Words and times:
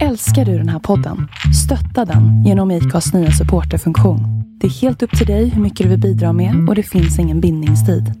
Älskar 0.00 0.44
du 0.44 0.58
den 0.58 0.68
här 0.68 0.78
podden? 0.78 1.28
Stötta 1.64 2.04
den 2.04 2.44
genom 2.44 2.70
IKAs 2.70 3.14
nya 3.14 3.30
supporterfunktion. 3.30 4.20
Det 4.60 4.66
är 4.66 4.70
helt 4.70 5.02
upp 5.02 5.18
till 5.18 5.26
dig 5.26 5.48
hur 5.48 5.62
mycket 5.62 5.84
du 5.84 5.90
vill 5.90 6.00
bidra 6.00 6.32
med 6.32 6.68
och 6.68 6.74
det 6.74 6.82
finns 6.82 7.18
ingen 7.18 7.40
bindningstid. 7.40 8.12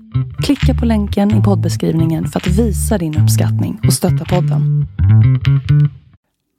Klicka 0.42 0.74
på 0.74 0.86
länken 0.86 1.40
i 1.40 1.42
poddbeskrivningen 1.42 2.26
för 2.26 2.40
att 2.40 2.46
visa 2.46 2.98
din 2.98 3.18
uppskattning 3.18 3.80
och 3.86 3.92
stötta 3.92 4.24
podden. 4.24 4.86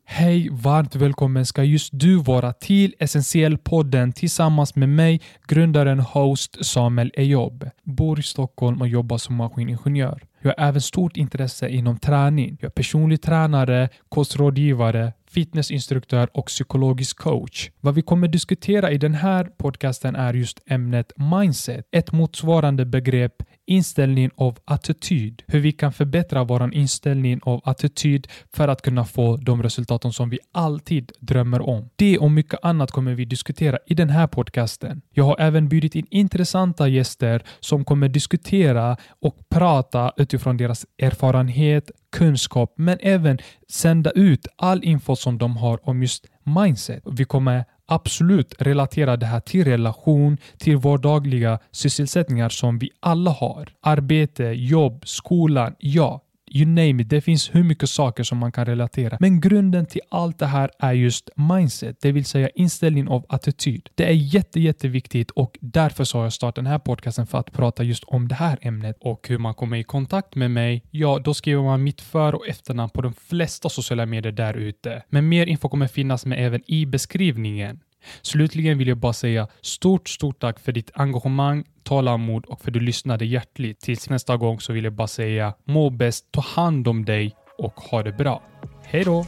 Hej, 0.06 0.50
varmt 0.52 0.96
välkommen 0.96 1.46
ska 1.46 1.64
just 1.64 1.90
du 1.94 2.16
vara 2.16 2.54
till 2.54 2.96
Essentiell-podden 3.00 4.12
tillsammans 4.12 4.76
med 4.76 4.90
mig, 4.90 5.22
grundaren 5.48 6.00
host 6.00 6.66
Samuel 6.66 7.12
Ejob. 7.14 7.70
Bor 7.84 8.20
i 8.20 8.24
Stockholm 8.24 8.82
och 8.82 8.88
jobbar 8.88 9.18
som 9.18 9.36
maskiningenjör. 9.36 10.24
Jag 10.44 10.54
har 10.58 10.68
även 10.68 10.82
stort 10.82 11.18
intresse 11.18 11.70
inom 11.70 11.98
träning. 12.00 12.58
Jag 12.62 12.70
är 12.70 12.72
personlig 12.72 13.22
tränare, 13.22 13.90
kostrådgivare, 14.10 15.14
fitnessinstruktör 15.30 16.30
och 16.34 16.46
psykologisk 16.46 17.18
coach. 17.18 17.70
Vad 17.82 17.96
vi 17.96 18.02
kommer 18.02 18.28
diskutera 18.28 18.92
i 18.92 18.98
den 18.98 19.14
här 19.14 19.44
podcasten 19.44 20.16
är 20.16 20.34
just 20.34 20.60
ämnet 20.66 21.14
mindset, 21.16 21.88
ett 21.92 22.12
motsvarande 22.12 22.86
begrepp 22.86 23.44
inställning 23.66 24.30
av 24.36 24.58
attityd. 24.66 25.44
Hur 25.48 25.60
vi 25.60 25.72
kan 25.72 25.94
förbättra 25.94 26.44
vår 26.44 26.74
inställning 26.74 27.40
av 27.44 27.62
attityd 27.64 28.28
för 28.54 28.68
att 28.68 28.82
kunna 28.82 29.06
få 29.06 29.38
de 29.38 29.64
resultaten 29.64 30.14
som 30.14 30.30
vi 30.30 30.40
alltid 30.52 31.12
drömmer 31.20 31.62
om. 31.62 31.90
Det 31.96 32.18
och 32.18 32.32
mycket 32.32 32.60
annat 32.64 32.92
kommer 32.92 33.14
vi 33.14 33.26
diskutera 33.26 33.78
i 33.88 33.94
den 33.94 34.10
här 34.10 34.28
podcasten. 34.28 35.02
Jag 35.12 35.24
har 35.24 35.36
även 35.40 35.70
bjudit 35.70 35.96
in 35.96 36.08
intressanta 36.10 36.88
gäster 36.88 37.44
som 37.60 37.86
kommer 37.86 38.08
diskutera 38.08 38.98
och 39.22 39.50
prata 39.50 40.14
utifrån 40.18 40.58
deras 40.58 40.86
erfarenhet, 40.98 41.92
kunskap, 42.12 42.74
men 42.78 42.98
även 43.02 43.38
sända 43.70 44.12
ut 44.12 44.48
all 44.56 44.84
info 44.84 45.16
som 45.16 45.38
de 45.38 45.58
har 45.58 45.90
om 45.90 46.02
just 46.02 46.26
mindset. 46.44 47.04
Vi 47.06 47.26
kommer 47.26 47.66
absolut 47.88 48.54
relatera 48.60 49.18
det 49.18 49.26
här 49.26 49.40
till 49.40 49.66
relation, 49.66 50.38
till 50.58 50.78
vardagliga 50.78 51.60
sysselsättningar 51.72 52.50
som 52.50 52.80
vi 52.80 52.90
alla 53.00 53.32
har. 53.32 53.70
Arbete, 53.82 54.44
jobb, 54.44 55.04
skolan, 55.06 55.76
ja. 55.80 56.23
You 56.56 56.66
name 56.66 57.02
it, 57.02 57.10
det 57.10 57.22
finns 57.22 57.56
hur 57.56 57.64
mycket 57.64 57.90
saker 57.90 58.24
som 58.24 58.38
man 58.38 58.52
kan 58.52 58.66
relatera. 58.66 59.18
Men 59.20 59.42
grunden 59.42 59.86
till 59.86 60.02
allt 60.10 60.40
det 60.40 60.46
här 60.46 60.72
är 60.80 60.94
just 60.94 61.30
mindset, 61.36 61.98
det 62.02 62.12
vill 62.12 62.26
säga 62.26 62.50
inställning 62.50 63.08
av 63.08 63.26
attityd. 63.30 63.90
Det 63.96 64.06
är 64.06 64.12
jätte, 64.12 64.60
jätteviktigt 64.60 65.32
och 65.32 65.58
därför 65.62 66.04
så 66.04 66.18
har 66.18 66.24
jag 66.24 66.34
startat 66.34 66.56
den 66.56 66.66
här 66.66 66.80
podcasten 66.80 67.28
för 67.28 67.38
att 67.38 67.52
prata 67.52 67.84
just 67.84 68.04
om 68.04 68.28
det 68.28 68.36
här 68.36 68.58
ämnet 68.62 68.98
och 69.00 69.28
hur 69.28 69.38
man 69.38 69.54
kommer 69.54 69.78
i 69.78 69.84
kontakt 69.84 70.36
med 70.36 70.52
mig. 70.52 70.84
Ja, 70.92 71.20
då 71.24 71.34
skriver 71.34 71.64
man 71.64 71.84
mitt 71.84 72.02
för 72.02 72.36
och 72.36 72.48
efternamn 72.48 72.90
på 72.90 73.02
de 73.02 73.14
flesta 73.14 73.70
sociala 73.70 74.06
medier 74.06 74.32
där 74.32 74.54
ute. 74.54 75.04
Men 75.10 75.30
mer 75.30 75.46
info 75.46 75.70
kommer 75.70 75.88
finnas 75.88 76.26
med 76.26 76.46
även 76.46 76.62
i 76.68 76.86
beskrivningen. 76.86 77.80
Slutligen 78.22 78.78
vill 78.78 78.88
jag 78.88 78.98
bara 78.98 79.14
säga 79.14 79.48
stort, 79.62 80.10
stort 80.10 80.40
tack 80.40 80.60
för 80.60 80.72
ditt 80.72 80.92
engagemang, 80.94 81.64
tålamod 81.84 82.46
och 82.46 82.62
för 82.62 82.70
att 82.70 82.74
du 82.74 82.80
lyssnade 82.80 83.26
hjärtligt. 83.26 83.80
Tills 83.80 84.10
nästa 84.10 84.38
gång 84.38 84.60
så 84.60 84.74
vill 84.74 84.84
jag 84.84 84.94
bara 84.94 85.08
säga 85.08 85.54
må 85.64 85.90
bäst, 85.90 86.26
ta 86.32 86.42
hand 86.42 86.88
om 86.88 87.06
dig 87.06 87.36
och 87.58 87.74
ha 87.74 88.04
det 88.04 88.12
bra. 88.12 88.44
Hej 88.86 89.04
då! 89.04 89.26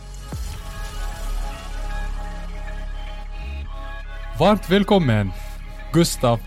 Varmt 4.40 4.70
välkommen 4.70 5.32
Gustav 5.94 6.40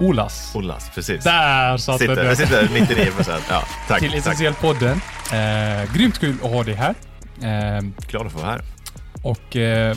Olas. 0.00 0.52
Olas, 0.56 0.90
precis. 0.94 1.24
Där 1.24 1.76
satt 1.76 1.98
sitter, 1.98 2.16
den! 2.16 2.26
jag 2.26 2.36
sitter 2.36 2.68
99 2.80 3.10
procent. 3.10 3.44
Ja, 3.50 3.62
tack. 3.88 4.00
Till. 4.00 4.14
Essentiell-podden. 4.14 5.00
Eh, 5.32 5.94
grymt 5.94 6.18
kul 6.18 6.36
att 6.42 6.50
ha 6.50 6.64
dig 6.64 6.74
här. 6.74 6.94
Eh, 7.42 7.84
Glad 8.08 8.26
att 8.26 8.32
få 8.32 8.38
vara 8.38 8.50
här. 8.50 8.60
Och 9.22 9.56
eh, 9.56 9.96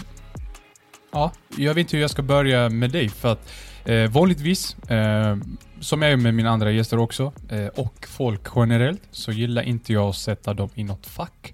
ja, 1.14 1.32
jag 1.58 1.74
vet 1.74 1.78
inte 1.82 1.98
hur 1.98 2.02
jag 2.02 2.10
ska 2.12 2.22
börja 2.22 2.70
med 2.70 2.92
dig 2.92 3.10
för 3.10 3.32
att 3.32 3.54
eh, 3.86 4.12
vanligtvis, 4.12 4.76
eh, 4.90 5.38
som 5.80 6.02
jag 6.02 6.12
är 6.12 6.18
med 6.18 6.34
mina 6.34 6.50
andra 6.50 6.72
gäster 6.72 6.98
också, 7.00 7.34
eh, 7.50 7.68
och 7.68 8.08
folk 8.08 8.42
generellt, 8.56 9.02
så 9.12 9.32
gillar 9.32 9.62
inte 9.64 9.94
jag 9.94 10.10
att 10.10 10.16
sätta 10.16 10.54
dem 10.54 10.70
i 10.76 10.84
något 10.84 11.06
fack. 11.08 11.54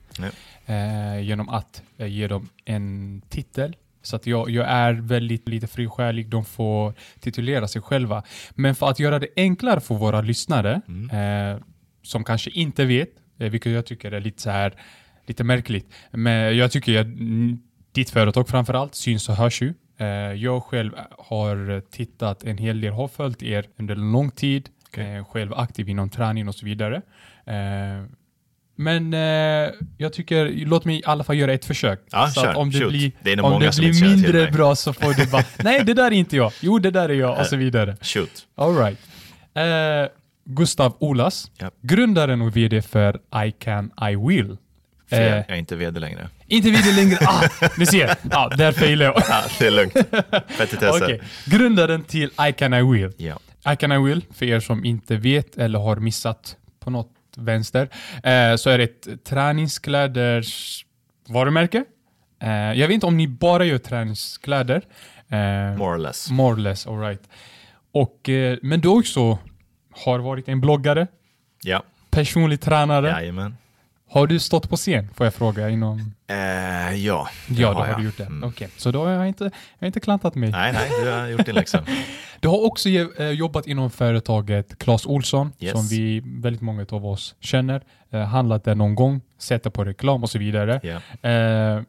Eh, 0.66 1.19
genom 1.22 1.50
att 1.50 1.81
eh, 1.97 2.07
ge 2.07 2.28
dem 2.28 2.50
en 2.66 3.22
titel. 3.29 3.75
Så 4.01 4.16
att 4.16 4.28
jag, 4.28 4.50
jag 4.50 4.67
är 4.69 4.94
väldigt 4.94 5.47
lite 5.47 5.67
frisjälig, 5.67 6.29
de 6.29 6.45
får 6.45 6.94
titulera 7.19 7.67
sig 7.67 7.81
själva. 7.81 8.23
Men 8.56 8.75
för 8.75 8.89
att 8.89 9.00
göra 9.00 9.19
det 9.19 9.28
enklare 9.35 9.79
för 9.79 9.95
våra 9.95 10.22
lyssnare, 10.22 10.81
Mm. 10.88 11.09
eh, 11.56 11.62
som 12.03 12.23
kanske 12.23 12.50
inte 12.50 12.85
vet, 12.85 13.09
eh, 13.39 13.50
vilket 13.50 13.72
jag 13.72 13.85
tycker 13.85 14.12
är 14.12 14.22
lite 14.22 14.41
så 14.41 14.50
här 14.50 14.73
lite 15.28 15.44
märkligt. 15.44 15.94
Men 16.12 16.57
jag 16.57 16.72
tycker 16.72 17.00
att 17.00 17.06
mm, 17.06 17.59
ditt 17.91 18.09
företag 18.09 18.50
framförallt 18.50 18.95
syns 18.95 19.29
och 19.29 19.35
hörs 19.35 19.61
ju. 19.61 19.73
Eh, 19.97 20.07
Jag 20.33 20.63
själv 20.63 20.91
har 21.17 21.81
tittat 21.91 22.44
en 22.44 22.57
hel 22.57 22.81
del, 22.81 22.94
har 22.94 23.07
följt 23.07 23.44
er 23.44 23.66
under 23.79 23.95
lång 23.95 24.31
tid, 24.31 24.69
Okej. 24.88 25.16
eh, 25.16 25.25
själv 25.25 25.53
aktiv 25.53 25.89
inom 25.89 26.09
träning 26.09 26.47
och 26.47 26.55
så 26.55 26.66
vidare. 26.66 26.95
Eh, 27.45 28.05
Men 28.75 29.13
eh, 29.13 29.69
jag 29.97 30.13
tycker, 30.13 30.66
låt 30.66 30.85
mig 30.85 30.95
i 31.00 31.01
alla 31.05 31.23
fall 31.23 31.38
göra 31.38 31.53
ett 31.53 31.66
försök. 31.66 32.01
Ja, 32.11 32.27
så 32.27 32.41
kör. 32.41 32.55
om 32.57 32.72
det 32.72 32.79
Shoot. 32.79 32.89
blir, 32.89 33.11
Det 33.23 33.41
om 33.41 33.59
det 33.59 33.77
blir 33.77 34.01
mindre 34.09 34.51
bra 34.51 34.75
så 34.75 34.94
får 34.94 35.13
du 35.13 35.31
bara, 35.31 35.44
nej 35.63 35.83
det 35.83 35.94
där 35.94 36.06
är 36.06 36.11
inte 36.11 36.35
jag, 36.35 36.51
jo 36.61 36.79
det 36.79 36.91
där 36.91 37.09
är 37.09 37.13
jag 37.13 37.39
och 37.39 37.45
så 37.45 37.56
vidare. 37.56 37.97
Shoot. 38.01 38.47
All 38.56 38.75
right. 38.77 39.00
Eh, 39.53 40.11
Gustav 40.45 40.95
Olas, 41.00 41.51
Ja. 41.57 41.71
grundaren 41.81 42.41
och 42.41 42.57
VD 42.57 42.81
för 42.81 43.19
I 43.47 43.51
can, 43.51 43.91
I 44.11 44.16
will. 44.16 44.57
Fel. 45.09 45.19
Eh, 45.33 45.35
Jag 45.37 45.49
är 45.49 45.55
inte 45.55 45.75
vd 45.75 45.99
längre. 45.99 46.29
inte 46.47 46.69
VD 46.71 46.91
längre. 46.91 47.17
Ah, 47.21 47.43
ni 47.77 47.85
ser, 47.85 48.15
ah, 48.31 48.49
där 48.49 48.71
failar 48.71 49.05
jag. 49.05 49.23
Ja, 49.29 49.43
det 49.59 49.67
är 49.67 49.71
lugnt. 49.71 49.93
Petitesser. 50.57 51.03
Okej, 51.03 51.21
grundaren 51.45 52.03
till 52.03 52.31
I 52.49 52.53
can, 52.57 52.73
I 52.73 52.81
will. 52.93 53.11
Ja. 53.17 53.39
I 53.73 53.75
can, 53.75 53.91
I 53.91 53.97
will, 53.97 54.25
för 54.33 54.45
er 54.45 54.59
som 54.59 54.85
inte 54.85 55.15
vet 55.17 55.57
eller 55.57 55.79
har 55.79 55.95
missat 55.95 56.55
på 56.79 56.89
något 56.89 57.11
vänster, 57.37 57.89
eh, 58.23 58.55
så 58.55 58.69
är 58.69 58.77
det 58.77 58.83
ett 58.83 59.23
träningskläders 59.25 60.85
varumärke. 61.27 61.83
Eh, 62.41 62.49
jag 62.51 62.87
vet 62.87 62.91
inte 62.93 63.05
om 63.05 63.17
ni 63.17 63.27
bara 63.27 63.65
gör 63.65 63.77
träningskläder. 63.77 64.81
Eh, 65.29 65.37
More 65.77 65.95
or 65.95 65.97
less. 65.97 66.29
More 66.31 66.53
or 66.53 66.57
less, 66.57 66.87
all 66.87 66.99
right. 66.99 67.21
Och, 67.91 68.29
eh, 68.29 68.57
men 68.61 68.81
du 68.81 68.87
också 68.87 69.39
har 70.05 70.19
varit 70.19 70.47
en 70.47 70.61
bloggare, 70.61 71.07
Ja. 71.63 71.83
personlig 72.11 72.61
tränare. 72.61 73.07
Jajamän. 73.09 73.57
Har 74.11 74.27
du 74.27 74.39
stått 74.39 74.69
på 74.69 74.75
scen, 74.75 75.09
får 75.15 75.25
jag 75.25 75.33
fråga? 75.33 75.69
Inom... 75.69 76.13
Eh, 76.27 76.35
ja, 77.05 77.29
Ja, 77.49 77.71
då 77.71 77.77
har 77.79 77.87
jag. 77.87 77.99
du 77.99 78.03
gjort 78.05 78.17
det. 78.17 78.23
Mm. 78.25 78.49
Okej, 78.49 78.69
så 78.77 78.91
då 78.91 79.03
har 79.05 79.11
jag 79.11 79.27
inte, 79.27 79.43
jag 79.43 79.51
har 79.79 79.87
inte 79.87 79.99
klantat 79.99 80.35
mig. 80.35 80.51
Nej, 80.51 80.73
nej, 80.73 80.89
du 81.03 81.09
har 81.11 81.27
gjort 81.27 81.45
din 81.45 81.55
läxa. 81.55 81.83
Du 82.41 82.47
har 82.47 82.65
också 82.65 82.89
eh, 82.89 83.29
jobbat 83.29 83.67
inom 83.67 83.91
företaget 83.91 84.77
Clas 84.79 85.05
Olsson, 85.05 85.51
Yes. 85.59 85.71
som 85.71 85.87
vi, 85.87 86.21
väldigt 86.25 86.61
många 86.61 86.85
av 86.91 87.05
oss 87.05 87.35
känner. 87.39 87.81
Eh, 88.11 88.21
handlat 88.21 88.63
där 88.63 88.75
någon 88.75 88.95
gång, 88.95 89.21
sett 89.37 89.63
det 89.63 89.69
på 89.71 89.85
reklam 89.85 90.23
och 90.23 90.29
så 90.29 90.39
vidare. 90.39 90.79
Ja. 90.83 91.29
Eh, 91.29 91.81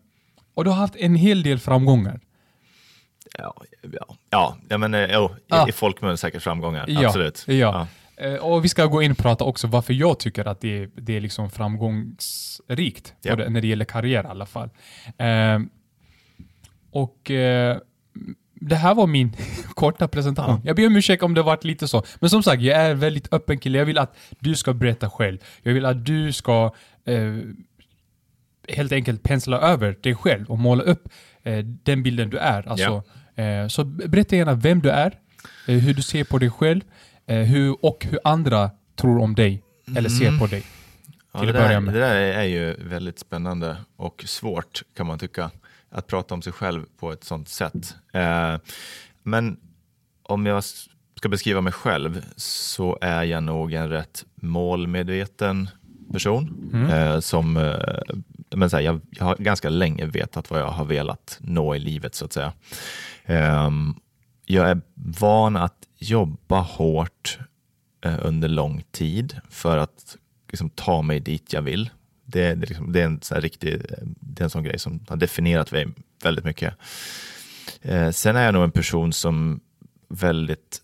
och 0.54 0.64
du 0.64 0.70
har 0.70 0.76
haft 0.76 0.96
en 0.96 1.14
hel 1.14 1.42
del 1.42 1.58
framgångar. 1.58 2.20
Ja, 3.38 3.54
ja. 3.92 4.16
ja, 4.30 4.56
ja 4.68 4.78
men 4.78 4.92
jo, 5.10 5.30
i, 5.30 5.38
Ah. 5.48 5.68
i 5.68 5.72
folkmun 5.72 6.16
säkert 6.18 6.42
framgångar. 6.42 6.84
Ja, 6.88 7.06
Absolut. 7.06 7.44
ja. 7.48 7.80
Eh, 7.80 7.86
och 8.40 8.64
vi 8.64 8.68
ska 8.68 8.86
gå 8.86 9.02
in 9.02 9.10
och 9.10 9.18
prata 9.18 9.44
också 9.44 9.66
varför 9.66 9.92
jag 9.94 10.18
tycker 10.18 10.48
att 10.48 10.60
det, 10.60 10.82
är- 10.82 10.90
det 10.96 11.16
är 11.16 11.20
liksom 11.20 11.50
framgångsrikt, 11.50 13.14
Ja. 13.22 13.36
både 13.36 13.48
när 13.50 13.60
det 13.60 13.66
gäller 13.66 13.84
karriär 13.84 14.24
i 14.24 14.26
alla 14.26 14.46
fall. 14.46 14.70
Eh, 15.18 15.58
och 16.90 17.30
eh, 17.30 17.78
det 18.54 18.76
här 18.76 18.94
var 18.94 19.06
min 19.06 19.36
korta 19.74 20.08
presentation. 20.08 20.54
Ja. 20.54 20.60
Jag 20.64 20.76
ber 20.76 20.86
om 20.86 20.96
ursäkt 20.96 21.22
om 21.22 21.34
det 21.34 21.42
varit 21.42 21.64
lite 21.64 21.88
så. 21.88 22.02
Men 22.20 22.30
som 22.30 22.42
sagt, 22.42 22.62
jag 22.62 22.76
är 22.78 22.90
en 22.90 22.98
väldigt 22.98 23.32
öppen 23.32 23.58
kille. 23.58 23.78
Jag 23.78 23.84
vill 23.86 23.98
att 23.98 24.16
du 24.38 24.54
ska 24.56 24.72
berätta 24.72 25.10
själv. 25.10 25.38
Jag 25.62 25.72
vill 25.74 25.84
att 25.86 26.04
du 26.06 26.32
ska 26.32 26.74
eh, 27.04 27.36
helt 28.68 28.92
enkelt 28.92 29.22
pensla 29.22 29.58
över 29.60 29.96
dig 30.02 30.14
själv 30.14 30.50
och 30.50 30.58
måla 30.58 30.82
upp 30.82 31.08
eh, 31.42 31.58
den 31.58 32.02
bilden 32.02 32.30
du 32.30 32.38
är. 32.38 32.68
Alltså, 32.68 33.02
eh, 33.42 33.66
så 33.68 33.84
berätta 33.84 34.36
gärna 34.36 34.54
vem 34.54 34.80
du 34.80 34.90
är, 34.90 35.18
eh, 35.68 35.74
hur 35.74 35.94
du 35.94 36.02
ser 36.02 36.24
på 36.24 36.38
dig 36.38 36.50
själv 36.50 36.80
eh, 36.82 37.09
hur, 37.34 37.84
och 37.84 38.06
hur 38.10 38.18
andra 38.24 38.70
tror 38.96 39.18
om 39.18 39.34
dig 39.34 39.62
eller 39.96 40.08
ser 40.08 40.38
på 40.38 40.46
dig. 40.46 40.62
Ja, 41.32 41.40
det, 41.40 41.52
där, 41.52 41.80
det 41.80 42.00
där 42.00 42.14
är 42.16 42.44
ju 42.44 42.74
väldigt 42.78 43.18
spännande 43.18 43.76
och 43.96 44.24
svårt 44.26 44.82
kan 44.96 45.06
man 45.06 45.18
tycka. 45.18 45.50
Att 45.90 46.06
prata 46.06 46.34
om 46.34 46.42
sig 46.42 46.52
själv 46.52 46.84
på 46.98 47.12
ett 47.12 47.24
sånt 47.24 47.48
sätt. 47.48 47.94
Eh, 48.12 48.56
men 49.22 49.56
om 50.22 50.46
jag 50.46 50.64
ska 51.16 51.28
beskriva 51.28 51.60
mig 51.60 51.72
själv 51.72 52.24
så 52.36 52.98
är 53.00 53.22
jag 53.22 53.42
nog 53.42 53.72
en 53.72 53.88
rätt 53.88 54.24
målmedveten 54.34 55.68
person. 56.12 56.70
Mm. 56.72 56.90
Eh, 56.90 57.20
som, 57.20 57.56
eh, 57.56 58.14
men 58.54 58.70
så 58.70 58.76
här, 58.76 58.84
jag, 58.84 59.00
jag 59.10 59.24
har 59.24 59.36
ganska 59.36 59.68
länge 59.68 60.06
vetat 60.06 60.50
vad 60.50 60.60
jag 60.60 60.70
har 60.70 60.84
velat 60.84 61.38
nå 61.40 61.74
i 61.74 61.78
livet 61.78 62.14
så 62.14 62.24
att 62.24 62.32
säga. 62.32 62.52
Ehm, 63.24 63.94
jag 64.46 64.70
är 64.70 64.80
van 64.94 65.56
att 65.56 65.79
jobba 66.00 66.60
hårt 66.60 67.38
eh, 68.04 68.18
under 68.22 68.48
lång 68.48 68.84
tid 68.90 69.40
för 69.50 69.78
att 69.78 70.16
liksom, 70.48 70.70
ta 70.70 71.02
mig 71.02 71.20
dit 71.20 71.52
jag 71.52 71.62
vill. 71.62 71.90
Det, 72.24 72.54
det, 72.54 72.66
liksom, 72.66 72.92
det 72.92 73.00
är 73.00 73.04
en 73.04 73.22
sån 73.22 73.40
riktig, 73.40 73.74
eh, 73.74 73.98
det 74.20 74.42
är 74.42 74.44
en 74.44 74.50
sån 74.50 74.64
grej 74.64 74.78
som 74.78 75.00
har 75.08 75.16
definierat 75.16 75.72
mig 75.72 75.86
väldigt 76.22 76.44
mycket. 76.44 76.74
Eh, 77.82 78.10
sen 78.10 78.36
är 78.36 78.44
jag 78.44 78.54
nog 78.54 78.64
en 78.64 78.70
person 78.70 79.12
som 79.12 79.60
väldigt, 80.08 80.80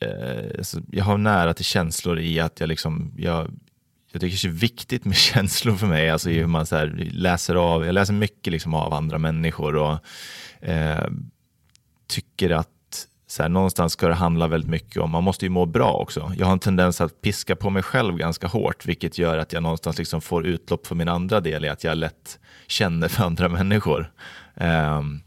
eh, 0.00 0.58
alltså, 0.58 0.80
jag 0.90 1.04
har 1.04 1.18
nära 1.18 1.54
till 1.54 1.64
känslor 1.64 2.20
i 2.20 2.40
att 2.40 2.60
jag 2.60 2.68
liksom, 2.68 3.14
jag, 3.16 3.50
jag 4.12 4.20
tycker 4.20 4.48
det 4.48 4.54
är 4.54 4.58
viktigt 4.58 5.04
med 5.04 5.16
känslor 5.32 5.76
för 5.76 5.86
mig, 5.86 6.10
alltså 6.10 6.30
hur 6.30 6.46
man 6.46 6.66
så 6.66 6.76
här, 6.76 7.10
läser 7.12 7.54
av, 7.54 7.86
jag 7.86 7.92
läser 7.92 8.14
mycket 8.14 8.50
liksom 8.52 8.74
av 8.74 8.92
andra 8.92 9.18
människor 9.18 9.76
och 9.76 9.98
eh, 10.68 11.08
tycker 12.06 12.50
att 12.50 12.68
så 13.30 13.42
här, 13.42 13.50
någonstans 13.50 13.92
ska 13.92 14.08
det 14.08 14.14
handla 14.14 14.48
väldigt 14.48 14.70
mycket 14.70 15.02
om, 15.02 15.10
man 15.10 15.24
måste 15.24 15.44
ju 15.44 15.48
må 15.50 15.66
bra 15.66 15.92
också. 15.92 16.32
Jag 16.38 16.46
har 16.46 16.52
en 16.52 16.58
tendens 16.58 17.00
att 17.00 17.20
piska 17.20 17.56
på 17.56 17.70
mig 17.70 17.82
själv 17.82 18.16
ganska 18.16 18.46
hårt, 18.46 18.86
vilket 18.86 19.18
gör 19.18 19.38
att 19.38 19.52
jag 19.52 19.62
någonstans 19.62 19.98
liksom 19.98 20.20
får 20.20 20.46
utlopp 20.46 20.86
för 20.86 20.94
min 20.94 21.08
andra 21.08 21.40
del 21.40 21.64
i 21.64 21.68
att 21.68 21.84
jag 21.84 21.98
lätt 21.98 22.38
känner 22.66 23.08
för 23.08 23.24
andra 23.24 23.48
människor. 23.48 24.12
Um, 24.54 25.22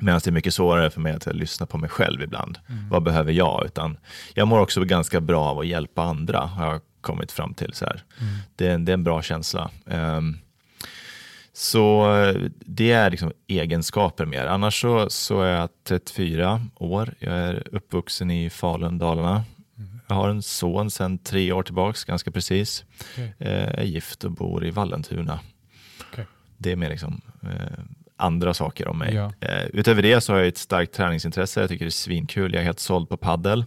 Medan 0.00 0.20
det 0.24 0.30
är 0.30 0.32
mycket 0.32 0.54
svårare 0.54 0.90
för 0.90 1.00
mig 1.00 1.12
att 1.12 1.26
lyssna 1.26 1.66
på 1.66 1.78
mig 1.78 1.90
själv 1.90 2.22
ibland. 2.22 2.58
Mm. 2.68 2.88
Vad 2.88 3.02
behöver 3.02 3.32
jag? 3.32 3.62
Utan 3.64 3.98
jag 4.34 4.48
mår 4.48 4.60
också 4.60 4.84
ganska 4.84 5.20
bra 5.20 5.44
av 5.44 5.58
att 5.58 5.66
hjälpa 5.66 6.02
andra, 6.02 6.38
har 6.38 6.66
jag 6.66 6.80
kommit 7.00 7.32
fram 7.32 7.54
till. 7.54 7.72
Så 7.72 7.84
mm. 7.84 8.00
det, 8.56 8.76
det, 8.76 8.92
är 8.92 8.94
en 8.94 9.04
bra 9.04 9.22
känsla. 9.22 9.70
Um, 9.84 10.38
så 11.58 12.06
det 12.60 12.90
är 12.90 13.10
liksom 13.10 13.32
egenskaper 13.46 14.26
mer. 14.26 14.46
Annars 14.46 14.80
så, 14.80 15.10
så 15.10 15.40
är 15.42 15.52
jag 15.52 15.68
34 15.84 16.66
år. 16.74 17.14
Jag 17.18 17.32
är 17.32 17.68
uppvuxen 17.72 18.30
i 18.30 18.50
Falun, 18.50 18.98
Dalarna. 18.98 19.44
Jag 20.06 20.16
har 20.16 20.28
en 20.28 20.42
son 20.42 20.90
sedan 20.90 21.18
tre 21.18 21.52
år 21.52 21.62
tillbaks, 21.62 22.04
ganska 22.04 22.30
precis. 22.30 22.84
Okay. 23.12 23.28
Jag 23.38 23.78
är 23.78 23.82
gift 23.82 24.24
och 24.24 24.30
bor 24.30 24.66
i 24.66 24.70
Vallentuna. 24.70 25.40
Okay. 26.12 26.24
Det 26.56 26.72
är 26.72 26.76
mer 26.76 26.90
liksom 26.90 27.20
eh, 27.42 27.84
andra 28.18 28.54
saker 28.54 28.88
om 28.88 28.98
mig. 28.98 29.14
Ja. 29.14 29.32
Eh, 29.40 29.66
utöver 29.72 30.02
det 30.02 30.20
så 30.20 30.32
har 30.32 30.38
jag 30.38 30.48
ett 30.48 30.58
starkt 30.58 30.94
träningsintresse. 30.94 31.60
Jag 31.60 31.68
tycker 31.68 31.84
det 31.84 31.88
är 31.88 31.90
svinkul. 31.90 32.52
Jag 32.54 32.60
är 32.60 32.64
helt 32.64 32.80
såld 32.80 33.08
på 33.08 33.16
paddel. 33.16 33.64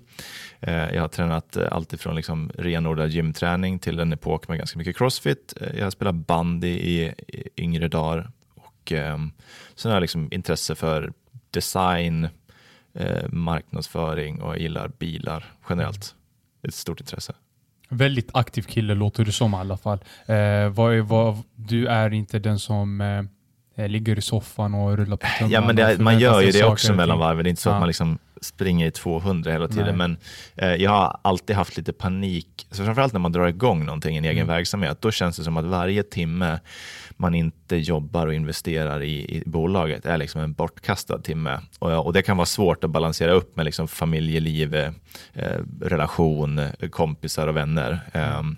Eh, 0.59 0.93
jag 0.93 1.01
har 1.01 1.07
tränat 1.07 1.55
eh, 1.55 1.67
alltifrån 1.71 2.15
liksom 2.15 2.51
renodlad 2.57 3.09
gymträning 3.09 3.79
till 3.79 3.99
en 3.99 4.13
epok 4.13 4.47
med 4.47 4.57
ganska 4.57 4.79
mycket 4.79 4.97
crossfit. 4.97 5.53
Eh, 5.61 5.77
jag 5.77 5.83
har 5.83 5.91
spelat 5.91 6.15
bandy 6.15 6.67
i, 6.67 7.13
i 7.27 7.49
yngre 7.57 7.87
dagar. 7.87 8.31
Och, 8.55 8.91
eh, 8.91 9.17
sen 9.75 9.91
har 9.91 9.95
jag 9.95 10.01
liksom 10.01 10.29
intresse 10.31 10.75
för 10.75 11.13
design, 11.51 12.27
eh, 12.93 13.27
marknadsföring 13.29 14.41
och 14.41 14.53
jag 14.53 14.61
gillar 14.61 14.87
bilar 14.87 15.45
generellt. 15.69 16.15
Ett 16.67 16.73
stort 16.73 16.99
intresse. 16.99 17.33
Väldigt 17.89 18.29
aktiv 18.33 18.61
kille 18.61 18.93
låter 18.95 19.25
du 19.25 19.31
som 19.31 19.53
i 19.53 19.57
alla 19.57 19.77
fall. 19.77 19.99
Eh, 20.25 20.69
vad, 20.69 20.97
vad, 20.97 21.37
du 21.55 21.87
är 21.87 22.13
inte 22.13 22.39
den 22.39 22.59
som 22.59 23.01
ligger 23.75 24.17
i 24.17 24.21
soffan 24.21 24.73
och 24.73 24.97
rullar 24.97 25.17
på 25.17 25.27
tummarna. 25.37 25.53
Ja, 25.53 25.61
men 25.61 25.75
det, 25.75 25.99
man 25.99 26.19
gör 26.19 26.41
ju 26.41 26.51
det 26.51 26.63
också 26.63 26.93
mellan 26.93 27.19
varven. 27.19 27.43
Det 27.43 27.47
är 27.47 27.49
inte 27.49 27.61
så 27.61 27.69
ja. 27.69 27.73
att 27.73 27.79
man 27.79 27.87
liksom 27.87 28.17
springer 28.41 28.87
i 28.87 28.91
200 28.91 29.51
hela 29.51 29.67
tiden. 29.67 29.85
Nej. 29.85 29.95
Men 29.95 30.17
eh, 30.55 30.83
jag 30.83 30.91
har 30.91 31.19
alltid 31.21 31.55
haft 31.55 31.77
lite 31.77 31.93
panik, 31.93 32.67
så 32.71 32.85
framförallt 32.85 33.13
när 33.13 33.19
man 33.19 33.31
drar 33.31 33.47
igång 33.47 33.85
någonting, 33.85 34.17
en 34.17 34.25
egen 34.25 34.37
mm. 34.37 34.47
verksamhet. 34.47 35.01
Då 35.01 35.11
känns 35.11 35.37
det 35.37 35.43
som 35.43 35.57
att 35.57 35.65
varje 35.65 36.03
timme 36.03 36.59
man 37.17 37.35
inte 37.35 37.75
jobbar 37.75 38.27
och 38.27 38.33
investerar 38.33 39.03
i, 39.03 39.37
i 39.37 39.43
bolaget 39.45 40.05
är 40.05 40.17
liksom 40.17 40.41
en 40.41 40.53
bortkastad 40.53 41.19
timme. 41.19 41.59
Och, 41.79 42.05
och, 42.05 42.13
det 42.13 42.21
kan 42.21 42.37
vara 42.37 42.45
svårt 42.45 42.83
att 42.83 42.89
balansera 42.89 43.31
upp 43.31 43.55
med 43.55 43.65
liksom 43.65 43.87
familjeliv, 43.87 44.75
eh, 44.75 44.91
relation, 45.81 46.61
kompisar 46.91 47.47
och 47.47 47.57
vänner. 47.57 47.99
Mm. 48.13 48.55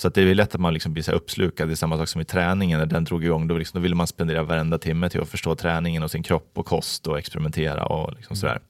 Så 0.00 0.08
att 0.08 0.14
det 0.14 0.22
är 0.22 0.34
lätt 0.34 0.54
att 0.54 0.60
man 0.60 0.74
liksom 0.74 0.92
blir 0.92 1.02
så 1.02 1.12
uppslukad. 1.12 1.68
Det 1.68 1.72
är 1.72 1.76
samma 1.76 1.96
sak 1.96 2.08
som 2.08 2.20
i 2.20 2.24
träningen. 2.24 2.78
När 2.78 2.86
den 2.86 3.04
drog 3.04 3.24
igång, 3.24 3.48
då, 3.48 3.58
liksom, 3.58 3.78
då 3.78 3.82
ville 3.82 3.94
man 3.94 4.06
spendera 4.06 4.42
varenda 4.42 4.78
timme 4.78 5.08
till 5.08 5.20
att 5.20 5.28
förstå 5.28 5.54
träningen 5.54 6.02
och 6.02 6.10
sin 6.10 6.22
kropp 6.22 6.50
och 6.54 6.66
kost 6.66 7.06
och 7.06 7.18
experimentera 7.18 7.86
och 7.86 8.14
liksom 8.16 8.36
sådär. 8.36 8.60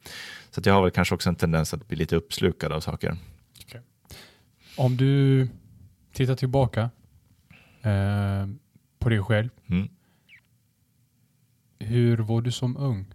Så 0.50 0.60
att 0.60 0.66
jag 0.66 0.74
har 0.74 0.82
väl 0.82 0.90
kanske 0.90 1.14
också 1.14 1.28
en 1.28 1.34
tendens 1.34 1.74
att 1.74 1.88
bli 1.88 1.96
lite 1.96 2.16
uppslukad 2.16 2.72
av 2.72 2.80
saker. 2.80 3.16
Okay. 3.66 3.80
Om 4.76 4.96
du 4.96 5.48
tittar 6.12 6.34
tillbaka 6.34 6.90
eh, 7.82 8.46
på 8.98 9.08
dig 9.08 9.22
själv. 9.22 9.48
Mm. 9.66 9.88
Hur 11.78 12.18
var 12.18 12.40
du 12.40 12.52
som 12.52 12.76
ung? 12.76 13.14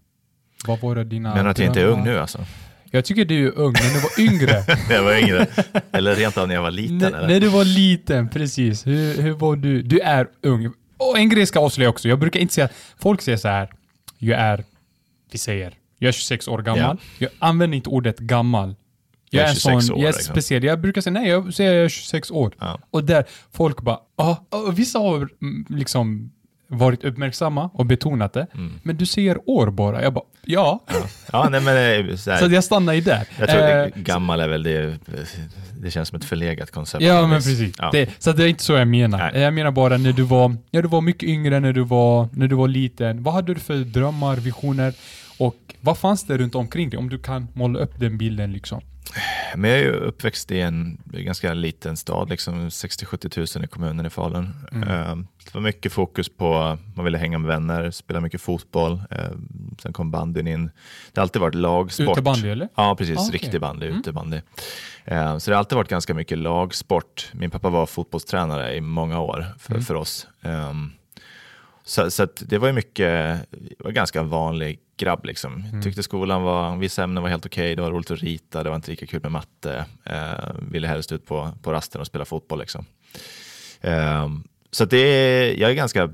Vad 0.68 0.80
var 0.80 0.96
det 0.96 1.04
dina... 1.04 1.36
Menar 1.36 1.50
att 1.50 1.60
jag 1.60 1.68
inte 1.68 1.82
är 1.82 1.88
ung 1.88 2.04
nu 2.04 2.20
alltså? 2.20 2.46
Jag 2.96 3.06
tycker 3.06 3.26
du 3.26 3.48
är 3.48 3.52
ung, 3.58 3.74
när 3.74 3.94
du 3.94 4.00
var 4.00 4.34
yngre. 4.34 4.64
jag 4.90 5.04
var 5.04 5.18
yngre. 5.18 5.48
Eller 5.92 6.16
rent 6.16 6.38
av 6.38 6.48
när 6.48 6.56
jag 6.56 6.62
var 6.62 6.72
liten. 6.72 7.02
N 7.02 7.14
eller? 7.14 7.28
När 7.28 7.40
du 7.40 7.48
var 7.48 7.66
liten, 7.66 8.30
precis. 8.30 8.88
Hur, 8.88 9.22
hur 9.22 9.32
var 9.32 9.56
du? 9.56 9.82
Du 9.82 10.00
är 10.00 10.28
ung. 10.42 10.74
Och 10.98 11.18
en 11.18 11.30
grej 11.30 11.46
ska 11.46 11.60
jag 11.60 11.66
avslöja 11.66 11.90
också. 11.90 12.08
Jag 12.08 12.20
brukar 12.20 12.40
inte 12.40 12.54
säga... 12.54 12.70
Folk 12.98 13.22
säger 13.22 13.38
så 13.38 13.48
här. 13.48 13.70
Jag 14.18 14.40
är... 14.40 14.64
Vi 15.32 15.38
säger. 15.38 15.74
Jag 16.00 16.08
är 16.08 16.12
26 16.12 16.48
år 16.48 16.62
gammal. 16.62 16.98
Ja. 17.00 17.18
Jag 17.18 17.30
använder 17.40 17.76
inte 17.76 17.90
ordet 17.90 18.20
gammal. 18.20 18.76
Jag, 19.30 19.42
jag 19.42 19.50
är, 19.50 19.52
är 19.52 19.56
sån, 19.56 19.74
år, 19.74 19.82
jag 19.88 20.00
är 20.00 20.14
liksom. 20.14 20.34
speciell. 20.34 20.64
Jag 20.64 20.82
brukar 20.82 21.02
säga 21.02 21.14
nej, 21.14 21.30
jag 21.30 21.54
säger 21.54 21.74
jag 21.74 21.86
är 21.86 21.90
26 21.90 22.32
år. 22.32 22.56
Ja. 22.60 22.80
Och 22.90 23.04
där 23.04 23.26
folk 23.52 23.82
bara, 23.82 24.00
ja, 24.18 24.46
vissa 24.74 25.00
har 25.00 25.30
mm, 25.42 25.66
liksom 25.70 26.32
varit 26.68 27.04
uppmärksamma 27.04 27.70
och 27.74 27.86
betonat 27.86 28.34
det. 28.34 28.48
Mm. 28.54 28.74
Men 28.84 28.98
du 28.98 29.06
säger 29.06 29.50
år 29.50 29.70
bara. 29.70 30.04
Jag 30.04 30.14
bara, 30.14 30.26
ja. 30.44 30.84
ja. 30.88 30.94
ja 31.32 31.50
nej, 31.50 31.62
men 31.62 32.18
så, 32.18 32.38
så 32.38 32.46
jag 32.46 32.64
stannar 32.64 32.94
i 32.94 33.02
där. 33.02 33.28
Jag 33.40 33.50
tror 33.50 33.62
eh, 33.62 33.88
gammal 33.96 34.40
är 34.40 34.48
väl 34.48 34.64
det, 34.64 34.98
det 35.80 35.92
känns 35.92 36.10
som 36.10 36.18
ett 36.18 36.26
förlegat 36.26 36.72
koncept. 36.72 37.04
Ja, 37.04 37.28
men 37.28 37.38
precis. 37.38 37.76
Ja. 37.80 37.90
Det, 37.92 38.10
så 38.20 38.32
det 38.32 38.44
är 38.44 38.48
inte 38.48 38.64
så 38.64 38.74
jag 38.74 38.88
menar. 38.88 39.32
Nej. 39.34 39.42
Jag 39.42 39.54
menar 39.54 39.72
bara 39.72 39.98
när 39.98 40.14
du, 40.14 40.24
var, 40.24 40.56
när 40.72 40.82
du 40.82 40.88
var 40.88 41.02
mycket 41.02 41.30
yngre, 41.30 41.60
när 41.60 41.74
du 41.74 41.84
var, 41.84 42.30
när 42.34 42.48
du 42.48 42.56
var 42.56 42.68
liten. 42.68 43.24
Vad 43.24 43.34
hade 43.34 43.54
du 43.54 43.60
för 43.60 43.76
drömmar, 43.76 44.36
visioner 44.36 44.94
och 45.38 45.76
vad 45.82 45.98
fanns 45.98 46.24
det 46.24 46.38
runt 46.38 46.56
omkring 46.56 46.90
dig? 46.90 46.98
Om 46.98 47.10
du 47.10 47.20
kan 47.20 47.48
måla 47.54 47.80
upp 47.80 48.00
den 48.00 48.18
bilden 48.18 48.52
liksom. 48.52 48.82
Men 49.56 49.72
jag 49.72 49.80
är 49.80 49.92
uppväxt 49.92 50.52
i 50.52 50.62
en 50.62 51.02
ganska 51.06 51.54
liten 51.54 51.98
stad, 51.98 52.30
liksom 52.30 52.70
60-70 52.70 53.58
000 53.58 53.66
i 53.66 53.68
kommunen 53.68 54.06
i 54.06 54.10
Falun. 54.10 54.54
Mm. 54.72 54.90
Ehm, 54.90 55.28
det 55.46 55.54
var 55.54 55.62
mycket 55.62 55.94
fokus 55.94 56.30
på, 56.30 56.78
man 56.96 57.06
ville 57.06 57.18
hänga 57.18 57.38
med 57.38 57.48
vänner, 57.48 57.92
spela 57.92 58.22
mycket 58.22 58.42
fotboll. 58.42 59.02
Ehm, 59.12 59.76
sen 59.82 59.94
kom 59.94 60.12
bandyn 60.12 60.48
in. 60.48 60.66
Det 61.12 61.20
har 61.20 61.22
alltid 61.22 61.42
varit 61.42 61.56
lagsport. 61.56 62.18
Utebandy 62.18 62.50
eller? 62.50 62.70
Ja, 62.76 62.96
precis. 62.96 63.18
Ah, 63.18 63.22
okay. 63.22 63.32
Riktig 63.32 63.62
bandy, 63.62 63.88
mm. 63.88 64.00
utebandy. 64.00 64.42
Ehm, 65.06 65.40
så 65.40 65.52
det 65.52 65.56
har 65.56 65.60
alltid 65.60 65.76
varit 65.76 65.90
ganska 65.90 66.14
mycket 66.14 66.38
lagsport. 66.38 67.30
Min 67.34 67.52
pappa 67.52 67.70
var 67.70 67.86
fotbollstränare 67.86 68.76
i 68.76 68.82
många 68.82 69.20
år 69.20 69.46
för, 69.60 69.72
mm. 69.72 69.84
för 69.84 69.96
oss. 69.96 70.28
Så, 71.88 72.12
så 72.12 72.28
det 72.40 72.58
var 72.58 72.68
ju 72.68 72.74
mycket, 72.74 73.40
var 73.80 73.92
ganska 73.92 74.24
vanlig 74.24 74.80
grabb 74.98 75.26
liksom. 75.26 75.56
Mm. 75.56 75.82
Tyckte 75.82 76.04
skolan 76.04 76.44
var, 76.44 76.78
vissa 76.78 77.04
ämnen 77.04 77.24
var 77.24 77.30
helt 77.30 77.46
okej, 77.46 77.64
okay, 77.64 77.76
det 77.76 77.82
var 77.82 77.92
roligt 77.92 78.12
att 78.12 78.20
rita, 78.20 78.64
det 78.64 78.70
var 78.70 78.76
inte 78.76 78.92
lika 78.92 79.06
kul 79.06 79.22
med 79.24 79.32
matte. 79.32 79.86
Eh, 80.04 80.56
ville 80.72 80.88
helst 80.88 81.12
ut 81.12 81.26
på, 81.26 81.52
på 81.62 81.74
rasten 81.74 82.02
och 82.02 82.08
spela 82.08 82.26
fotboll 82.26 82.60
liksom. 82.60 82.86
Eh, 83.82 84.30
så 84.72 84.86
det 84.86 84.98
är, 84.98 85.54
jag 85.60 85.72
är 85.72 85.76
ganska 85.76 86.10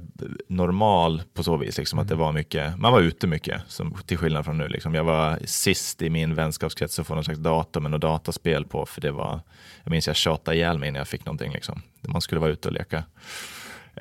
normal 0.48 1.22
på 1.34 1.43
så 1.43 1.57
vis, 1.57 1.77
liksom, 1.77 2.00
mm. 2.00 2.03
att 2.03 2.07
det 2.07 2.13
mm. 2.13 2.25
var 2.25 2.31
mycket, 2.31 2.77
man 2.77 2.91
var 2.93 3.01
ute 3.01 3.27
mycket, 3.27 3.62
som, 3.67 3.98
till 4.05 4.17
skillnad 4.17 4.45
från 4.45 4.57
nu. 4.57 4.67
Liksom. 4.67 4.95
Jag 4.95 5.03
var 5.03 5.39
sist 5.45 6.01
i 6.01 6.10
min 6.10 6.36
vänskapskrets 6.36 7.00
att 7.00 7.07
få 7.07 7.15
någon 7.15 7.24
slags 7.24 7.39
dator 7.39 7.81
med 7.81 7.91
något 7.91 8.01
dataspel 8.01 8.65
på, 8.65 8.86
för 8.86 9.01
det 9.01 9.12
var, 9.12 9.39
jag 9.84 9.91
minns 9.91 10.07
jag 10.07 10.15
tjatade 10.15 10.57
ihjäl 10.57 10.79
mig 10.79 10.91
när 10.91 11.00
jag 11.00 11.07
fick 11.07 11.25
någonting. 11.25 11.51
Liksom. 11.51 11.81
Man 12.01 12.22
skulle 12.22 12.41
vara 12.41 12.51
ute 12.51 12.67
och 12.67 12.74
leka. 12.74 13.03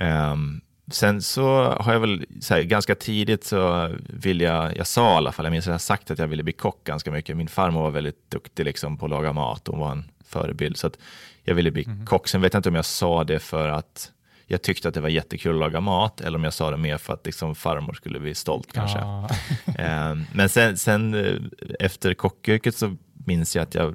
Um, 0.01 0.61
Sen 0.91 1.23
så 1.23 1.65
har 1.81 1.93
jag 1.93 2.01
väl 2.01 2.27
här, 2.51 2.63
ganska 2.63 2.95
tidigt 2.95 3.45
så 3.45 3.91
vill 4.09 4.41
jag, 4.41 4.77
jag 4.77 4.87
sa 4.87 5.15
i 5.15 5.17
alla 5.17 5.33
fall, 5.33 5.45
jag 5.45 5.53
minns 5.53 5.67
att 5.67 5.73
jag 5.73 5.81
sagt 5.81 6.11
att 6.11 6.19
jag 6.19 6.29
ville 6.29 6.43
bli 6.43 6.53
kock 6.53 6.85
ganska 6.85 7.11
mycket. 7.11 7.37
Min 7.37 7.49
farmor 7.49 7.83
var 7.83 7.91
väldigt 7.91 8.31
duktig 8.31 8.65
liksom 8.65 8.97
på 8.97 9.07
att 9.07 9.11
laga 9.11 9.33
mat, 9.33 9.67
hon 9.67 9.79
var 9.79 9.93
en 9.93 10.05
förebild. 10.25 10.77
Så 10.77 10.87
att 10.87 10.99
jag 11.43 11.55
ville 11.55 11.71
bli 11.71 11.85
mm. 11.85 12.07
kock. 12.07 12.29
Sen 12.29 12.41
vet 12.41 12.55
jag 12.55 12.59
inte 12.59 12.69
om 12.69 12.75
jag 12.75 12.85
sa 12.85 13.25
det 13.25 13.39
för 13.39 13.69
att 13.69 14.13
jag 14.47 14.63
tyckte 14.63 14.89
att 14.89 14.95
det 14.95 15.01
var 15.01 15.09
jättekul 15.09 15.55
att 15.55 15.61
laga 15.61 15.81
mat 15.81 16.21
eller 16.21 16.39
om 16.39 16.45
jag 16.45 16.53
sa 16.53 16.71
det 16.71 16.77
mer 16.77 16.99
för 16.99 17.13
att 17.13 17.27
liksom 17.27 17.55
farmor 17.55 17.93
skulle 17.93 18.21
bli 18.21 18.35
stolt 18.35 18.73
kanske. 18.73 18.99
Ja. 18.99 19.29
Ehm, 19.79 20.25
men 20.33 20.49
sen, 20.49 20.77
sen 20.77 21.15
eh, 21.15 21.37
efter 21.81 22.15
kockyrket 22.15 22.77
så 22.77 22.97
minns 23.27 23.57
jag 23.57 23.63
att 23.63 23.75
jag 23.75 23.95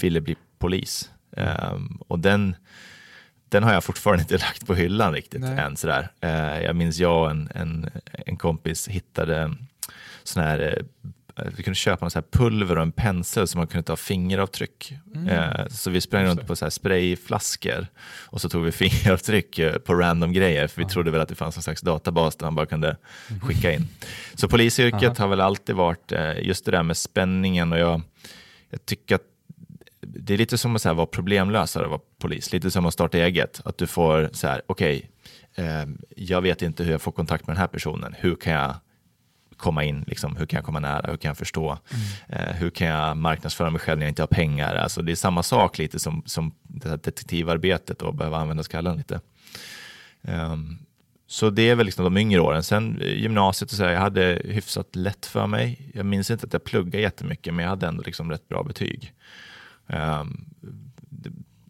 ville 0.00 0.20
bli 0.20 0.36
polis. 0.58 1.10
Um, 1.36 2.00
och 2.08 2.18
den 2.18 2.56
den 3.50 3.62
har 3.62 3.72
jag 3.72 3.84
fortfarande 3.84 4.22
inte 4.22 4.38
lagt 4.46 4.66
på 4.66 4.74
hyllan 4.74 5.12
riktigt 5.12 5.40
Nej. 5.40 5.58
än. 5.58 5.76
Sådär. 5.76 6.08
Eh, 6.20 6.60
jag 6.62 6.76
minns 6.76 6.98
jag 6.98 7.22
och 7.22 7.30
en, 7.30 7.48
en, 7.54 7.90
en 8.26 8.36
kompis 8.36 8.88
hittade 8.88 9.56
sån 10.22 10.42
här 10.42 10.76
eh, 11.36 11.44
vi 11.56 11.62
kunde 11.62 11.74
köpa 11.74 12.04
en 12.04 12.10
sån 12.10 12.22
här 12.22 12.38
pulver 12.38 12.76
och 12.76 12.82
en 12.82 12.92
pensel 12.92 13.48
som 13.48 13.58
man 13.58 13.66
kunde 13.66 13.82
ta 13.82 13.96
fingeravtryck. 13.96 14.94
Mm. 15.14 15.28
Eh, 15.28 15.66
så 15.66 15.90
vi 15.90 16.00
sprang 16.00 16.24
runt 16.24 16.46
på 16.46 16.56
så 16.56 16.64
här 16.64 16.70
sprayflaskor 16.70 17.86
och 18.22 18.40
så 18.40 18.48
tog 18.48 18.64
vi 18.64 18.72
fingeravtryck 18.90 19.60
på 19.84 19.94
random 19.94 20.32
grejer 20.32 20.66
för 20.66 20.76
vi 20.76 20.82
ja. 20.82 20.88
trodde 20.88 21.10
väl 21.10 21.20
att 21.20 21.28
det 21.28 21.34
fanns 21.34 21.56
en 21.56 21.62
slags 21.62 21.80
databas 21.80 22.36
där 22.36 22.46
man 22.46 22.54
bara 22.54 22.66
kunde 22.66 22.96
mm. 23.28 23.40
skicka 23.40 23.72
in. 23.72 23.88
Så 24.34 24.48
polisyrket 24.48 25.18
har 25.18 25.28
väl 25.28 25.40
alltid 25.40 25.76
varit 25.76 26.12
just 26.42 26.64
det 26.64 26.70
där 26.70 26.82
med 26.82 26.96
spänningen 26.96 27.72
och 27.72 27.78
jag, 27.78 28.02
jag 28.70 28.86
tycker 28.86 29.14
att 29.14 29.29
det 30.20 30.34
är 30.34 30.38
lite 30.38 30.58
som 30.58 30.76
att 30.76 30.84
vara 30.84 31.06
problemlösare 31.06 31.84
och 31.84 31.90
vara 31.90 32.00
polis, 32.18 32.52
lite 32.52 32.70
som 32.70 32.86
att 32.86 32.92
starta 32.92 33.18
eget. 33.18 33.60
Att 33.64 33.78
du 33.78 33.86
får 33.86 34.30
så 34.32 34.46
här, 34.46 34.62
okej, 34.66 35.10
okay, 35.52 35.66
eh, 35.66 35.86
jag 36.16 36.42
vet 36.42 36.62
inte 36.62 36.84
hur 36.84 36.92
jag 36.92 37.02
får 37.02 37.12
kontakt 37.12 37.46
med 37.46 37.56
den 37.56 37.60
här 37.60 37.68
personen. 37.68 38.14
Hur 38.18 38.36
kan 38.36 38.52
jag 38.52 38.74
komma 39.56 39.84
in, 39.84 40.04
liksom, 40.06 40.36
hur 40.36 40.46
kan 40.46 40.56
jag 40.56 40.64
komma 40.64 40.80
nära, 40.80 41.10
hur 41.10 41.16
kan 41.16 41.28
jag 41.28 41.38
förstå, 41.38 41.78
mm. 42.28 42.48
eh, 42.48 42.54
hur 42.54 42.70
kan 42.70 42.86
jag 42.86 43.16
marknadsföra 43.16 43.70
mig 43.70 43.80
själv 43.80 43.98
när 43.98 44.06
jag 44.06 44.10
inte 44.10 44.22
har 44.22 44.26
pengar. 44.26 44.74
Alltså, 44.74 45.02
det 45.02 45.12
är 45.12 45.16
samma 45.16 45.42
sak 45.42 45.78
lite 45.78 45.98
som, 45.98 46.22
som 46.26 46.54
det 46.62 46.88
här 46.88 46.96
detektivarbetet 46.96 48.02
och 48.02 48.14
behöva 48.14 48.36
använda 48.36 48.62
skallen 48.62 48.96
lite. 48.96 49.20
Um, 50.22 50.78
så 51.26 51.50
det 51.50 51.70
är 51.70 51.74
väl 51.74 51.86
liksom 51.86 52.04
de 52.04 52.16
yngre 52.16 52.40
åren. 52.40 52.62
Sen 52.62 53.02
gymnasiet, 53.02 53.70
och 53.70 53.76
så 53.76 53.84
här, 53.84 53.92
jag 53.92 54.00
hade 54.00 54.42
hyfsat 54.44 54.96
lätt 54.96 55.26
för 55.26 55.46
mig. 55.46 55.90
Jag 55.94 56.06
minns 56.06 56.30
inte 56.30 56.46
att 56.46 56.52
jag 56.52 56.64
pluggade 56.64 57.02
jättemycket, 57.02 57.54
men 57.54 57.62
jag 57.62 57.70
hade 57.70 57.86
ändå 57.86 58.02
liksom 58.06 58.30
rätt 58.30 58.48
bra 58.48 58.62
betyg. 58.62 59.14
Um, 59.92 60.54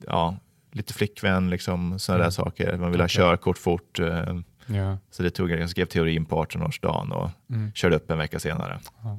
ja, 0.07 0.37
lite 0.73 0.95
flickvän, 0.95 1.51
liksom, 1.51 1.99
sådana 1.99 2.17
mm. 2.17 2.27
där 2.27 2.31
saker. 2.31 2.77
Man 2.77 2.91
ville 2.91 3.03
ha 3.03 3.09
körkort 3.09 3.59
fort. 3.59 4.01
Uh, 4.01 4.41
ja. 4.67 4.99
Så 5.11 5.23
det 5.23 5.31
tog, 5.31 5.51
jag 5.51 5.71
skrev 5.71 5.87
teorin 5.87 6.25
på 6.25 6.45
18-årsdagen 6.45 7.13
och 7.13 7.31
mm. 7.51 7.73
körde 7.75 7.97
upp 7.97 8.11
en 8.11 8.19
vecka 8.19 8.39
senare. 8.39 8.79
Ja. 9.03 9.19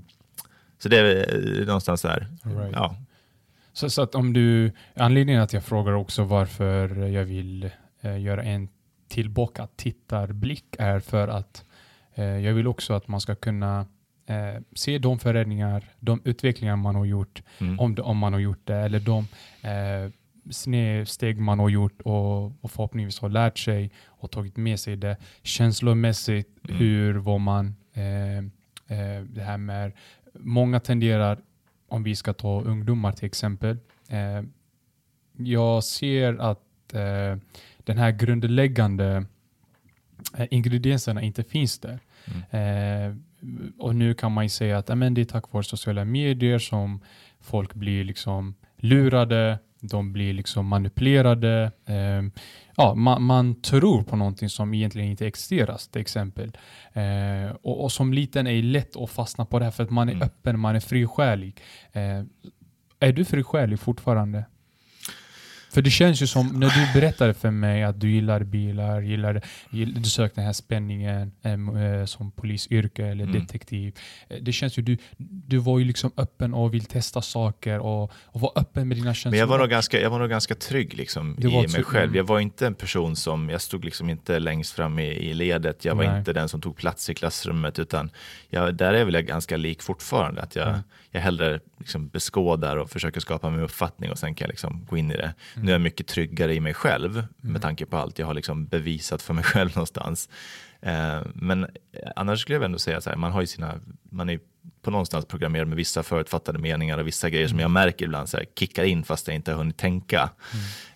Så 0.77 0.89
det 0.89 0.98
är 0.98 1.65
någonstans 1.65 2.01
där. 2.01 2.27
Right. 2.43 2.72
Ja. 2.74 2.96
Så, 3.74 3.89
så, 3.89 4.01
att 4.01 4.15
om 4.15 4.34
du, 4.34 4.72
anledningen 4.96 5.41
att 5.41 5.53
jag 5.53 5.63
frågar 5.63 5.93
också 5.93 6.24
varför 6.24 7.08
jag 7.08 7.25
vill 7.25 7.70
eh, 8.01 8.22
göra 8.22 8.43
en 8.43 8.70
tillbaka 9.08 9.67
tittarblick 9.75 10.65
är 10.79 11.00
för 11.00 11.27
att 11.27 11.65
eh, 12.15 12.25
jag 12.25 12.53
vill 12.53 12.67
också 12.67 12.93
att 12.93 13.08
man 13.08 13.22
ska 13.22 13.36
kunna 13.36 13.86
eh, 14.31 14.61
se 14.75 14.97
de 14.97 15.19
förändringar, 15.19 15.83
de 16.00 16.21
utvecklingar 16.23 16.75
man 16.75 16.95
har 16.95 17.05
gjort, 17.05 17.43
mm. 17.59 17.79
om, 17.79 17.97
om 18.01 18.17
man 18.17 18.33
har 18.33 18.39
gjort 18.39 18.67
det, 18.67 18.75
eller 18.75 19.00
de 19.00 19.27
eh, 19.69 20.11
snedsteg 20.50 21.39
man 21.39 21.59
har 21.59 21.69
gjort 21.69 22.01
och, 22.01 22.63
och 22.63 22.71
förhoppningsvis 22.71 23.21
har 23.21 23.29
lärt 23.29 23.57
sig 23.57 23.91
och 24.07 24.31
tagit 24.31 24.57
med 24.57 24.79
sig 24.79 24.95
det 24.95 25.17
känslomässigt. 25.43 26.50
Mm. 26.69 26.77
Hur 26.77 27.13
var 27.13 27.39
man? 27.39 27.75
Eh, 27.93 28.38
eh, 28.97 29.23
det 29.23 29.41
här 29.41 29.57
med, 29.57 29.91
många 30.33 30.79
tenderar, 30.79 31.39
om 31.88 32.03
vi 32.03 32.15
ska 32.15 32.33
ta 32.33 32.61
ungdomar 32.61 33.11
till 33.11 33.25
exempel, 33.25 33.77
eh, 34.09 34.41
jag 35.38 35.83
ser 35.83 36.41
att 36.41 36.93
eh, 36.93 37.38
den 37.77 37.97
här 37.97 38.11
grundläggande 38.11 39.25
eh, 40.38 40.47
ingredienserna 40.51 41.21
inte 41.21 41.43
finns 41.43 41.79
där. 41.79 42.00
Mm. 42.51 43.23
Och 43.77 43.95
nu 43.95 44.13
kan 44.13 44.31
man 44.31 44.45
ju 44.45 44.50
säga 44.50 44.77
att 44.77 44.89
amen, 44.89 45.13
det 45.13 45.21
är 45.21 45.25
tack 45.25 45.53
vare 45.53 45.63
sociala 45.63 46.05
medier 46.05 46.60
som 46.60 47.00
folk 47.39 47.74
blir 47.74 48.03
liksom 48.03 48.55
lurade, 48.77 49.60
de 49.81 50.13
blir 50.13 50.33
liksom 50.33 50.67
manipulerade. 50.67 51.71
Eh, 51.86 52.41
ja, 52.75 52.95
man, 52.95 53.24
man, 53.24 53.62
tror 53.62 54.03
på 54.03 54.15
någonting 54.15 54.50
som 54.50 54.74
egentligen 54.74 55.10
inte 55.10 55.27
existerar 55.27 55.77
till 55.91 56.01
exempel. 56.01 56.57
Eh, 56.93 57.55
och, 57.62 57.83
och, 57.83 57.91
som 57.91 58.13
liten 58.13 58.48
är 58.48 58.53
det 58.53 58.62
lätt 58.62 58.95
att 58.95 59.10
fastna 59.10 59.45
på 59.45 59.60
det 59.60 59.65
här 59.65 59.71
för 59.71 59.83
att 59.83 59.89
man 59.89 60.10
är 60.10 60.13
mm. 60.13 60.25
öppen, 60.25 60.60
man 60.60 60.75
är 60.75 60.79
frisjälig. 60.79 61.62
Eh, 61.91 62.24
är 63.00 63.12
du 63.12 63.25
frisjälig 63.25 63.79
fortfarande? 63.79 64.45
För 65.74 65.82
det 65.82 65.90
känns 65.90 66.22
ju 66.22 66.28
som, 66.28 66.48
när 66.48 66.70
du 66.70 67.00
berättade 67.00 67.34
för 67.34 67.51
mig 67.51 67.84
att 67.84 68.01
du 68.01 68.12
gillar 68.12 68.44
bilar, 68.44 69.01
gillar, 69.01 69.42
du 69.70 70.04
söker 70.04 70.36
den 70.36 70.46
här 70.46 70.54
spänningen 70.54 71.32
äh, 71.42 72.06
som 72.06 72.32
polisyrke 72.32 73.06
eller 73.06 73.24
mm. 73.24 73.40
detektiv. 73.40 73.98
Eh, 74.30 74.38
det 74.42 74.51
känns 74.51 74.78
ju, 74.78 74.82
du, 74.82 74.98
du 75.18 75.58
var 75.58 75.80
ju 75.80 75.86
liksom 75.86 76.12
öppen 76.18 76.54
och 76.54 76.74
vill 76.74 76.86
testa 76.86 77.22
saker 77.22 77.80
och, 77.80 78.12
och 78.25 78.42
var 78.42 78.51
öppen 78.56 78.88
med 78.88 78.98
dina 78.98 79.13
känslor. 79.13 79.32
Men 79.32 79.40
jag 79.40 79.48
var 79.48 79.60
nog 79.60 79.70
ganska, 79.70 80.01
jag 80.01 80.10
var 80.10 80.20
nog 80.20 80.30
ganska 80.30 80.56
trygg 80.56 80.94
liksom 80.94 81.36
i 81.40 81.44
mig 81.44 81.68
trygg. 81.68 81.86
själv. 81.86 82.16
Jag 82.16 82.24
var 82.24 82.40
inte 82.40 82.68
en 82.68 82.75
person 82.75 83.16
som, 83.16 83.50
jag 83.50 83.62
stod 83.62 83.86
liksom 83.86 84.10
inte 84.10 84.40
längst 84.40 84.74
fram 84.74 85.00
i, 85.00 85.08
i 85.08 85.34
ledet. 85.34 85.86
Jag 85.86 85.96
var 85.96 86.04
Nej. 86.04 86.20
inte 86.20 86.34
den 86.34 86.50
som 86.50 86.62
tog 86.62 86.75
plats 86.75 87.10
i 87.10 87.13
klassrummet 87.13 87.80
utan 87.80 88.10
jag, 88.50 88.75
där 88.75 88.94
är 88.94 89.06
väl 89.06 89.13
jag 89.13 89.25
ganska 89.25 89.58
lik 89.58 89.82
fortfarande. 89.82 90.42
Att 90.42 90.56
jag, 90.56 90.68
mm. 90.68 90.82
Jag 91.12 91.22
hellre 91.22 91.60
liksom 91.77 92.08
beskådar 92.08 92.77
och 92.77 92.89
försöker 92.89 93.20
skapa 93.20 93.50
min 93.50 93.60
uppfattning 93.60 94.12
och 94.12 94.18
sen 94.18 94.36
kan 94.36 94.46
jag 94.46 94.50
liksom 94.50 94.86
gå 94.86 94.98
in 94.98 95.12
i 95.12 95.18
det. 95.18 95.34
Mm. 95.53 95.65
Nu 95.65 95.68
är 95.68 95.74
jag 95.74 95.82
mycket 95.82 96.08
tryggare 96.08 96.56
i 96.56 96.60
mig 96.60 96.74
själv 96.74 97.12
mm. 97.18 97.27
med 97.41 97.62
tanke 97.62 97.86
på 97.86 97.98
allt 97.98 98.20
jag 98.20 98.27
har 98.27 98.34
liksom 98.34 98.65
bevisat 98.65 99.22
för 99.22 99.34
mig 99.34 99.44
själv 99.53 99.70
någonstans. 99.75 100.30
Eh, 100.82 101.22
men 101.34 101.68
annars 102.15 102.41
skulle 102.41 102.56
jag 102.56 102.63
ändå 102.63 102.80
säga 102.80 103.01
så 103.01 103.10
här, 103.10 103.18
man 103.18 103.32
har 103.32 103.41
ju 103.41 103.48
sina, 103.48 103.80
man 104.10 104.30
är 104.30 104.39
på 104.82 104.91
någonstans 104.91 105.25
programmerad 105.25 105.68
med 105.68 105.77
vissa 105.77 106.03
förutfattade 106.03 106.60
meningar 106.60 106.98
och 106.98 107.08
vissa 107.08 107.30
grejer 107.30 107.46
mm. 107.46 107.50
som 107.50 107.60
jag 107.60 107.72
märker 107.72 108.06
ibland 108.06 108.30
så 108.30 108.38
här, 108.38 108.46
kickar 108.56 108.84
in 108.84 109.03
fast 109.03 109.27
jag 109.27 109.36
inte 109.36 109.51
har 109.51 109.58
hunnit 109.58 109.77
tänka. 109.77 110.30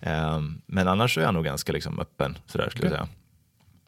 Mm. 0.02 0.26
Eh, 0.26 0.42
men 0.66 0.88
annars 0.88 1.18
är 1.18 1.22
jag 1.22 1.34
nog 1.34 1.46
ganska 1.46 1.74
liksom 1.74 2.00
öppen 2.00 2.38
sådär 2.46 2.70
skulle 2.70 2.88
okay. 2.88 2.98
jag 2.98 3.08
säga. 3.08 3.18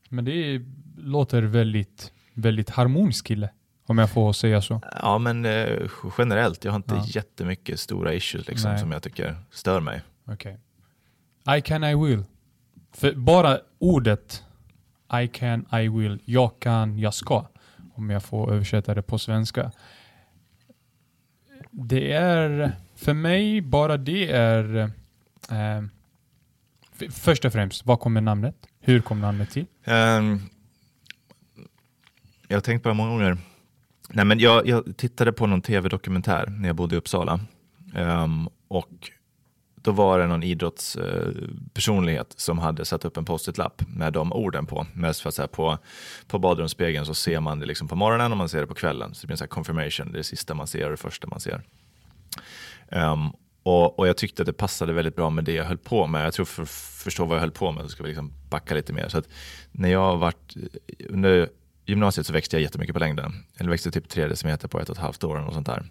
Men 0.10 0.26
det 0.26 0.62
låter 0.98 1.42
väldigt, 1.42 2.12
väldigt 2.34 2.70
harmonisk 2.70 3.28
kille. 3.28 3.50
Om 3.90 3.98
jag 3.98 4.10
får 4.10 4.34
säga 4.34 4.62
så. 4.62 4.82
Ja, 5.02 5.18
men 5.18 5.46
eh, 5.46 5.90
generellt. 6.18 6.66
Jag 6.66 6.72
har 6.72 6.78
inte 6.78 6.96
ja. 6.96 7.06
jättemycket 7.08 7.80
stora 7.80 8.14
issues 8.14 8.48
liksom, 8.48 8.78
som 8.78 8.92
jag 8.92 9.04
tycker 9.04 9.36
stör 9.52 9.82
mig. 9.82 10.02
Okay. 10.26 10.56
I 11.58 11.62
can, 11.62 11.84
I 11.84 11.96
will. 11.96 12.24
För 12.94 13.14
bara 13.14 13.60
ordet 13.80 14.44
I 15.24 15.28
can, 15.28 15.66
I 15.74 15.88
will, 15.88 16.22
jag 16.26 16.60
kan, 16.60 17.00
jag 17.00 17.14
ska. 17.14 17.48
Om 17.94 18.10
jag 18.10 18.24
får 18.24 18.54
översätta 18.54 18.94
det 18.94 19.02
på 19.02 19.20
svenska. 19.20 19.72
Det 21.72 22.12
är, 22.12 22.72
för 22.96 23.14
mig, 23.14 23.62
bara 23.62 23.98
det 23.98 24.32
är 24.32 24.78
eh, 25.52 25.82
Först 27.12 27.46
och 27.46 27.54
främst, 27.54 27.86
var 27.86 27.98
kommer 27.98 28.22
namnet? 28.22 28.56
Hur 28.80 29.02
kom 29.02 29.22
namnet 29.22 29.50
till? 29.50 29.66
Um, 29.86 30.50
jag 32.48 32.58
har 32.58 32.62
tänkt 32.62 32.84
på 32.84 32.90
det 32.90 32.96
många 32.96 33.10
gånger. 33.10 33.38
Nej, 34.10 34.26
men 34.26 34.40
jag, 34.40 34.68
jag 34.68 34.98
tittade 34.98 35.34
på 35.34 35.48
någon 35.48 35.62
tv-dokumentär 35.62 36.46
när 36.60 36.70
jag 36.70 36.76
bodde 36.76 36.96
i 36.96 36.98
Uppsala. 36.98 37.40
Um, 37.96 38.50
och 38.68 39.12
då 39.76 39.92
var 39.92 40.20
det 40.20 40.28
någon 40.28 40.44
idrottspersonlighet 40.44 42.28
eh, 42.28 42.38
som 42.38 42.60
hade 42.60 42.86
satt 42.86 43.06
upp 43.06 43.18
en 43.18 43.26
post-it-lapp 43.26 43.82
med 43.88 44.14
de 44.14 44.34
orden 44.34 44.66
på. 44.66 44.86
Mest 44.94 45.22
för 45.22 45.30
att 45.30 45.36
så 45.36 45.48
på, 45.48 45.78
på 46.28 46.40
badrumsspegeln 46.40 47.06
så 47.06 47.14
ser 47.14 47.40
man 47.40 47.60
det 47.60 47.66
liksom 47.66 47.88
på 47.88 47.96
morgonen 47.96 48.32
och 48.32 48.38
man 48.38 48.50
ser 48.50 48.62
det 48.62 48.68
på 48.68 48.74
kvällen. 48.74 49.14
Så 49.14 49.22
det 49.22 49.28
blir 49.28 49.34
en 49.34 49.38
så 49.38 49.48
confirmation, 49.48 50.12
det 50.12 50.16
är 50.16 50.18
det 50.18 50.24
sista 50.24 50.54
man 50.54 50.68
ser 50.68 50.86
och 50.86 50.92
det 50.92 50.98
första 50.98 51.28
man 51.28 51.40
ser. 51.40 51.62
Um, 52.92 53.32
och, 53.64 54.00
och, 54.00 54.08
jag 54.08 54.18
tyckte 54.18 54.42
att 54.42 54.46
det 54.46 54.54
passade 54.54 54.94
väldigt 54.94 55.16
bra 55.16 55.30
med 55.30 55.44
det 55.44 55.54
jag 55.54 55.66
höll 55.66 55.78
på 55.78 56.08
med. 56.08 56.26
Jag 56.26 56.34
tror 56.34 56.46
för 56.46 56.64
att 56.64 56.70
förstå 56.70 57.26
vad 57.26 57.36
jag 57.36 57.42
höll 57.42 57.52
på 57.52 57.72
med 57.72 57.84
så 57.84 57.90
ska 57.90 58.04
vi 58.04 58.10
liksom 58.10 58.34
backa 58.50 58.76
lite 58.76 58.94
mer. 58.94 59.10
Så 59.10 59.18
att 59.18 59.30
när 59.72 59.90
jag 59.90 60.18
varit, 60.18 60.56
eh, 60.56 61.06
under 61.10 61.50
gymnasiet 61.88 62.28
så 62.28 62.34
växte 62.34 62.56
jag 62.56 62.62
jättemycket 62.62 62.94
på 62.94 63.00
längden. 63.00 63.44
Jag 63.58 63.70
växte 63.70 63.92
typ 63.92 64.10
tre 64.10 64.28
decimeter 64.28 64.68
på 64.68 64.80
ett 64.80 64.90
och 64.90 64.96
ett 64.96 65.02
halvt 65.02 65.24
år 65.24 65.36
och 65.48 65.54
sånt 65.54 65.66
där. 65.66 65.84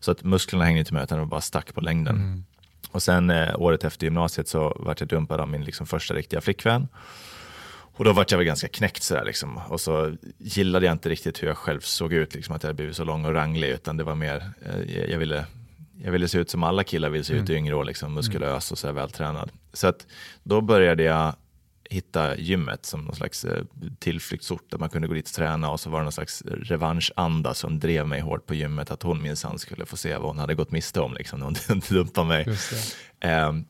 Så 0.00 0.10
att 0.10 0.24
musklerna 0.24 0.64
hängde 0.64 0.78
inte 0.78 0.94
med 0.94 1.02
utan 1.02 1.18
de 1.18 1.28
bara 1.28 1.40
stack 1.40 1.74
på 1.74 1.80
längden. 1.80 2.16
Mm. 2.16 2.44
Och 2.90 3.02
sen 3.02 3.30
eh, 3.30 3.60
året 3.60 3.84
efter 3.84 4.06
gymnasiet 4.06 4.48
så 4.48 4.76
vart 4.80 5.00
jag 5.00 5.08
dumpad 5.08 5.40
av 5.40 5.48
min 5.48 5.64
liksom, 5.64 5.86
första 5.86 6.14
riktiga 6.14 6.40
flickvän. 6.40 6.88
Och 8.00 8.04
då 8.04 8.12
vart 8.12 8.30
jag 8.30 8.38
väl 8.38 8.46
ganska 8.46 8.68
knäckt 8.68 9.02
sådär 9.02 9.24
liksom. 9.24 9.56
Och 9.56 9.80
så 9.80 10.16
gillade 10.38 10.86
jag 10.86 10.92
inte 10.92 11.08
riktigt 11.08 11.42
hur 11.42 11.48
jag 11.48 11.56
själv 11.56 11.80
såg 11.80 12.12
ut, 12.12 12.34
liksom 12.34 12.54
att 12.54 12.62
jag 12.62 12.74
blivit 12.74 12.96
så 12.96 13.04
lång 13.04 13.24
och 13.24 13.32
ranglig, 13.32 13.68
utan 13.68 13.96
det 13.96 14.04
var 14.04 14.14
mer, 14.14 14.50
eh, 14.66 15.10
jag 15.10 15.18
ville 15.18 15.46
jag 16.02 16.12
ville 16.12 16.28
se 16.28 16.38
ut 16.38 16.50
som 16.50 16.62
alla 16.62 16.84
killar 16.84 17.08
vill 17.08 17.24
se 17.24 17.32
ut 17.32 17.50
i 17.50 17.52
mm. 17.52 17.64
yngre 17.64 17.74
år, 17.74 17.84
liksom, 17.84 18.14
muskulös 18.14 18.72
och 18.72 18.78
så 18.78 18.92
vältränad. 18.92 19.50
Så 19.72 19.86
att 19.86 20.06
då 20.42 20.60
började 20.60 21.02
jag 21.02 21.34
hitta 21.90 22.36
gymmet 22.36 22.86
som 22.86 23.04
någon 23.04 23.14
slags 23.14 23.44
eh, 23.44 23.64
tillflyktsort 23.98 24.70
där 24.70 24.78
man 24.78 24.88
kunde 24.90 25.08
gå 25.08 25.14
dit 25.14 25.28
och 25.28 25.34
träna 25.34 25.70
och 25.70 25.80
så 25.80 25.90
var 25.90 25.98
det 25.98 26.04
någon 26.04 26.12
slags 26.12 26.42
revanschanda 26.42 27.54
som 27.54 27.78
drev 27.78 28.06
mig 28.06 28.20
hårt 28.20 28.46
på 28.46 28.54
gymmet 28.54 28.90
att 28.90 29.02
hon 29.02 29.22
minsann 29.22 29.58
skulle 29.58 29.86
få 29.86 29.96
se 29.96 30.16
vad 30.16 30.26
hon 30.26 30.38
hade 30.38 30.54
gått 30.54 30.70
miste 30.70 31.00
om 31.00 31.14
liksom, 31.14 31.38
när 31.38 31.46
hon 31.46 31.80
dumpade 31.88 32.28
mig. 32.28 32.46
Um, 33.48 33.64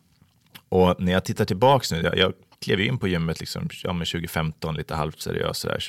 och 0.68 1.00
när 1.00 1.12
jag 1.12 1.24
tittar 1.24 1.44
tillbaks 1.44 1.92
nu, 1.92 2.00
jag, 2.02 2.18
jag 2.18 2.32
klev 2.60 2.80
in 2.80 2.98
på 2.98 3.08
gymmet 3.08 3.40
liksom, 3.40 3.68
ja, 3.82 3.92
med 3.92 4.06
2015 4.06 4.74
lite 4.74 4.94
halvt 4.94 5.20
seriöst 5.20 5.60
sådär 5.60 5.86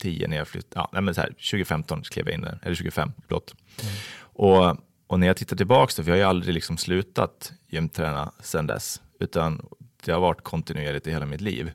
2010 0.00 0.26
när 0.28 0.36
jag 0.36 0.48
flyttade, 0.48 0.88
ja, 0.92 1.00
men 1.00 1.14
så 1.14 1.20
här, 1.20 1.28
2015 1.28 2.02
klev 2.02 2.26
jag 2.26 2.34
in 2.34 2.40
där, 2.40 2.58
eller 2.62 2.74
25, 2.74 3.12
förlåt. 3.26 3.54
Mm. 3.82 3.94
Och, 4.18 4.76
och 5.06 5.20
när 5.20 5.26
jag 5.26 5.36
tittar 5.36 5.56
tillbaks, 5.56 5.96
då, 5.96 6.02
för 6.02 6.10
jag 6.10 6.14
har 6.14 6.18
ju 6.18 6.28
aldrig 6.28 6.54
liksom 6.54 6.76
slutat 6.76 7.52
gymträna 7.68 8.32
sedan 8.40 8.66
dess, 8.66 9.02
utan 9.20 9.66
det 10.06 10.12
har 10.12 10.20
varit 10.20 10.42
kontinuerligt 10.42 11.06
i 11.06 11.10
hela 11.10 11.26
mitt 11.26 11.40
liv. 11.40 11.72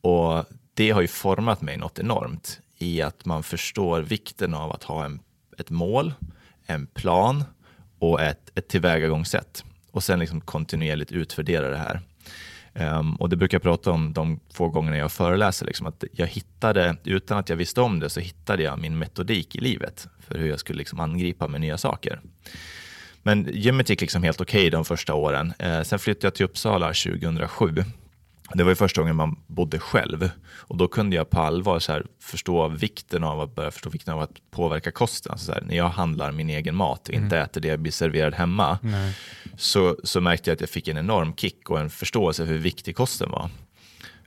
Och 0.00 0.44
det 0.74 0.90
har 0.90 1.00
ju 1.00 1.08
format 1.08 1.62
mig 1.62 1.76
något 1.76 1.98
enormt 1.98 2.60
i 2.78 3.02
att 3.02 3.24
man 3.24 3.42
förstår 3.42 4.00
vikten 4.00 4.54
av 4.54 4.72
att 4.72 4.84
ha 4.84 5.04
en, 5.04 5.20
ett 5.58 5.70
mål, 5.70 6.14
en 6.66 6.86
plan 6.86 7.44
och 7.98 8.22
ett, 8.22 8.50
ett 8.54 8.68
tillvägagångssätt 8.68 9.64
och 9.90 10.04
sen 10.04 10.18
liksom 10.18 10.40
kontinuerligt 10.40 11.12
utvärdera 11.12 11.70
det 11.70 11.76
här. 11.76 12.00
Um, 12.98 13.14
och 13.16 13.28
det 13.28 13.36
brukar 13.36 13.54
jag 13.54 13.62
prata 13.62 13.90
om 13.90 14.12
de 14.12 14.40
få 14.52 14.68
gångerna 14.68 14.96
jag 14.96 15.12
föreläser, 15.12 15.66
liksom, 15.66 15.86
att 15.86 16.04
jag 16.12 16.26
hittade, 16.26 16.96
utan 17.04 17.38
att 17.38 17.48
jag 17.48 17.56
visste 17.56 17.80
om 17.80 18.00
det, 18.00 18.10
så 18.10 18.20
hittade 18.20 18.62
jag 18.62 18.78
min 18.78 18.98
metodik 18.98 19.56
i 19.56 19.60
livet 19.60 20.08
för 20.20 20.38
hur 20.38 20.48
jag 20.48 20.60
skulle 20.60 20.78
liksom 20.78 21.00
angripa 21.00 21.48
med 21.48 21.60
nya 21.60 21.78
saker. 21.78 22.20
Men 23.26 23.48
gymmet 23.52 23.90
gick 23.90 24.00
liksom 24.00 24.22
helt 24.22 24.40
okej 24.40 24.60
okay 24.60 24.70
de 24.70 24.84
första 24.84 25.14
åren. 25.14 25.52
Eh, 25.58 25.82
sen 25.82 25.98
flyttade 25.98 26.26
jag 26.26 26.34
till 26.34 26.44
Uppsala 26.44 26.86
2007 26.86 27.74
Det 28.54 28.62
var 28.62 28.70
ju 28.70 28.76
första 28.76 29.00
gången 29.00 29.16
man 29.16 29.36
bodde 29.46 29.78
själv 29.78 30.30
och 30.56 30.76
då 30.76 30.88
kunde 30.88 31.16
jag 31.16 31.30
på 31.30 31.40
allvar 31.40 31.78
så 31.78 31.92
här, 31.92 32.06
förstå 32.22 32.68
vikten 32.68 33.24
av 33.24 33.40
att 33.40 33.54
börja 33.54 33.70
förstå 33.70 33.90
vikten 33.90 34.14
av 34.14 34.20
att 34.20 34.50
påverka 34.50 34.90
kosten. 34.90 35.38
Så 35.38 35.52
här, 35.52 35.62
när 35.66 35.76
jag 35.76 35.88
handlar 35.88 36.32
min 36.32 36.50
egen 36.50 36.76
mat 36.76 37.08
och 37.08 37.14
inte 37.14 37.38
äter 37.38 37.60
det 37.60 37.68
jag 37.68 37.80
blir 37.80 37.92
serverad 37.92 38.34
hemma 38.34 38.78
så, 39.56 39.96
så 40.04 40.20
märkte 40.20 40.50
jag 40.50 40.54
att 40.54 40.60
jag 40.60 40.70
fick 40.70 40.88
en 40.88 40.98
enorm 40.98 41.34
kick 41.36 41.70
och 41.70 41.80
en 41.80 41.90
förståelse 41.90 42.46
för 42.46 42.52
hur 42.52 42.60
viktig 42.60 42.96
kosten 42.96 43.30
var. 43.30 43.50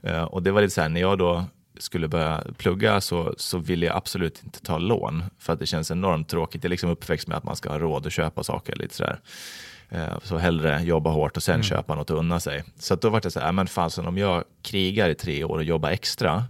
Eh, 0.02 0.22
och 0.22 0.42
det 0.42 0.50
var 0.52 0.62
lite 0.62 0.74
så 0.74 0.80
här, 0.80 0.88
när 0.88 1.00
jag 1.00 1.18
då 1.18 1.44
skulle 1.82 2.08
börja 2.08 2.44
plugga 2.58 3.00
så, 3.00 3.34
så 3.36 3.58
ville 3.58 3.86
jag 3.86 3.96
absolut 3.96 4.42
inte 4.44 4.60
ta 4.60 4.78
lån 4.78 5.24
för 5.38 5.52
att 5.52 5.58
det 5.58 5.66
känns 5.66 5.90
enormt 5.90 6.28
tråkigt. 6.28 6.64
Jag 6.64 6.68
är 6.68 6.70
liksom 6.70 6.90
uppväxt 6.90 7.28
med 7.28 7.36
att 7.36 7.44
man 7.44 7.56
ska 7.56 7.68
ha 7.70 7.78
råd 7.78 8.06
att 8.06 8.12
köpa 8.12 8.42
saker. 8.44 8.76
lite 8.76 8.94
så 8.94 9.02
där. 9.02 9.20
Eh, 9.88 10.18
Så 10.22 10.36
hellre 10.38 10.82
jobba 10.82 11.10
hårt 11.10 11.36
och 11.36 11.42
sen 11.42 11.62
köpa 11.62 11.94
något 11.94 12.10
och 12.10 12.18
unna 12.18 12.40
sig. 12.40 12.64
Så 12.78 12.94
då 12.96 13.08
var 13.10 13.20
det 13.20 13.30
så 13.30 13.40
här, 13.40 13.46
"Ja, 13.46 13.52
men 13.52 13.66
fasen 13.66 14.06
om 14.06 14.18
jag 14.18 14.44
krigar 14.62 15.08
i 15.08 15.14
tre 15.14 15.44
år 15.44 15.56
och 15.56 15.64
jobbar 15.64 15.90
extra 15.90 16.44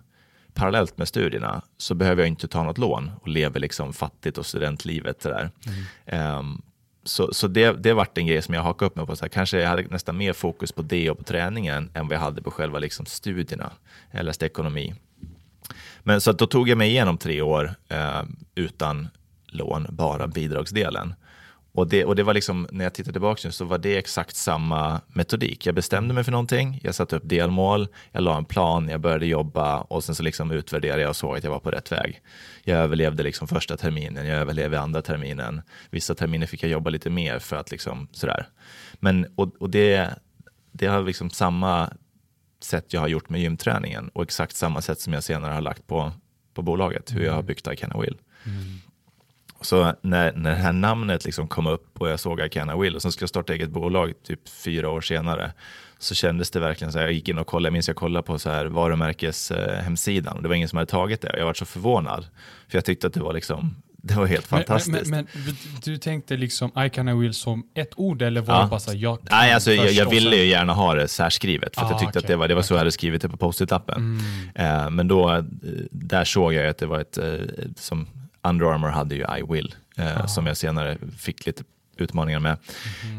parallellt 0.54 0.98
med 0.98 1.08
studierna 1.08 1.62
så 1.76 1.94
behöver 1.94 2.22
jag 2.22 2.28
inte 2.28 2.48
ta 2.48 2.62
något 2.62 2.78
lån 2.78 3.10
och 3.20 3.28
lever 3.28 3.60
liksom 3.60 3.92
fattigt 3.92 4.38
och 4.38 4.46
studentlivet. 4.46 5.22
Så, 5.22 5.28
där. 5.28 5.50
Ehm, 6.06 6.62
så, 7.04 7.32
så 7.34 7.48
det, 7.48 7.72
det 7.72 7.92
vart 7.92 8.18
en 8.18 8.26
grej 8.26 8.42
som 8.42 8.54
jag 8.54 8.62
hakade 8.62 8.86
upp 8.86 8.96
mig 8.96 9.06
på. 9.06 9.16
Så 9.16 9.24
här, 9.24 9.28
kanske 9.28 9.60
jag 9.60 9.68
hade 9.68 9.82
nästan 9.82 10.16
mer 10.16 10.32
fokus 10.32 10.72
på 10.72 10.82
det 10.82 11.10
och 11.10 11.18
på 11.18 11.24
träningen 11.24 11.90
än 11.94 12.08
vad 12.08 12.14
jag 12.16 12.20
hade 12.20 12.42
på 12.42 12.50
själva 12.50 12.78
liksom 12.78 13.06
studierna. 13.06 13.72
Jag 14.10 14.24
läste 14.24 14.46
ekonomi. 14.46 14.94
Men 16.02 16.20
så 16.20 16.30
att 16.30 16.38
då 16.38 16.46
tog 16.46 16.68
jag 16.68 16.78
mig 16.78 16.90
igenom 16.90 17.18
tre 17.18 17.42
år 17.42 17.74
eh, 17.88 18.22
utan 18.54 19.08
lån, 19.46 19.86
bara 19.90 20.26
bidragsdelen. 20.26 21.14
Och 21.72 21.88
det, 21.88 22.04
och 22.04 22.16
det 22.16 22.22
var 22.22 22.34
liksom, 22.34 22.68
när 22.72 22.84
jag 22.84 22.94
tittar 22.94 23.12
tillbaka 23.12 23.40
nu 23.44 23.52
så 23.52 23.64
var 23.64 23.78
det 23.78 23.98
exakt 23.98 24.36
samma 24.36 25.00
metodik. 25.08 25.66
Jag 25.66 25.74
bestämde 25.74 26.14
mig 26.14 26.24
för 26.24 26.32
någonting, 26.32 26.80
jag 26.82 26.94
satte 26.94 27.16
upp 27.16 27.22
delmål, 27.24 27.88
jag 28.12 28.22
la 28.22 28.36
en 28.36 28.44
plan, 28.44 28.88
jag 28.88 29.00
började 29.00 29.26
jobba 29.26 29.80
och 29.80 30.04
sen 30.04 30.14
så 30.14 30.22
liksom 30.22 30.50
utvärderade 30.50 31.02
jag 31.02 31.08
och 31.08 31.16
såg 31.16 31.36
att 31.36 31.44
jag 31.44 31.50
var 31.50 31.58
på 31.58 31.70
rätt 31.70 31.92
väg. 31.92 32.20
Jag 32.64 32.78
överlevde 32.78 33.22
liksom 33.22 33.48
första 33.48 33.76
terminen, 33.76 34.26
jag 34.26 34.38
överlevde 34.38 34.80
andra 34.80 35.02
terminen. 35.02 35.62
Vissa 35.90 36.14
terminer 36.14 36.46
fick 36.46 36.62
jag 36.62 36.70
jobba 36.70 36.90
lite 36.90 37.10
mer 37.10 37.38
för 37.38 37.56
att 37.56 37.70
liksom 37.70 38.08
sådär. 38.12 38.46
Men, 38.94 39.26
och, 39.36 39.52
och 39.58 39.70
det, 39.70 40.10
det 40.72 40.86
har 40.86 41.02
liksom 41.02 41.30
samma 41.30 41.90
sätt 42.64 42.92
jag 42.92 43.00
har 43.00 43.08
gjort 43.08 43.28
med 43.28 43.40
gymträningen 43.40 44.08
och 44.08 44.22
exakt 44.22 44.56
samma 44.56 44.82
sätt 44.82 45.00
som 45.00 45.12
jag 45.12 45.24
senare 45.24 45.54
har 45.54 45.60
lagt 45.60 45.86
på, 45.86 46.12
på 46.54 46.62
bolaget, 46.62 47.14
hur 47.14 47.24
jag 47.24 47.32
har 47.32 47.42
byggt 47.42 47.72
I 47.72 47.76
Can 47.76 47.92
I 47.96 48.00
Will. 48.00 48.18
Så 49.60 49.94
när, 50.02 50.32
när 50.32 50.50
det 50.50 50.56
här 50.56 50.72
namnet 50.72 51.24
liksom 51.24 51.48
kom 51.48 51.66
upp 51.66 52.00
och 52.00 52.10
jag 52.10 52.20
såg 52.20 52.40
I 52.40 52.48
Can 52.48 52.70
I 52.70 52.82
Will 52.82 52.96
och 52.96 53.02
sen 53.02 53.12
skulle 53.12 53.22
jag 53.22 53.28
starta 53.28 53.52
eget 53.52 53.70
bolag 53.70 54.12
typ 54.22 54.48
fyra 54.48 54.90
år 54.90 55.00
senare 55.00 55.52
så 55.98 56.14
kändes 56.14 56.50
det 56.50 56.60
verkligen 56.60 56.92
så 56.92 56.98
här, 56.98 57.06
jag 57.06 57.12
gick 57.12 57.28
in 57.28 57.38
och 57.38 57.46
kollade, 57.46 57.66
jag 57.66 57.72
minns 57.72 57.88
jag 57.88 57.96
kollade 57.96 58.26
på 58.26 58.38
så 58.38 58.50
här 58.50 58.66
varumärkes 58.66 59.50
eh, 59.50 60.32
och 60.34 60.42
det 60.42 60.48
var 60.48 60.54
ingen 60.54 60.68
som 60.68 60.76
hade 60.76 60.90
tagit 60.90 61.20
det. 61.20 61.30
Och 61.30 61.38
jag 61.38 61.44
var 61.44 61.54
så 61.54 61.64
förvånad 61.64 62.26
för 62.68 62.78
jag 62.78 62.84
tyckte 62.84 63.06
att 63.06 63.14
det 63.14 63.20
var 63.20 63.32
liksom, 63.32 63.74
det 64.02 64.14
var 64.14 64.26
helt 64.26 64.46
fantastiskt. 64.46 65.10
Men, 65.10 65.26
men, 65.34 65.44
men 65.46 65.54
du 65.84 65.96
tänkte 65.96 66.36
liksom 66.36 66.70
I 66.86 66.90
can 66.90 67.08
I 67.08 67.14
will 67.14 67.34
som 67.34 67.66
ett 67.74 67.90
ord 67.96 68.22
eller 68.22 68.40
var 68.40 68.54
Ja. 68.54 68.62
det 68.62 68.68
bara 68.68 68.80
så 68.80 68.92
jag 68.96 69.18
kan 69.18 69.28
Nej, 69.38 69.52
alltså, 69.52 69.72
jag, 69.72 69.92
jag 69.92 70.10
ville 70.10 70.36
ju 70.36 70.44
gärna 70.44 70.72
ha 70.72 70.94
det 70.94 71.08
särskrivet 71.08 71.74
för 71.74 71.82
att 71.82 71.88
Ah, 71.88 71.90
jag 71.90 72.00
tyckte 72.00 72.18
att 72.18 72.24
okej, 72.24 72.34
det 72.34 72.36
var, 72.36 72.48
det 72.48 72.54
var 72.54 72.62
så 72.62 72.74
jag 72.74 72.78
hade 72.78 72.92
skrivit 72.92 73.22
det 73.22 73.28
på 73.28 73.36
post-it-lappen. 73.36 73.96
Mm. 74.56 74.84
Eh, 74.84 74.90
men 74.90 75.08
då, 75.08 75.32
eh, 75.32 75.44
där 75.90 76.24
såg 76.24 76.52
jag 76.54 76.66
att 76.66 76.78
det 76.78 76.86
var 76.86 77.00
ett, 77.00 77.18
eh, 77.18 77.24
som 77.76 78.06
Under 78.42 78.66
Armour 78.66 78.88
hade 78.88 79.14
ju 79.14 79.22
I 79.38 79.42
will, 79.52 79.74
eh, 79.96 80.20
Ah. 80.24 80.26
som 80.26 80.46
jag 80.46 80.56
senare 80.56 80.98
fick 81.18 81.46
lite 81.46 81.62
utmaningar 81.96 82.40
med. 82.40 82.56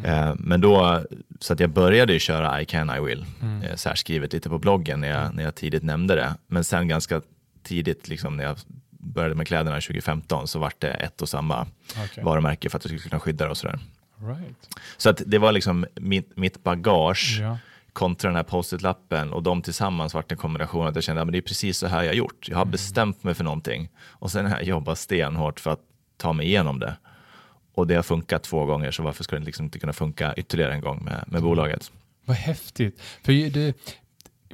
Eh, 0.04 0.34
men 0.40 0.62
då, 0.62 1.02
så 1.40 1.54
att 1.54 1.60
jag 1.60 1.70
började 1.70 2.14
ju 2.14 2.20
köra 2.20 2.62
I 2.62 2.66
can, 2.66 2.90
I 2.98 3.00
will, 3.00 3.26
Mm. 3.42 3.62
eh, 3.62 3.76
särskrivet 3.76 4.34
lite 4.34 4.50
på 4.50 4.60
bloggen 4.60 5.02
när 5.02 5.08
jag, 5.08 5.36
när 5.36 5.44
jag 5.44 5.56
tidigt 5.56 5.84
nämnde 5.84 6.16
det. 6.16 6.36
Men 6.48 6.64
sen 6.64 6.88
ganska 6.88 7.22
tidigt, 7.64 8.08
liksom, 8.08 8.38
när 8.38 8.44
jag 8.44 8.58
började 9.02 9.36
med 9.36 9.48
kläderna 9.48 9.76
2015, 9.82 10.48
så 10.48 10.60
vart 10.60 10.82
det 10.82 10.90
ett 10.90 11.22
och 11.22 11.30
samma 11.30 11.68
Okej. 12.06 12.24
varumärke 12.24 12.70
för 12.70 12.78
att 12.78 12.86
jag 12.86 12.90
skulle 13.00 13.10
kunna 13.10 13.20
skydda 13.20 13.46
det 13.46 13.52
och 13.52 13.58
sådär. 13.58 13.80
Right. 14.28 14.70
Så 14.98 15.10
att 15.10 15.22
det 15.26 15.38
var 15.38 15.52
liksom 15.52 15.86
mitt, 15.96 16.38
mitt 16.38 16.64
bagage 16.64 17.38
Ja. 17.42 17.58
kontra 17.94 18.30
den 18.30 18.36
här 18.36 18.44
post-it-lappen 18.44 19.34
och 19.34 19.44
de 19.44 19.62
tillsammans 19.62 20.14
vart 20.14 20.32
en 20.32 20.38
kombination 20.38 20.88
att 20.88 20.96
jag 20.96 21.04
kände 21.04 21.22
att 21.22 21.32
det 21.32 21.38
är 21.38 21.42
precis 21.42 21.78
så 21.78 21.88
här 21.88 22.02
jag 22.04 22.10
har 22.10 22.16
gjort. 22.16 22.48
Jag 22.50 22.58
har 22.58 22.66
bestämt 22.66 23.24
mig 23.24 23.34
för 23.34 23.44
någonting 23.44 23.90
och 24.00 24.32
sen 24.32 24.46
har 24.46 24.52
jag 24.52 24.64
jobbat 24.64 25.00
stenhårt 25.00 25.60
för 25.60 25.72
att 25.72 25.80
ta 26.18 26.34
mig 26.34 26.46
igenom 26.46 26.80
det. 26.80 26.96
Och 27.74 27.88
det 27.88 27.96
har 27.96 28.04
funkat 28.04 28.44
två 28.44 28.66
gånger, 28.66 28.92
så 28.92 29.04
varför 29.04 29.24
skulle 29.24 29.42
det 29.42 29.46
liksom 29.46 29.66
inte 29.66 29.80
kunna 29.80 29.94
funka 29.94 30.34
ytterligare 30.38 30.74
en 30.74 30.82
gång 30.82 31.04
med, 31.04 31.24
med 31.28 31.42
bolaget? 31.42 31.92
Vad 32.26 32.38
häftigt. 32.38 33.02
För, 33.24 33.50
det, 33.50 33.76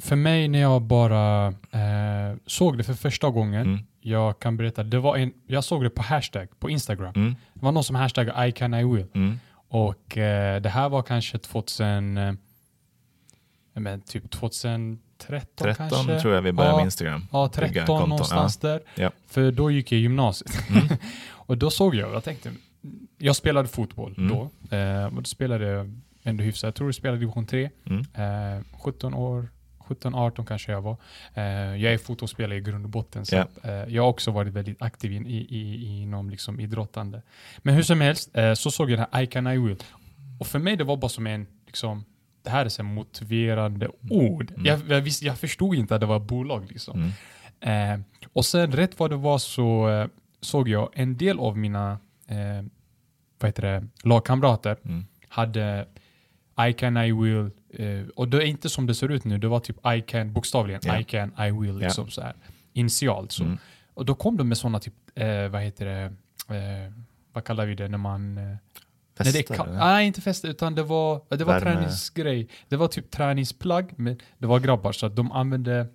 för 0.02 0.16
mig 0.16 0.48
när 0.48 0.60
jag 0.60 0.82
bara 0.82 1.48
eh, 1.48 2.38
såg 2.46 2.78
det 2.78 2.84
för 2.84 2.94
första 2.94 3.30
gången, 3.30 3.62
Mm. 3.68 3.80
Jag 4.02 4.40
kan 4.40 4.58
berätta, 4.58 4.84
det 4.84 5.00
var 5.00 5.18
en, 5.18 5.34
jag 5.48 5.64
såg 5.64 5.84
det 5.84 5.90
på 5.90 6.02
hashtag 6.02 6.48
på 6.60 6.70
Instagram. 6.70 7.14
Mm, 7.16 7.36
Det 7.54 7.66
var 7.66 7.72
någon 7.72 7.84
som 7.84 7.96
hashtag 7.96 8.48
I 8.48 8.52
can 8.52 8.74
I 8.74 8.84
will. 8.84 9.06
mm, 9.14 9.40
Och 9.68 10.18
eh, 10.18 10.62
det 10.62 10.70
här 10.70 10.90
var 10.90 11.02
kanske 11.04 11.38
2000, 11.38 12.18
eh, 12.18 12.34
men 13.74 14.02
typ 14.02 14.30
2013 14.32 14.98
13 15.58 15.90
kanske? 15.90 16.20
tror 16.20 16.34
jag 16.34 16.42
vi 16.42 16.52
började 16.52 16.74
Ja. 16.74 16.78
med 16.78 16.86
Instagram. 16.86 17.28
Ja, 17.32 17.50
Bygga 17.56 17.68
13 17.68 17.86
konton, 17.88 18.10
någonstans 18.10 18.58
där. 18.58 18.82
Ja. 18.96 19.12
För 19.28 19.52
då 19.52 19.72
gick 19.72 19.92
jag 19.92 20.02
gymnasiet. 20.02 20.70
Mm. 20.70 20.88
och 21.30 21.58
då 21.58 21.70
såg 21.70 21.96
jag, 21.96 22.14
jag 22.14 22.24
tänkte, 22.24 22.52
jag 23.18 23.36
spelade 23.36 23.68
fotboll 23.68 24.14
Mm. 24.18 24.30
då. 24.70 24.76
Eh, 24.78 25.06
och 25.06 25.14
då 25.14 25.24
spelade 25.24 25.66
jag 25.68 26.00
ändå 26.24 26.44
hyfsat. 26.44 26.64
Jag 26.68 26.76
tror 26.76 26.88
jag 26.88 26.96
spelade 26.96 27.20
division 27.20 27.46
3. 27.46 27.70
Mm. 27.86 28.06
Eh, 28.58 28.64
17 28.80 29.14
år, 29.14 29.48
17-18 29.88 30.46
kanske 30.46 30.72
jag 30.72 30.82
var. 30.82 30.98
Eh, 31.34 31.44
jag 31.84 31.94
är 31.94 31.98
fotbollsspelare 31.98 32.58
i 32.58 32.62
grund 32.62 32.86
och 32.86 32.90
botten. 32.92 33.26
Så 33.26 33.36
Ja. 33.36 33.42
att, 33.42 33.66
eh, 33.66 33.72
jag 33.74 34.04
har 34.04 34.10
också 34.10 34.32
varit 34.32 34.54
väldigt 34.54 34.82
aktiv 34.82 35.12
in, 35.12 35.26
i, 35.28 35.38
i, 35.38 35.86
inom 36.02 36.30
liksom 36.30 36.60
idrottande. 36.60 37.22
Men 37.58 37.76
hur 37.76 37.84
som 37.84 38.02
helst 38.02 38.38
eh, 38.38 38.54
så 38.54 38.72
såg 38.72 38.92
jag 38.92 39.00
det 39.00 39.08
här 39.12 39.22
I 39.22 39.28
can 39.28 39.48
I 39.48 39.58
will. 39.58 39.84
Och 40.40 40.48
för 40.48 40.60
mig 40.60 40.76
det 40.78 40.84
var 40.84 40.98
bara 40.98 41.10
som 41.10 41.28
en, 41.28 41.48
liksom, 41.66 42.06
det 42.44 42.50
här 42.50 42.66
är 42.66 42.70
så 42.70 42.84
motiverande 42.84 43.88
ord. 44.10 44.52
Mm. 44.52 44.66
Jag, 44.66 44.80
jag, 44.88 45.02
visste, 45.02 45.26
jag 45.26 45.38
förstod 45.38 45.76
inte 45.76 45.96
att 45.96 46.02
det 46.02 46.08
var 46.08 46.20
bolag. 46.20 46.66
Liksom. 46.72 47.12
Mm. 47.62 48.04
Och 48.34 48.46
sen 48.46 48.72
rätt 48.72 49.00
vad 49.00 49.10
det 49.10 49.16
var 49.16 49.38
så 49.38 50.08
såg 50.42 50.70
jag 50.70 50.90
en 50.94 51.18
del 51.18 51.40
av 51.40 51.58
mina 51.58 51.92
eh, 52.28 52.66
vad 53.40 53.48
heter 53.50 53.62
det, 53.64 53.88
lagkamrater 54.04 54.78
Mm. 54.86 55.06
hade 55.28 55.86
I 56.70 56.74
can, 56.74 56.98
I 56.98 57.12
will. 57.12 57.50
Eh, 57.74 58.08
och 58.16 58.28
det 58.28 58.38
är 58.38 58.46
inte 58.46 58.70
som 58.70 58.88
det 58.88 58.96
ser 58.96 59.10
ut 59.12 59.24
nu. 59.24 59.38
Det 59.38 59.48
var 59.48 59.60
typ 59.60 59.78
I 59.98 60.02
can, 60.02 60.34
bokstavligen. 60.34 60.82
Ja. 60.84 61.00
I 61.00 61.04
can, 61.04 61.32
I 61.48 61.52
will. 61.52 61.78
Liksom 61.78 62.10
så 62.10 62.22
här. 62.22 62.34
Initialt. 62.74 63.32
Så. 63.32 63.44
Mm. 63.44 63.58
Och 63.94 64.06
då 64.06 64.16
kom 64.16 64.38
de 64.38 64.48
med 64.48 64.58
sådana 64.58 64.80
typ, 64.80 64.94
eh, 65.16 65.48
vad 65.48 65.62
heter 65.62 65.86
det, 65.86 66.04
eh, 66.56 66.94
vad 67.34 67.44
kallar 67.44 67.66
vi 67.66 67.76
det 67.76 67.88
när 67.88 67.98
man... 67.98 68.38
Eh, 68.38 68.44
Nej, 69.20 69.32
det 69.34 69.50
eller? 69.60 69.74
nej, 69.80 70.08
inte 70.08 70.22
fäste, 70.22 70.48
utan 70.48 70.76
det 70.76 70.84
var, 70.84 71.22
det 71.38 71.44
var 71.44 71.54
Värme. 71.60 71.74
träningsgrej. 71.74 72.48
Det 72.70 72.76
var 72.76 72.88
typ 72.88 73.12
träningsplagg, 73.12 73.94
men 73.96 74.18
det 74.38 74.48
var 74.48 74.60
grabbar, 74.60 74.92
så 74.92 75.06
att 75.06 75.16
de 75.16 75.32
använde, 75.32 75.88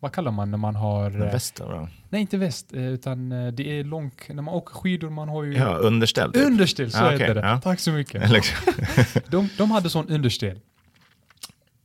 vad 0.00 0.12
kallar 0.12 0.30
man 0.32 0.50
när 0.50 0.58
man 0.58 0.74
har... 0.76 1.10
Västar, 1.10 1.66
va? 1.66 1.88
Nej, 2.08 2.20
inte 2.20 2.36
väst, 2.36 2.72
utan 2.72 3.28
det 3.28 3.60
är 3.78 3.84
lång, 3.84 4.10
när 4.28 4.42
man 4.42 4.54
åker 4.54 4.74
skidor, 4.74 5.10
man 5.10 5.28
har 5.28 5.42
ju 5.42 5.54
Ja, 5.56 5.76
underställd. 5.76 6.34
typ. 6.34 6.46
underställ, 6.46 6.90
så 6.92 6.98
Ja, 6.98 7.10
heter 7.10 7.34
det. 7.34 7.40
ja. 7.40 7.60
Tack 7.60 7.80
så 7.80 7.90
mycket. 7.90 8.22
De, 9.30 9.48
de 9.58 9.70
hade 9.70 9.90
sån 9.90 10.08
underställ. 10.08 10.60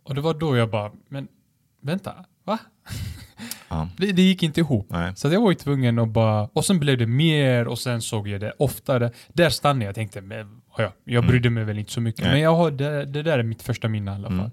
Och 0.10 0.16
det 0.16 0.22
var 0.22 0.34
då 0.34 0.58
jag 0.58 0.70
bara, 0.70 0.92
men 1.10 1.28
vänta, 1.82 2.14
va? 2.44 2.58
ja, 3.70 3.90
Det, 3.98 4.12
det 4.12 4.22
gick 4.22 4.44
inte 4.44 4.60
ihop. 4.60 4.88
nej. 4.90 5.16
Så 5.16 5.28
jag 5.28 5.42
var 5.42 5.50
ju 5.52 5.56
tvungen 5.56 6.00
att 6.00 6.10
bara, 6.10 6.50
och 6.54 6.66
sen 6.66 6.80
blev 6.80 6.98
det 6.98 7.08
mer 7.08 7.68
och 7.68 7.80
sen 7.80 8.02
såg 8.02 8.28
jag 8.28 8.42
det 8.42 8.54
oftare. 8.60 9.12
Där 9.34 9.50
stannade 9.50 9.86
jag 9.86 9.90
och 9.92 9.96
tänkte, 9.96 10.22
men, 10.22 10.62
ja, 10.78 10.94
jag 11.04 11.16
Mm. 11.24 11.28
brydde 11.28 11.50
mig 11.50 11.64
väl 11.64 11.80
inte 11.80 11.92
så 11.92 12.02
mycket. 12.02 12.22
Nej. 12.22 12.32
Men 12.32 12.42
jag 12.42 12.56
har, 12.56 12.72
det, 12.72 13.06
det 13.06 13.24
där 13.24 13.40
är 13.40 13.44
mitt 13.44 13.62
första 13.62 13.88
minne 13.88 14.12
i 14.12 14.16
alla 14.16 14.28
Mm. 14.28 14.52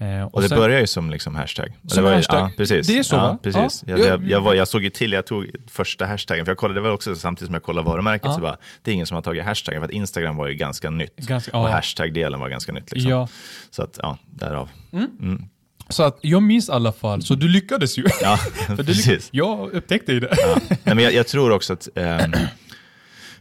Eh, 0.00 0.22
Och 0.26 0.42
det 0.42 0.48
sen- 0.48 0.58
börjar 0.58 0.80
ju 0.80 0.86
som 0.86 1.10
liksom 1.10 1.34
hashtag. 1.34 1.68
Och 1.84 1.90
Som 1.90 2.04
det 2.04 2.10
var 2.10 2.16
hashtag. 2.16 2.40
Ja, 2.40 2.50
precis. 2.56 2.86
Det 2.86 2.98
är 2.98 3.02
så, 3.02 3.14
ja? 3.16 3.38
Precis. 3.42 3.84
Ja. 3.86 3.96
Jag, 3.98 4.06
jag, 4.06 4.28
jag, 4.30 4.40
var, 4.40 4.54
jag 4.54 4.68
såg 4.68 4.82
ju 4.82 4.90
till, 4.90 5.12
jag 5.12 5.26
tog 5.26 5.46
första 5.70 6.06
hashtaggen, 6.06 6.44
för 6.44 6.50
jag 6.50 6.58
kollade, 6.58 6.80
det 6.80 6.84
var 6.84 6.90
också 6.94 7.14
samtidigt 7.16 7.46
som 7.46 7.54
jag 7.54 7.62
kollade 7.62 7.88
varumärket, 7.88 8.26
Ja. 8.26 8.34
så 8.34 8.40
bara, 8.40 8.56
det 8.82 8.90
är 8.90 8.94
ingen 8.94 9.06
som 9.06 9.14
har 9.14 9.22
tagit 9.22 9.44
hashtaggen, 9.44 9.80
för 9.80 9.84
att 9.84 9.90
Instagram 9.94 10.36
var 10.36 10.46
ju 10.48 10.54
ganska 10.54 10.90
nytt. 10.90 11.16
Ganska, 11.16 11.56
Och 11.58 11.68
hashtag-delen 11.68 12.40
var 12.40 12.48
ganska 12.48 12.72
nytt. 12.72 12.92
Liksom. 12.92 13.10
ja. 13.10 13.28
Så 13.70 13.82
att, 13.82 13.98
ja, 14.02 14.18
därav. 14.30 14.68
Mm. 14.92 15.06
Mm. 15.20 15.42
Så 15.88 16.02
att 16.02 16.18
jag 16.22 16.42
minns 16.42 16.68
i 16.68 16.72
alla 16.72 16.92
fall, 16.92 17.22
så 17.22 17.34
du 17.34 17.48
lyckades 17.48 17.98
ju. 17.98 18.04
Ja, 18.22 18.36
För 18.66 18.76
precis. 18.76 19.28
jag 19.32 19.70
upptäckte 19.72 20.12
ju 20.12 20.20
det. 20.20 20.36
Nej, 20.84 20.94
men 20.94 20.98
jag, 21.14 21.26
tror 21.26 21.50
också 21.52 21.72
att 21.72 21.88
ehm, 21.94 22.32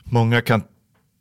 många 0.03 0.41
kan 0.41 0.63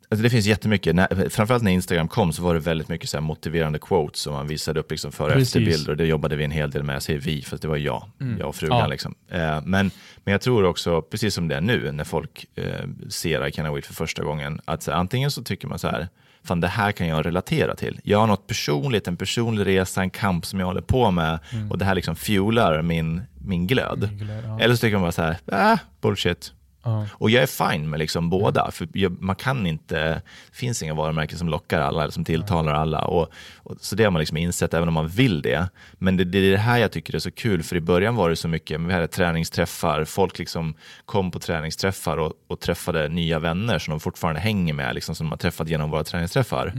Alltså 0.09 0.23
det 0.23 0.29
finns 0.29 0.45
jättemycket, 0.45 0.95
när, 0.95 1.29
framförallt 1.29 1.63
när 1.63 1.71
Instagram 1.71 2.07
kom 2.07 2.33
så 2.33 2.41
var 2.43 2.53
det 2.53 2.59
väldigt 2.59 2.89
mycket 2.89 3.09
så 3.09 3.21
motiverande 3.21 3.79
quotes 3.79 4.19
som 4.21 4.33
man 4.33 4.47
visade 4.47 4.79
upp 4.79 4.91
liksom 4.91 5.11
före 5.11 5.35
och 5.35 5.41
efterbilder 5.41 5.91
och 5.91 5.97
det 5.97 6.05
jobbade 6.05 6.35
vi 6.35 6.43
en 6.43 6.51
hel 6.51 6.71
del 6.71 6.83
med, 6.83 6.95
jag 6.95 7.03
säger 7.03 7.19
vi, 7.19 7.41
för 7.41 7.57
det 7.57 7.67
var 7.67 7.77
jag, 7.77 8.03
Mm. 8.21 8.39
jag 8.39 8.47
och 8.49 8.55
frugan. 8.55 8.79
Ja. 8.79 8.87
Liksom. 8.87 9.15
Eh, 9.31 9.61
men, 9.65 9.91
men 10.23 10.31
jag 10.31 10.41
tror 10.41 10.63
också, 10.65 11.01
precis 11.01 11.33
som 11.33 11.47
det 11.47 11.55
är 11.55 11.61
nu, 11.61 11.91
när 11.91 12.03
folk 12.03 12.45
eh, 12.55 12.65
ser 13.09 13.47
I 13.47 13.51
Can 13.51 13.73
Will 13.73 13.83
för 13.83 13.93
första 13.93 14.23
gången, 14.23 14.61
att 14.65 14.83
så 14.83 14.91
antingen 14.91 15.31
så 15.31 15.43
tycker 15.43 15.67
man 15.67 15.79
så 15.79 15.87
här, 15.87 16.07
fan 16.43 16.61
det 16.61 16.67
här 16.67 16.91
kan 16.91 17.07
jag 17.07 17.25
relatera 17.25 17.75
till. 17.75 17.99
Jag 18.03 18.19
har 18.19 18.27
något 18.27 18.47
personligt, 18.47 19.07
en 19.07 19.17
personlig 19.17 19.65
resa, 19.65 20.01
en 20.01 20.09
kamp 20.09 20.45
som 20.45 20.59
jag 20.59 20.67
håller 20.67 20.81
på 20.81 21.11
med 21.11 21.39
och 21.69 21.77
det 21.77 21.85
här 21.85 21.95
liksom 21.95 22.15
fuelar 22.15 22.81
min, 22.81 23.21
min 23.45 23.67
glöd. 23.67 23.99
Min 24.09 24.17
glöd, 24.17 24.43
ja. 24.45 24.59
Eller 24.59 24.75
så 24.75 24.81
tycker 24.81 24.95
man 24.97 25.01
bara 25.01 25.11
så 25.11 25.21
här, 25.21 25.71
äh, 25.71 25.79
bullshit. 26.01 26.53
Ja. 26.87 27.05
Och 27.11 27.29
jag 27.29 27.43
är 27.43 27.71
fine 27.71 27.89
med 27.89 27.99
liksom 27.99 28.29
båda, 28.29 28.71
för 28.71 28.87
jag, 28.93 29.21
man 29.21 29.35
kan 29.35 29.67
inte, 29.67 29.95
det 30.49 30.55
finns 30.57 30.83
inga 30.83 30.93
varumärken 30.93 31.37
som 31.37 31.49
lockar 31.49 31.81
alla 31.81 32.01
eller 32.01 32.11
som 32.11 32.25
tilltalar 32.25 32.73
alla. 32.73 33.05
Och, 33.05 33.29
och, 33.57 33.75
så 33.79 33.95
det 33.95 34.03
har 34.03 34.11
man 34.11 34.19
liksom 34.19 34.37
insett, 34.37 34.73
även 34.73 34.87
om 34.87 34.93
man 34.93 35.07
vill 35.07 35.41
det. 35.41 35.69
Men 35.93 36.17
det, 36.17 36.23
det 36.23 36.37
är 36.37 36.51
det 36.51 36.57
här 36.57 36.77
jag 36.77 36.91
tycker 36.91 37.15
är 37.15 37.19
så 37.19 37.31
kul, 37.31 37.63
för 37.63 37.75
i 37.75 37.81
början 37.81 38.15
var 38.15 38.29
det 38.29 38.35
så 38.35 38.47
mycket, 38.47 38.81
vi 38.81 38.93
hade 38.93 39.07
träningsträffar, 39.07 40.05
folk 40.05 40.39
liksom 40.39 40.73
kom 41.05 41.31
på 41.31 41.39
träningsträffar 41.39 42.17
och, 42.17 42.33
och 42.47 42.59
träffade 42.59 43.09
nya 43.09 43.39
vänner 43.39 43.79
som 43.79 43.91
de 43.91 43.99
fortfarande 43.99 44.39
hänger 44.39 44.73
med, 44.73 44.95
liksom, 44.95 45.15
som 45.15 45.25
de 45.25 45.31
har 45.31 45.37
träffat 45.37 45.69
genom 45.69 45.89
våra 45.89 46.03
träningsträffar. 46.03 46.73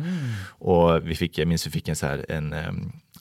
Och 0.49 1.09
vi 1.09 1.15
fick, 1.15 1.39
jag 1.39 1.49
minns 1.49 1.67
vi 1.67 1.71
fick 1.71 1.89
en, 1.89 1.97
så 1.97 2.07
här, 2.07 2.27
en, 2.29 2.55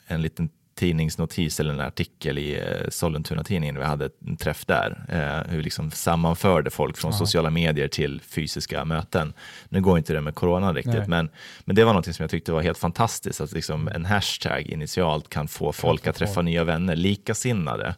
en 0.07 0.21
liten 0.21 0.49
tidningsnotis 0.77 1.59
eller 1.59 1.73
en 1.73 1.79
artikel 1.79 2.37
i 2.37 2.55
eh, 2.59 2.89
Sollentuna-tidningen. 2.89 3.77
Vi 3.77 3.83
hade 3.83 4.09
en 4.27 4.37
träff 4.37 4.65
där. 4.65 5.05
Eh, 5.09 5.51
hur 5.51 5.57
vi 5.57 5.63
liksom 5.63 5.91
sammanförde 5.91 6.69
folk 6.69 6.97
från 6.97 7.13
sociala 7.13 7.49
medier 7.49 7.87
till 7.87 8.21
fysiska 8.21 8.85
möten. 8.85 9.33
Nu 9.69 9.81
går 9.81 9.97
inte 9.97 10.13
det 10.13 10.21
med 10.21 10.35
corona 10.35 10.73
riktigt, 10.73 10.93
Nej. 10.93 11.07
men, 11.07 11.29
men 11.65 11.75
det 11.75 11.83
var 11.83 11.93
något 11.93 12.05
som 12.15 12.23
jag 12.23 12.29
tyckte 12.29 12.51
var 12.51 12.61
helt 12.61 12.77
fantastiskt. 12.77 13.41
Att 13.41 13.51
liksom 13.51 13.87
en 13.87 14.05
hashtag 14.05 14.61
initialt 14.61 15.29
kan 15.29 15.47
få 15.47 15.71
folk 15.73 16.07
att 16.07 16.15
träffa 16.15 16.41
nya 16.41 16.63
vänner, 16.63 16.95
likasinnade. 16.95 17.95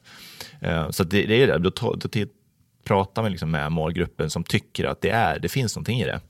Eh, 0.61 0.89
så 0.89 1.03
det, 1.03 1.25
det 1.25 1.43
är 1.43 1.47
det. 1.47 1.57
Då, 1.57 1.93
då 1.95 2.09
till- 2.09 2.27
pratar 2.83 3.21
man 3.21 3.31
liksom 3.31 3.51
med 3.51 3.71
målgruppen 3.71 4.29
som 4.29 4.43
tycker 4.43 4.85
att 4.85 5.01
det, 5.01 5.09
är, 5.09 5.39
det 5.39 5.49
finns 5.49 5.75
någonting 5.75 5.99
i 5.99 6.05
det. 6.05 6.21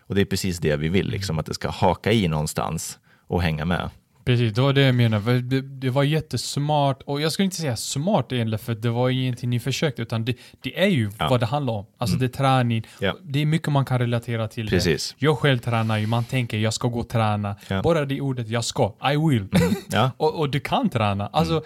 Och 0.00 0.14
det 0.14 0.20
är 0.20 0.24
precis 0.24 0.58
det 0.58 0.76
vi 0.76 0.88
vill, 0.88 1.06
liksom, 1.08 1.38
att 1.38 1.46
det 1.46 1.54
ska 1.54 1.68
haka 1.70 2.12
i 2.12 2.28
någonstans 2.28 2.98
och 3.26 3.42
hänga 3.42 3.64
med. 3.64 3.90
Precis, 4.28 4.52
det 4.54 4.60
var 4.60 4.72
det 4.72 4.80
jag 4.80 4.94
menade. 4.94 5.40
Det, 5.40 5.60
det 5.60 5.90
var 5.90 6.02
jättesmart, 6.02 7.02
och 7.02 7.20
jag 7.20 7.32
skulle 7.32 7.44
inte 7.44 7.56
säga 7.56 7.76
smart 7.76 8.32
egentligen, 8.32 8.58
för 8.58 8.74
det 8.74 8.90
var 8.90 9.10
ingenting 9.10 9.50
ni 9.50 9.60
försökte, 9.60 10.02
utan 10.02 10.24
det, 10.24 10.36
det 10.60 10.78
är 10.82 10.86
ju 10.86 11.02
Ja. 11.04 11.10
Mm. 11.18 11.30
vad 11.30 11.40
det 11.40 11.46
handlar 11.46 11.72
om. 11.72 11.86
Alltså 11.98 12.16
det 12.16 12.26
är 12.26 12.28
träning, 12.28 12.86
Ja. 13.00 13.16
det 13.22 13.42
är 13.42 13.46
mycket 13.46 13.72
man 13.72 13.84
kan 13.84 13.98
relatera 13.98 14.48
till 14.48 14.68
Precis. 14.68 15.16
det. 15.18 15.26
Jag 15.26 15.38
själv 15.38 15.58
tränar 15.58 15.98
ju, 15.98 16.06
man 16.06 16.24
tänker 16.24 16.58
jag 16.58 16.74
ska 16.74 16.88
gå 16.88 16.98
och 17.00 17.08
träna. 17.08 17.56
Ja. 17.68 17.82
Bara 17.82 18.04
det 18.04 18.20
ordet 18.20 18.48
jag 18.48 18.64
ska, 18.64 18.94
I 19.12 19.16
will. 19.16 19.48
Ja. 19.90 20.10
och, 20.16 20.38
och 20.38 20.50
du 20.50 20.60
kan 20.60 20.88
träna. 20.88 21.26
Alltså 21.26 21.62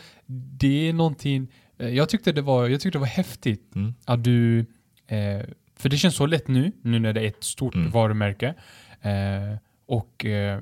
det 0.60 0.88
är 0.88 0.92
någonting, 0.92 1.48
eh, 1.78 1.88
jag 1.88 2.08
tyckte 2.08 2.32
det 2.32 2.42
var, 2.42 2.68
jag 2.68 2.80
tyckte 2.80 2.98
det 2.98 3.00
var 3.00 3.06
häftigt 3.06 3.74
Mm. 3.74 3.94
att 4.04 4.24
du, 4.24 4.58
eh, 5.06 5.40
för 5.76 5.88
det 5.88 5.96
känns 5.96 6.16
så 6.16 6.26
lätt 6.26 6.48
nu, 6.48 6.72
nu 6.82 6.98
när 6.98 7.12
det 7.12 7.20
är 7.20 7.26
ett 7.26 7.44
stort 7.44 7.74
Mm. 7.74 7.90
varumärke. 7.90 8.54
Eh, 9.00 9.56
och 9.86 10.24
eh, 10.24 10.60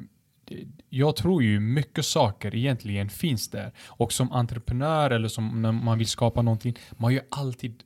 jag 0.88 1.16
tror 1.16 1.42
ju 1.42 1.60
mycket 1.60 2.04
saker 2.04 2.54
egentligen 2.54 3.08
finns 3.08 3.50
där. 3.50 3.72
Och 3.86 4.12
som 4.12 4.32
entreprenör 4.32 5.10
eller 5.10 5.28
som 5.28 5.62
när 5.62 5.72
man 5.72 5.98
vill 5.98 6.06
skapa 6.06 6.42
någonting, 6.42 6.76
man 6.96 7.14
gör 7.14 7.24
alltid... 7.30 7.82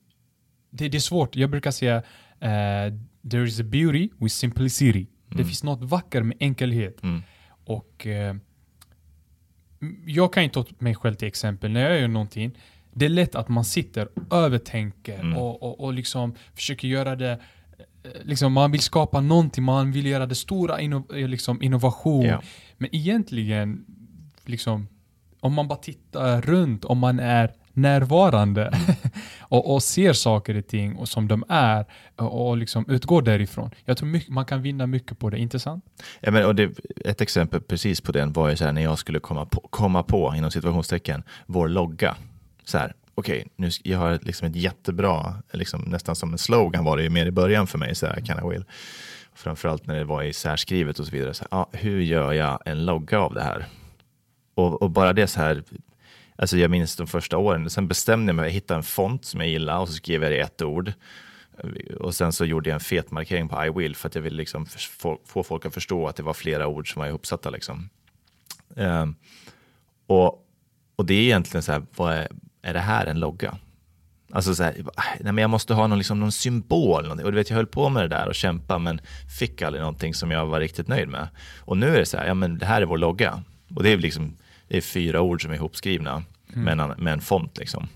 Det, 0.70 0.88
det 0.88 0.98
är 0.98 1.00
svårt. 1.00 1.36
Jag 1.36 1.50
brukar 1.50 1.70
säga 1.70 1.96
eh, 2.40 2.94
there 3.30 3.44
is 3.44 3.60
a 3.60 3.64
beauty 3.64 4.08
with 4.18 4.34
simplicity. 4.34 5.06
Det 5.28 5.44
finns 5.44 5.62
något 5.62 5.82
vackert 5.82 6.24
med 6.24 6.36
enkelhet. 6.40 7.02
Mm. 7.02 7.22
Och 7.64 8.06
eh, 8.06 8.36
jag 10.06 10.32
kan 10.32 10.42
inte 10.42 10.64
ta 10.64 10.74
mig 10.78 10.94
själv 10.94 11.14
till 11.14 11.28
exempel. 11.28 11.70
När 11.70 11.90
jag 11.90 12.00
gör 12.00 12.08
någonting, 12.08 12.58
det 12.92 13.04
är 13.04 13.08
lätt 13.08 13.34
att 13.34 13.48
man 13.48 13.64
sitter 13.64 14.08
och 14.18 14.36
övertänker 14.36 15.20
Mm. 15.20 15.36
och, 15.36 15.62
och, 15.62 15.80
och 15.80 15.94
liksom 15.94 16.34
försöker 16.54 16.88
göra 16.88 17.16
det 17.16 17.40
Liksom 18.22 18.52
man 18.52 18.72
vill 18.72 18.80
skapa 18.80 19.20
någonting, 19.20 19.64
man 19.64 19.92
vill 19.92 20.06
göra 20.06 20.26
det 20.26 20.34
stora 20.34 20.80
inno, 20.80 21.14
eh, 21.14 21.28
liksom 21.28 21.62
innovation. 21.62 22.26
Ja. 22.26 22.42
Men 22.76 22.94
egentligen, 22.94 23.84
liksom, 24.44 24.88
om 25.40 25.54
man 25.54 25.68
bara 25.68 25.78
tittar 25.78 26.42
runt, 26.42 26.84
om 26.84 26.98
man 26.98 27.20
är 27.20 27.52
närvarande 27.72 28.78
och, 29.40 29.74
och 29.74 29.82
ser 29.82 30.12
saker 30.12 30.58
och 30.58 30.66
ting 30.66 30.96
och 30.96 31.08
som 31.08 31.28
de 31.28 31.44
är 31.48 31.86
och, 32.16 32.48
och 32.48 32.56
liksom 32.56 32.84
utgår 32.88 33.22
därifrån. 33.22 33.70
Jag 33.84 33.96
tror 33.96 34.08
mycket, 34.08 34.30
man 34.30 34.44
kan 34.44 34.62
vinna 34.62 34.86
mycket 34.86 35.18
på 35.18 35.30
det, 35.30 35.38
inte 35.38 35.58
sant? 35.58 35.84
Ja, 36.20 36.30
men, 36.30 36.44
och 36.44 36.54
det, 36.54 36.78
ett 37.04 37.20
exempel 37.20 37.60
precis 37.60 38.00
på 38.00 38.12
den 38.12 38.32
var 38.32 38.48
ju 38.48 38.56
så 38.56 38.64
här 38.64 38.72
när 38.72 38.82
jag 38.82 38.98
skulle 38.98 39.20
komma 39.20 39.46
på, 39.46 39.60
komma 39.70 40.02
på 40.02 40.34
inom 40.36 40.50
situationstecken, 40.50 41.22
vår 41.46 41.68
logga. 41.68 42.16
Så 42.64 42.78
här, 42.78 42.94
okej, 43.14 43.46
nu 43.56 43.70
jag 43.82 43.98
har 43.98 44.18
liksom 44.22 44.48
ett 44.48 44.56
jättebra, 44.56 45.34
liksom, 45.52 45.80
nästan 45.80 46.16
som 46.16 46.32
en 46.32 46.38
slogan 46.38 46.84
var 46.84 46.96
det 46.96 47.02
ju 47.02 47.10
mer 47.10 47.26
i 47.26 47.30
början 47.30 47.66
för 47.66 47.78
mig, 47.78 47.94
så 47.94 48.06
här, 48.06 48.20
can 48.20 48.46
I 48.46 48.50
will. 48.50 48.64
Framförallt 49.34 49.86
när 49.86 49.94
det 49.94 50.04
var 50.04 50.22
i 50.22 50.32
särskrivet 50.32 50.98
och 50.98 51.06
så 51.06 51.12
vidare. 51.12 51.34
Så 51.34 51.44
här, 51.50 51.60
ah, 51.60 51.66
hur 51.72 52.00
gör 52.00 52.32
jag 52.32 52.62
en 52.66 52.84
logga 52.84 53.18
av 53.18 53.34
det 53.34 53.42
här? 53.42 53.66
Och, 54.54 54.82
och 54.82 54.90
bara 54.90 55.12
det 55.12 55.26
så 55.26 55.40
här, 55.40 55.62
alltså 56.36 56.56
jag 56.56 56.70
minns 56.70 56.96
de 56.96 57.06
första 57.06 57.38
åren, 57.38 57.70
sen 57.70 57.88
bestämde 57.88 58.30
jag 58.30 58.36
mig, 58.36 58.44
jag 58.44 58.52
hittade 58.52 58.78
en 58.78 58.84
font 58.84 59.24
som 59.24 59.40
jag 59.40 59.48
gillade 59.48 59.78
och 59.78 59.88
så 59.88 59.94
skrev 59.94 60.22
jag 60.22 60.32
det 60.32 60.36
i 60.36 60.40
ett 60.40 60.62
ord. 60.62 60.92
Och 62.00 62.14
sen 62.14 62.32
så 62.32 62.44
gjorde 62.44 62.70
jag 62.70 62.74
en 62.74 62.80
fet 62.80 63.10
markering 63.10 63.48
på 63.48 63.64
I 63.64 63.70
will 63.70 63.96
för 63.96 64.08
att 64.08 64.14
jag 64.14 64.22
ville 64.22 64.36
liksom 64.36 64.66
få, 64.66 65.18
få 65.24 65.42
folk 65.42 65.66
att 65.66 65.74
förstå 65.74 66.06
att 66.06 66.16
det 66.16 66.22
var 66.22 66.34
flera 66.34 66.66
ord 66.66 66.92
som 66.92 67.00
var 67.00 67.06
ihopsatta. 67.06 67.50
Liksom. 67.50 67.88
Um, 68.76 69.16
och, 70.06 70.46
och 70.96 71.06
det 71.06 71.14
är 71.14 71.22
egentligen 71.22 71.62
så 71.62 71.72
här, 71.72 71.82
vad 71.96 72.12
är, 72.12 72.28
är 72.64 72.74
det 72.74 72.80
här 72.80 73.06
en 73.06 73.20
logga? 73.20 73.58
Alltså 74.32 74.54
så 74.54 74.62
här, 74.62 74.74
nej 75.20 75.32
men 75.32 75.38
jag 75.38 75.50
måste 75.50 75.74
ha 75.74 75.86
någon, 75.86 75.98
liksom, 75.98 76.20
någon 76.20 76.32
symbol. 76.32 77.02
Någonting. 77.02 77.26
Och 77.26 77.32
du 77.32 77.38
vet, 77.38 77.50
jag 77.50 77.56
höll 77.56 77.66
på 77.66 77.88
med 77.88 78.02
det 78.04 78.08
där 78.08 78.28
och 78.28 78.34
kämpa 78.34 78.78
men 78.78 79.00
fick 79.38 79.62
aldrig 79.62 79.80
någonting 79.80 80.14
som 80.14 80.30
jag 80.30 80.46
var 80.46 80.60
riktigt 80.60 80.88
nöjd 80.88 81.08
med. 81.08 81.28
Och 81.60 81.76
nu 81.76 81.94
är 81.94 81.98
det 81.98 82.06
så 82.06 82.16
här, 82.16 82.26
ja 82.26 82.34
men 82.34 82.58
det 82.58 82.66
här 82.66 82.82
är 82.82 82.86
vår 82.86 82.98
logga. 82.98 83.42
Och 83.74 83.82
det 83.82 83.90
är 83.90 83.96
liksom, 83.98 84.36
det 84.68 84.76
är 84.76 84.80
fyra 84.80 85.20
ord 85.20 85.42
som 85.42 85.50
är 85.50 85.54
ihopskrivna 85.54 86.22
med, 86.46 86.80
en, 86.80 86.88
med 86.98 87.12
en 87.12 87.20
font 87.20 87.58
liksom. 87.58 87.88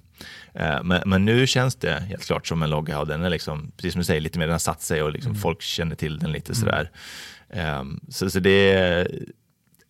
Eh, 0.55 0.83
Men, 0.83 1.03
men 1.07 1.25
nu 1.25 1.47
känns 1.47 1.75
det 1.77 2.01
helt 2.01 2.25
klart 2.27 2.47
som 2.47 2.63
en 2.63 2.71
logga 2.71 2.99
och 3.01 3.07
den 3.07 3.23
är 3.23 3.31
liksom, 3.31 3.73
precis 3.77 3.93
som 3.93 4.01
du 4.01 4.05
säger, 4.05 4.21
lite 4.21 4.39
mer 4.39 4.47
den 4.47 4.55
har 4.55 4.59
satt 4.59 4.83
sig 4.83 5.03
och 5.03 5.13
liksom 5.13 5.35
folk 5.35 5.63
känner 5.63 5.97
till 5.97 6.19
den 6.19 6.33
lite 6.33 6.55
sådär. 6.55 6.91
Ehm, 7.51 8.01
Så, 8.09 8.31
så 8.31 8.41
det, 8.41 8.73
är, 8.73 9.09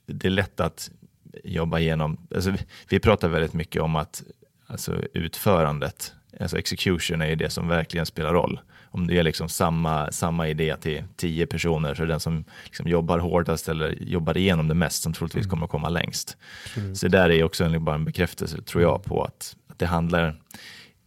det 0.07 0.29
är 0.29 0.31
lätt 0.31 0.61
att 0.61 0.91
jobba 1.45 1.79
igenom, 1.79 2.27
alltså 2.35 2.51
vi, 2.51 2.59
vi 2.89 2.99
pratar 3.01 3.29
väldigt 3.29 3.53
mycket 3.53 3.83
om 3.83 3.97
att 3.97 4.23
alltså 4.69 5.03
utförandet, 5.15 6.13
alltså 6.41 6.59
execution 6.59 7.23
är 7.23 7.27
ju 7.27 7.37
det 7.37 7.51
som 7.51 7.69
verkligen 7.69 8.07
spelar 8.07 8.33
roll. 8.33 8.61
Om 8.91 9.07
det 9.07 9.19
är 9.19 9.23
liksom 9.23 9.49
samma, 9.49 10.13
samma 10.13 10.49
idé 10.49 10.77
till 10.77 11.05
tio 11.17 11.47
personer 11.47 11.95
så 11.95 12.03
är 12.03 12.07
det 12.07 12.13
den 12.13 12.21
som 12.21 12.45
liksom 12.65 12.89
jobbar 12.89 13.19
hårdast 13.19 13.69
eller 13.69 13.91
jobbar 14.03 14.37
igenom 14.37 14.69
det 14.69 14.75
mest 14.75 15.03
som 15.03 15.13
troligtvis 15.13 15.47
kommer 15.47 15.65
att 15.65 15.71
komma 15.71 15.89
längst. 15.89 16.37
Så 16.95 17.09
där 17.09 17.31
är 17.31 17.45
också 17.45 17.65
en, 17.65 17.85
bara 17.85 17.95
en 17.95 18.05
bekräftelse, 18.05 18.63
tror 18.63 18.83
jag, 18.83 19.05
på 19.05 19.25
att, 19.25 19.57
att 19.69 19.79
det 19.79 19.87
handlar 19.87 20.41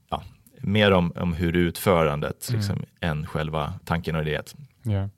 ja, 0.10 0.24
mer 0.60 0.92
om, 0.92 1.14
om 1.16 1.34
hur 1.34 1.56
utförandet 1.56 2.50
liksom, 2.54 2.86
än 3.00 3.28
själva 3.28 3.74
tanken 3.86 4.16
och 4.16 4.22
idén. 4.22 4.44
Ja. 4.84 5.10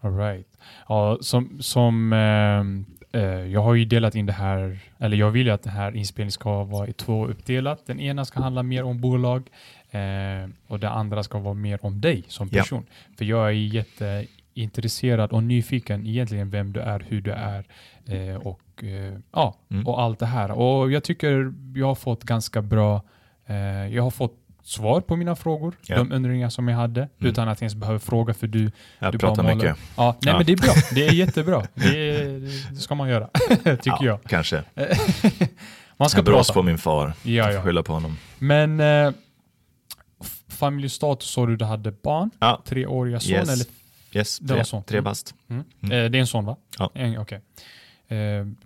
All 0.00 0.16
right. 0.16 0.46
Ja, 0.88 1.18
som, 1.20 1.62
som 1.62 2.12
eh, 2.12 2.64
jag 3.52 3.60
har 3.62 3.74
ju 3.74 3.84
delat 3.84 4.14
in 4.14 4.26
det 4.26 4.32
här, 4.32 4.78
eller 4.98 5.16
jag 5.16 5.30
vill 5.30 5.46
ju 5.46 5.52
att 5.52 5.62
den 5.62 5.72
här 5.72 5.96
inspelningen 5.96 6.32
ska 6.32 6.64
vara 6.64 6.88
i 6.88 6.92
två 6.92 7.26
uppdelat. 7.26 7.86
Den 7.86 8.00
ena 8.00 8.24
ska 8.24 8.40
handla 8.42 8.62
mer 8.62 8.82
om 8.84 9.00
bolag 9.00 9.48
eh, 9.90 10.00
och 10.66 10.80
det 10.80 10.90
andra 10.90 11.22
ska 11.22 11.38
vara 11.38 11.54
mer 11.54 11.78
om 11.82 12.00
dig 12.00 12.24
som 12.28 12.48
Ja. 12.52 12.58
person. 12.62 12.86
För 13.18 13.24
jag 13.24 13.46
är 13.48 13.50
jätteintresserad 14.54 15.30
och 15.32 15.42
nyfiken 15.42 16.06
egentligen 16.06 16.50
vem 16.50 16.72
du 16.72 16.80
är, 16.80 17.04
hur 17.08 17.20
du 17.20 17.30
är 17.32 17.64
eh, 18.06 18.36
och, 18.36 18.84
eh, 18.84 19.18
ja, 19.32 19.54
Mm. 19.70 19.86
och 19.86 20.00
allt 20.02 20.18
det 20.18 20.26
här. 20.26 20.50
Och 20.50 20.92
jag 20.92 21.04
tycker 21.04 21.52
jag 21.76 21.86
har 21.86 21.94
fått 21.94 22.24
ganska 22.24 22.62
bra, 22.62 23.02
eh, 23.46 23.56
jag 23.94 24.02
har 24.02 24.10
fått 24.10 24.37
svar 24.68 25.00
på 25.00 25.16
mina 25.16 25.36
frågor, 25.36 25.74
Ja. 25.86 25.94
Mm. 25.96 26.08
de 26.08 26.14
undringar 26.16 26.48
som 26.50 26.68
jag 26.68 26.76
hade, 26.76 27.08
utan 27.18 27.48
att 27.48 27.60
jag 27.60 27.62
ens 27.62 27.74
behöver 27.74 27.98
fråga 27.98 28.34
för 28.34 28.46
du 28.46 28.70
Jag 28.98 29.12
du 29.12 29.18
bara 29.18 29.28
pratar 29.28 29.42
maler. 29.42 29.54
mycket. 29.56 29.76
Ja, 29.96 30.16
nej 30.22 30.32
Ja. 30.32 30.36
men 30.36 30.46
det 30.46 30.52
är 30.52 30.56
bra. 30.56 30.72
Det 30.94 31.06
är 31.08 31.12
jättebra. 31.24 31.66
Det, 31.74 32.10
är, 32.10 32.28
det 32.70 32.76
ska 32.80 32.94
man 32.94 33.08
göra, 33.08 33.28
tycker 33.64 33.80
ja, 33.84 34.04
jag. 34.04 34.22
Kanske. 34.22 34.62
Man 35.96 36.08
ska 36.10 36.18
Jag 36.18 36.26
prata. 36.26 36.52
på 36.52 36.62
min 36.62 36.78
far. 36.78 37.12
Ja, 37.22 37.52
ja. 37.52 37.62
skylla 37.62 37.82
på 37.82 37.92
honom. 37.92 38.16
Men 38.38 38.80
eh, 38.80 39.10
familjestatus 40.48 41.30
sa 41.30 41.46
du 41.46 41.56
du 41.56 41.64
hade 41.64 41.92
barn? 41.92 42.30
Ja, 42.38 42.62
Treåriga 42.66 43.20
son 43.20 43.32
Yes. 43.32 43.48
eller? 43.48 43.66
yes, 44.12 44.38
Det 44.38 44.64
tre, 44.64 44.82
tre 44.86 44.98
Mm. 44.98 45.04
bast. 45.04 45.34
Mm. 45.50 45.64
Mm. 45.82 46.04
Eh, 46.04 46.10
det 46.10 46.18
är 46.18 46.20
en 46.20 46.26
son 46.26 46.44
va? 46.44 46.56
Ja. 46.78 46.90
En, 46.94 47.18
Okej. 47.18 47.40
Eh, 48.08 48.16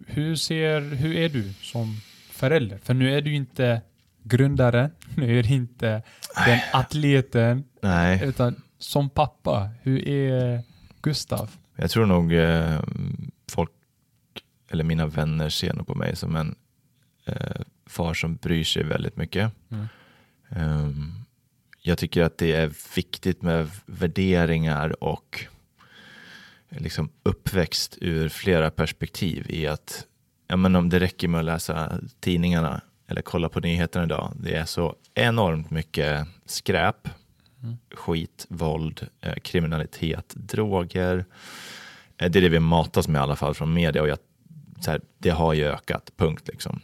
hur, 0.07 0.37
ser, 0.37 0.81
hur 0.81 1.17
är 1.17 1.29
du 1.29 1.53
som 1.63 1.97
förälder? 2.31 2.79
För 2.79 2.95
nu 2.95 3.17
är 3.17 3.21
du 3.21 3.35
inte 3.35 3.81
grundaren, 4.23 4.91
nu 5.17 5.39
är 5.39 5.43
du 5.43 5.49
inte 5.49 6.03
den 6.47 6.59
atleten, 6.73 7.65
Nej, 7.83 8.21
utan 8.25 8.63
som 8.79 9.11
pappa, 9.11 9.71
hur 9.83 10.09
är 10.09 10.63
Gustav? 11.03 11.51
jag 11.77 11.91
tror 11.91 12.07
nog 12.07 12.33
eh, 12.33 12.81
folk, 13.51 13.71
eller 14.71 14.85
mina 14.85 15.07
vänner 15.07 15.49
ser 15.49 15.73
nog 15.75 15.87
på 15.87 15.95
mig 15.95 16.17
som 16.17 16.37
en 16.37 16.55
eh, 17.25 17.61
far 17.87 18.15
som 18.15 18.37
bryr 18.37 18.65
sig 18.65 18.85
väldigt 18.85 19.17
mycket. 19.17 19.53
Mm. 19.71 19.87
Ehm, 20.49 21.13
jag 21.81 21.99
tycker 21.99 22.23
att 22.23 22.39
det 22.39 22.53
är 22.53 22.73
viktigt 22.97 23.43
med 23.43 23.71
värderingar 23.87 25.05
och 25.05 25.47
liksom 26.69 27.11
uppväxt 27.23 27.99
ur 28.01 28.29
flera 28.29 28.71
perspektiv 28.71 29.47
i 29.49 29.67
att 29.67 30.07
ja, 30.49 30.57
men 30.57 30.77
om 30.77 30.89
det 30.89 31.01
räcker 31.01 31.29
med 31.29 31.39
att 31.39 31.45
läsa 31.45 32.01
tidningarna 32.21 32.81
eller 33.13 33.23
kolla 33.23 33.49
på 33.49 33.61
nyheterna 33.61 34.05
idag. 34.05 34.33
Det 34.37 34.55
är 34.55 34.65
så 34.65 34.95
enormt 35.15 35.71
mycket 35.71 36.27
skräp, 36.47 37.09
mm. 37.63 37.77
skit, 37.95 38.47
våld, 38.49 39.07
eh, 39.21 39.35
kriminalitet, 39.35 40.33
droger. 40.37 41.25
Eh, 42.19 42.31
det 42.31 42.39
är 42.39 42.43
det 42.43 42.49
vi 42.49 42.61
matas 42.61 43.09
med 43.09 43.19
i 43.19 43.23
alla 43.23 43.37
fall 43.37 43.55
från 43.55 43.75
media 43.75 44.03
och 44.03 44.09
jag, 44.09 44.19
här, 44.87 45.01
det 45.19 45.31
har 45.31 45.53
ju 45.53 45.65
ökat, 45.65 46.13
punkt 46.17 46.49
liksom. 46.49 46.81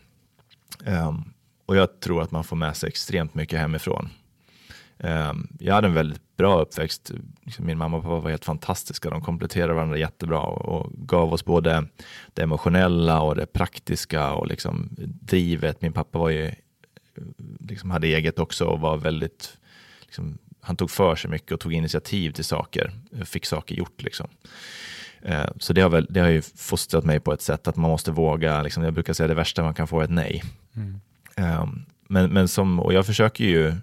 Um, 0.86 1.32
och 1.66 1.76
jag 1.76 2.00
tror 2.00 2.22
att 2.22 2.30
man 2.30 2.44
får 2.44 2.56
med 2.56 2.76
sig 2.76 2.88
extremt 2.88 3.34
mycket 3.34 3.58
hemifrån. 3.58 4.08
Um, 4.98 5.48
jag 5.58 5.74
hade 5.74 5.86
en 5.86 5.94
väldigt 5.94 6.36
bra 6.36 6.60
uppväxt. 6.60 7.12
Liksom 7.42 7.66
min 7.66 7.78
mamma 7.78 7.96
och 7.96 8.02
pappa 8.02 8.20
var 8.20 8.30
helt 8.30 8.44
fantastiska. 8.44 9.10
De 9.10 9.20
kompletterade 9.20 9.74
varandra 9.74 9.98
jättebra 9.98 10.40
och 10.40 10.92
gav 10.92 11.32
oss 11.32 11.44
både 11.44 11.86
det 12.34 12.42
emotionella 12.42 13.20
och 13.20 13.36
det 13.36 13.46
praktiska 13.46 14.32
och 14.32 14.46
liksom 14.46 14.88
drivet. 15.22 15.82
Min 15.82 15.92
pappa 15.92 16.18
var 16.18 16.28
ju, 16.28 16.50
liksom 17.60 17.90
hade 17.90 18.06
eget 18.06 18.38
också 18.38 18.64
och 18.64 18.80
var 18.80 18.96
väldigt, 18.96 19.58
liksom, 20.02 20.38
han 20.60 20.76
tog 20.76 20.90
för 20.90 21.16
sig 21.16 21.30
mycket 21.30 21.52
och 21.52 21.60
tog 21.60 21.72
initiativ 21.72 22.30
till 22.30 22.44
saker, 22.44 22.92
fick 23.24 23.46
saker 23.46 23.74
gjort. 23.74 24.02
Liksom. 24.02 24.28
Ehm, 25.22 25.54
så 25.58 25.72
det 25.72 25.80
har, 25.80 25.90
väl, 25.90 26.06
det 26.10 26.20
har 26.20 26.28
ju 26.28 26.42
fostrat 26.42 27.04
mig 27.04 27.20
på 27.20 27.32
ett 27.32 27.42
sätt 27.42 27.68
att 27.68 27.76
man 27.76 27.90
måste 27.90 28.10
våga, 28.10 28.62
liksom, 28.62 28.82
jag 28.82 28.94
brukar 28.94 29.12
säga 29.12 29.28
det 29.28 29.34
värsta 29.34 29.62
man 29.62 29.74
kan 29.74 29.88
få 29.88 30.00
är 30.00 30.04
ett 30.04 30.10
nej. 30.10 30.42
Mm. 30.76 31.00
Men, 32.08 32.30
men 32.30 32.48
som, 32.48 32.80
och 32.80 32.92
jag 32.92 33.06
försöker 33.06 33.44
ju 33.44 33.74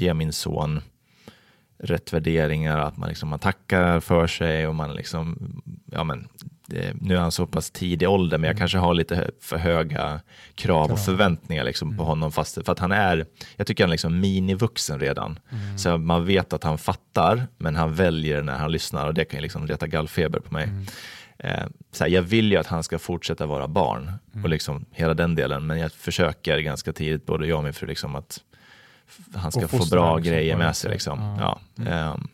ge 0.00 0.14
min 0.14 0.32
son 0.32 0.80
rätt 1.78 2.12
värderingar, 2.12 2.78
att 2.78 2.96
man, 2.96 3.08
liksom, 3.08 3.28
man 3.28 3.38
tackar 3.38 4.00
för 4.00 4.26
sig 4.26 4.66
och 4.66 4.74
man 4.74 4.94
liksom, 4.94 5.38
ja 5.92 6.04
men, 6.04 6.28
det, 6.66 6.94
nu 7.00 7.16
är 7.16 7.20
han 7.20 7.32
så 7.32 7.46
pass 7.46 7.70
tidig 7.70 8.08
ålder, 8.08 8.38
men 8.38 8.48
jag 8.48 8.52
mm. 8.52 8.58
kanske 8.58 8.78
har 8.78 8.94
lite 8.94 9.30
för 9.40 9.56
höga 9.56 10.20
krav 10.54 10.92
och 10.92 10.98
förväntningar 10.98 11.64
liksom 11.64 11.88
mm. 11.88 11.98
på 11.98 12.04
honom, 12.04 12.32
fast 12.32 12.54
för 12.54 12.72
att 12.72 12.78
han 12.78 12.92
är, 12.92 13.26
jag 13.56 13.66
tycker 13.66 13.84
han 13.84 13.90
är 13.90 13.94
liksom 13.94 14.20
minivuxen 14.20 15.00
redan. 15.00 15.38
Mm. 15.50 15.78
Så 15.78 15.98
man 15.98 16.26
vet 16.26 16.52
att 16.52 16.64
han 16.64 16.78
fattar, 16.78 17.46
men 17.58 17.76
han 17.76 17.94
väljer 17.94 18.42
när 18.42 18.56
han 18.56 18.72
lyssnar 18.72 19.06
och 19.06 19.14
det 19.14 19.24
kan 19.24 19.38
ju 19.38 19.42
liksom 19.42 19.66
reta 19.66 19.86
gallfeber 19.86 20.40
på 20.40 20.52
mig. 20.52 20.64
Mm. 20.64 20.86
Eh, 21.38 21.66
så 21.92 22.04
här, 22.04 22.10
jag 22.10 22.22
vill 22.22 22.52
ju 22.52 22.58
att 22.58 22.66
han 22.66 22.82
ska 22.82 22.98
fortsätta 22.98 23.46
vara 23.46 23.68
barn 23.68 24.12
och 24.28 24.36
mm. 24.36 24.50
liksom 24.50 24.84
hela 24.90 25.14
den 25.14 25.34
delen, 25.34 25.66
men 25.66 25.78
jag 25.78 25.92
försöker 25.92 26.58
ganska 26.58 26.92
tidigt, 26.92 27.26
både 27.26 27.46
jag 27.46 27.58
och 27.58 27.64
min 27.64 27.72
fru, 27.72 27.86
liksom 27.86 28.16
att 28.16 28.40
han 29.34 29.52
ska 29.52 29.68
få 29.68 29.86
bra 29.90 30.18
grejer 30.18 30.56
med 30.56 30.76
sig. 30.76 30.90
Liksom. 30.90 31.36
Ja. 31.40 31.60
Mm. 31.78 32.12
Um, 32.12 32.28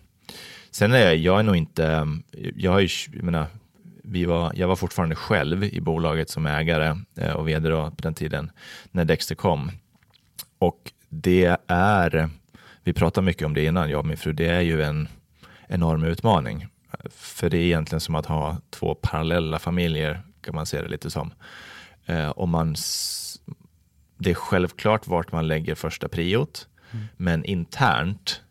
sen 0.71 0.93
är 0.93 0.99
jag, 0.99 1.17
jag 1.17 1.39
är 1.39 1.43
nog 1.43 1.57
inte, 1.57 2.09
jag, 2.57 2.73
har 2.73 2.81
ju, 2.81 2.89
jag, 3.13 3.25
menar, 3.25 3.47
vi 4.03 4.25
var, 4.25 4.53
jag 4.55 4.69
var 4.69 4.77
fortfarande 4.77 5.15
själv 5.15 5.65
i 5.65 5.81
bolaget 5.81 6.31
som 6.31 6.47
ägare 6.47 6.97
eh, 7.17 7.33
och 7.33 7.49
vd 7.49 7.69
då, 7.69 7.91
på 7.91 8.03
den 8.03 8.15
tiden 8.15 8.51
när 8.91 9.05
Dexter 9.05 9.35
kom. 9.35 9.71
Och 10.59 10.93
det 11.09 11.57
är, 11.67 12.31
vi 12.85 12.93
pratade 12.93 13.25
mycket 13.25 13.47
om 13.47 13.55
det 13.55 13.65
innan, 13.65 13.91
jag 13.91 13.99
och 13.99 14.07
min 14.07 14.17
fru, 14.17 14.33
det 14.33 14.49
är 14.49 14.61
ju 14.61 14.83
en 14.83 15.09
enorm 15.69 16.05
utmaning. 16.05 16.67
För 17.11 17.51
det 17.51 17.57
är 17.57 17.63
egentligen 17.63 18.01
som 18.01 18.15
att 18.15 18.27
ha 18.27 18.57
två 18.71 18.95
parallella 18.95 19.59
familjer, 19.59 20.23
kan 20.41 20.55
man 20.55 20.67
se 20.67 20.83
det 20.83 20.89
lite 20.89 21.11
som. 21.11 21.33
Eh, 22.07 22.29
och 22.29 22.49
man 22.49 22.77
det 24.23 24.31
är 24.31 24.35
självklart 24.35 25.07
vart 25.07 25.33
man 25.33 25.49
lägger 25.49 25.75
första 25.75 26.09
priot, 26.09 26.69
mm. 26.91 27.05
men 27.17 27.45
internt, 27.45 28.43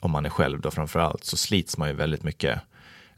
om 0.00 0.10
man 0.10 0.26
är 0.26 0.30
själv 0.30 0.60
då 0.60 0.70
framför 0.70 1.00
allt, 1.00 1.24
så 1.24 1.36
slits 1.36 1.78
man 1.78 1.88
ju 1.88 1.94
väldigt 1.94 2.22
mycket. 2.22 2.60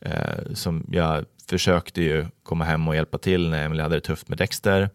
Eh, 0.01 0.53
som 0.55 0.87
jag 0.91 1.25
försökte 1.49 2.03
ju 2.03 2.27
komma 2.43 2.65
hem 2.65 2.89
och 2.89 2.95
hjälpa 2.95 3.19
till 3.19 3.51
när 3.51 3.65
Emelie 3.65 3.83
hade 3.83 3.97
det 3.97 4.01
tufft 4.01 4.29
med 4.29 4.39
Dexter. 4.39 4.91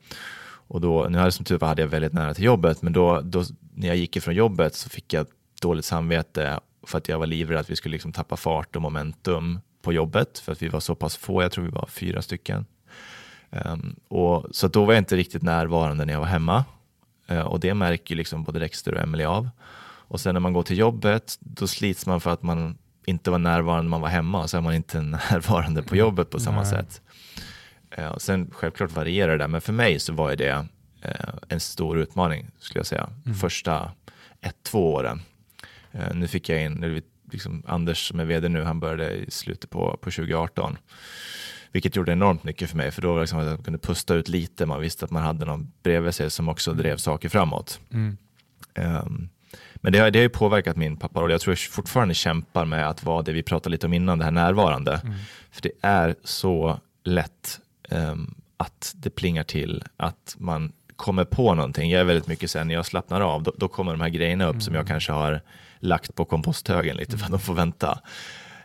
Och 0.67 0.82
då, 0.82 1.08
nu 1.10 1.17
hade 1.17 1.32
som 1.32 1.45
tur 1.45 1.58
var 1.58 1.67
hade 1.67 1.82
jag 1.82 1.89
väldigt 1.89 2.13
nära 2.13 2.34
till 2.34 2.43
jobbet, 2.43 2.82
men 2.82 2.93
då, 2.93 3.21
då 3.21 3.43
när 3.73 3.88
jag 3.88 3.97
gick 3.97 4.15
ifrån 4.15 4.36
jobbet 4.36 4.75
så 4.75 4.89
fick 4.89 5.13
jag 5.13 5.28
dåligt 5.62 5.86
samvete 5.86 6.60
för 6.88 6.97
att 6.97 7.10
jag 7.10 7.19
var 7.19 7.28
livrädd 7.28 7.60
att 7.60 7.69
vi 7.69 7.75
skulle 7.75 7.93
liksom 7.93 8.12
tappa 8.12 8.38
fart 8.38 8.75
och 8.75 8.82
momentum 8.82 9.60
på 9.82 9.93
jobbet, 9.93 10.39
för 10.39 10.51
att 10.51 10.62
vi 10.62 10.67
var 10.67 10.80
så 10.80 10.95
pass 10.95 11.17
få, 11.17 11.41
jag 11.41 11.51
tror 11.51 11.65
vi 11.65 11.71
var 11.71 11.88
fyra 11.89 12.21
stycken. 12.21 12.65
Um, 13.49 13.95
och, 14.08 14.45
så 14.51 14.67
då 14.67 14.86
var 14.86 14.93
jag 14.93 15.01
inte 15.01 15.15
riktigt 15.15 15.41
närvarande 15.41 16.06
när 16.06 16.13
jag 16.13 16.19
var 16.19 16.28
hemma. 16.28 16.65
Eh, 17.27 17.39
och 17.39 17.59
det 17.59 17.73
märker 17.73 18.15
liksom 18.15 18.43
både 18.43 18.59
Dexter 18.59 18.93
och 18.93 19.01
Emily 19.01 19.23
av. 19.23 19.49
Och 20.07 20.21
sen 20.21 20.35
när 20.35 20.39
man 20.39 20.53
går 20.53 20.63
till 20.63 20.77
jobbet, 20.77 21.38
då 21.39 21.67
slits 21.67 22.05
man 22.05 22.21
för 22.21 22.33
att 22.33 22.43
man 22.43 22.77
inte 23.05 23.31
var 23.31 23.39
närvarande 23.39 23.83
när 23.83 23.89
man 23.89 24.01
var 24.01 24.09
hemma, 24.09 24.43
och 24.43 24.49
så 24.49 24.57
är 24.57 24.61
man 24.61 24.73
inte 24.73 25.01
närvarande 25.31 25.83
på 25.83 25.95
jobbet 25.95 26.29
på 26.29 26.39
samma 26.39 26.61
Nej. 26.61 26.69
sätt. 26.69 27.01
Eh, 27.91 28.07
och 28.07 28.21
sen 28.21 28.51
självklart 28.51 28.91
varierar 28.91 29.31
det 29.31 29.38
där, 29.38 29.47
men 29.47 29.61
för 29.61 29.73
mig 29.73 29.99
så 29.99 30.13
var 30.13 30.35
det 30.35 30.67
eh, 31.01 31.29
en 31.47 31.59
stor 31.59 31.97
utmaning, 31.97 32.51
skulle 32.59 32.79
jag 32.79 32.88
säga, 32.88 33.09
mm. 33.25 33.38
första 33.38 33.91
ett, 34.41 34.63
två 34.63 34.93
åren. 34.93 35.21
Nu 36.13 36.27
fick 36.27 36.49
jag 36.49 36.63
in, 36.63 37.01
liksom 37.31 37.63
Anders 37.67 38.07
som 38.07 38.19
är 38.19 38.25
vd 38.25 38.49
nu, 38.49 38.63
han 38.63 38.79
började 38.79 39.13
i 39.13 39.31
slutet 39.31 39.69
på, 39.69 39.97
på 40.01 40.11
2018. 40.11 40.77
Vilket 41.75 41.95
gjorde 41.95 42.11
enormt 42.11 42.43
mycket 42.43 42.69
för 42.69 42.77
mig, 42.77 42.91
för 42.91 43.01
då 43.01 43.13
var 43.13 43.21
liksom 43.21 43.39
jag 43.39 43.63
kunde 43.65 43.79
pusta 43.79 44.13
ut 44.13 44.29
lite. 44.29 44.65
Man 44.65 44.81
visste 44.81 45.05
att 45.05 45.11
man 45.11 45.23
hade 45.23 45.45
någon 45.45 45.71
bredvid 45.83 46.13
sig 46.15 46.29
som 46.29 46.49
också 46.49 46.73
drev 46.73 46.97
saker 46.97 47.29
framåt. 47.29 47.79
Mm. 47.93 48.17
Um, 48.75 49.29
men 49.75 49.93
det 49.93 49.99
har, 49.99 50.11
det 50.11 50.19
har 50.19 50.23
ju 50.23 50.29
påverkat 50.29 50.75
min 50.77 50.97
pappa 50.97 51.21
och 51.21 51.31
jag 51.31 51.41
tror 51.41 51.51
jag 51.51 51.59
fortfarande 51.59 52.13
kämpar 52.13 52.65
med 52.65 52.89
att 52.89 53.03
vara 53.03 53.21
det 53.21 53.31
vi 53.31 53.43
pratade 53.43 53.71
lite 53.71 53.85
om 53.85 53.93
innan, 53.93 54.19
det 54.19 54.25
här 54.25 54.31
närvarande. 54.31 55.01
Mm. 55.03 55.15
För 55.51 55.61
det 55.61 55.71
är 55.81 56.15
så 56.23 56.79
lätt 57.03 57.59
um, 57.89 58.35
att 58.57 58.93
det 58.95 59.09
plingar 59.09 59.43
till, 59.43 59.83
att 59.97 60.35
man 60.38 60.71
kommer 60.95 61.25
på 61.25 61.55
någonting. 61.55 61.91
Jag 61.91 62.01
är 62.01 62.05
väldigt 62.05 62.27
mycket 62.27 62.51
sen 62.51 62.67
när 62.67 62.75
jag 62.75 62.85
slappnar 62.85 63.21
av, 63.21 63.43
då, 63.43 63.53
då 63.57 63.67
kommer 63.67 63.91
de 63.91 64.01
här 64.01 64.09
grejerna 64.09 64.45
upp 64.45 64.51
mm. 64.51 64.61
som 64.61 64.75
jag 64.75 64.88
kanske 64.88 65.11
har 65.11 65.41
lagt 65.79 66.15
på 66.15 66.25
komposthögen 66.25 66.97
lite 66.97 67.17
för 67.17 67.25
att 67.25 67.31
de 67.31 67.39
får 67.39 67.53
vänta. 67.53 67.99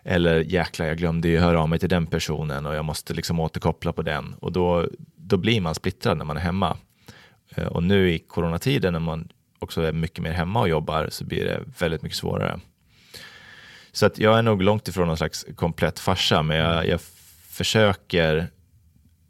Eller 0.03 0.41
jäklar, 0.41 0.87
jag 0.87 0.99
glömde 0.99 1.29
ju 1.29 1.39
höra 1.39 1.61
av 1.61 1.69
mig 1.69 1.79
till 1.79 1.89
den 1.89 2.07
personen 2.07 2.67
och 2.67 2.75
jag 2.75 2.85
måste 2.85 3.15
liksom 3.15 3.41
återkoppla 3.41 3.93
på 3.93 4.03
den. 4.03 4.35
Och 4.35 4.53
då, 4.53 4.89
då 5.17 5.37
blir 5.37 5.61
man 5.61 5.75
splittrad 5.75 6.19
när 6.19 6.25
man 6.25 6.37
är 6.37 6.41
hemma. 6.41 6.77
Eh, 7.55 7.67
och 7.67 7.83
nu 7.83 8.11
i 8.11 8.19
coronatiden 8.19 8.93
när 8.93 9.01
man 9.01 9.29
också 9.59 9.83
är 9.83 9.93
mycket 9.93 10.23
mer 10.23 10.33
hemma 10.33 10.61
och 10.61 10.69
jobbar 10.69 11.09
så 11.11 11.25
blir 11.25 11.45
det 11.45 11.61
väldigt 11.79 12.03
mycket 12.03 12.19
svårare. 12.19 12.61
Så 13.93 14.07
att 14.07 14.19
jag 14.19 14.39
är 14.39 14.43
nog 14.43 14.63
långt 14.63 14.89
ifrån 14.89 15.07
någon 15.07 15.17
slags 15.17 15.47
komplett 15.57 15.99
farsa, 15.99 16.43
men 16.43 16.57
jag, 16.57 16.87
jag 16.87 17.01
försöker 17.49 18.47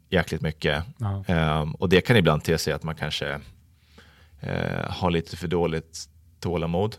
jäkligt 0.09 0.41
mycket. 0.41 0.83
Um, 1.27 1.75
och 1.75 1.89
det 1.89 2.01
kan 2.01 2.17
ibland 2.17 2.43
te 2.43 2.57
sig 2.57 2.73
att 2.73 2.83
man 2.83 2.95
kanske 2.95 3.35
uh, 4.43 4.89
har 4.89 5.11
lite 5.11 5.37
för 5.37 5.47
dåligt 5.47 6.09
tålamod 6.39 6.95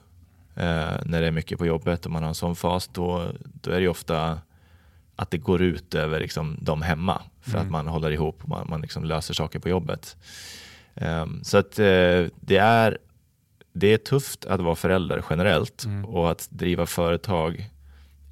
eh, 0.57 0.97
när 1.05 1.21
det 1.21 1.27
är 1.27 1.31
mycket 1.31 1.59
på 1.59 1.67
jobbet 1.67 2.07
och 2.07 2.12
man 2.12 2.23
har 2.23 2.29
en 2.29 2.35
sån 2.35 2.57
fas, 2.57 2.88
då, 2.88 3.33
då 3.41 3.71
är 3.71 3.81
det 3.81 3.88
ofta 3.88 4.38
att 5.17 5.31
det 5.31 5.38
går 5.38 5.62
ut 5.62 5.95
över 5.95 6.21
liksom, 6.21 6.59
de 6.61 6.83
hemma 6.83 7.23
för 7.41 7.55
mm. 7.55 7.62
att 7.62 7.71
man 7.71 7.87
håller 7.87 8.11
ihop 8.11 8.43
och 8.43 8.49
man, 8.49 8.67
man 8.71 8.81
liksom 8.81 9.05
löser 9.05 9.35
saker 9.35 9.59
på 9.59 9.69
jobbet. 9.69 10.17
Um, 10.95 11.45
så 11.45 11.59
att 11.59 11.79
uh, 11.79 12.29
det, 12.41 12.57
är, 12.57 12.99
det 13.73 13.87
är 13.87 13.99
tufft 13.99 14.45
att 14.45 14.61
vara 14.61 14.75
förälder 14.75 15.25
generellt 15.31 15.85
mm. 15.85 16.05
och 16.05 16.31
att 16.31 16.49
driva 16.51 16.87
företag 16.87 17.71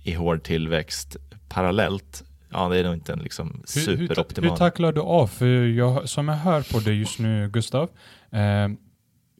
i 0.04 0.12
hård 0.12 0.42
tillväxt 0.42 1.16
parallellt 1.48 2.24
Ja, 2.52 2.68
det 2.68 2.78
är 2.78 2.84
nog 2.84 2.94
inte 2.94 3.12
en 3.12 3.18
liksom 3.18 3.62
superoptimal. 3.64 4.44
Hur, 4.44 4.50
hur, 4.50 4.56
tacklar 4.56 4.92
du 4.92 5.00
av? 5.00 5.26
För 5.26 5.46
jag, 5.66 6.08
som 6.08 6.28
jag 6.28 6.36
hör 6.36 6.72
på 6.72 6.78
dig 6.78 6.98
just 6.98 7.18
nu, 7.18 7.48
Gustav, 7.48 7.90
eh, 8.30 8.68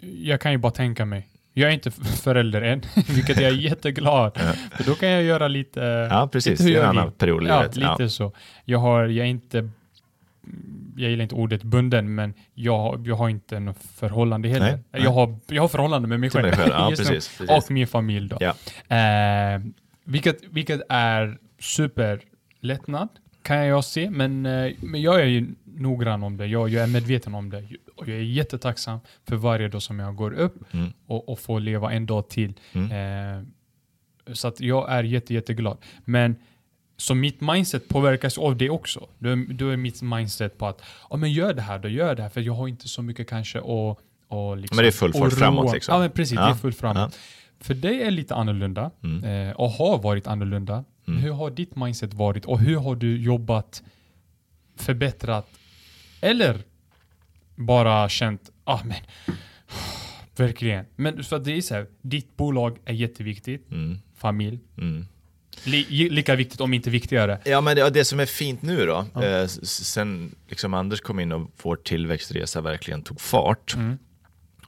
jag 0.00 0.40
kan 0.40 0.52
ju 0.52 0.58
bara 0.58 0.72
tänka 0.72 1.04
mig 1.04 1.28
jag 1.60 1.70
är 1.70 1.74
inte 1.74 1.90
förälder 1.90 2.62
än, 2.62 2.82
vilket 3.08 3.40
jag 3.40 3.50
är 3.50 3.54
jätteglad. 3.70 4.38
För 4.76 4.84
då 4.84 4.94
kan 4.94 5.08
jag 5.08 5.22
göra 5.22 5.48
lite... 5.48 5.80
Ja, 6.10 6.28
precis. 6.32 6.60
Det 6.60 6.74
är 6.74 6.82
en 6.82 6.88
annan 6.88 7.12
period 7.12 7.46
ja, 7.46 7.62
lite 7.62 7.96
ja. 7.98 8.08
så. 8.08 8.32
Jag, 8.64 8.78
har, 8.78 9.02
jag 9.02 9.26
är 9.26 9.30
inte... 9.30 9.70
Jag 10.96 11.10
gillar 11.10 11.22
inte 11.22 11.34
ordet 11.34 11.62
bunden, 11.62 12.14
men 12.14 12.34
jag, 12.54 13.06
jag 13.06 13.16
har 13.16 13.28
inte 13.28 13.60
något 13.60 13.82
förhållande 13.94 14.48
heller. 14.48 14.78
Nej, 14.90 15.02
jag, 15.02 15.10
Har, 15.10 15.38
jag 15.46 15.62
har 15.62 15.68
förhållande 15.68 16.08
med 16.08 16.20
mig 16.20 16.30
själv. 16.30 16.46
Mig 16.46 16.56
själv. 16.56 16.72
Ja, 16.72 16.88
precis, 16.96 17.38
precis. 17.38 17.50
Och 17.50 17.70
min 17.70 17.86
familj. 17.86 18.28
Då. 18.28 18.38
Ja. 18.40 18.54
Eh, 18.96 19.60
vilket, 20.04 20.38
vilket 20.50 20.80
är 20.88 21.38
superlättnad, 21.58 23.08
kan 23.42 23.66
jag 23.66 23.84
se, 23.84 24.10
men, 24.10 24.46
eh, 24.46 24.72
men 24.80 25.02
jag 25.02 25.20
är 25.20 25.24
ju 25.24 25.46
noggrann 25.80 26.22
om 26.22 26.36
det. 26.36 26.46
Jag, 26.46 26.68
jag 26.68 26.82
är 26.82 26.86
medveten 26.86 27.34
om 27.34 27.50
det. 27.50 27.68
Och 27.96 28.08
jag 28.08 28.16
är 28.16 28.22
jättetacksam 28.22 28.98
för 29.28 29.36
varje 29.36 29.68
dag 29.68 29.82
som 29.82 29.98
jag 29.98 30.16
går 30.16 30.32
upp 30.32 30.74
mm. 30.74 30.92
och, 31.06 31.28
och 31.28 31.38
får 31.38 31.60
leva 31.60 31.92
en 31.92 32.06
dag 32.06 32.28
till. 32.28 32.54
Mm. 32.72 33.38
Eh, 33.38 33.44
så 34.34 34.48
att 34.48 34.60
jag 34.60 34.92
är 34.92 35.02
jätte, 35.02 35.34
jätteglad. 35.34 35.78
Men 36.04 36.36
så 36.96 37.14
mitt 37.14 37.40
mindset 37.40 37.88
påverkas 37.88 38.38
av 38.38 38.56
det 38.56 38.70
också. 38.70 39.08
Då, 39.18 39.28
då 39.50 39.68
är 39.68 39.76
mitt 39.76 40.02
mindset 40.02 40.58
på 40.58 40.66
att 40.66 40.82
ja, 41.10 41.16
men 41.16 41.32
gör 41.32 41.54
det 41.54 41.62
här, 41.62 41.78
då 41.78 41.88
gör 41.88 42.14
det 42.14 42.22
här. 42.22 42.30
För 42.30 42.40
jag 42.40 42.52
har 42.52 42.68
inte 42.68 42.88
så 42.88 43.02
mycket 43.02 43.28
kanske 43.28 43.58
att 43.58 43.98
och 44.30 44.56
liksom, 44.56 44.76
men 44.76 44.82
det 44.82 44.88
är 44.88 44.92
full 44.92 45.12
fart 45.12 45.32
framåt 45.32 45.74
liksom? 45.74 45.94
Ja, 45.94 46.00
men 46.00 46.10
precis. 46.10 46.36
Ja. 46.36 46.44
Det 46.44 46.50
är 46.50 46.54
full 46.54 46.72
framåt. 46.72 47.12
Ja. 47.12 47.18
För 47.60 47.74
det 47.74 48.02
är 48.02 48.10
lite 48.10 48.34
annorlunda 48.34 48.90
mm. 49.04 49.48
eh, 49.48 49.56
och 49.56 49.70
har 49.70 49.98
varit 49.98 50.26
annorlunda. 50.26 50.84
Mm. 51.08 51.20
Hur 51.20 51.32
har 51.32 51.50
ditt 51.50 51.76
mindset 51.76 52.14
varit 52.14 52.44
och 52.44 52.58
hur 52.60 52.76
har 52.76 52.96
du 52.96 53.22
jobbat, 53.22 53.82
förbättrat 54.76 55.48
eller 56.20 56.62
bara 57.56 58.08
känt, 58.08 58.50
ah 58.64 58.80
men, 58.84 58.96
verkligen. 60.36 60.84
Men 60.96 61.24
för 61.24 61.36
att 61.36 61.44
det 61.44 61.52
är 61.56 61.60
så 61.60 61.74
här, 61.74 61.86
ditt 62.02 62.36
bolag 62.36 62.78
är 62.84 62.92
jätteviktigt, 62.94 63.70
Mm. 63.70 63.98
familj, 64.16 64.58
Mm. 64.78 65.06
li, 65.64 66.08
lika 66.10 66.34
viktigt 66.36 66.60
om 66.60 66.74
inte 66.74 66.90
viktigare. 66.90 67.38
Ja, 67.44 67.60
men 67.60 67.76
det, 67.76 67.90
det 67.90 68.04
som 68.04 68.20
är 68.20 68.26
fint 68.26 68.62
nu 68.62 68.86
då, 68.86 69.06
eh, 69.22 69.24
s- 69.42 69.84
sen 69.84 70.34
liksom 70.48 70.74
Anders 70.74 71.00
kom 71.00 71.20
in 71.20 71.32
och 71.32 71.50
vår 71.62 71.76
tillväxtresa 71.76 72.60
verkligen 72.60 73.02
tog 73.02 73.20
fart, 73.20 73.74
Mm. 73.74 73.98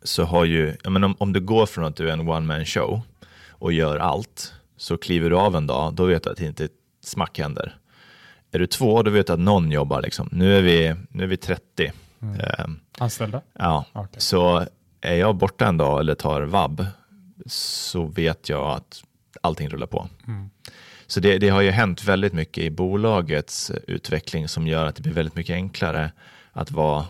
så 0.03 0.25
har 0.25 0.45
ju, 0.45 0.77
jag 0.85 0.93
menar, 0.93 1.07
om, 1.09 1.17
om 1.19 1.33
du 1.33 1.41
går 1.41 1.67
från 1.67 1.85
att 1.85 1.97
du 1.97 2.09
är 2.09 2.13
en 2.13 2.29
one 2.29 2.47
man 2.47 2.65
show 2.65 3.01
och 3.49 3.73
gör 3.73 3.97
allt, 3.99 4.53
så 4.77 4.97
kliver 4.99 5.31
du 5.31 5.37
av 5.37 5.57
en 5.57 5.67
dag, 5.67 5.95
då 5.95 6.05
vet 6.07 6.23
du 6.23 6.31
att 6.31 6.37
det 6.37 6.47
inte 6.47 6.65
ett 6.65 6.73
smack 7.05 7.39
händer. 7.39 7.77
Är 8.53 8.59
du 8.59 8.67
två, 8.67 9.03
då 9.03 9.11
vet 9.11 9.27
du 9.27 9.33
att 9.33 9.39
någon 9.39 9.71
jobbar. 9.71 10.03
Liksom. 10.03 10.29
Nu, 10.33 10.57
är 10.59 10.63
vi, 10.63 10.95
nu 11.11 11.23
är 11.23 11.27
vi 11.29 11.37
30. 11.37 11.93
Eh, 12.41 12.65
Anställda? 12.99 13.41
ja. 13.59 13.85
Okej. 13.93 14.21
Så 14.21 14.67
är 15.01 15.15
jag 15.17 15.37
borta 15.37 15.67
en 15.67 15.77
dag 15.77 16.01
eller 16.01 16.15
tar 16.15 16.43
vab, 16.43 16.87
så 17.47 18.05
vet 18.05 18.49
jag 18.49 18.67
att 18.71 19.03
allting 19.41 19.69
rullar 19.69 19.87
på. 19.87 20.09
Mm. 20.27 20.51
Så 21.07 21.21
det, 21.21 21.39
det 21.39 21.49
har 21.49 21.61
ju 21.61 21.71
hänt 21.71 22.05
väldigt 22.05 22.33
mycket 22.33 22.65
i 22.65 22.71
bolagets 22.71 23.71
utveckling 23.87 24.49
som 24.49 24.67
gör 24.67 24.87
att 24.87 24.97
det 24.97 25.03
blir 25.03 25.13
väldigt 25.13 25.37
mycket 25.37 25.55
enklare 25.55 26.13
att 26.53 26.71
vara 26.71 27.07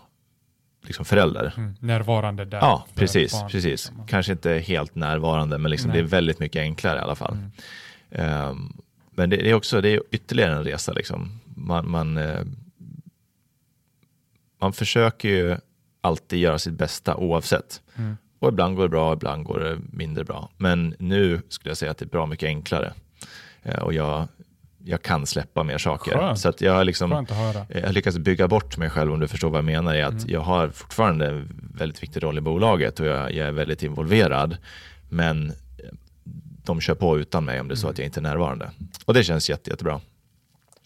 liksom 0.82 1.04
förälder. 1.04 1.54
Mm. 1.56 1.74
Närvarande 1.80 2.44
där. 2.44 2.58
Ja, 2.58 2.86
precis. 2.94 3.32
barn- 3.32 3.50
precis. 3.50 3.92
Kanske 4.08 4.32
inte 4.32 4.50
helt 4.52 4.94
närvarande, 4.94 5.58
men 5.58 5.70
liksom 5.70 5.90
det 5.92 5.98
är 5.98 6.02
väldigt 6.02 6.38
mycket 6.38 6.60
enklare 6.60 6.98
i 6.98 7.02
alla 7.02 7.14
fall. 7.14 7.36
Ehm, 8.10 8.72
men 9.14 9.30
det, 9.30 9.50
är 9.50 9.54
också 9.54 9.80
det 9.80 9.88
är 9.88 10.02
ytterligare 10.10 10.56
en 10.56 10.64
resa. 10.64 10.92
Liksom. 10.92 11.40
Man, 11.56 11.90
man, 11.90 12.16
eh, 12.16 12.40
man 14.60 14.72
försöker 14.72 15.28
ju 15.28 15.56
alltid 16.00 16.38
göra 16.38 16.58
sitt 16.58 16.74
bästa 16.74 17.16
oavsett. 17.16 17.80
Mm. 17.96 18.16
Och 18.38 18.48
ibland 18.48 18.76
går 18.76 18.82
det 18.82 18.88
bra, 18.88 19.12
ibland 19.12 19.44
går 19.44 19.60
det 19.60 19.78
mindre 19.92 20.24
bra. 20.24 20.50
Men 20.56 20.94
nu 20.98 21.42
skulle 21.48 21.70
jag 21.70 21.76
säga 21.76 21.90
att 21.90 21.98
det 21.98 22.04
är 22.04 22.08
bra 22.08 22.26
mycket 22.26 22.46
enklare. 22.46 22.92
Eh, 23.62 23.78
och 23.78 23.92
jag, 23.92 24.28
jag 24.84 25.02
kan 25.02 25.26
släppa 25.26 25.62
mer 25.62 25.78
saker. 25.78 26.12
Skönt. 26.12 26.38
Så 26.38 26.48
att 26.48 26.60
jag 26.60 26.72
har 26.72 26.84
liksom, 26.84 27.26
jag 27.68 27.86
har 27.86 27.92
lyckats 27.92 28.18
bygga 28.18 28.48
bort 28.48 28.76
mig 28.76 28.90
själv 28.90 29.12
om 29.12 29.20
du 29.20 29.28
förstår 29.28 29.50
vad 29.50 29.58
jag 29.58 29.64
menar. 29.64 29.94
Är 29.94 30.04
att 30.04 30.12
Mm. 30.12 30.24
Jag 30.26 30.40
har 30.40 30.68
fortfarande 30.68 31.26
en 31.26 31.70
väldigt 31.74 32.02
viktig 32.02 32.22
roll 32.22 32.38
i 32.38 32.40
bolaget 32.40 33.00
och 33.00 33.06
jag, 33.06 33.32
jag 33.32 33.48
är 33.48 33.52
väldigt 33.52 33.82
involverad. 33.82 34.56
Men 35.08 35.50
eh, 35.50 35.56
de 36.64 36.80
kör 36.80 36.94
på 36.94 37.18
utan 37.18 37.44
mig 37.44 37.60
om 37.60 37.68
det 37.68 37.74
är 37.74 37.76
så 37.76 37.88
att 37.88 37.98
jag 37.98 38.04
inte 38.04 38.20
är 38.20 38.22
närvarande. 38.22 38.70
Och 39.04 39.14
det 39.14 39.24
känns 39.24 39.50
jätte, 39.50 39.70
jättebra. 39.70 40.00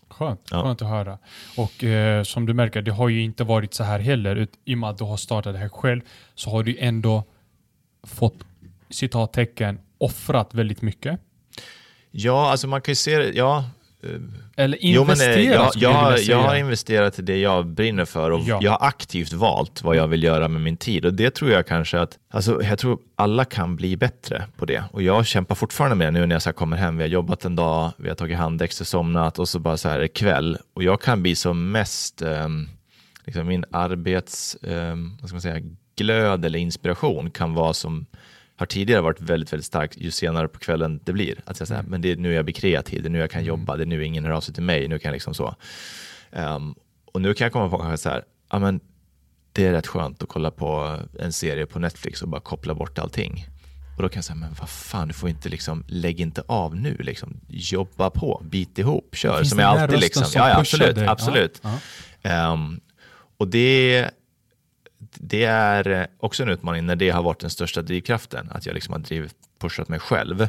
Skönt, 0.09 0.41
Ja. 0.51 0.63
skönt 0.63 0.83
att 0.83 0.89
höra. 0.89 1.19
Och 1.57 1.85
eh, 1.85 2.23
som 2.23 2.47
du 2.47 2.55
märker, 2.55 2.83
det 2.83 2.91
har 2.93 3.09
ju 3.09 3.23
inte 3.23 3.45
varit 3.45 3.75
så 3.75 3.85
här 3.85 3.99
heller. 3.99 4.37
Ut, 4.37 4.53
I 4.65 4.75
och 4.75 4.79
med 4.79 4.91
att 4.91 4.99
du 4.99 5.05
har 5.05 5.17
startat 5.17 5.53
det 5.55 5.59
här 5.59 5.69
själv 5.69 6.01
så 6.35 6.51
har 6.51 6.63
du 6.63 6.77
ändå 6.79 7.25
fått 8.03 8.35
citattecken 8.91 9.79
offrat 9.99 10.55
väldigt 10.55 10.83
mycket. 10.83 11.21
Ja, 12.11 12.51
alltså 12.51 12.67
man 12.69 12.81
kan 12.81 12.93
ju 12.93 12.97
se 12.97 13.19
det, 13.19 13.31
ja. 13.35 13.65
Eh, 14.15 14.65
Eller 14.65 14.79
Jo, 14.81 15.01
men, 15.05 15.11
investerat 15.11 15.77
eh, 15.77 15.83
jag, 15.83 15.93
jag, 16.11 16.21
jag 16.21 16.43
har- 16.43 16.57
investerat 16.57 17.19
i 17.19 17.23
det 17.23 17.37
jag 17.39 17.67
brinner 17.67 18.05
för 18.05 18.31
och 18.31 18.41
Ja. 18.47 18.59
jag 18.63 18.71
har 18.71 18.87
aktivt 18.89 19.33
valt 19.33 19.83
vad 19.83 19.97
jag 19.97 20.09
vill 20.09 20.23
göra 20.23 20.49
med 20.49 20.61
min 20.63 20.77
tid. 20.77 21.05
Och 21.05 21.15
det 21.15 21.35
tror 21.35 21.51
jag 21.51 21.67
kanske 21.67 22.01
att, 22.01 22.19
alltså 22.31 22.63
jag 22.63 22.79
tror 22.79 22.99
alla 23.17 23.45
kan 23.45 23.77
bli 23.77 23.97
bättre 23.97 24.45
på 24.57 24.65
det. 24.65 24.85
Och 24.93 25.03
jag 25.03 25.27
kämpar 25.27 25.55
fortfarande 25.55 25.97
med 25.97 26.07
det 26.07 26.21
nu 26.21 26.27
när 26.27 26.35
jag 26.35 26.43
så 26.43 26.53
kommer 26.53 26.77
hem. 26.77 26.97
Vi 26.97 27.03
har 27.03 27.09
jobbat 27.09 27.45
en 27.45 27.57
dag, 27.57 27.93
vi 27.99 28.09
har 28.09 28.17
tagit 28.17 28.37
handexter, 28.39 28.85
somnat 28.85 29.39
och 29.39 29.49
så 29.49 29.59
bara 29.59 29.77
så 29.77 29.89
här 29.89 30.07
kväll. 30.07 30.59
Och 30.75 30.83
jag 30.83 31.01
kan 31.01 31.23
bli 31.23 31.35
som 31.35 31.73
mest, 31.73 32.23
ehm, 32.23 32.69
liksom 33.25 33.47
min 33.47 33.65
arbets, 33.73 34.57
ehm, 34.63 35.17
vad 35.21 35.29
ska 35.29 35.35
man 35.35 35.43
säga, 35.43 35.61
glöd 35.97 36.45
eller 36.45 36.59
inspiration 36.59 37.31
kan 37.31 37.55
vara 37.55 37.73
som 37.73 38.07
har 38.57 38.67
tidigare 38.67 39.01
varit 39.01 39.21
väldigt, 39.21 39.53
väldigt 39.53 39.67
stark 39.67 39.97
ju 39.97 40.11
senare 40.11 40.49
på 40.49 40.59
kvällen 40.59 41.01
det 41.05 41.13
blir. 41.13 41.41
Att 41.45 41.59
jag 41.59 41.69
säger, 41.69 41.83
men 41.83 42.01
det 42.01 42.13
är 42.13 42.17
nu 42.17 42.33
jag 42.33 42.45
blir 42.45 42.55
kreativ, 42.55 43.03
det 43.03 43.09
är 43.09 43.11
nu 43.11 43.19
jag 43.19 43.31
kan 43.31 43.45
jobba, 43.45 43.77
det 43.77 43.85
är 43.85 43.87
nu 43.87 44.05
ingen 44.05 44.25
hör 44.25 44.33
av 44.33 44.41
sig 44.41 44.55
till 44.55 44.63
mig, 44.63 44.89
nu 44.89 44.99
kan 44.99 45.09
jag 45.09 45.13
liksom 45.13 45.35
så. 45.35 45.55
Ehm, 46.33 46.75
och 47.13 47.21
nu 47.23 47.35
kan 47.35 47.45
jag 47.45 47.53
komma 47.53 47.69
på 47.69 47.79
kanske 47.79 47.97
så 48.03 48.09
här, 48.09 48.25
ja 48.51 48.59
men 48.59 48.81
det 49.53 49.67
är 49.67 49.73
rätt 49.73 49.87
skönt 49.87 50.23
att 50.23 50.29
kolla 50.29 50.51
på 50.51 50.99
en 51.19 51.33
serie 51.33 51.67
på 51.67 51.79
Netflix 51.79 52.23
och 52.23 52.29
bara 52.29 52.41
koppla 52.41 52.75
bort 52.75 52.99
allting. 52.99 53.47
Och 53.97 54.03
då 54.03 54.09
kan 54.09 54.19
jag 54.19 54.25
säga, 54.25 54.37
men 54.37 54.55
vad 54.61 54.69
fan, 54.69 55.09
du 55.09 55.15
får 55.15 55.29
inte 55.29 55.49
liksom, 55.49 55.85
lägg 55.89 56.21
inte 56.21 56.43
av 56.47 56.77
nu, 56.77 56.97
liksom. 56.97 57.41
jobba 57.49 58.11
på, 58.11 58.43
bit 58.45 58.79
ihop, 58.79 59.15
kör. 59.15 59.45
Som 59.45 59.59
jag 59.59 59.67
här 59.69 59.83
alltid 59.83 60.01
liksom. 60.01 60.25
som 60.25 60.41
Ja, 60.41 60.49
ja, 60.49 60.59
absolut, 60.59 60.95
dig? 60.95 61.07
absolut. 61.07 61.61
Ja, 61.63 61.79
Ehm, 62.23 62.81
och 63.37 63.49
det, 63.49 64.11
det 65.21 65.45
är 65.45 66.07
också 66.21 66.43
en 66.43 66.49
utmaning 66.49 66.87
när 66.87 66.97
det 66.97 67.11
har 67.11 67.23
varit 67.23 67.41
den 67.41 67.51
största 67.51 67.83
drivkraften, 67.83 68.49
att 68.51 68.67
jag 68.67 68.75
liksom 68.75 68.93
har 68.93 69.01
drivit, 69.01 69.35
pushat 69.59 69.89
mig 69.89 70.01
själv. 70.01 70.49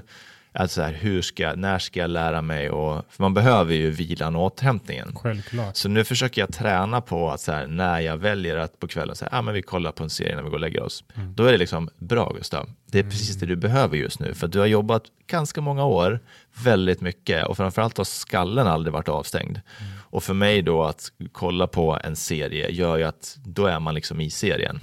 Att 0.52 0.72
så 0.72 0.82
här, 0.82 0.94
hur 0.94 1.22
ska, 1.22 1.54
när 1.56 1.80
ska 1.80 2.00
jag 2.00 2.10
lära 2.10 2.42
mig? 2.42 2.70
Och, 2.70 3.06
för 3.10 3.24
man 3.24 3.34
behöver 3.34 3.74
ju 3.74 3.92
vilan 3.92 4.36
och 4.36 4.44
återhämtningen. 4.44 5.16
Självklart. 5.16 5.76
Så 5.76 5.90
nu 5.90 6.04
försöker 6.04 6.42
jag 6.42 6.54
träna 6.54 7.02
på 7.02 7.32
att 7.32 7.42
så 7.42 7.52
här, 7.52 7.68
när 7.68 8.00
jag 8.00 8.18
väljer 8.18 8.58
att 8.58 8.80
på 8.80 8.88
kvällen 8.88 9.16
säga, 9.16 9.30
ah, 9.32 9.42
men 9.42 9.54
vi 9.54 9.62
kollar 9.62 9.92
på 9.92 10.04
en 10.04 10.10
serie 10.10 10.36
när 10.36 10.44
vi 10.44 10.50
går 10.50 10.56
och 10.56 10.62
lägger 10.62 10.84
oss. 10.84 11.04
Då 11.36 11.46
är 11.46 11.52
det 11.52 11.58
liksom, 11.58 11.90
bra 11.98 12.34
Gustav, 12.38 12.70
det 12.86 13.00
är 13.00 13.04
precis 13.04 13.36
det 13.36 13.46
du 13.46 13.56
behöver 13.56 13.98
just 13.98 14.20
nu. 14.20 14.34
För 14.34 14.48
du 14.48 14.60
har 14.60 14.66
jobbat 14.66 15.04
ganska 15.28 15.62
många 15.62 15.86
år, 15.86 16.20
väldigt 16.64 17.02
mycket 17.02 17.46
och 17.46 17.58
framförallt 17.58 17.98
har 17.98 18.06
skallen 18.06 18.68
aldrig 18.68 18.94
varit 18.94 19.10
avstängd. 19.10 19.62
Och 20.10 20.24
för 20.24 20.34
mig 20.34 20.62
då 20.62 20.84
att 20.84 21.12
kolla 21.32 21.68
på 21.68 22.00
en 22.04 22.16
serie 22.16 22.70
gör 22.72 22.98
ju 22.98 23.04
att 23.04 23.38
då 23.46 23.66
är 23.66 23.80
man 23.80 23.96
liksom 23.96 24.22
i 24.22 24.30
serien. 24.30 24.80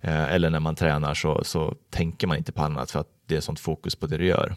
Eh, 0.00 0.34
eller 0.34 0.50
när 0.50 0.60
man 0.60 0.74
tränar 0.74 1.14
så, 1.14 1.44
så 1.44 1.74
tänker 1.90 2.26
man 2.26 2.36
inte 2.36 2.52
på 2.52 2.62
annat 2.62 2.90
för 2.90 3.00
att 3.00 3.08
det 3.26 3.36
är 3.36 3.40
sånt 3.40 3.60
fokus 3.60 3.96
på 3.96 4.06
det 4.06 4.16
du 4.18 4.26
gör. 4.26 4.54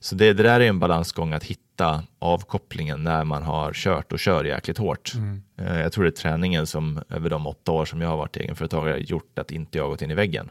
Så 0.00 0.14
det, 0.14 0.32
det 0.32 0.42
där 0.42 0.60
är 0.60 0.68
en 0.68 0.78
balansgång 0.78 1.32
att 1.32 1.44
hitta 1.44 2.02
avkopplingen 2.18 3.04
när 3.04 3.24
man 3.24 3.42
har 3.42 3.72
kört 3.72 4.12
och 4.12 4.18
kör 4.18 4.44
jäkligt 4.44 4.78
hårt. 4.78 5.12
Eh, 5.58 5.80
Jag 5.80 5.92
tror 5.92 6.04
det 6.04 6.10
är 6.10 6.22
träningen 6.22 6.66
som 6.66 7.00
över 7.08 7.30
de 7.30 7.46
åtta 7.46 7.72
år 7.72 7.84
som 7.84 8.00
jag 8.00 8.08
har 8.08 8.16
varit 8.16 8.36
egenföretagare 8.36 8.98
gjort 9.00 9.38
att 9.38 9.50
inte 9.50 9.78
jag 9.78 9.88
gått 9.90 10.02
in 10.02 10.10
i 10.10 10.14
väggen. 10.14 10.50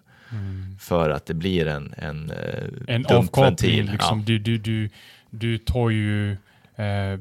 För 0.79 1.09
att 1.09 1.25
det 1.25 1.33
blir 1.33 1.67
en, 1.67 1.93
en, 1.97 2.31
eh, 2.31 2.63
En 2.95 3.05
avkoppling. 3.05 3.85
Liksom, 3.85 4.19
Ja. 4.19 4.23
du, 4.25 4.39
du, 4.39 4.57
du, 4.57 4.89
du 5.29 5.57
tar 5.57 5.89
ju... 5.89 6.31
Eh, 6.75 7.19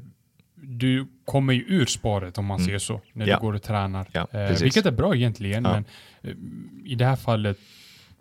du 0.62 1.06
kommer 1.24 1.52
ju 1.52 1.64
ur 1.68 1.86
spåret 1.86 2.38
om 2.38 2.44
man 2.44 2.60
säger 2.60 2.78
så, 2.78 2.92
när 3.12 3.24
Mm. 3.24 3.28
Ja. 3.28 3.36
du 3.36 3.40
går 3.40 3.52
och 3.54 3.62
tränar. 3.62 4.06
Ja, 4.12 4.28
eh, 4.32 4.58
vilket 4.62 4.86
är 4.86 4.90
bra 4.90 5.14
egentligen, 5.16 5.64
Ja. 5.64 5.70
men 5.72 5.84
eh, 6.22 6.90
i 6.92 6.94
det 6.94 7.04
här 7.04 7.16
fallet, 7.16 7.58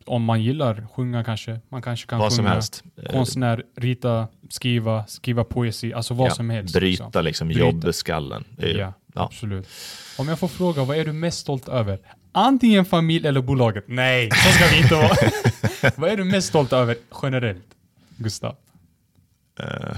om 0.05 0.23
man 0.23 0.43
gillar 0.43 0.87
sjunga 0.93 1.23
kanske, 1.23 1.59
man 1.69 1.81
kanske 1.81 2.07
kan 2.07 2.19
Vad 2.19 2.33
som 2.33 2.43
sjunga. 2.45 2.53
helst. 2.53 2.83
Eh, 3.03 3.11
Konstnär, 3.11 3.63
rita, 3.75 4.27
skriva, 4.49 5.05
skriva 5.07 5.43
poesi, 5.43 5.93
alltså 5.93 6.13
vad 6.13 6.33
som 6.33 6.49
helst. 6.49 6.73
Bryta 6.75 7.03
liksom. 7.05 7.25
liksom 7.25 7.47
Bryta. 7.47 7.59
jobbskallen. 7.87 8.43
Ju- 8.57 8.67
Ja, 8.77 8.93
absolut. 9.15 9.67
Om 10.17 10.27
jag 10.27 10.39
får 10.39 10.47
fråga, 10.47 10.83
vad 10.83 10.97
är 10.97 11.05
du 11.05 11.13
mest 11.13 11.39
stolt 11.39 11.67
över? 11.67 11.99
Antingen 12.31 12.85
familj 12.85 13.27
eller 13.27 13.41
bolaget? 13.41 13.83
Nej, 13.87 14.29
så 14.31 14.49
ska 14.51 14.65
vi 14.75 14.81
inte 14.81 14.95
vara. 14.95 15.15
vad 15.95 16.09
är 16.09 16.17
du 16.17 16.23
mest 16.23 16.47
stolt 16.47 16.73
över 16.73 16.95
generellt, 17.23 17.65
Gustav? 18.17 18.55
Eh, 19.59 19.97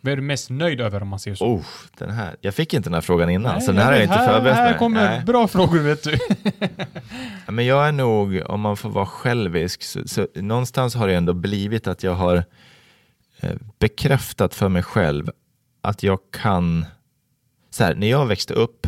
Vad 0.00 0.12
är 0.12 0.16
du 0.16 0.22
mest 0.22 0.50
nöjd 0.50 0.80
över 0.80 1.02
om 1.02 1.08
man 1.08 1.18
säger 1.18 1.34
så? 1.34 1.46
oh, 1.46 1.64
den 1.98 2.10
här. 2.10 2.36
Jag 2.40 2.54
fick 2.54 2.74
inte 2.74 2.88
den 2.88 2.94
här 2.94 3.00
frågan 3.00 3.30
innan, 3.30 3.52
Nej, 3.52 3.60
så 3.62 3.72
den 3.72 3.80
här 3.80 3.86
har 3.86 3.92
jag 3.92 4.02
inte 4.02 4.14
förberett 4.18 4.56
Här 4.56 4.70
mig. 4.70 4.78
kommer 4.78 5.04
Nej. 5.10 5.24
bra 5.24 5.48
frågor 5.48 5.78
vet 5.78 6.02
du. 6.04 6.18
Men 7.52 7.66
jag 7.66 7.88
är 7.88 7.92
nog, 7.92 8.42
om 8.46 8.60
man 8.60 8.76
får 8.76 8.88
vara 8.90 9.06
självisk, 9.06 9.82
så, 9.82 10.08
så 10.08 10.26
någonstans 10.34 10.94
har 10.94 11.08
det 11.08 11.14
ändå 11.14 11.32
blivit 11.32 11.86
att 11.86 12.02
jag 12.02 12.14
har 12.14 12.44
eh, 13.40 13.50
bekräftat 13.78 14.54
för 14.54 14.68
mig 14.68 14.82
själv 14.82 15.30
att 15.82 16.02
jag 16.02 16.18
kan, 16.32 16.86
så 17.70 17.84
här, 17.84 17.94
när 17.94 18.06
jag 18.10 18.26
växte 18.26 18.54
upp, 18.54 18.86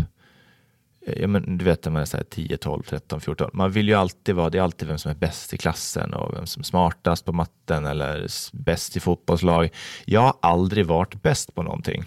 ja, 1.07 1.27
men, 1.27 1.59
du 1.59 1.65
vet 1.65 1.85
när 1.85 1.93
man 1.93 2.03
är 2.03 2.07
så 2.07 2.17
här 2.17 2.25
10, 2.25 2.57
12, 2.57 2.83
13, 2.83 3.21
14, 3.21 3.51
man 3.53 3.71
vill 3.71 3.89
ju 3.89 3.95
alltid 3.95 4.35
vara, 4.35 4.51
det 4.51 4.59
är 4.59 4.63
alltid 4.63 4.89
vem 4.89 4.99
som 4.99 5.11
är 5.11 5.15
bäst 5.15 5.55
i 5.55 5.59
klassen 5.59 6.15
och 6.15 6.35
vem 6.37 6.47
som 6.47 6.61
är 6.61 6.65
smartast 6.65 7.25
på 7.25 7.33
matten 7.33 7.87
eller 7.87 8.27
bäst 8.53 8.97
i 8.97 9.01
fotbollslag. 9.01 9.71
Jag 10.05 10.21
har 10.21 10.35
aldrig 10.43 10.87
varit 10.87 11.23
bäst 11.23 11.55
på 11.55 11.63
någonting. 11.63 12.05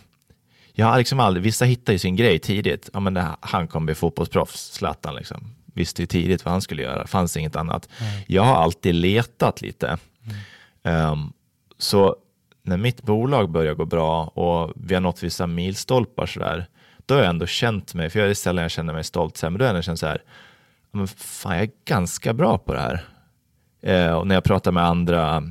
Jag 0.73 0.85
har 0.85 0.97
liksom 0.97 1.19
aldrig, 1.19 1.43
vissa 1.43 1.65
hittar 1.65 1.93
ju 1.93 1.99
sin 1.99 2.15
grej 2.15 2.39
tidigt. 2.39 2.89
Ja, 2.93 2.99
men 2.99 3.17
här- 3.17 3.35
han 3.39 3.67
kommer 3.67 3.85
bli 3.85 3.95
fotbollsproffs, 3.95 4.71
Zlatan 4.73 5.15
liksom. 5.15 5.51
Visste 5.73 6.01
ju 6.01 6.05
tidigt 6.05 6.45
vad 6.45 6.51
han 6.51 6.61
skulle 6.61 6.81
göra, 6.81 7.07
fanns 7.07 7.37
inget 7.37 7.55
annat. 7.55 7.89
Jag 8.27 8.43
har 8.43 8.55
alltid 8.55 8.95
letat 8.95 9.61
lite. 9.61 9.97
Ehm, 10.83 11.33
så 11.77 12.15
när 12.63 12.77
mitt 12.77 13.01
bolag 13.03 13.49
börjar 13.51 13.73
gå 13.73 13.85
bra 13.85 14.23
och 14.25 14.73
vi 14.75 14.93
har 14.93 15.01
nått 15.01 15.23
vissa 15.23 15.47
milstolpar 15.47 16.25
sådär, 16.25 16.67
då 17.05 17.13
har 17.13 17.21
jag 17.21 17.29
ändå 17.29 17.45
känt 17.45 17.93
mig, 17.93 18.09
för 18.09 18.19
jag 18.19 18.29
är 18.29 18.33
sällan 18.33 18.61
jag 18.61 18.71
känner 18.71 18.93
mig 18.93 19.03
stolt, 19.03 19.37
så 19.37 19.45
här, 19.45 19.51
men 19.51 19.59
då 19.59 19.65
har 19.65 19.67
jag 19.67 19.75
ändå 19.75 19.81
känt 19.81 19.99
så 19.99 20.07
här, 20.07 20.23
men 20.91 21.07
fan 21.07 21.53
jag 21.53 21.63
är 21.63 21.71
ganska 21.85 22.33
bra 22.33 22.57
på 22.57 22.73
det 22.73 22.79
här. 22.79 23.05
Eh, 23.81 24.13
och 24.13 24.27
när 24.27 24.35
jag 24.35 24.43
pratar 24.43 24.71
med 24.71 24.83
andra, 24.83 25.43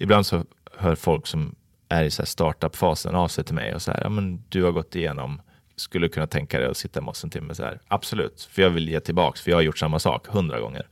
ibland 0.00 0.26
så 0.26 0.44
hör 0.76 0.94
folk 0.94 1.26
som 1.26 1.54
är 1.88 2.04
i 2.04 2.10
så 2.10 2.22
här 2.22 2.26
startup-fasen 2.26 3.14
av 3.14 3.28
sig 3.28 3.44
till 3.44 3.54
mig 3.54 3.74
och 3.74 3.82
så 3.82 3.90
här, 3.90 4.00
ja, 4.02 4.08
men 4.08 4.44
du 4.48 4.64
har 4.64 4.72
gått 4.72 4.96
igenom, 4.96 5.40
skulle 5.76 6.08
kunna 6.08 6.26
tänka 6.26 6.58
dig 6.58 6.68
att 6.68 6.76
sitta 6.76 7.00
med 7.00 7.08
oss 7.08 7.24
en 7.24 7.30
timme? 7.30 7.54
Så 7.54 7.62
här, 7.62 7.80
Absolut, 7.88 8.48
för 8.52 8.62
jag 8.62 8.70
vill 8.70 8.88
ge 8.88 9.00
tillbaka, 9.00 9.38
för 9.38 9.50
jag 9.50 9.58
har 9.58 9.62
gjort 9.62 9.78
samma 9.78 9.98
sak 9.98 10.26
hundra 10.26 10.60
gånger. 10.60 10.86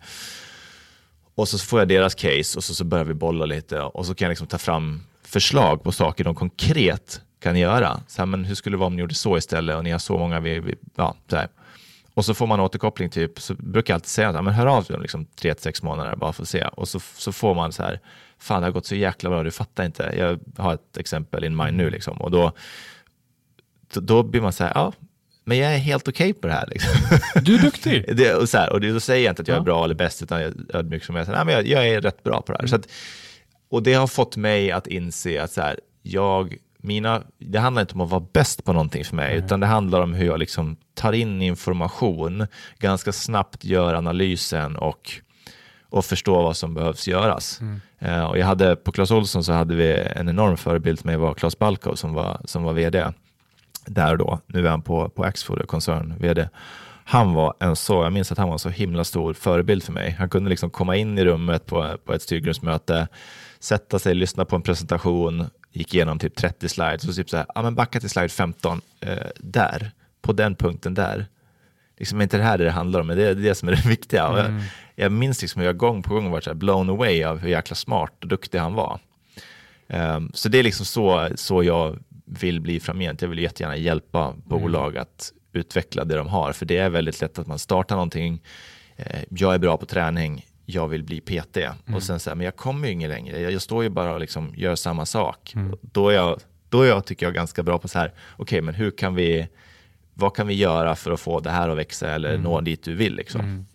Och 1.34 1.48
så 1.48 1.58
får 1.58 1.78
jag 1.78 1.88
deras 1.88 2.14
case 2.14 2.58
och 2.58 2.64
så, 2.64 2.74
så 2.74 2.84
börjar 2.84 3.04
vi 3.04 3.14
bolla 3.14 3.44
lite 3.44 3.80
och 3.80 4.06
så 4.06 4.14
kan 4.14 4.26
jag 4.26 4.30
liksom 4.30 4.46
ta 4.46 4.58
fram 4.58 5.00
förslag 5.22 5.82
på 5.82 5.92
saker 5.92 6.24
de 6.24 6.34
konkret 6.34 7.20
kan 7.40 7.56
göra. 7.56 8.00
Så 8.06 8.22
här, 8.22 8.26
men 8.26 8.44
hur 8.44 8.54
skulle 8.54 8.74
det 8.74 8.78
vara 8.78 8.86
om 8.86 8.96
ni 8.96 9.00
gjorde 9.00 9.14
så 9.14 9.38
istället 9.38 9.76
och 9.76 9.84
ni 9.84 9.90
har 9.90 9.98
så 9.98 10.18
många, 10.18 10.40
vi, 10.40 10.60
vi, 10.60 10.74
ja, 10.96 11.16
så 11.30 11.36
här. 11.36 11.48
Och 12.14 12.24
så 12.24 12.34
får 12.34 12.46
man 12.46 12.60
återkoppling, 12.60 13.10
typ, 13.10 13.40
så 13.40 13.54
brukar 13.54 13.92
jag 13.92 13.96
alltid 13.96 14.08
säga 14.08 14.28
att 14.28 14.44
men 14.44 14.54
hör 14.54 14.66
av 14.66 14.84
dig 14.84 14.96
om 14.96 15.02
liksom, 15.02 15.24
tre 15.24 15.54
till 15.54 15.62
sex 15.62 15.82
månader 15.82 16.16
bara 16.16 16.32
för 16.32 16.42
att 16.42 16.48
se. 16.48 16.64
Och 16.64 16.88
så, 16.88 17.00
så 17.00 17.32
får 17.32 17.54
man 17.54 17.72
så 17.72 17.82
här, 17.82 18.00
fan 18.38 18.60
det 18.60 18.66
har 18.66 18.72
gått 18.72 18.86
så 18.86 18.94
jäkla 18.94 19.30
bra, 19.30 19.42
du 19.42 19.50
fattar 19.50 19.84
inte. 19.84 20.14
Jag 20.18 20.62
har 20.62 20.74
ett 20.74 20.96
exempel 20.96 21.44
in 21.44 21.56
mind 21.56 21.76
nu 21.76 21.90
liksom. 21.90 22.20
Och 22.20 22.30
då, 22.30 22.52
då, 23.94 24.22
blir 24.22 24.40
man 24.40 24.52
så 24.52 24.64
här, 24.64 24.72
ja, 24.74 24.92
men 25.44 25.58
jag 25.58 25.74
är 25.74 25.78
helt 25.78 26.08
okej 26.08 26.30
okay 26.30 26.40
på 26.40 26.46
det 26.46 26.52
här. 26.52 26.66
Liksom. 26.66 26.90
Du 27.44 27.54
är 27.54 27.62
duktig. 27.62 28.16
det, 28.16 28.34
och 28.34 28.48
så 28.48 28.58
här, 28.58 28.72
och 28.72 28.80
det, 28.80 28.92
då 28.92 29.00
säger 29.00 29.24
jag 29.24 29.32
inte 29.32 29.42
att 29.42 29.48
jag 29.48 29.56
är 29.56 29.62
bra 29.62 29.84
eller 29.84 29.94
bäst, 29.94 30.22
utan 30.22 30.40
jag 30.40 30.48
är 30.48 30.76
ödmjuk 30.76 31.04
som 31.04 31.16
jag 31.16 31.26
säger, 31.26 31.36
nej, 31.36 31.46
men 31.46 31.54
jag, 31.54 31.66
jag, 31.66 31.88
är 31.88 32.00
rätt 32.00 32.22
bra 32.22 32.42
på 32.42 32.52
det 32.52 32.58
här. 32.58 32.64
Mm. 32.64 32.68
Så 32.68 32.76
att, 32.76 32.88
och 33.70 33.82
det 33.82 33.94
har 33.94 34.06
fått 34.06 34.36
mig 34.36 34.72
att 34.72 34.86
inse 34.86 35.42
att 35.42 35.52
så 35.52 35.60
här, 35.60 35.80
jag, 36.02 36.56
mina, 36.78 37.22
det 37.38 37.58
handlar 37.58 37.82
inte 37.82 37.94
om 37.94 38.00
att 38.00 38.10
vara 38.10 38.24
bäst 38.32 38.64
på 38.64 38.72
någonting 38.72 39.04
för 39.04 39.16
mig, 39.16 39.32
mm. 39.32 39.44
utan 39.44 39.60
det 39.60 39.66
handlar 39.66 40.00
om 40.00 40.14
hur 40.14 40.26
jag 40.26 40.38
liksom 40.38 40.76
tar 40.94 41.12
in 41.12 41.42
information, 41.42 42.46
ganska 42.78 43.12
snabbt 43.12 43.64
gör 43.64 43.94
analysen 43.94 44.76
och, 44.76 45.10
och 45.88 46.04
förstår 46.04 46.42
vad 46.42 46.56
som 46.56 46.74
behövs 46.74 47.08
göras. 47.08 47.60
Mm. 47.60 47.80
Uh, 48.02 48.24
och 48.24 48.38
jag 48.38 48.46
hade, 48.46 48.76
på 48.76 48.92
Clas 48.92 49.10
Olsson 49.10 49.44
så 49.44 49.52
hade 49.52 49.74
vi 49.74 49.92
en 49.92 50.28
enorm 50.28 50.56
förebild 50.56 51.04
med 51.04 51.18
var 51.18 51.34
Claes 51.34 51.58
Balkov 51.58 51.94
som 51.94 52.14
var, 52.14 52.40
som 52.44 52.62
var 52.62 52.72
vd 52.72 53.12
där 53.86 54.16
då. 54.16 54.40
Nu 54.46 54.66
är 54.66 54.70
han 54.70 54.82
på, 54.82 55.08
på 55.08 55.24
Axfood, 55.24 55.68
koncern, 55.68 56.14
vd. 56.18 56.48
Han 57.04 57.34
var 57.34 57.54
en 57.58 57.76
så, 57.76 58.02
jag 58.02 58.12
minns 58.12 58.32
att 58.32 58.38
han 58.38 58.48
var 58.48 58.54
en 58.54 58.58
så 58.58 58.68
himla 58.68 59.04
stor 59.04 59.34
förebild 59.34 59.82
för 59.82 59.92
mig. 59.92 60.16
Han 60.18 60.28
kunde 60.28 60.50
liksom 60.50 60.70
komma 60.70 60.96
in 60.96 61.18
i 61.18 61.24
rummet 61.24 61.66
på, 61.66 61.96
på 62.04 62.14
ett 62.14 62.22
styrgruppsmöte, 62.22 63.08
sätta 63.58 63.98
sig, 63.98 64.14
lyssna 64.14 64.44
på 64.44 64.56
en 64.56 64.62
presentation, 64.62 65.46
gick 65.72 65.94
igenom 65.94 66.18
typ 66.18 66.36
30 66.36 66.68
slides 66.68 67.08
och 67.08 67.14
typ 67.14 67.30
så 67.30 67.36
här, 67.36 67.46
ja 67.54 67.62
men 67.62 67.74
backa 67.74 68.00
till 68.00 68.10
slide 68.10 68.28
15, 68.28 68.80
eh, 69.00 69.16
där, 69.36 69.90
på 70.20 70.32
den 70.32 70.54
punkten 70.54 70.94
där. 70.94 71.26
Liksom 71.98 72.20
inte 72.20 72.36
det 72.36 72.42
här 72.42 72.58
det 72.58 72.70
handlar 72.70 73.00
om, 73.00 73.06
men 73.06 73.16
det 73.16 73.28
är 73.28 73.34
det 73.34 73.54
som 73.54 73.68
är 73.68 73.72
det 73.72 73.88
viktiga. 73.88 74.26
Mm. 74.26 74.36
Jag, 74.36 74.64
jag 74.94 75.12
minns 75.12 75.42
liksom 75.42 75.60
hur 75.60 75.66
jag 75.66 75.76
gång 75.76 76.02
på 76.02 76.14
gång 76.14 76.30
varit 76.30 76.44
så 76.44 76.54
blown 76.54 76.90
away 76.90 77.24
av 77.24 77.38
hur 77.38 77.48
jäkla 77.48 77.76
smart 77.76 78.12
och 78.22 78.28
duktig 78.28 78.58
han 78.58 78.74
var. 78.74 79.00
Um, 79.86 80.30
så 80.34 80.48
det 80.48 80.58
är 80.58 80.62
liksom 80.62 80.86
så, 80.86 81.28
så 81.34 81.62
jag 81.62 81.98
vill 82.24 82.60
bli 82.60 82.80
framgent. 82.80 83.22
Jag 83.22 83.28
vill 83.28 83.38
jättegärna 83.38 83.76
hjälpa 83.76 84.34
bolag 84.44 84.90
mm. 84.90 85.02
att 85.02 85.32
utveckla 85.52 86.04
det 86.04 86.16
de 86.16 86.26
har, 86.26 86.52
för 86.52 86.66
det 86.66 86.76
är 86.76 86.88
väldigt 86.88 87.20
lätt 87.20 87.38
att 87.38 87.46
man 87.46 87.58
startar 87.58 87.96
någonting. 87.96 88.42
Eh, 88.96 89.22
jag 89.30 89.54
är 89.54 89.58
bra 89.58 89.76
på 89.76 89.86
träning, 89.86 90.46
jag 90.70 90.88
vill 90.88 91.04
bli 91.04 91.20
PT 91.20 91.56
mm. 91.56 91.94
och 91.94 92.02
sen 92.02 92.20
så 92.20 92.30
här, 92.30 92.34
men 92.34 92.44
jag 92.44 92.56
kommer 92.56 92.86
ju 92.86 92.92
ingen 92.92 93.10
längre. 93.10 93.40
Jag, 93.40 93.52
jag 93.52 93.62
står 93.62 93.82
ju 93.82 93.88
bara 93.88 94.14
och 94.14 94.20
liksom 94.20 94.52
gör 94.56 94.74
samma 94.74 95.06
sak. 95.06 95.52
Mm. 95.54 95.78
Då 95.80 96.08
är 96.08 96.14
jag, 96.14 96.40
då 96.68 96.82
är 96.82 96.88
jag, 96.88 97.04
tycker 97.04 97.26
jag, 97.26 97.34
ganska 97.34 97.62
bra 97.62 97.78
på 97.78 97.88
så 97.88 97.98
här, 97.98 98.06
okej, 98.08 98.42
okay, 98.42 98.60
men 98.60 98.74
hur 98.74 98.90
kan 98.90 99.14
vi, 99.14 99.48
vad 100.14 100.36
kan 100.36 100.46
vi 100.46 100.54
göra 100.54 100.94
för 100.96 101.10
att 101.10 101.20
få 101.20 101.40
det 101.40 101.50
här 101.50 101.68
att 101.68 101.78
växa 101.78 102.10
eller 102.10 102.30
mm. 102.30 102.42
nå 102.42 102.60
dit 102.60 102.82
du 102.82 102.94
vill 102.94 103.14
liksom? 103.14 103.40
Mm. 103.40 103.66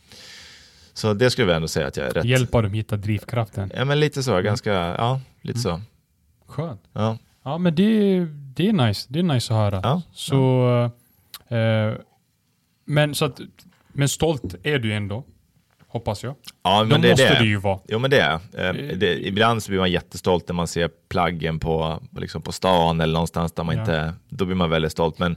Så 0.93 1.13
det 1.13 1.29
skulle 1.29 1.47
jag 1.47 1.55
ändå 1.55 1.67
säga 1.67 1.87
att 1.87 1.97
jag 1.97 2.07
är 2.07 2.11
rätt. 2.11 2.25
Hjälpa 2.25 2.61
dem 2.61 2.73
hitta 2.73 2.97
drivkraften. 2.97 3.71
Ja, 3.75 3.85
men 3.85 3.99
lite 3.99 4.23
så, 4.23 4.41
ganska, 4.41 4.71
ja, 4.73 5.21
lite 5.41 5.59
så. 5.59 5.81
Skönt. 6.47 6.81
Ja. 6.93 7.17
ja, 7.43 7.57
men 7.57 7.75
det, 7.75 8.19
det 8.55 8.69
är 8.69 8.73
nice. 8.73 9.07
Det 9.09 9.19
är 9.19 9.23
nice 9.23 9.53
att 9.53 9.59
höra. 9.59 9.79
Ja, 9.83 10.01
så, 10.13 10.35
ja. 11.47 11.57
Eh, 11.57 11.95
men, 12.85 13.15
så 13.15 13.25
att, 13.25 13.39
men 13.87 14.09
stolt 14.09 14.55
är 14.63 14.79
du 14.79 14.93
ändå, 14.93 15.23
hoppas 15.93 16.23
jag. 16.23 16.35
Ja, 16.63 16.79
men 16.79 16.89
Då 16.89 16.97
det 16.97 17.09
måste 17.09 17.33
det. 17.33 17.39
du 17.39 17.45
ju 17.45 17.57
vara. 17.57 17.79
Jo, 17.87 17.99
men 17.99 18.11
det 18.11 18.19
är 18.19 18.33
eh, 18.33 18.97
det, 18.97 19.27
Ibland 19.27 19.63
så 19.63 19.71
blir 19.71 19.79
man 19.79 19.91
jättestolt 19.91 20.47
när 20.47 20.55
man 20.55 20.67
ser 20.67 20.89
plaggen 21.09 21.59
på, 21.59 21.99
liksom 22.17 22.41
på 22.41 22.51
stan 22.51 23.01
eller 23.01 23.13
någonstans 23.13 23.51
där 23.51 23.63
man 23.63 23.75
ja. 23.75 23.81
inte, 23.81 24.13
då 24.29 24.45
blir 24.45 24.55
man 24.55 24.69
väldigt 24.69 24.91
stolt. 24.91 25.19
Men 25.19 25.35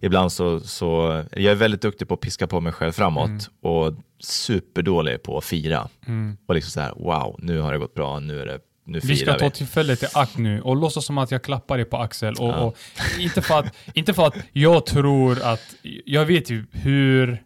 ibland 0.00 0.32
så, 0.32 0.60
så, 0.60 1.22
jag 1.32 1.52
är 1.52 1.54
väldigt 1.54 1.82
duktig 1.82 2.08
på 2.08 2.14
att 2.14 2.20
piska 2.20 2.46
på 2.46 2.60
mig 2.60 2.72
själv 2.72 2.92
framåt 2.92 3.28
mm. 3.28 3.40
och 3.62 3.94
superdålig 4.20 5.22
på 5.22 5.38
att 5.38 5.44
fira. 5.44 5.88
Mm. 6.06 6.36
Och 6.46 6.54
liksom 6.54 6.70
så 6.70 6.80
här, 6.80 6.94
wow, 6.96 7.36
nu 7.38 7.60
har 7.60 7.72
det 7.72 7.78
gått 7.78 7.94
bra, 7.94 8.20
nu 8.20 8.40
är 8.40 8.46
det 8.46 8.58
nu 8.86 9.00
vi 9.02 9.16
ska 9.16 9.34
ta 9.34 9.50
tillfället 9.50 10.02
i 10.02 10.06
akt 10.14 10.38
nu 10.38 10.60
och 10.60 10.76
låtsas 10.76 11.04
som 11.04 11.18
att 11.18 11.30
jag 11.30 11.42
klappar 11.42 11.76
dig 11.76 11.86
på 11.86 11.96
axel. 11.96 12.34
Och, 12.34 12.48
ja. 12.48 12.56
och, 12.56 12.76
inte, 13.18 13.42
för 13.42 13.58
att, 13.58 13.74
inte 13.94 14.14
för 14.14 14.26
att 14.26 14.36
jag 14.52 14.86
tror 14.86 15.42
att, 15.42 15.74
jag 16.04 16.24
vet 16.24 16.50
ju 16.50 16.66
hur, 16.72 17.42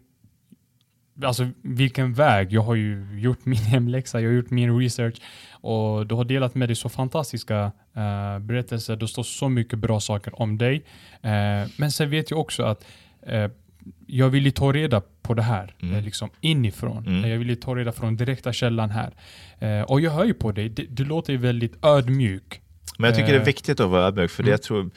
alltså 1.23 1.49
vilken 1.61 2.13
väg, 2.13 2.53
jag 2.53 2.61
har 2.61 2.75
ju 2.75 3.19
gjort 3.19 3.45
min 3.45 3.59
hemläxa, 3.63 4.21
jag 4.21 4.29
har 4.29 4.35
gjort 4.35 4.49
min 4.49 4.79
research 4.79 5.21
och 5.51 6.07
du 6.07 6.15
har 6.15 6.25
delat 6.25 6.55
med 6.55 6.69
dig 6.69 6.75
så 6.75 6.89
fantastiska 6.89 7.65
uh, 7.65 8.39
berättelser, 8.39 8.95
det 8.95 9.07
står 9.07 9.23
så 9.23 9.49
mycket 9.49 9.79
bra 9.79 9.99
saker 9.99 10.41
om 10.41 10.57
dig. 10.57 10.75
Uh, 10.75 11.69
men 11.77 11.91
sen 11.91 12.09
vet 12.09 12.31
jag 12.31 12.39
också 12.39 12.63
att 12.63 12.85
uh, 13.33 13.47
jag 14.07 14.29
vill 14.29 14.45
ju 14.45 14.51
ta 14.51 14.71
reda 14.71 15.01
på 15.21 15.33
det 15.33 15.41
här 15.41 15.75
mm. 15.81 16.03
liksom 16.03 16.29
inifrån. 16.41 17.07
Mm. 17.07 17.29
Jag 17.29 17.37
vill 17.37 17.49
ju 17.49 17.55
ta 17.55 17.75
reda 17.75 17.91
från 17.91 18.15
direkta 18.15 18.53
källan 18.53 18.89
här. 18.89 19.13
Och 19.87 20.01
jag 20.01 20.11
hör 20.11 20.25
ju 20.25 20.33
på 20.33 20.51
dig, 20.51 20.69
du, 20.69 20.87
du 20.89 21.05
låter 21.05 21.33
ju 21.33 21.39
väldigt 21.39 21.85
ödmjuk. 21.85 22.61
Men 22.97 23.07
jag 23.07 23.15
tycker 23.15 23.33
det 23.33 23.39
är 23.39 23.45
viktigt 23.45 23.79
att 23.79 23.89
vara 23.89 24.03
ödmjuk, 24.03 24.31
för 24.31 24.43
mm. 24.43 24.47
det 24.47 24.51
jag 24.51 24.61
tror 24.61 24.91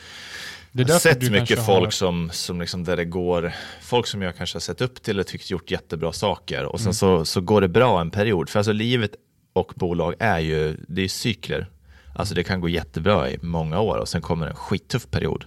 jag 0.72 0.88
har 0.88 0.98
sett 0.98 1.30
mycket 1.30 1.66
folk 1.66 1.84
har... 1.84 1.90
som, 1.90 2.30
som 2.32 2.60
liksom 2.60 2.84
där 2.84 2.96
det 2.96 3.04
går, 3.04 3.52
folk 3.82 4.06
som 4.06 4.22
jag 4.22 4.36
kanske 4.36 4.56
har 4.56 4.60
sett 4.60 4.80
upp 4.80 5.02
till 5.02 5.20
och 5.20 5.26
tyckt 5.26 5.50
gjort 5.50 5.70
jättebra 5.70 6.12
saker 6.12 6.64
och 6.64 6.80
sen 6.80 6.86
mm. 6.86 6.94
så, 6.94 7.24
så 7.24 7.40
går 7.40 7.60
det 7.60 7.68
bra 7.68 8.00
en 8.00 8.10
period. 8.10 8.48
För 8.48 8.58
alltså 8.58 8.72
livet 8.72 9.10
och 9.52 9.72
bolag 9.76 10.14
är 10.18 10.38
ju, 10.38 10.76
det 10.88 11.02
är 11.02 11.08
cykler. 11.08 11.66
Alltså 12.14 12.34
det 12.34 12.44
kan 12.44 12.60
gå 12.60 12.68
jättebra 12.68 13.30
i 13.30 13.38
många 13.42 13.80
år 13.80 13.96
och 13.96 14.08
sen 14.08 14.22
kommer 14.22 14.46
en 14.46 14.54
skittuff 14.54 15.10
period. 15.10 15.44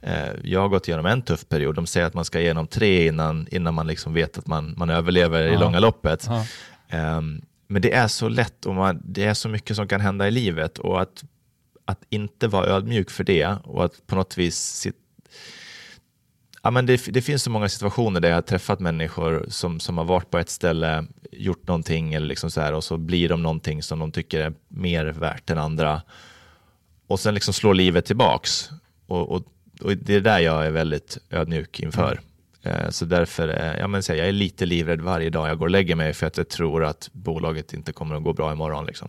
Eh, 0.00 0.28
jag 0.44 0.60
har 0.60 0.68
gått 0.68 0.88
igenom 0.88 1.06
en 1.06 1.22
tuff 1.22 1.48
period. 1.48 1.74
De 1.74 1.86
säger 1.86 2.06
att 2.06 2.14
man 2.14 2.24
ska 2.24 2.40
igenom 2.40 2.66
tre 2.66 3.06
innan, 3.06 3.46
innan 3.50 3.74
man 3.74 3.86
liksom 3.86 4.14
vet 4.14 4.38
att 4.38 4.46
man, 4.46 4.74
man 4.76 4.90
överlever 4.90 5.42
ja. 5.42 5.54
i 5.54 5.56
långa 5.56 5.80
loppet. 5.80 6.28
Ja. 6.28 7.16
Um, 7.16 7.42
men 7.66 7.82
det 7.82 7.92
är 7.92 8.08
så 8.08 8.28
lätt 8.28 8.66
och 8.66 8.74
man, 8.74 9.00
det 9.04 9.24
är 9.24 9.34
så 9.34 9.48
mycket 9.48 9.76
som 9.76 9.88
kan 9.88 10.00
hända 10.00 10.28
i 10.28 10.30
livet 10.30 10.78
och 10.78 11.02
att, 11.02 11.24
att 11.84 12.04
inte 12.10 12.48
vara 12.48 12.66
ödmjuk 12.66 13.10
för 13.10 13.24
det 13.24 13.56
och 13.64 13.84
att 13.84 14.06
på 14.06 14.14
något 14.14 14.38
vis 14.38 14.56
sit, 14.56 14.96
ja, 16.62 16.70
men 16.70 16.86
det, 16.86 17.06
det, 17.06 17.22
finns 17.22 17.42
så 17.42 17.50
många 17.50 17.68
situationer 17.68 18.20
där 18.20 18.28
jag 18.28 18.36
har 18.36 18.42
träffat 18.42 18.80
människor 18.80 19.46
som, 19.48 19.80
som 19.80 19.98
har 19.98 20.04
varit 20.04 20.30
på 20.30 20.38
ett 20.38 20.50
ställe, 20.50 21.06
gjort 21.32 21.68
någonting 21.68 22.14
eller 22.14 22.26
liksom 22.26 22.50
så 22.50 22.60
här, 22.60 22.72
och 22.72 22.84
så 22.84 22.96
blir 22.96 23.28
de 23.28 23.42
någonting 23.42 23.82
som 23.82 23.98
de 23.98 24.12
tycker 24.12 24.40
är 24.40 24.52
mer 24.68 25.04
värt 25.04 25.50
än 25.50 25.58
andra. 25.58 26.02
Och 27.06 27.20
sen 27.20 27.34
liksom 27.34 27.54
slår 27.54 27.74
livet 27.74 28.04
tillbaks. 28.04 28.70
Och, 29.06 29.30
och 29.30 29.52
och 29.82 29.96
det 29.96 30.14
är 30.14 30.20
där 30.20 30.38
jag 30.38 30.66
är 30.66 30.70
väldigt 30.70 31.18
ödmjuk 31.30 31.80
inför. 31.80 32.20
Mm. 32.62 32.92
Så 32.92 33.04
därför 33.04 33.48
är 33.48 33.78
jag, 33.78 33.90
men, 33.90 34.02
jag 34.08 34.18
är 34.18 34.32
lite 34.32 34.66
livrädd 34.66 35.00
varje 35.00 35.30
dag 35.30 35.48
jag 35.48 35.58
går 35.58 35.66
och 35.66 35.70
lägger 35.70 35.96
mig 35.96 36.12
för 36.12 36.26
att 36.26 36.36
jag 36.36 36.48
tror 36.48 36.84
att 36.84 37.08
bolaget 37.12 37.72
inte 37.72 37.92
kommer 37.92 38.16
att 38.16 38.22
gå 38.22 38.32
bra 38.32 38.52
imorgon. 38.52 38.86
Liksom. 38.86 39.08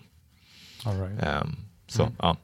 All 0.85 1.01
right. 1.01 1.43
Um, 1.43 1.55
så, 1.87 2.03
mm. 2.03 2.15
ja. 2.19 2.37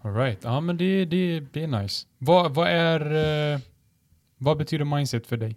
All 0.00 0.14
right. 0.14 0.38
Ja, 0.42 0.60
men 0.60 0.76
det, 0.76 1.04
det, 1.04 1.40
det 1.40 1.62
är 1.62 1.66
nice. 1.66 2.06
Vad, 2.18 2.54
vad, 2.54 2.68
är, 2.68 3.12
uh, 3.54 3.60
vad 4.38 4.58
betyder 4.58 4.84
mindset 4.84 5.26
för 5.26 5.36
dig? 5.36 5.56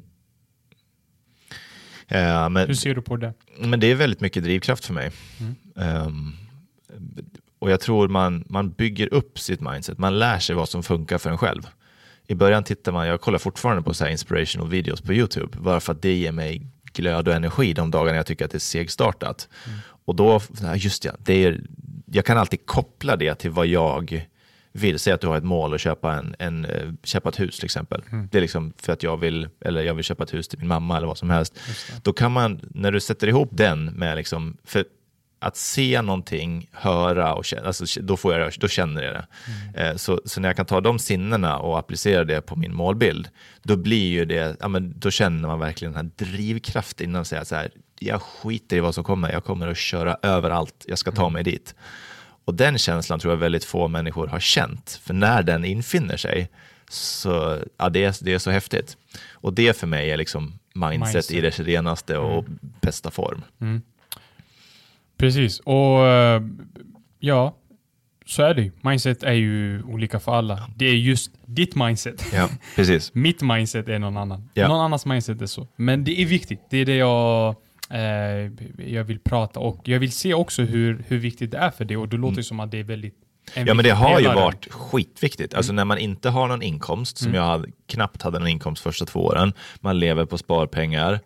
Uh, 2.11 2.49
men, 2.49 2.67
Hur 2.67 2.73
ser 2.73 2.95
du 2.95 3.01
på 3.01 3.17
det? 3.17 3.33
Men 3.59 3.79
det 3.79 3.91
är 3.91 3.95
väldigt 3.95 4.21
mycket 4.21 4.43
drivkraft 4.43 4.85
för 4.85 4.93
mig. 4.93 5.11
Mm. 5.39 6.05
Um, 6.07 6.35
och 7.59 7.71
jag 7.71 7.79
tror 7.79 8.07
man, 8.07 8.43
man 8.49 8.71
bygger 8.71 9.13
upp 9.13 9.39
sitt 9.39 9.61
mindset. 9.61 9.97
Man 9.97 10.19
lär 10.19 10.39
sig 10.39 10.55
vad 10.55 10.69
som 10.69 10.83
funkar 10.83 11.17
för 11.17 11.29
en 11.29 11.37
själv 11.37 11.67
i 12.27 12.35
början 12.35 12.63
tittar 12.63 12.91
man, 12.91 13.07
jag 13.07 13.21
kollar 13.21 13.39
fortfarande 13.39 13.83
på 13.83 13.93
så 13.93 14.07
inspirational 14.07 14.69
videos 14.69 15.01
på 15.01 15.13
YouTube, 15.13 15.57
bara 15.59 15.79
för 15.79 15.93
att 15.93 16.01
det 16.01 16.13
ger 16.13 16.31
mig 16.31 16.67
glöd 16.93 17.27
och 17.27 17.33
energi 17.33 17.73
de 17.73 17.91
dagarna 17.91 18.17
jag 18.17 18.25
tycker 18.25 18.45
att 18.45 18.51
det 18.51 18.57
är 18.57 18.59
segstartat. 18.59 19.49
Mm. 19.67 19.79
Och 20.05 20.15
då, 20.15 20.41
just 20.75 21.05
ja, 21.05 21.11
det 21.19 21.43
är, 21.45 21.61
jag 22.05 22.25
kan 22.25 22.37
alltid 22.37 22.65
koppla 22.65 23.15
det 23.15 23.35
till 23.35 23.51
vad 23.51 23.67
jag 23.67 24.27
vill. 24.71 24.99
Säg 24.99 25.13
att 25.13 25.21
du 25.21 25.27
har 25.27 25.37
ett 25.37 25.43
mål 25.43 25.73
att 25.73 25.81
köpa, 25.81 26.13
en, 26.13 26.35
en, 26.39 26.65
eh, 26.65 26.91
köpa 27.03 27.29
ett 27.29 27.39
hus 27.39 27.55
till 27.55 27.65
exempel. 27.65 28.03
Mm. 28.11 28.27
Det 28.31 28.37
är 28.37 28.41
liksom 28.41 28.73
för 28.77 28.93
att 28.93 29.03
jag 29.03 29.17
vill, 29.17 29.49
eller 29.61 29.83
jag 29.83 29.93
vill 29.93 30.03
köpa 30.03 30.23
ett 30.23 30.33
hus 30.33 30.47
till 30.47 30.59
min 30.59 30.67
mamma 30.67 30.97
eller 30.97 31.07
vad 31.07 31.17
som 31.17 31.29
helst. 31.29 31.59
Då 32.03 32.13
kan 32.13 32.31
man, 32.31 32.59
när 32.73 32.91
du 32.91 32.99
sätter 32.99 33.27
ihop 33.27 33.49
den 33.51 33.85
med, 33.85 34.17
liksom, 34.17 34.57
för 34.63 34.85
att 35.39 35.57
se 35.57 36.01
någonting, 36.01 36.69
höra 36.71 37.33
och 37.33 37.45
känna, 37.45 37.67
alltså, 37.67 38.01
då, 38.01 38.17
får 38.17 38.33
jag, 38.33 38.53
då 38.59 38.67
känner 38.67 39.03
jag 39.03 39.13
det. 39.13 39.27
Mm. 39.47 39.91
Eh, 39.91 39.95
så, 39.95 40.21
så 40.25 40.41
när 40.41 40.49
jag 40.49 40.55
kan 40.55 40.65
ta 40.65 40.81
de 40.81 40.99
sinnena 40.99 41.57
och 41.57 41.79
applicera 41.79 42.23
det 42.23 42.41
på 42.41 42.55
min 42.55 42.75
målbild, 42.75 43.29
då 43.63 43.75
blir 43.75 44.07
ju 44.07 44.25
det, 44.25 44.57
ja, 44.59 44.67
men 44.67 44.99
då 44.99 45.11
känner 45.11 45.47
man 45.47 45.59
verkligen 45.59 45.93
den 45.93 46.05
här 46.05 46.25
drivkraften 46.25 47.09
innan 47.09 47.25
säga 47.25 47.45
så 47.45 47.55
här, 47.55 47.71
jag 47.99 48.21
skiter 48.21 48.77
i 48.77 48.79
vad 48.79 48.95
som 48.95 49.03
kommer, 49.03 49.31
jag 49.31 49.43
kommer 49.43 49.67
att 49.67 49.77
köra 49.77 50.17
överallt, 50.21 50.85
jag 50.87 50.97
ska 50.97 51.11
ta 51.11 51.21
mm. 51.21 51.33
mig 51.33 51.43
dit. 51.43 51.75
Och 52.45 52.53
den 52.53 52.77
känslan 52.77 53.19
tror 53.19 53.33
jag 53.33 53.37
väldigt 53.37 53.65
få 53.65 53.87
människor 53.87 54.27
har 54.27 54.39
känt. 54.39 54.99
För 55.03 55.13
när 55.13 55.43
den 55.43 55.65
infinner 55.65 56.17
sig, 56.17 56.49
så 56.89 57.59
ja, 57.77 57.89
det, 57.89 58.03
är, 58.03 58.23
det 58.23 58.33
är 58.33 58.39
så 58.39 58.51
häftigt. 58.51 58.97
Och 59.31 59.53
det 59.53 59.77
för 59.77 59.87
mig 59.87 60.11
är 60.11 60.17
liksom 60.17 60.59
mindset, 60.73 61.13
mindset. 61.13 61.31
i 61.31 61.41
dess 61.41 61.59
renaste 61.59 62.17
och 62.17 62.39
mm. 62.39 62.59
bästa 62.81 63.11
form. 63.11 63.43
Mm. 63.61 63.81
Precis, 65.17 65.59
och 65.59 66.07
eh, 66.07 66.41
ja, 67.19 67.55
så 68.25 68.43
är 68.43 68.53
det 68.53 68.71
Mindset 68.81 69.23
är 69.23 69.33
ju 69.33 69.83
olika 69.83 70.19
för 70.19 70.35
alla. 70.35 70.69
Det 70.75 70.85
är 70.85 70.93
just 70.93 71.31
ditt 71.45 71.75
mindset. 71.75 72.25
Ja, 72.33 72.49
precis. 72.75 73.13
Mitt 73.15 73.41
mindset 73.41 73.89
är 73.89 73.99
någon 73.99 74.17
annan. 74.17 74.49
Ja. 74.53 74.67
Någon 74.67 74.81
annans 74.81 75.05
mindset 75.05 75.41
är 75.41 75.45
så. 75.45 75.67
Men 75.75 76.03
det 76.03 76.21
är 76.21 76.25
viktigt. 76.25 76.59
Det 76.69 76.77
är 76.77 76.85
det 76.85 76.95
jag, 76.95 77.55
eh, 77.89 78.51
jag 78.91 79.03
vill 79.03 79.19
prata 79.19 79.59
och 79.59 79.87
jag 79.87 79.99
vill 79.99 80.11
se 80.11 80.33
också 80.33 80.61
hur, 80.61 81.03
hur 81.07 81.17
viktigt 81.17 81.51
det 81.51 81.57
är 81.57 81.71
för 81.71 81.85
det 81.85 81.97
och 81.97 82.09
det 82.09 82.17
låter 82.17 82.33
mm. 82.33 82.43
som 82.43 82.59
att 82.59 82.71
det 82.71 82.79
är 82.79 82.83
väldigt 82.83 83.15
Ja 83.53 83.73
men 83.73 83.83
det 83.83 83.89
har 83.89 84.19
ju 84.19 84.27
varit 84.27 84.71
skitviktigt. 84.71 85.53
Alltså 85.53 85.69
mm. 85.69 85.75
när 85.75 85.85
man 85.85 85.97
inte 85.97 86.29
har 86.29 86.47
någon 86.47 86.61
inkomst, 86.61 87.17
som 87.17 87.27
mm. 87.27 87.41
jag 87.41 87.47
hade, 87.47 87.67
knappt 87.87 88.21
hade 88.21 88.39
någon 88.39 88.47
inkomst 88.47 88.83
första 88.83 89.05
två 89.05 89.25
åren, 89.25 89.53
man 89.79 89.99
lever 89.99 90.25
på 90.25 90.37
sparpengar, 90.37 91.19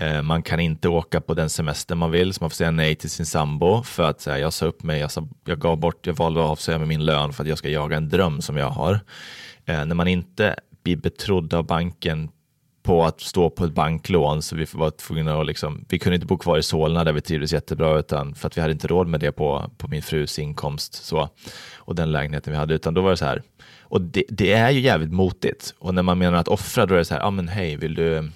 Eh, 0.00 0.22
man 0.22 0.42
kan 0.42 0.60
inte 0.60 0.88
åka 0.88 1.20
på 1.20 1.34
den 1.34 1.50
semester 1.50 1.94
man 1.94 2.10
vill, 2.10 2.34
så 2.34 2.38
man 2.40 2.50
får 2.50 2.54
säga 2.54 2.70
nej 2.70 2.94
till 2.94 3.10
sin 3.10 3.26
sambo 3.26 3.82
för 3.82 4.02
att 4.10 4.20
säga 4.20 4.38
jag 4.38 4.52
sa 4.52 4.66
upp 4.66 4.82
mig, 4.82 5.00
jag, 5.00 5.10
sa, 5.10 5.28
jag 5.44 5.60
gav 5.60 5.78
bort, 5.78 6.06
jag 6.06 6.14
valde 6.14 6.40
att 6.40 6.50
avsäga 6.50 6.78
mig 6.78 6.86
min 6.86 7.04
lön 7.04 7.32
för 7.32 7.42
att 7.42 7.48
jag 7.48 7.58
ska 7.58 7.68
jaga 7.68 7.96
en 7.96 8.08
dröm 8.08 8.40
som 8.40 8.56
jag 8.56 8.70
har. 8.70 9.00
Eh, 9.64 9.84
när 9.84 9.94
man 9.94 10.08
inte 10.08 10.56
blir 10.82 10.96
betrodd 10.96 11.54
av 11.54 11.66
banken 11.66 12.28
på 12.82 13.04
att 13.04 13.20
stå 13.20 13.50
på 13.50 13.64
ett 13.64 13.72
banklån 13.72 14.42
så 14.42 14.56
vi 14.56 14.66
var 14.72 14.90
tvungna 14.90 15.40
att 15.40 15.46
liksom, 15.46 15.84
vi 15.88 15.98
kunde 15.98 16.14
inte 16.14 16.26
bo 16.26 16.38
kvar 16.38 16.58
i 16.58 16.62
Solna 16.62 17.04
där 17.04 17.12
vi 17.12 17.20
trivdes 17.20 17.52
jättebra 17.52 17.98
utan 17.98 18.34
för 18.34 18.46
att 18.46 18.56
vi 18.56 18.60
hade 18.60 18.72
inte 18.72 18.86
råd 18.86 19.08
med 19.08 19.20
det 19.20 19.32
på, 19.32 19.70
på 19.78 19.88
min 19.88 20.02
frus 20.02 20.38
inkomst 20.38 20.94
så, 20.94 21.28
och 21.76 21.94
den 21.94 22.12
lägenheten 22.12 22.52
vi 22.52 22.58
hade 22.58 22.74
utan 22.74 22.94
då 22.94 23.00
var 23.00 23.10
det 23.10 23.16
så 23.16 23.24
här 23.24 23.42
och 23.80 24.00
det, 24.00 24.24
det 24.28 24.52
är 24.52 24.70
ju 24.70 24.80
jävligt 24.80 25.12
motigt 25.12 25.74
och 25.78 25.94
när 25.94 26.02
man 26.02 26.18
menar 26.18 26.38
att 26.38 26.48
offra 26.48 26.86
då 26.86 26.94
är 26.94 26.98
det 26.98 27.04
så 27.04 27.14
här, 27.14 27.20
ja 27.20 27.26
ah, 27.26 27.30
men 27.30 27.48
hej 27.48 27.76
vill 27.76 27.94
du 27.94 28.30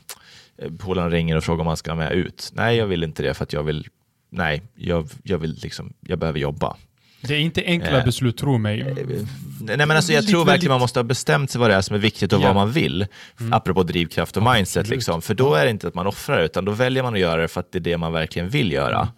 polaren 0.78 1.10
ringer 1.10 1.36
och 1.36 1.44
frågar 1.44 1.60
om 1.60 1.66
man 1.66 1.76
ska 1.76 1.94
med 1.94 2.12
ut. 2.12 2.50
Nej, 2.54 2.76
jag 2.76 2.86
vill 2.86 3.04
inte 3.04 3.22
det 3.22 3.34
för 3.34 3.44
att 3.44 3.52
jag 3.52 3.62
vill, 3.62 3.88
nej, 4.30 4.62
jag, 4.74 5.08
jag 5.22 5.38
vill 5.38 5.58
liksom, 5.62 5.92
jag 6.00 6.18
behöver 6.18 6.38
jobba. 6.38 6.76
Det 7.20 7.34
är 7.34 7.38
inte 7.38 7.62
enkla 7.64 7.98
eh, 7.98 8.04
beslut, 8.04 8.36
tro 8.36 8.58
mig. 8.58 8.80
Eh, 8.80 8.96
nej, 9.60 9.76
men 9.76 9.90
alltså, 9.90 10.12
jag 10.12 10.26
tror 10.26 10.44
verkligen 10.44 10.70
man 10.70 10.80
måste 10.80 10.98
ha 10.98 11.04
bestämt 11.04 11.50
sig 11.50 11.58
vad 11.58 11.70
det 11.70 11.74
är 11.74 11.80
som 11.80 11.96
är 11.96 12.00
viktigt 12.00 12.32
och 12.32 12.40
ja. 12.40 12.46
vad 12.46 12.54
man 12.54 12.72
vill. 12.72 13.06
Mm. 13.40 13.52
Apropå 13.52 13.82
drivkraft 13.82 14.36
och 14.36 14.42
mindset. 14.42 14.88
Liksom. 14.88 15.22
För 15.22 15.34
då 15.34 15.54
är 15.54 15.64
det 15.64 15.70
inte 15.70 15.88
att 15.88 15.94
man 15.94 16.06
offrar, 16.06 16.42
utan 16.42 16.64
då 16.64 16.72
väljer 16.72 17.02
man 17.02 17.14
att 17.14 17.20
göra 17.20 17.42
det 17.42 17.48
för 17.48 17.60
att 17.60 17.72
det 17.72 17.78
är 17.78 17.80
det 17.80 17.98
man 17.98 18.12
verkligen 18.12 18.48
vill 18.48 18.72
göra. 18.72 19.08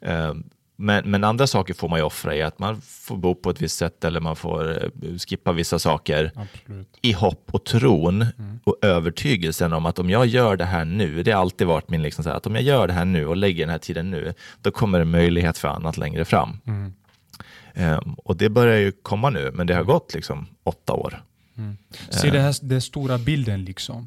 Mm. 0.00 0.44
Men, 0.82 1.10
men, 1.10 1.24
andra 1.24 1.46
saker 1.46 1.74
får 1.74 1.88
man 1.88 1.98
ju 1.98 2.04
offra 2.04 2.36
i, 2.36 2.42
att 2.42 2.58
man 2.58 2.80
får 2.80 3.16
bo 3.16 3.34
på 3.34 3.50
ett 3.50 3.60
visst 3.60 3.78
sätt 3.78 4.04
eller 4.04 4.20
man 4.20 4.36
får 4.36 4.84
uh, 5.04 5.18
skippa 5.18 5.52
vissa 5.52 5.78
saker 5.78 6.32
Absolut. 6.34 6.98
i 7.02 7.12
hopp 7.12 7.48
och 7.50 7.64
tron 7.64 8.22
mm. 8.22 8.60
och 8.64 8.76
övertygelsen 8.82 9.72
om 9.72 9.86
att 9.86 9.98
om 9.98 10.10
jag 10.10 10.26
gör 10.26 10.56
det 10.56 10.64
här 10.64 10.84
nu, 10.84 11.22
det 11.22 11.32
har 11.32 11.40
alltid 11.40 11.66
varit 11.66 11.90
min, 11.90 12.02
liksom 12.02 12.24
så 12.24 12.30
här, 12.30 12.36
att 12.36 12.46
om 12.46 12.54
jag 12.54 12.64
gör 12.64 12.86
det 12.86 12.92
här 12.92 13.04
nu 13.04 13.26
och 13.26 13.36
lägger 13.36 13.62
den 13.62 13.70
här 13.70 13.78
tiden 13.78 14.10
nu, 14.10 14.34
då 14.62 14.70
kommer 14.70 14.98
det 14.98 15.04
möjlighet 15.04 15.58
för 15.58 15.68
annat 15.68 15.96
längre 15.96 16.24
fram. 16.24 16.60
Mm. 16.66 16.92
Um, 17.74 18.14
och 18.14 18.36
det 18.36 18.48
börjar 18.48 18.78
ju 18.78 18.92
komma 18.92 19.30
nu, 19.30 19.50
men 19.54 19.66
det 19.66 19.74
har 19.74 19.84
gått 19.84 20.14
liksom 20.14 20.46
åtta 20.64 20.92
år. 20.92 21.22
Mm. 21.56 21.76
Se 22.10 22.26
uh, 22.26 22.32
det 22.32 22.40
här, 22.40 22.56
den 22.62 22.82
stora 22.82 23.18
bilden 23.18 23.64
liksom 23.64 24.06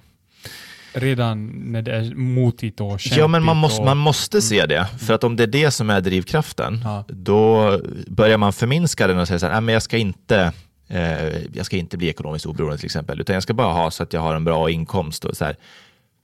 redan 0.95 1.47
när 1.71 1.81
det 1.81 1.95
är 1.95 2.15
motigt 2.15 2.81
och 2.81 2.99
kämpigt. 2.99 3.17
Ja, 3.17 3.27
men 3.27 3.43
man 3.43 3.57
måste, 3.57 3.79
och... 3.79 3.85
man 3.85 3.97
måste 3.97 4.41
se 4.41 4.59
mm. 4.59 4.69
det. 4.69 4.87
För 4.99 5.13
att 5.13 5.23
om 5.23 5.35
det 5.35 5.43
är 5.43 5.47
det 5.47 5.71
som 5.71 5.89
är 5.89 6.01
drivkraften, 6.01 6.81
ja. 6.83 7.03
då 7.07 7.79
börjar 8.07 8.37
man 8.37 8.53
förminska 8.53 9.07
den 9.07 9.19
och 9.19 9.27
säga 9.27 9.39
så 9.39 9.47
här, 9.47 9.61
men 9.61 9.73
jag 9.73 9.83
ska 9.83 9.97
inte 9.97 10.53
eh, 10.87 11.27
jag 11.53 11.65
ska 11.65 11.77
inte 11.77 11.97
bli 11.97 12.09
ekonomiskt 12.09 12.45
oberoende 12.45 12.77
till 12.77 12.85
exempel, 12.85 13.21
utan 13.21 13.33
jag 13.33 13.43
ska 13.43 13.53
bara 13.53 13.73
ha 13.73 13.91
så 13.91 14.03
att 14.03 14.13
jag 14.13 14.21
har 14.21 14.35
en 14.35 14.43
bra 14.43 14.69
inkomst. 14.69 15.25
Och 15.25 15.37
så 15.37 15.45
här. 15.45 15.55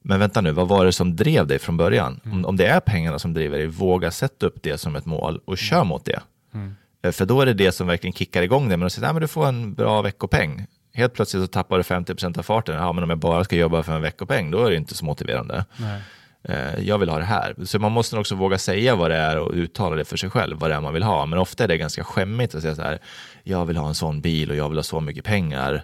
Men 0.04 0.20
vänta 0.20 0.42
nu, 0.42 0.52
vad 0.52 0.68
var 0.68 0.86
det 0.86 0.92
som 0.92 1.16
drev 1.16 1.48
dig 1.48 1.60
från 1.60 1.78
början? 1.78 2.20
Mm. 2.26 2.38
Om, 2.38 2.46
om 2.46 2.58
det 2.58 2.66
är 2.66 2.80
pengarna 2.80 3.20
som 3.20 3.34
driver 3.34 3.58
dig, 3.58 3.68
våga 3.68 4.12
sätta 4.12 4.46
upp 4.46 4.64
det 4.64 4.78
som 4.78 4.96
ett 4.96 5.06
mål 5.06 5.42
och 5.46 5.58
kör 5.58 5.76
mm. 5.76 5.88
mot 5.88 6.06
det. 6.06 6.20
Mm. 6.54 6.76
Eh, 7.04 7.12
för 7.12 7.26
då 7.26 7.42
är 7.42 7.46
det 7.46 7.54
det 7.54 7.72
som 7.72 7.88
verkligen 7.88 8.14
kickar 8.14 8.42
igång 8.42 8.68
dig. 8.68 8.78
Men 8.78 8.86
att 8.86 8.94
säga, 8.94 9.10
att 9.10 9.22
du 9.22 9.28
får 9.28 9.48
en 9.48 9.74
bra 9.74 10.02
veckopeng 10.02 10.66
helt 10.94 11.14
plötsligt 11.14 11.44
så 11.44 11.48
tappar 11.48 11.78
du 11.78 11.84
50% 11.84 12.40
av 12.40 12.44
farten. 12.44 12.76
Ja, 12.76 12.94
men 12.94 13.04
om 13.04 13.10
jag 13.10 13.20
bara 13.20 13.44
ska 13.44 13.56
jobba 13.56 13.84
för 13.84 13.94
en 13.94 14.02
veckopeng, 14.02 14.52
då 14.52 14.66
är 14.66 14.70
det 14.70 14.78
inte 14.78 14.96
så 14.96 15.06
motiverande. 15.06 15.66
Nej. 15.78 16.02
Eh, 16.44 16.80
jag 16.80 16.98
vill 16.98 17.10
ha 17.10 17.18
det 17.18 17.26
här. 17.26 17.56
Så 17.66 17.80
man 17.80 17.92
måste 17.92 18.18
också 18.18 18.36
våga 18.36 18.58
säga 18.58 18.96
vad 18.96 19.12
det 19.12 19.18
är 19.18 19.38
och 19.38 19.52
uttala 19.54 19.96
det 19.96 20.06
för 20.06 20.18
sig 20.18 20.30
själv, 20.30 20.58
vad 20.60 20.70
det 20.70 20.76
är 20.76 20.82
man 20.82 20.94
vill 20.94 21.04
ha. 21.04 21.26
Men 21.26 21.40
ofta 21.40 21.64
är 21.64 21.68
det 21.68 21.78
ganska 21.78 22.04
skämmigt 22.04 22.56
att 22.56 22.62
säga 22.62 22.76
så 22.76 22.82
här, 22.82 23.00
jag 23.44 23.66
vill 23.66 23.78
ha 23.78 23.88
en 23.88 23.96
sån 23.96 24.22
bil 24.22 24.50
och 24.50 24.56
jag 24.56 24.70
vill 24.70 24.78
ha 24.78 24.84
så 24.84 25.00
mycket 25.00 25.26
pengar. 25.26 25.84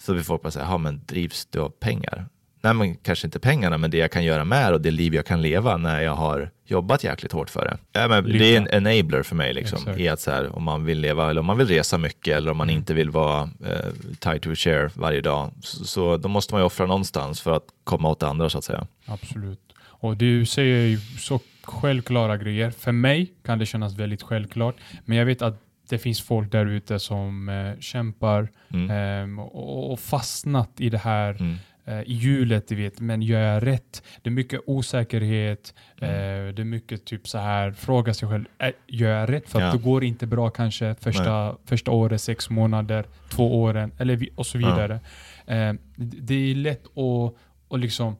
Så 0.00 0.12
vi 0.12 0.22
folk 0.22 0.42
bara 0.42 0.50
säga, 0.50 0.66
ja 0.70 0.78
men 0.78 1.00
drivs 1.06 1.46
du 1.46 1.60
av 1.60 1.68
pengar? 1.68 2.26
Nej 2.64 2.74
men 2.74 2.94
kanske 2.94 3.26
inte 3.26 3.40
pengarna, 3.40 3.78
men 3.78 3.90
det 3.90 3.96
jag 3.96 4.10
kan 4.10 4.24
göra 4.24 4.44
med 4.44 4.72
och 4.72 4.80
det 4.80 4.90
liv 4.90 5.14
jag 5.14 5.26
kan 5.26 5.42
leva 5.42 5.76
när 5.76 6.00
jag 6.00 6.14
har 6.14 6.50
jobbat 6.66 7.04
jäkligt 7.04 7.32
hårt 7.32 7.50
för 7.50 7.64
det. 7.64 8.00
Ja, 8.00 8.08
men 8.08 8.24
det 8.24 8.56
är 8.56 8.60
en 8.60 8.86
enabler 8.86 9.22
för 9.22 9.36
mig, 9.36 9.54
liksom, 9.54 9.98
i 9.98 10.08
att 10.08 10.20
så 10.20 10.30
här, 10.30 10.56
om 10.56 10.62
man 10.62 10.84
vill 10.84 11.00
leva 11.00 11.30
eller 11.30 11.40
om 11.40 11.46
man 11.46 11.58
vill 11.58 11.66
resa 11.66 11.98
mycket 11.98 12.36
eller 12.36 12.50
om 12.50 12.56
man 12.56 12.68
mm. 12.68 12.78
inte 12.78 12.94
vill 12.94 13.10
vara 13.10 13.42
eh, 13.42 13.90
tied 14.18 14.42
to 14.42 14.50
a 14.50 14.54
chair 14.54 14.90
varje 14.94 15.20
dag, 15.20 15.50
så, 15.60 15.84
så 15.84 16.16
då 16.16 16.28
måste 16.28 16.54
man 16.54 16.60
ju 16.60 16.66
offra 16.66 16.86
någonstans 16.86 17.40
för 17.40 17.52
att 17.52 17.66
komma 17.84 18.08
åt 18.08 18.20
det 18.20 18.26
andra 18.26 18.50
så 18.50 18.58
att 18.58 18.64
säga. 18.64 18.86
Absolut. 19.06 19.60
Och 19.82 20.16
du 20.16 20.46
säger 20.46 20.86
ju 20.86 20.98
så 21.18 21.40
självklara 21.62 22.36
grejer. 22.36 22.70
För 22.70 22.92
mig 22.92 23.32
kan 23.44 23.58
det 23.58 23.66
kännas 23.66 23.94
väldigt 23.94 24.22
självklart, 24.22 24.76
men 25.04 25.18
jag 25.18 25.26
vet 25.26 25.42
att 25.42 25.60
det 25.88 25.98
finns 25.98 26.22
folk 26.22 26.52
där 26.52 26.66
ute 26.66 26.98
som 26.98 27.48
eh, 27.48 27.80
kämpar 27.80 28.48
mm. 28.72 28.90
eh, 29.36 29.44
och, 29.44 29.92
och, 29.92 30.00
fastnat 30.00 30.70
i 30.78 30.90
det 30.90 30.98
här 30.98 31.30
mm 31.30 31.56
i 31.86 32.12
hjulet, 32.12 32.68
du 32.68 32.74
vet, 32.74 33.00
men 33.00 33.22
gör 33.22 33.40
jag 33.40 33.66
rätt? 33.66 34.02
Det 34.22 34.28
är 34.28 34.32
mycket 34.32 34.60
osäkerhet, 34.66 35.74
mm. 36.00 36.10
eh, 36.10 36.54
det 36.54 36.62
är 36.62 36.64
mycket 36.64 37.04
typ 37.04 37.28
så 37.28 37.38
här, 37.38 37.72
fråga 37.72 38.14
sig 38.14 38.28
själv, 38.28 38.44
äh, 38.58 38.70
gör 38.86 39.10
jag 39.10 39.32
rätt? 39.32 39.48
För 39.48 39.60
ja. 39.60 39.66
att 39.66 39.72
det 39.72 39.82
går 39.82 40.04
inte 40.04 40.26
bra 40.26 40.50
kanske 40.50 40.94
första, 40.94 41.56
första 41.64 41.90
året, 41.90 42.20
sex 42.20 42.50
månader, 42.50 43.04
två 43.30 43.62
åren, 43.62 43.92
eller 43.98 44.28
och 44.34 44.46
så 44.46 44.58
vidare. 44.58 45.00
Ja. 45.46 45.54
Eh, 45.54 45.74
det 45.96 46.34
är 46.34 46.54
lätt 46.54 46.86
att 46.86 47.34
och 47.68 47.78
liksom, 47.78 48.16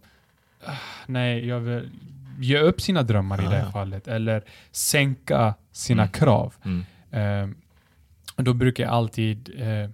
uh, 0.68 0.74
nej, 1.06 1.46
jag 1.46 1.60
vill 1.60 1.90
ge 2.38 2.58
upp 2.58 2.80
sina 2.80 3.02
drömmar 3.02 3.38
ja. 3.38 3.48
i 3.48 3.50
det 3.50 3.56
här 3.56 3.70
fallet, 3.70 4.08
eller 4.08 4.44
sänka 4.70 5.54
sina 5.72 6.02
mm. 6.02 6.12
krav. 6.12 6.54
Mm. 6.64 6.84
Eh, 7.10 7.56
då 8.36 8.54
brukar 8.54 8.84
jag 8.84 8.92
alltid 8.92 9.50
eh, 9.56 9.90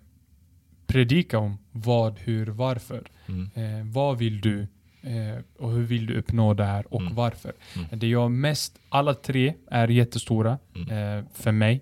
predika 0.86 1.38
om 1.38 1.58
vad, 1.84 2.18
hur, 2.18 2.46
varför. 2.46 3.02
Mm. 3.26 3.50
Eh, 3.54 3.86
vad 3.92 4.18
vill 4.18 4.40
du 4.40 4.60
eh, 5.02 5.42
och 5.58 5.70
hur 5.70 5.82
vill 5.82 6.06
du 6.06 6.18
uppnå 6.18 6.54
det 6.54 6.64
här 6.64 6.94
och 6.94 7.00
mm. 7.00 7.14
varför? 7.14 7.52
Mm. 7.76 7.98
Det 7.98 8.06
jag 8.06 8.30
mest, 8.30 8.78
alla 8.88 9.14
tre 9.14 9.54
är 9.70 9.88
jättestora 9.88 10.58
mm. 10.74 11.18
eh, 11.18 11.24
för 11.34 11.52
mig, 11.52 11.80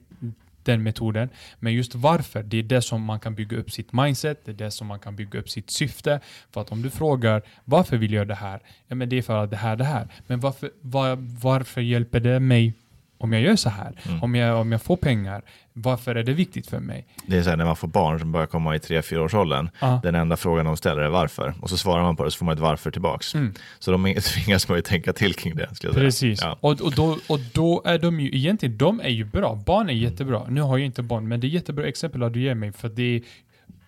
den 0.62 0.82
metoden. 0.82 1.28
Men 1.58 1.72
just 1.72 1.94
varför, 1.94 2.42
det 2.42 2.58
är 2.58 2.62
det 2.62 2.82
som 2.82 3.02
man 3.02 3.20
kan 3.20 3.34
bygga 3.34 3.56
upp 3.56 3.70
sitt 3.70 3.92
mindset, 3.92 4.44
det 4.44 4.50
är 4.50 4.54
det 4.54 4.70
som 4.70 4.86
man 4.86 4.98
kan 4.98 5.16
bygga 5.16 5.40
upp 5.40 5.50
sitt 5.50 5.70
syfte. 5.70 6.20
För 6.50 6.60
att 6.60 6.72
om 6.72 6.82
du 6.82 6.90
frågar 6.90 7.42
varför 7.64 7.96
vill 7.96 8.12
jag 8.12 8.28
det 8.28 8.34
här? 8.34 8.60
Ja, 8.86 8.94
men 8.94 9.08
det 9.08 9.18
är 9.18 9.22
för 9.22 9.44
att 9.44 9.50
det 9.50 9.56
här, 9.56 9.76
det 9.76 9.84
här. 9.84 10.08
Men 10.26 10.40
varför, 10.40 10.70
var, 10.80 11.16
varför 11.42 11.80
hjälper 11.80 12.20
det 12.20 12.40
mig 12.40 12.74
om 13.18 13.32
jag 13.32 13.42
gör 13.42 13.56
så 13.56 13.68
här, 13.68 13.92
mm. 14.02 14.22
om, 14.22 14.34
jag, 14.34 14.60
om 14.60 14.72
jag 14.72 14.82
får 14.82 14.96
pengar, 14.96 15.42
varför 15.72 16.14
är 16.14 16.22
det 16.22 16.32
viktigt 16.32 16.66
för 16.66 16.80
mig? 16.80 17.06
Det 17.26 17.38
är 17.38 17.42
så 17.42 17.50
här, 17.50 17.56
när 17.56 17.64
man 17.64 17.76
får 17.76 17.88
barn 17.88 18.20
som 18.20 18.32
börjar 18.32 18.46
komma 18.46 18.76
i 18.76 18.78
3-4 18.78 19.18
års 19.18 19.34
åldern, 19.34 19.70
ah. 19.78 20.00
den 20.02 20.14
enda 20.14 20.36
frågan 20.36 20.64
de 20.64 20.76
ställer 20.76 21.02
är 21.02 21.08
varför. 21.08 21.54
Och 21.60 21.70
så 21.70 21.76
svarar 21.76 22.02
man 22.02 22.16
på 22.16 22.24
det 22.24 22.30
så 22.30 22.38
får 22.38 22.44
man 22.44 22.54
ett 22.54 22.60
varför 22.60 22.90
tillbaks. 22.90 23.34
Mm. 23.34 23.54
Så 23.78 23.90
de 23.90 24.14
tvingas 24.20 24.68
man 24.68 24.78
ju 24.78 24.82
tänka 24.82 25.12
till 25.12 25.34
kring 25.34 25.56
det. 25.56 25.68
Precis, 25.94 26.42
ja. 26.42 26.58
och, 26.60 26.80
och, 26.80 26.94
då, 26.94 27.18
och 27.28 27.40
då 27.54 27.82
är 27.84 27.98
de 27.98 28.20
ju 28.20 28.36
egentligen, 28.36 28.78
de 28.78 29.00
är 29.00 29.08
ju 29.08 29.24
bra. 29.24 29.54
Barn 29.66 29.88
är 29.88 29.94
jättebra. 29.94 30.46
Nu 30.48 30.60
har 30.60 30.78
jag 30.78 30.86
inte 30.86 31.02
barn, 31.02 31.28
men 31.28 31.40
det 31.40 31.46
är 31.46 31.48
jättebra 31.48 31.86
exempel 31.86 32.22
att 32.22 32.32
du 32.32 32.42
ger 32.42 32.54
mig, 32.54 32.72
för 32.72 32.88
det 32.88 33.16
är 33.16 33.22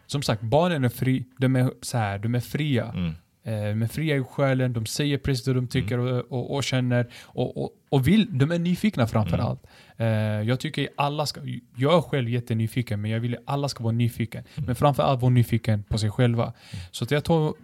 som 0.06 0.22
sagt, 0.22 0.42
barnen 0.42 0.84
är 0.84 0.88
fri, 0.88 1.24
de 1.38 1.56
är 1.56 1.70
så 1.82 1.98
här, 1.98 2.18
de 2.18 2.34
är 2.34 2.40
fria. 2.40 2.84
Mm. 2.84 3.14
Eh, 3.42 3.74
med 3.74 3.90
fria 3.90 4.16
i 4.16 4.22
själen, 4.22 4.72
de 4.72 4.86
säger 4.86 5.18
precis 5.18 5.44
det 5.44 5.52
de 5.52 5.68
tycker 5.68 5.98
mm. 5.98 6.14
och, 6.14 6.32
och, 6.32 6.54
och, 6.54 6.64
känner 6.64 7.06
och, 7.24 7.62
och, 7.62 7.70
och 7.88 8.08
vill. 8.08 8.38
De 8.38 8.50
är 8.50 8.58
nyfikna 8.58 9.06
framför 9.06 9.34
mm. 9.34 9.46
allt. 9.46 9.66
Eh, 9.96 10.06
jag 10.48 10.60
tycker 10.60 10.88
alla 10.96 11.26
ska, 11.26 11.40
jag 11.76 11.96
är 11.96 12.00
själv 12.00 12.28
jättenyfiken, 12.28 13.00
men 13.00 13.10
jag 13.10 13.20
vill 13.20 13.34
att 13.34 13.42
alla 13.44 13.68
ska 13.68 13.82
vara 13.82 13.92
nyfiken. 13.92 14.44
Mm. 14.54 14.66
Men 14.66 14.76
framför 14.76 15.02
allt 15.02 15.20
vara 15.20 15.30
nyfiken 15.30 15.82
på 15.82 15.98
sig 15.98 16.10
själva. 16.10 16.42
Mm. 16.42 16.54
Så 16.90 17.04
att 17.04 17.10
jag 17.10 17.24
tror, 17.24 17.54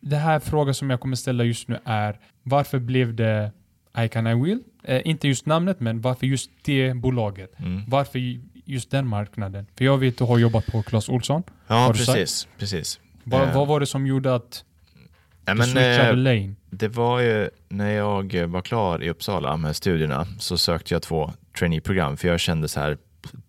det 0.00 0.16
här 0.16 0.40
frågan 0.40 0.74
som 0.74 0.90
jag 0.90 1.00
kommer 1.00 1.16
ställa 1.16 1.44
just 1.44 1.68
nu 1.68 1.78
är, 1.84 2.20
varför 2.42 2.78
blev 2.78 3.14
det 3.14 3.52
I 4.04 4.08
can 4.08 4.26
I 4.26 4.34
will? 4.34 4.60
Eh, 4.84 5.00
inte 5.04 5.28
just 5.28 5.46
namnet, 5.46 5.80
men 5.80 6.00
varför 6.00 6.26
just 6.26 6.50
det 6.62 6.94
bolaget? 6.96 7.58
Mm. 7.58 7.82
Varför 7.88 8.38
just 8.64 8.90
den 8.90 9.06
marknaden? 9.06 9.66
För 9.76 9.84
jag 9.84 9.98
vet 9.98 10.14
att 10.14 10.18
du 10.18 10.24
har 10.24 10.38
jobbat 10.38 10.66
på 10.66 10.82
Clas 10.82 11.08
Olsson. 11.08 11.42
Ja, 11.66 11.92
precis. 11.94 12.48
precis. 12.58 13.00
Vad, 13.24 13.54
vad 13.54 13.68
var 13.68 13.80
det 13.80 13.86
som 13.86 14.06
gjorde 14.06 14.34
att 14.34 14.64
Ja, 15.44 15.54
men, 15.54 15.76
eh, 15.76 16.16
lane. 16.16 16.54
Det 16.70 16.88
var 16.88 17.20
ju 17.20 17.50
när 17.68 17.90
jag 17.90 18.34
var 18.34 18.60
klar 18.60 19.02
i 19.02 19.10
Uppsala 19.10 19.56
med 19.56 19.76
studierna 19.76 20.26
så 20.38 20.58
sökte 20.58 20.94
jag 20.94 21.02
två 21.02 21.32
traineeprogram 21.58 22.16
för 22.16 22.28
jag 22.28 22.40
kände 22.40 22.68
så 22.68 22.80
här, 22.80 22.98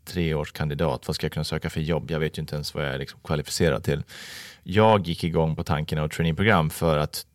treårskandidat, 0.06 1.08
vad 1.08 1.16
ska 1.16 1.26
jag 1.26 1.32
kunna 1.32 1.44
söka 1.44 1.70
för 1.70 1.82
jobb? 1.82 2.12
Jag 2.12 2.20
vet 2.20 2.38
ju 2.38 2.42
inte 2.42 2.56
ens 2.56 2.74
vad 2.74 2.86
jag 2.86 2.94
är 2.94 3.00
liksom 3.00 3.20
kvalificerad 3.24 3.84
till. 3.84 4.04
Jag 4.64 5.08
gick 5.08 5.24
igång 5.24 5.56
på 5.56 5.64
tanken 5.64 6.00
av 6.00 6.08
traineeprogram 6.08 6.70
för 6.70 6.98
att 6.98 7.26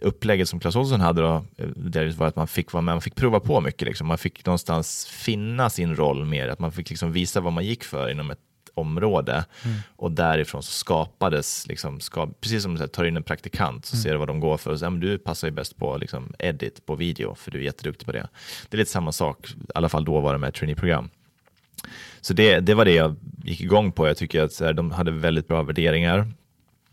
upplägget 0.00 0.48
som 0.48 0.60
Clas 0.60 0.76
Ohlson 0.76 1.00
hade 1.00 1.22
då, 1.22 1.44
eh, 1.56 1.68
det 1.68 2.16
var 2.16 2.26
att 2.26 2.36
man 2.36 2.48
fick 2.48 2.72
vara 2.72 2.82
med, 2.82 2.94
man 2.94 3.02
fick 3.02 3.14
prova 3.14 3.40
på 3.40 3.60
mycket. 3.60 3.88
Liksom. 3.88 4.06
Man 4.06 4.18
fick 4.18 4.46
någonstans 4.46 5.06
finna 5.06 5.70
sin 5.70 5.96
roll 5.96 6.24
mer, 6.24 6.48
att 6.48 6.58
man 6.58 6.72
fick 6.72 6.90
liksom 6.90 7.12
visa 7.12 7.40
vad 7.40 7.52
man 7.52 7.64
gick 7.64 7.84
för 7.84 8.10
inom 8.10 8.30
ett 8.30 8.38
område 8.78 9.44
mm. 9.64 9.76
och 9.96 10.12
därifrån 10.12 10.62
så 10.62 10.72
skapades, 10.72 11.66
liksom, 11.66 12.00
skap, 12.00 12.40
precis 12.40 12.62
som 12.62 12.74
du 12.74 12.86
tar 12.86 13.04
in 13.04 13.16
en 13.16 13.22
praktikant 13.22 13.86
så 13.86 13.94
mm. 13.94 14.02
ser 14.02 14.12
du 14.12 14.18
vad 14.18 14.28
de 14.28 14.40
går 14.40 14.56
för 14.56 14.70
och 14.70 14.78
säger, 14.78 14.90
du 14.90 15.18
passar 15.18 15.48
ju 15.48 15.54
bäst 15.54 15.76
på 15.76 15.96
liksom, 15.96 16.32
edit 16.38 16.86
på 16.86 16.94
video 16.94 17.34
för 17.34 17.50
du 17.50 17.58
är 17.58 17.62
jätteduktig 17.62 18.06
på 18.06 18.12
det. 18.12 18.28
Det 18.68 18.76
är 18.76 18.78
lite 18.78 18.90
samma 18.90 19.12
sak, 19.12 19.50
i 19.50 19.54
alla 19.74 19.88
fall 19.88 20.04
då 20.04 20.20
var 20.20 20.32
det 20.32 20.38
med 20.38 20.54
traineeprogram. 20.54 21.10
Så 22.20 22.34
det, 22.34 22.60
det 22.60 22.74
var 22.74 22.84
det 22.84 22.94
jag 22.94 23.16
gick 23.44 23.60
igång 23.60 23.92
på. 23.92 24.06
Jag 24.06 24.16
tycker 24.16 24.42
att 24.42 24.60
här, 24.60 24.72
de 24.72 24.90
hade 24.90 25.10
väldigt 25.10 25.48
bra 25.48 25.62
värderingar 25.62 26.28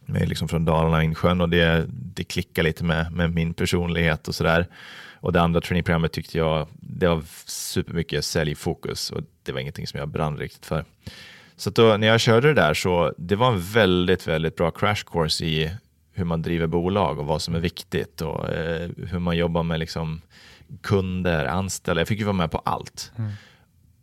med 0.06 0.30
liksom 0.30 0.48
från 0.48 0.66
Dalarna 0.66 1.04
Insjön 1.04 1.42
och 1.42 1.50
det, 1.50 1.86
det 1.90 2.24
klickar 2.24 2.64
lite 2.64 2.84
med, 2.84 3.12
med 3.12 3.34
min 3.34 3.54
personlighet 3.54 4.28
och 4.28 4.36
sådär. 4.36 4.68
Och 5.26 5.34
det 5.34 5.42
andra 5.42 5.62
traineeprogrammet 5.62 6.12
tyckte 6.12 6.38
jag, 6.38 6.68
det 6.74 7.08
var 7.08 7.24
supermycket 7.46 8.26
säljfokus 8.26 9.12
och 9.12 9.22
det 9.44 9.52
var 9.52 9.60
ingenting 9.60 9.88
som 9.88 10.00
jag 10.00 10.10
brann 10.10 10.38
riktigt 10.38 10.66
för. 10.66 10.86
Så 11.58 11.70
då, 11.70 11.98
när 11.98 12.08
jag 12.08 12.20
körde 12.20 12.48
det 12.48 12.54
där 12.54 12.74
så 12.74 13.14
det 13.18 13.36
var 13.36 13.52
en 13.52 13.60
väldigt, 13.60 14.28
väldigt 14.28 14.56
bra 14.56 14.72
crash 14.72 15.04
course 15.12 15.46
i 15.46 15.72
hur 16.14 16.26
man 16.26 16.42
driver 16.42 16.68
bolag 16.68 17.20
och 17.20 17.26
vad 17.26 17.42
som 17.42 17.56
är 17.56 17.60
viktigt 17.60 18.22
och 18.22 18.50
eh, 18.50 18.90
hur 18.98 19.20
man 19.20 19.38
jobbar 19.38 19.64
med 19.64 19.80
liksom, 19.80 20.22
kunder, 20.84 21.46
anställda. 21.46 22.02
Jag 22.02 22.08
fick 22.08 22.20
ju 22.20 22.26
vara 22.26 22.34
med 22.34 22.52
på 22.52 22.58
allt. 22.58 23.12
Mm. 23.18 23.32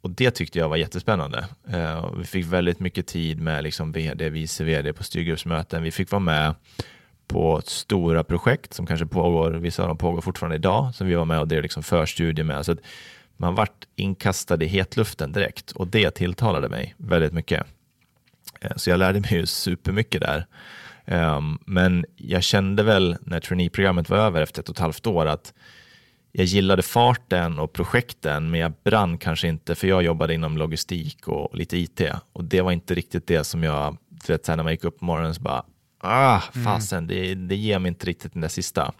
Och 0.01 0.11
det 0.11 0.31
tyckte 0.31 0.59
jag 0.59 0.69
var 0.69 0.77
jättespännande. 0.77 1.47
Uh, 1.75 2.15
vi 2.19 2.25
fick 2.25 2.47
väldigt 2.47 2.81
mycket 2.81 3.07
tid 3.07 3.41
med 3.41 3.65
liksom 3.65 3.93
vd, 3.93 4.31
vice 4.31 4.65
vd 4.65 4.93
på 4.93 5.05
styrgruppsmöten. 5.05 5.83
Vi 5.83 5.91
fick 5.91 6.11
vara 6.11 6.21
med 6.21 6.55
på 7.27 7.63
stora 7.65 8.25
projekt 8.25 8.75
som 8.75 8.87
kanske 8.87 9.07
pågår, 9.07 9.51
vissa 9.51 9.83
av 9.83 9.89
dem 9.89 9.99
pågår 9.99 10.21
fortfarande 10.21 10.57
idag, 10.57 10.95
som 10.95 11.07
vi 11.07 11.15
var 11.15 11.25
med 11.25 11.41
och 11.41 11.49
drev 11.49 11.63
liksom 11.63 11.83
förstudier 11.83 12.45
med. 12.45 12.67
Så 12.67 12.77
man 13.43 13.55
vart 13.55 13.87
inkastad 13.97 14.63
i 14.63 14.67
hetluften 14.67 15.33
direkt 15.33 15.71
och 15.71 15.87
det 15.87 16.11
tilltalade 16.11 16.69
mig 16.69 16.95
väldigt 16.97 17.33
mycket. 17.33 17.67
Uh, 18.65 18.71
så 18.77 18.91
jag 18.91 18.99
lärde 18.99 19.21
mig 19.21 19.33
ju 19.33 19.47
supermycket 19.47 20.21
där. 20.21 20.47
Um, 21.07 21.59
men 21.67 22.05
jag 22.17 22.43
kände 22.43 22.83
väl 22.83 23.17
när 23.21 23.41
traineeprogrammet 23.41 24.11
var 24.11 24.19
över 24.19 24.43
efter 24.43 24.63
ett 24.63 24.69
och 24.69 24.75
ett 24.75 24.81
halvt 24.81 25.07
år 25.07 25.27
att 25.27 25.53
jag 26.33 26.47
gillade 26.47 26.83
farten 26.83 27.59
och 27.59 27.73
projekten, 27.73 28.51
men 28.51 28.61
jag 28.61 28.73
brann 28.85 29.19
kanske 29.19 29.49
inte, 29.49 29.75
för 29.75 29.87
jag 29.87 30.03
jobbade 30.03 30.35
inom 30.35 30.59
logistik 30.59 31.29
och 31.29 31.57
lite 31.57 31.77
IT. 31.77 32.01
Och 32.33 32.45
det 32.45 32.61
var 32.61 32.73
inte 32.73 32.95
riktigt 32.95 33.27
det 33.27 33.45
som 33.45 33.63
jag, 33.63 33.97
du 34.09 34.33
vet, 34.33 34.49
när 34.49 34.57
man 34.57 34.73
gick 34.73 34.85
upp 34.85 34.99
på 34.99 35.05
morgonen 35.05 35.35
så 35.35 35.43
bara, 35.43 35.65
ah, 36.01 36.43
mm. 36.55 36.65
fasen, 36.65 36.99
mm. 36.99 37.09
det, 37.09 37.35
det 37.35 37.57
ger 37.57 37.79
mig 37.79 37.89
inte 37.89 38.07
riktigt 38.07 38.33
den 38.33 38.43
där 38.43 38.49
sista. 38.49 38.93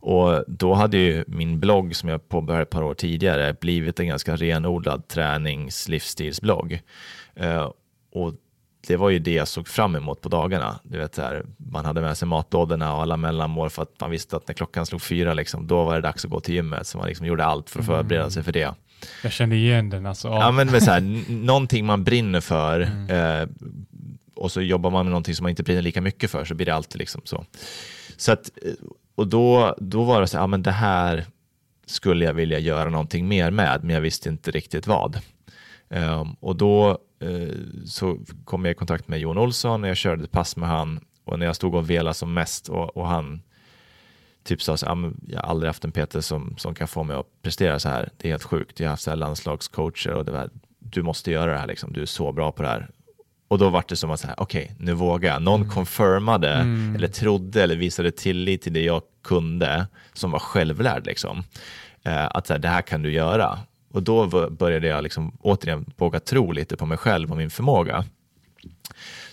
Och 0.00 0.44
då 0.46 0.74
hade 0.74 0.96
ju 0.96 1.24
min 1.26 1.60
blogg 1.60 1.96
som 1.96 2.08
jag 2.08 2.28
påbörjade 2.28 2.62
ett 2.62 2.70
par 2.70 2.82
år 2.82 2.94
tidigare 2.94 3.56
blivit 3.60 4.00
en 4.00 4.08
ganska 4.08 4.36
renodlad 4.36 5.08
tränings 5.08 5.88
livsstilsblogg. 5.88 6.80
Uh, 7.40 7.70
och 8.12 8.34
det 8.86 8.96
var 8.96 9.10
ju 9.10 9.18
det 9.18 9.32
jag 9.32 9.48
såg 9.48 9.68
fram 9.68 9.96
emot 9.96 10.20
på 10.20 10.28
dagarna. 10.28 10.80
Du 10.82 10.98
vet, 10.98 11.16
här, 11.16 11.46
man 11.56 11.84
hade 11.84 12.00
med 12.00 12.16
sig 12.16 12.28
matlådorna 12.28 12.94
och 12.94 13.02
alla 13.02 13.16
mellanmål 13.16 13.70
för 13.70 13.82
att 13.82 14.00
man 14.00 14.10
visste 14.10 14.36
att 14.36 14.48
när 14.48 14.54
klockan 14.54 14.86
slog 14.86 15.02
fyra, 15.02 15.34
liksom, 15.34 15.66
då 15.66 15.84
var 15.84 15.94
det 15.94 16.00
dags 16.00 16.24
att 16.24 16.30
gå 16.30 16.40
till 16.40 16.54
gymmet. 16.54 16.86
Så 16.86 16.98
man 16.98 17.08
liksom 17.08 17.26
gjorde 17.26 17.44
allt 17.44 17.70
för 17.70 17.80
att 17.80 17.86
förbereda 17.86 18.30
sig 18.30 18.42
för 18.42 18.52
det. 18.52 18.74
Jag 19.22 19.32
kände 19.32 19.56
igen 19.56 19.90
den. 19.90 20.06
Alltså. 20.06 20.28
Ja, 20.28 20.50
men, 20.50 20.70
men 20.70 20.80
så 20.80 20.90
här, 20.90 21.32
någonting 21.32 21.86
man 21.86 22.04
brinner 22.04 22.40
för 22.40 22.80
mm. 22.80 23.10
eh, 23.42 23.48
och 24.36 24.52
så 24.52 24.60
jobbar 24.60 24.90
man 24.90 25.06
med 25.06 25.10
någonting 25.10 25.34
som 25.34 25.44
man 25.44 25.50
inte 25.50 25.62
brinner 25.62 25.82
lika 25.82 26.00
mycket 26.00 26.30
för 26.30 26.44
så 26.44 26.54
blir 26.54 26.66
det 26.66 26.74
alltid 26.74 26.98
liksom 26.98 27.20
så. 27.24 27.44
så 28.16 28.32
att, 28.32 28.50
eh, 28.62 28.72
och 29.16 29.26
då, 29.26 29.74
då 29.78 30.04
var 30.04 30.20
det 30.20 30.26
så 30.26 30.36
här, 30.36 30.42
ja 30.42 30.46
men 30.46 30.62
det 30.62 30.70
här 30.70 31.26
skulle 31.86 32.24
jag 32.24 32.34
vilja 32.34 32.58
göra 32.58 32.90
någonting 32.90 33.28
mer 33.28 33.50
med, 33.50 33.84
men 33.84 33.94
jag 33.94 34.00
visste 34.00 34.28
inte 34.28 34.50
riktigt 34.50 34.86
vad. 34.86 35.20
Um, 35.88 36.36
och 36.40 36.56
då 36.56 36.98
uh, 37.24 37.84
så 37.84 38.18
kom 38.44 38.64
jag 38.64 38.72
i 38.72 38.74
kontakt 38.74 39.08
med 39.08 39.20
Jon 39.20 39.38
Olsson 39.38 39.84
och 39.84 39.90
jag 39.90 39.96
körde 39.96 40.24
ett 40.24 40.30
pass 40.30 40.56
med 40.56 40.68
han 40.68 41.00
och 41.24 41.38
när 41.38 41.46
jag 41.46 41.56
stod 41.56 41.74
och 41.74 41.90
velade 41.90 42.14
som 42.14 42.34
mest 42.34 42.68
och, 42.68 42.96
och 42.96 43.08
han 43.08 43.42
typ 44.44 44.62
sa 44.62 44.76
så 44.76 44.86
här, 44.86 45.12
jag 45.28 45.40
har 45.40 45.48
aldrig 45.48 45.68
haft 45.68 45.84
en 45.84 45.92
Peter 45.92 46.20
som, 46.20 46.54
som 46.58 46.74
kan 46.74 46.88
få 46.88 47.02
mig 47.02 47.16
att 47.16 47.42
prestera 47.42 47.78
så 47.78 47.88
här. 47.88 48.10
Det 48.16 48.28
är 48.28 48.32
helt 48.32 48.42
sjukt. 48.42 48.80
Jag 48.80 48.86
har 48.86 48.90
haft 48.90 49.02
så 49.02 49.10
här 49.10 49.16
landslagscoacher 49.16 50.12
och 50.12 50.24
det 50.24 50.32
var, 50.32 50.50
du 50.78 51.02
måste 51.02 51.30
göra 51.30 51.52
det 51.52 51.58
här, 51.58 51.66
liksom. 51.66 51.92
du 51.92 52.02
är 52.02 52.06
så 52.06 52.32
bra 52.32 52.52
på 52.52 52.62
det 52.62 52.68
här. 52.68 52.90
Och 53.48 53.58
då 53.58 53.68
var 53.68 53.84
det 53.88 53.96
som 53.96 54.10
att, 54.10 54.24
okej, 54.36 54.64
okay, 54.64 54.76
nu 54.78 54.92
vågar 54.92 55.32
jag. 55.32 55.42
Någon 55.42 55.60
mm. 55.60 55.72
confirmade, 55.72 56.52
mm. 56.52 56.94
eller 56.96 57.08
trodde, 57.08 57.62
eller 57.62 57.76
visade 57.76 58.10
tillit 58.10 58.62
till 58.62 58.72
det 58.72 58.82
jag 58.82 59.02
kunde, 59.24 59.86
som 60.12 60.30
var 60.30 60.38
självlärd. 60.38 61.06
Liksom. 61.06 61.44
Eh, 62.02 62.26
att 62.30 62.46
så 62.46 62.52
här, 62.52 62.60
det 62.60 62.68
här 62.68 62.82
kan 62.82 63.02
du 63.02 63.12
göra. 63.12 63.58
Och 63.92 64.02
då 64.02 64.50
började 64.50 64.86
jag 64.86 65.02
liksom, 65.02 65.38
återigen 65.40 65.84
våga 65.96 66.20
tro 66.20 66.52
lite 66.52 66.76
på 66.76 66.86
mig 66.86 66.98
själv 66.98 67.30
och 67.30 67.36
min 67.36 67.50
förmåga. 67.50 68.04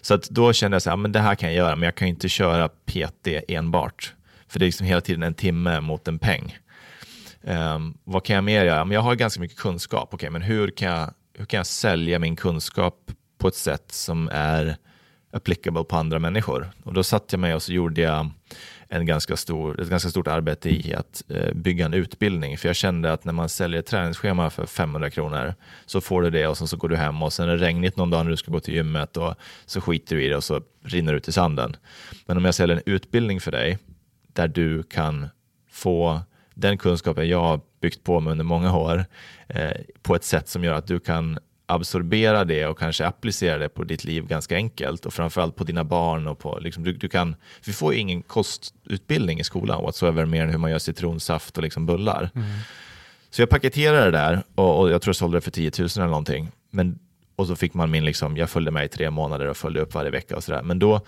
Så 0.01 0.13
att 0.13 0.29
då 0.29 0.53
kände 0.53 0.79
jag 0.85 1.05
att 1.05 1.13
det 1.13 1.19
här 1.19 1.35
kan 1.35 1.49
jag 1.49 1.57
göra, 1.57 1.75
men 1.75 1.83
jag 1.83 1.95
kan 1.95 2.07
inte 2.07 2.29
köra 2.29 2.67
PT 2.67 3.27
enbart. 3.47 4.13
För 4.47 4.59
det 4.59 4.63
är 4.65 4.67
liksom 4.67 4.87
hela 4.87 5.01
tiden 5.01 5.23
en 5.23 5.33
timme 5.33 5.81
mot 5.81 6.07
en 6.07 6.19
peng. 6.19 6.57
Um, 7.41 7.97
vad 8.03 8.23
kan 8.23 8.35
jag 8.35 8.43
mer 8.43 8.65
göra? 8.65 8.85
Men 8.85 8.95
jag 8.95 9.01
har 9.01 9.15
ganska 9.15 9.41
mycket 9.41 9.57
kunskap. 9.57 10.13
Okay, 10.13 10.29
men 10.29 10.41
hur 10.41 10.69
kan, 10.69 10.89
jag, 10.91 11.13
hur 11.37 11.45
kan 11.45 11.57
jag 11.57 11.67
sälja 11.67 12.19
min 12.19 12.35
kunskap 12.35 13.11
på 13.43 13.47
ett 13.47 13.55
sätt 13.55 13.91
som 13.91 14.29
är 14.31 14.75
applicable 15.31 15.83
på 15.83 15.95
andra 15.95 16.19
människor? 16.19 16.71
Och 16.83 16.93
då 16.93 17.03
satte 17.03 17.25
jag 17.33 17.39
mig 17.39 17.55
och 17.55 17.63
så 17.63 17.73
gjorde 17.73 18.01
jag 18.01 18.29
en 18.87 19.05
ganska 19.05 19.37
stor, 19.37 19.81
ett 19.81 19.89
ganska 19.89 20.09
stort 20.09 20.27
arbete 20.27 20.69
i 20.69 20.93
att 20.93 21.23
eh, 21.29 21.53
bygga 21.53 21.85
en 21.85 21.93
utbildning. 21.93 22.57
För 22.57 22.69
jag 22.69 22.75
kände 22.75 23.13
att 23.13 23.25
när 23.25 23.33
man 23.33 23.49
säljer 23.49 23.79
ett 23.79 23.85
träningsschema 23.85 24.49
för 24.49 24.65
500 24.65 25.09
kronor 25.09 25.53
så 25.85 26.01
får 26.01 26.21
du 26.21 26.29
det 26.29 26.47
och 26.47 26.57
sen 26.57 26.67
så 26.67 26.77
går 26.77 26.89
du 26.89 26.95
hem 26.95 27.23
och 27.23 27.33
sen 27.33 27.49
är 27.49 27.57
det 27.57 27.65
regnigt 27.65 27.97
någon 27.97 28.09
dag 28.09 28.23
när 28.25 28.31
du 28.31 28.37
ska 28.37 28.51
gå 28.51 28.59
till 28.59 28.73
gymmet 28.73 29.17
och 29.17 29.35
så 29.65 29.81
skiter 29.81 30.15
du 30.15 30.23
i 30.23 30.29
det 30.29 30.35
och 30.35 30.43
så 30.43 30.61
rinner 30.83 31.11
du 31.11 31.17
ut 31.17 31.27
i 31.27 31.31
sanden. 31.31 31.75
Men 32.25 32.37
om 32.37 32.45
jag 32.45 32.55
säljer 32.55 32.77
en 32.77 32.83
utbildning 32.85 33.41
för 33.41 33.51
dig 33.51 33.77
där 34.33 34.47
du 34.47 34.83
kan 34.83 35.27
få 35.71 36.21
den 36.53 36.77
kunskapen 36.77 37.29
jag 37.29 37.41
har 37.41 37.61
byggt 37.81 38.03
på 38.03 38.19
mig 38.19 38.31
under 38.31 38.45
många 38.45 38.77
år 38.77 39.05
eh, 39.47 39.71
på 40.01 40.15
ett 40.15 40.23
sätt 40.23 40.49
som 40.49 40.63
gör 40.63 40.73
att 40.73 40.87
du 40.87 40.99
kan 40.99 41.39
absorbera 41.73 42.45
det 42.45 42.67
och 42.67 42.79
kanske 42.79 43.05
applicera 43.05 43.57
det 43.57 43.69
på 43.69 43.83
ditt 43.83 44.03
liv 44.03 44.27
ganska 44.27 44.55
enkelt 44.55 45.05
och 45.05 45.13
framförallt 45.13 45.55
på 45.55 45.63
dina 45.63 45.83
barn 45.83 46.27
och 46.27 46.39
på, 46.39 46.59
liksom, 46.61 46.83
du, 46.83 46.93
du 46.93 47.09
kan, 47.09 47.35
vi 47.65 47.73
får 47.73 47.93
ju 47.93 47.99
ingen 47.99 48.21
kostutbildning 48.21 49.39
i 49.39 49.43
skolan 49.43 49.83
whatsoever 49.83 50.25
mer 50.25 50.43
än 50.43 50.49
hur 50.49 50.57
man 50.57 50.71
gör 50.71 50.79
citronsaft 50.79 51.57
och 51.57 51.63
liksom 51.63 51.85
bullar. 51.85 52.29
Mm. 52.35 52.47
Så 53.29 53.41
jag 53.41 53.49
paketerade 53.49 54.05
det 54.05 54.11
där 54.11 54.43
och, 54.55 54.79
och, 54.79 54.91
jag 54.91 55.01
tror 55.01 55.09
jag 55.09 55.15
sålde 55.15 55.37
det 55.37 55.41
för 55.41 55.51
10 55.51 55.71
000 55.79 55.89
eller 55.95 56.05
någonting. 56.07 56.51
Men, 56.69 56.99
och 57.35 57.47
så 57.47 57.55
fick 57.55 57.73
man 57.73 57.91
min, 57.91 58.05
liksom, 58.05 58.37
jag 58.37 58.49
följde 58.49 58.71
med 58.71 58.85
i 58.85 58.87
tre 58.87 59.09
månader 59.09 59.47
och 59.47 59.57
följde 59.57 59.81
upp 59.81 59.93
varje 59.93 60.11
vecka 60.11 60.35
och 60.35 60.43
sådär. 60.43 60.61
Men 60.61 60.79
då, 60.79 61.01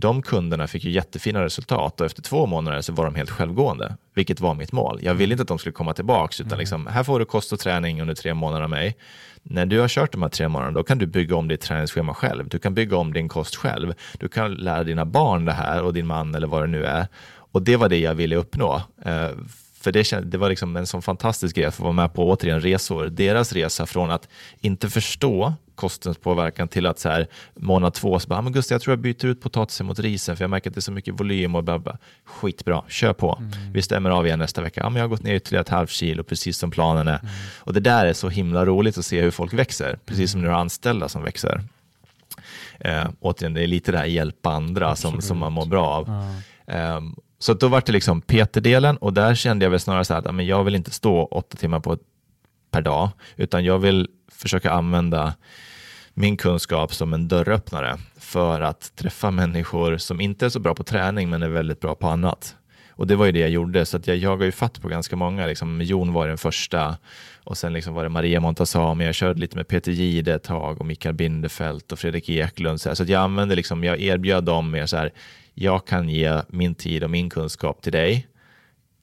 de 0.00 0.22
kunderna 0.22 0.66
fick 0.66 0.84
ju 0.84 0.90
jättefina 0.90 1.44
resultat 1.44 2.00
och 2.00 2.06
efter 2.06 2.22
två 2.22 2.46
månader 2.46 2.80
så 2.80 2.92
var 2.92 3.04
de 3.04 3.14
helt 3.14 3.30
självgående, 3.30 3.96
vilket 4.14 4.40
var 4.40 4.54
mitt 4.54 4.72
mål. 4.72 5.00
Jag 5.02 5.14
ville 5.14 5.34
inte 5.34 5.42
att 5.42 5.48
de 5.48 5.58
skulle 5.58 5.72
komma 5.72 5.94
tillbaka, 5.94 6.34
utan 6.34 6.46
mm. 6.46 6.58
liksom, 6.58 6.86
här 6.86 7.04
får 7.04 7.18
du 7.18 7.24
kost 7.24 7.52
och 7.52 7.58
träning 7.58 8.00
under 8.00 8.14
tre 8.14 8.34
månader 8.34 8.64
av 8.64 8.70
mig. 8.70 8.96
När 9.42 9.66
du 9.66 9.80
har 9.80 9.88
kört 9.88 10.12
de 10.12 10.22
här 10.22 10.28
tre 10.28 10.48
månaderna, 10.48 10.78
då 10.78 10.84
kan 10.84 10.98
du 10.98 11.06
bygga 11.06 11.36
om 11.36 11.48
ditt 11.48 11.60
träningsschema 11.60 12.14
själv. 12.14 12.48
Du 12.48 12.58
kan 12.58 12.74
bygga 12.74 12.96
om 12.96 13.12
din 13.12 13.28
kost 13.28 13.56
själv. 13.56 13.94
Du 14.18 14.28
kan 14.28 14.54
lära 14.54 14.84
dina 14.84 15.04
barn 15.04 15.44
det 15.44 15.52
här 15.52 15.82
och 15.82 15.94
din 15.94 16.06
man 16.06 16.34
eller 16.34 16.46
vad 16.46 16.62
det 16.62 16.66
nu 16.66 16.84
är. 16.84 17.06
Och 17.52 17.62
det 17.62 17.76
var 17.76 17.88
det 17.88 17.98
jag 17.98 18.14
ville 18.14 18.36
uppnå. 18.36 18.82
För 19.80 19.92
det, 19.92 20.30
det 20.30 20.38
var 20.38 20.48
liksom 20.48 20.76
en 20.76 20.86
sån 20.86 21.02
fantastisk 21.02 21.56
grej 21.56 21.64
att 21.64 21.74
få 21.74 21.82
vara 21.82 21.92
med 21.92 22.14
på 22.14 22.30
återigen 22.30 22.60
resor. 22.60 23.06
Deras 23.06 23.52
resa 23.52 23.86
från 23.86 24.10
att 24.10 24.28
inte 24.60 24.90
förstå 24.90 25.54
kostens 25.74 26.18
påverkan 26.18 26.68
till 26.68 26.86
att 26.86 26.98
så 26.98 27.08
här, 27.08 27.26
månad 27.54 27.94
två, 27.94 28.18
så 28.18 28.28
bara, 28.28 28.38
ah, 28.38 28.42
men 28.42 28.52
Gustav, 28.52 28.74
jag 28.74 28.82
tror 28.82 28.92
jag 28.92 28.98
byter 28.98 29.26
ut 29.26 29.40
potatisen 29.40 29.86
mot 29.86 29.98
risen 29.98 30.36
för 30.36 30.44
jag 30.44 30.50
märker 30.50 30.70
att 30.70 30.74
det 30.74 30.78
är 30.78 30.82
så 30.82 30.92
mycket 30.92 31.20
volym 31.20 31.54
och 31.54 31.64
bla. 31.64 31.98
Skitbra, 32.24 32.82
kör 32.88 33.12
på. 33.12 33.38
Mm. 33.40 33.72
Vi 33.72 33.82
stämmer 33.82 34.10
av 34.10 34.26
igen 34.26 34.38
nästa 34.38 34.62
vecka. 34.62 34.80
Ja, 34.80 34.90
men 34.90 34.96
jag 34.96 35.04
har 35.04 35.08
gått 35.08 35.22
ner 35.22 35.34
ytterligare 35.34 35.60
ett 35.60 35.68
halvt 35.68 35.90
kilo, 35.90 36.22
precis 36.22 36.58
som 36.58 36.70
planen 36.70 37.08
är. 37.08 37.18
Mm. 37.18 37.32
Och 37.58 37.72
det 37.72 37.80
där 37.80 38.06
är 38.06 38.12
så 38.12 38.28
himla 38.28 38.66
roligt 38.66 38.98
att 38.98 39.04
se 39.04 39.20
hur 39.20 39.30
folk 39.30 39.52
växer, 39.52 39.98
precis 40.06 40.30
som 40.30 40.40
mm. 40.40 40.48
nu 40.48 40.54
har 40.54 40.60
anställda 40.60 41.08
som 41.08 41.22
växer. 41.22 41.62
Eh, 42.80 43.08
återigen, 43.20 43.54
det 43.54 43.62
är 43.62 43.66
lite 43.66 43.92
det 43.92 43.98
här 43.98 44.06
hjälpa 44.06 44.50
andra 44.50 44.96
som, 44.96 45.20
som 45.20 45.38
man 45.38 45.52
mår 45.52 45.66
bra 45.66 45.86
av. 45.86 46.08
Mm. 46.66 46.96
Um, 46.96 47.16
så 47.38 47.54
då 47.54 47.68
var 47.68 47.82
det 47.86 47.92
liksom 47.92 48.20
PT-delen 48.20 48.96
och 48.96 49.12
där 49.12 49.34
kände 49.34 49.64
jag 49.64 49.70
väl 49.70 49.80
snarare 49.80 50.04
så 50.04 50.14
här 50.14 50.28
att 50.28 50.34
men 50.34 50.46
jag 50.46 50.64
vill 50.64 50.74
inte 50.74 50.90
stå 50.90 51.24
åtta 51.24 51.56
timmar 51.56 51.80
på, 51.80 51.98
per 52.70 52.82
dag, 52.82 53.10
utan 53.36 53.64
jag 53.64 53.78
vill 53.78 54.08
försöka 54.32 54.70
använda 54.70 55.34
min 56.14 56.36
kunskap 56.36 56.94
som 56.94 57.14
en 57.14 57.28
dörröppnare 57.28 57.98
för 58.16 58.60
att 58.60 58.96
träffa 58.96 59.30
människor 59.30 59.96
som 59.96 60.20
inte 60.20 60.46
är 60.46 60.50
så 60.50 60.60
bra 60.60 60.74
på 60.74 60.84
träning 60.84 61.30
men 61.30 61.42
är 61.42 61.48
väldigt 61.48 61.80
bra 61.80 61.94
på 61.94 62.08
annat. 62.08 62.56
Och 62.90 63.06
det 63.06 63.16
var 63.16 63.26
ju 63.26 63.32
det 63.32 63.38
jag 63.38 63.50
gjorde, 63.50 63.86
så 63.86 63.96
att 63.96 64.06
jag 64.06 64.16
jagade 64.16 64.44
ju 64.44 64.52
fatt 64.52 64.82
på 64.82 64.88
ganska 64.88 65.16
många. 65.16 65.46
Liksom, 65.46 65.82
Jon 65.82 66.12
var 66.12 66.28
den 66.28 66.38
första 66.38 66.96
och 67.44 67.58
sen 67.58 67.72
liksom 67.72 67.94
var 67.94 68.02
det 68.02 68.08
Maria 68.08 68.40
Montazami, 68.40 69.04
jag 69.04 69.14
körde 69.14 69.40
lite 69.40 69.56
med 69.56 69.68
Peter 69.68 69.92
Gide 69.92 70.34
ett 70.34 70.42
tag 70.42 70.80
och 70.80 70.86
Mikael 70.86 71.14
Bindefeld 71.14 71.82
och 71.92 71.98
Fredrik 71.98 72.28
Eklund. 72.28 72.80
Så, 72.80 72.96
så 72.96 73.02
att 73.02 73.08
jag 73.08 73.22
använde 73.22 73.56
liksom, 73.56 73.84
jag 73.84 74.00
erbjöd 74.00 74.44
dem 74.44 74.70
mer 74.70 74.86
så 74.86 74.96
här, 74.96 75.12
jag 75.60 75.86
kan 75.86 76.08
ge 76.08 76.42
min 76.48 76.74
tid 76.74 77.04
och 77.04 77.10
min 77.10 77.30
kunskap 77.30 77.82
till 77.82 77.92
dig 77.92 78.28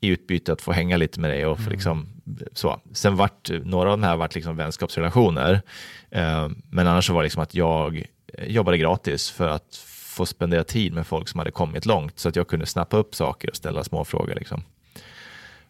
i 0.02 0.08
utbyte 0.08 0.54
att 0.54 0.62
få 0.62 0.72
hänga 0.72 0.98
lite 0.98 1.20
med 1.20 1.30
dig 1.30 1.46
och 1.46 1.60
mm. 1.60 1.72
liksom, 1.72 2.08
så. 2.54 2.80
Sen 2.94 3.16
vart 3.16 3.50
några 3.64 3.92
av 3.92 3.98
de 3.98 4.04
här 4.04 4.18
vart 4.18 4.36
liksom 4.36 4.56
vänskapsrelationer, 4.56 5.62
eh, 6.10 6.50
men 6.70 6.88
annars 6.88 7.08
så 7.08 7.14
var 7.14 7.22
det 7.22 7.26
liksom 7.26 7.44
att 7.44 7.56
jag 7.56 8.06
jobbade 8.48 8.78
gratis 8.78 9.30
för 9.32 9.48
att 9.48 9.76
få 9.88 10.26
spendera 10.26 10.64
tid 10.64 10.94
med 10.94 11.08
folk 11.08 11.28
som 11.28 11.40
hade 11.40 11.52
kommit 11.52 11.86
långt 11.86 12.20
så 12.20 12.30
att 12.30 12.36
jag 12.36 12.48
kunde 12.48 12.66
snappa 12.66 12.98
upp 12.98 13.16
saker 13.16 13.50
och 13.50 13.56
ställa 13.56 13.84
små 13.84 14.06
frågor. 14.06 14.36
Liksom. 14.36 14.64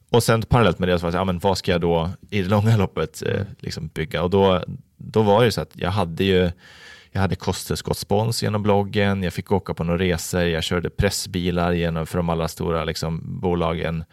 Och 0.09 0.23
sen 0.23 0.41
parallellt 0.41 0.79
med 0.79 0.89
det 0.89 0.99
så 0.99 1.05
var 1.05 1.11
det, 1.11 1.17
ja, 1.17 1.23
men 1.23 1.39
vad 1.39 1.57
ska 1.57 1.71
jag 1.71 1.81
då 1.81 2.09
i 2.29 2.41
det 2.41 2.49
långa 2.49 2.77
loppet 2.77 3.23
eh, 3.25 3.41
liksom 3.59 3.87
bygga? 3.87 4.23
Och 4.23 4.29
då, 4.29 4.63
då 4.97 5.21
var 5.21 5.45
det 5.45 5.51
så 5.51 5.61
att 5.61 5.71
jag 5.73 5.91
hade 5.91 6.23
ju 6.23 6.51
jag 7.15 7.21
hade 7.21 7.35
kosttillskottsspons 7.35 8.43
genom 8.43 8.63
bloggen, 8.63 9.23
jag 9.23 9.33
fick 9.33 9.51
åka 9.51 9.73
på 9.73 9.83
några 9.83 9.99
resor, 9.99 10.41
jag 10.41 10.63
körde 10.63 10.89
pressbilar 10.89 11.71
genom 11.71 12.05
för 12.05 12.17
de 12.17 12.29
alla 12.29 12.47
stora 12.47 12.83
liksom, 12.83 13.39
bolagen 13.39 14.03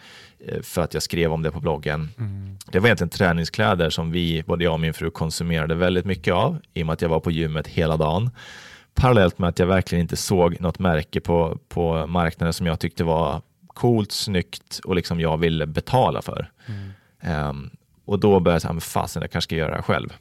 eh, 0.47 0.63
för 0.63 0.83
att 0.83 0.95
jag 0.95 1.03
skrev 1.03 1.33
om 1.33 1.43
det 1.43 1.51
på 1.51 1.61
bloggen. 1.61 2.09
Mm. 2.19 2.59
Det 2.73 2.79
var 2.79 2.87
egentligen 2.87 3.09
träningskläder 3.09 3.91
som 3.91 4.11
vi, 4.11 4.43
både 4.47 4.65
jag 4.65 4.73
och 4.73 4.81
min 4.81 4.95
fru, 4.95 5.11
konsumerade 5.11 5.75
väldigt 5.75 6.05
mycket 6.05 6.35
av 6.35 6.59
i 6.75 6.83
och 6.83 6.87
med 6.87 6.93
att 6.93 7.03
jag 7.03 7.09
var 7.09 7.21
på 7.21 7.31
gymmet 7.31 7.67
hela 7.67 7.97
dagen. 7.97 8.31
Parallellt 8.95 9.39
med 9.39 9.49
att 9.49 9.59
jag 9.59 9.67
verkligen 9.67 10.03
inte 10.03 10.17
såg 10.17 10.61
något 10.61 10.79
märke 10.79 11.21
på, 11.21 11.59
på 11.69 12.07
marknaden 12.07 12.53
som 12.53 12.67
jag 12.67 12.81
tyckte 12.81 13.05
var 13.05 13.43
coolt, 13.67 14.13
snyggt 14.13 14.81
och 14.85 14.97
liksom 14.97 15.21
jag 15.21 15.39
ville 15.39 15.67
betala 15.67 16.23
för. 16.23 16.51
Mm. 16.67 17.49
Um, 17.49 17.71
och 18.05 18.19
då 18.19 18.41
började 18.41 18.55
jag 18.55 18.63
säga, 18.63 18.81
fasen 18.81 19.23
jag 19.23 19.31
kanske 19.31 19.47
ska 19.47 19.57
göra 19.57 19.71
det 19.71 19.75
här 19.77 19.83
själv. 19.83 20.13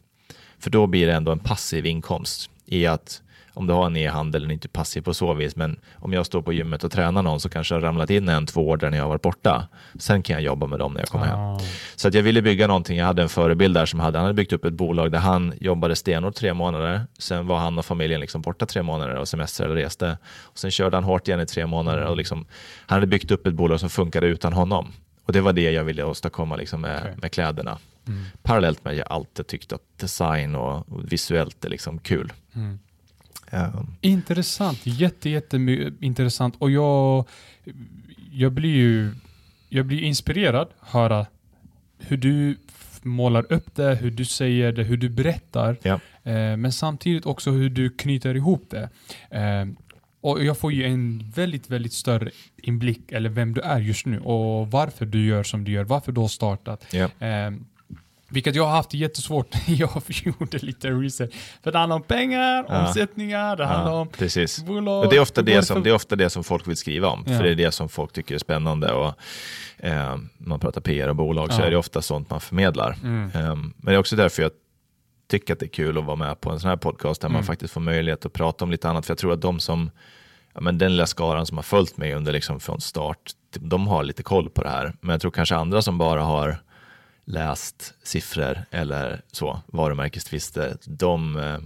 För 0.60 0.70
då 0.70 0.88
blir 0.88 1.08
det 1.08 1.14
ändå 1.14 1.32
en 1.32 1.40
passiv 1.40 1.86
inkomst 1.86 2.52
i 2.72 2.88
att 2.88 3.22
om 3.54 3.68
du 3.68 3.74
har 3.74 3.86
en 3.86 3.98
e-handel, 3.98 4.42
den 4.42 4.52
är 4.52 4.54
inte 4.54 4.68
passiv 4.68 5.02
på 5.02 5.14
så 5.14 5.34
vis, 5.34 5.56
men 5.56 5.80
om 5.96 6.14
jag 6.14 6.26
står 6.26 6.42
på 6.42 6.54
gymmet 6.54 6.84
och 6.84 6.92
tränar 6.92 7.22
någon 7.22 7.40
så 7.40 7.50
kanske 7.50 7.74
har 7.74 7.82
ramlat 7.82 8.10
in 8.10 8.30
en, 8.30 8.46
två 8.46 8.70
år 8.70 8.78
där 8.78 8.90
när 8.90 8.98
jag 8.98 9.04
har 9.04 9.10
varit 9.10 9.22
borta. 9.22 9.68
Sen 10.00 10.24
kan 10.24 10.34
jag 10.34 10.44
jobba 10.44 10.68
med 10.68 10.80
dem 10.80 10.94
när 10.94 11.00
jag 11.00 11.10
kommer 11.10 11.26
ah. 11.26 11.58
hem. 11.58 11.68
Så 11.96 12.08
att 12.08 12.14
jag 12.14 12.24
ville 12.24 12.42
bygga 12.42 12.68
någonting, 12.68 12.98
jag 12.98 13.06
hade 13.06 13.22
en 13.22 13.30
förebild 13.30 13.74
där 13.74 13.86
som 13.86 14.00
hade, 14.00 14.18
han 14.18 14.26
hade 14.26 14.34
byggt 14.34 14.54
upp 14.54 14.66
ett 14.66 14.74
bolag 14.74 15.12
där 15.12 15.20
han 15.20 15.54
jobbade 15.60 15.96
stenhårt 15.96 16.36
tre 16.36 16.54
månader, 16.54 17.02
sen 17.18 17.48
var 17.48 17.58
han 17.58 17.80
och 17.80 17.86
familjen 17.86 18.20
liksom 18.20 18.42
borta 18.42 18.66
tre 18.66 18.84
månader 18.84 19.16
och 19.16 19.28
semestrade 19.28 19.72
och 19.72 19.78
reste. 19.78 20.18
Och 20.42 20.60
sen 20.60 20.72
körde 20.72 20.98
han 20.98 21.04
hårt 21.04 21.28
igen 21.28 21.40
i 21.40 21.46
tre 21.46 21.66
månader 21.66 22.06
och 22.06 22.18
liksom, 22.18 22.46
han 22.86 22.96
hade 22.96 23.08
byggt 23.08 23.32
upp 23.32 23.48
ett 23.48 23.54
bolag 23.54 23.80
som 23.80 23.90
funkade 23.90 24.28
utan 24.28 24.54
honom. 24.54 24.94
Och 25.26 25.34
det 25.34 25.42
var 25.42 25.54
det 25.54 25.72
jag 25.72 25.84
ville 25.84 26.04
åstadkomma 26.04 26.56
liksom 26.56 26.82
med, 26.82 27.00
okay. 27.00 27.14
med 27.22 27.32
kläderna. 27.32 27.78
Mm. 28.08 28.24
Parallellt 28.44 28.84
med 28.84 28.92
att 28.92 28.98
jag 28.98 29.08
alltid 29.12 29.48
tyckt 29.48 29.74
att 29.74 29.98
design 29.98 30.56
och, 30.56 30.86
visuellt 31.12 31.66
är 31.66 31.70
liksom 31.70 32.00
kul. 32.00 32.34
Mm. 32.54 32.80
Um. 33.52 33.96
Intressant, 34.02 34.80
jätte, 34.84 35.30
jätte 35.30 35.58
intressant 36.02 36.56
och 36.58 36.72
jag, 36.72 37.28
jag 38.32 38.52
blir 38.52 38.76
ju 38.76 39.12
jag 39.74 39.86
blir 39.86 40.04
inspirerad 40.04 40.68
höra 40.80 41.26
hur 41.98 42.18
du 42.18 42.58
målar 43.02 43.54
upp 43.54 43.76
det, 43.76 43.96
hur 43.96 44.12
du 44.12 44.26
säger 44.26 44.72
det, 44.72 44.84
hur 44.84 44.98
du 44.98 45.10
berättar. 45.10 45.78
Ja. 45.82 45.94
Eh, 46.24 46.58
men 46.58 46.72
samtidigt 46.72 47.26
också 47.26 47.52
hur 47.52 47.70
du 47.70 47.90
knyter 47.90 48.36
ihop 48.36 48.70
det. 48.70 48.90
Eh, 49.38 49.66
och 50.22 50.44
Jag 50.44 50.58
får 50.58 50.74
ju 50.74 50.86
en 50.86 51.32
väldigt, 51.36 51.70
väldigt 51.70 51.94
större 51.94 52.32
inblick 52.58 53.12
eller 53.12 53.30
vem 53.30 53.54
du 53.54 53.62
är 53.62 53.80
just 53.80 54.06
nu 54.06 54.20
och 54.20 54.72
varför 54.72 55.06
du 55.06 55.26
gör 55.26 55.44
som 55.44 55.64
du 55.64 55.72
gör, 55.72 55.84
varför 55.84 56.12
du 56.12 56.22
har 56.22 56.28
startat. 56.28 56.86
Ja. 56.92 57.28
Eh, 57.28 57.52
vilket 58.32 58.56
jag 58.56 58.64
har 58.64 58.72
haft 58.72 58.94
jättesvårt. 58.94 59.56
jag 59.68 59.90
gjorde 60.08 60.58
lite 60.58 60.90
research. 60.90 61.34
För 61.64 61.72
det 61.72 61.78
handlar 61.78 61.96
om 61.96 62.04
pengar, 62.04 62.66
ja. 62.70 62.88
omsättningar, 62.88 63.56
det 63.56 63.66
handlar 63.66 63.92
om 63.92 64.08
precis. 64.08 64.64
bolag. 64.64 65.10
det, 65.10 65.16
är 65.16 65.22
ofta 65.22 65.42
det, 65.42 65.64
som, 65.64 65.84
det 65.84 65.90
är 65.90 65.94
ofta 65.94 66.16
det 66.16 66.30
som 66.30 66.44
folk 66.44 66.68
vill 66.68 66.78
skriva 66.78 67.08
om. 67.08 67.24
Ja. 67.28 67.38
För 67.38 67.44
det 67.44 67.50
är 67.50 67.56
det 67.56 67.72
som 67.72 67.90
folk 67.90 68.14
tycker 68.14 68.36
är 68.36 68.40
spännande. 68.40 68.92
Och, 68.92 69.14
eh, 69.78 70.18
man 70.38 70.60
pratar 70.60 70.82
PR 70.82 71.08
och 71.08 71.16
bolag 71.16 71.50
ja. 71.50 71.54
så 71.54 71.62
är 71.62 71.72
det 71.72 71.78
ofta 71.78 72.02
sånt 72.02 72.30
man 72.30 72.42
förmedlar. 72.42 72.98
Mm. 73.04 73.32
Eh, 73.36 73.56
men 73.56 73.74
det 73.78 73.94
är 73.94 73.98
också 73.98 74.16
därför 74.16 74.42
jag 74.42 74.52
tycker 75.30 75.54
att 75.54 75.60
det 75.60 75.66
är 75.66 75.68
kul 75.68 75.98
att 75.98 76.06
vara 76.06 76.16
med 76.16 76.42
på 76.42 76.52
en 76.52 76.60
sån 76.60 76.70
här 76.70 76.78
podcast 76.78 77.22
där 77.22 77.28
mm. 77.28 77.34
man 77.34 77.44
faktiskt 77.44 77.74
får 77.74 77.82
möjlighet 77.82 78.26
att 78.26 78.34
prata 78.34 78.66
om 78.66 78.72
lite 78.72 78.90
annat. 78.90 79.06
För 79.06 79.12
jag 79.12 79.18
tror 79.18 79.34
att 79.34 79.42
de 79.42 79.60
som, 79.60 79.92
ja, 80.54 80.62
men 80.62 80.78
den 80.78 80.92
lilla 80.92 81.06
skaran 81.06 81.46
som 81.46 81.58
har 81.58 81.64
följt 81.64 81.98
mig 81.98 82.14
under 82.14 82.32
liksom 82.32 82.60
från 82.60 82.82
start, 82.82 83.32
de 83.60 83.88
har 83.88 84.04
lite 84.04 84.24
koll 84.24 84.50
på 84.50 84.64
det 84.64 84.70
här. 84.70 84.94
Men 85.02 85.10
jag 85.10 85.22
tror 85.22 85.32
kanske 85.32 85.56
andra 85.56 85.82
som 85.82 85.98
bara 85.98 86.22
har 86.22 86.58
läst 87.26 87.94
siffror 88.04 88.66
eller 88.72 89.22
så, 89.32 89.62
varumärkestvister, 89.66 90.78
de, 90.86 91.38
eh, 91.38 91.58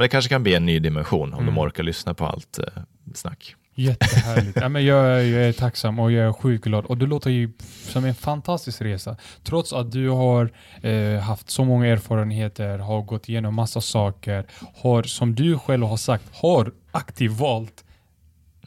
det 0.00 0.08
kanske 0.08 0.28
kan 0.28 0.42
bli 0.42 0.54
en 0.54 0.66
ny 0.66 0.78
dimension 0.78 1.34
om 1.34 1.42
mm. 1.42 1.54
de 1.54 1.60
orkar 1.60 1.82
lyssna 1.82 2.14
på 2.14 2.26
allt 2.26 2.58
eh, 2.58 2.82
snack. 3.14 3.56
Jättehärligt. 3.74 4.58
ja, 4.60 4.68
men 4.68 4.84
jag, 4.84 5.26
jag 5.26 5.42
är 5.42 5.52
tacksam 5.52 5.98
och 5.98 6.12
jag 6.12 6.28
är 6.28 6.32
sjukt 6.32 6.64
glad. 6.64 6.84
Och 6.84 6.98
det 6.98 7.06
låter 7.06 7.30
ju 7.30 7.52
som 7.82 8.04
en 8.04 8.14
fantastisk 8.14 8.82
resa. 8.82 9.16
Trots 9.42 9.72
att 9.72 9.92
du 9.92 10.08
har 10.08 10.52
eh, 10.82 11.20
haft 11.20 11.50
så 11.50 11.64
många 11.64 11.86
erfarenheter, 11.86 12.78
har 12.78 13.02
gått 13.02 13.28
igenom 13.28 13.54
massa 13.54 13.80
saker, 13.80 14.46
har 14.82 15.02
som 15.02 15.34
du 15.34 15.58
själv 15.58 15.86
har 15.86 15.96
sagt, 15.96 16.24
har 16.32 16.72
aktivt 16.90 17.32
valt 17.32 17.84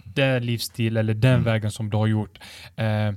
den 0.03 0.45
livsstil 0.45 0.97
eller 0.97 1.13
den 1.13 1.33
mm. 1.33 1.43
vägen 1.43 1.71
som 1.71 1.89
du 1.89 1.97
har 1.97 2.07
gjort. 2.07 2.39
Eh, 2.75 3.11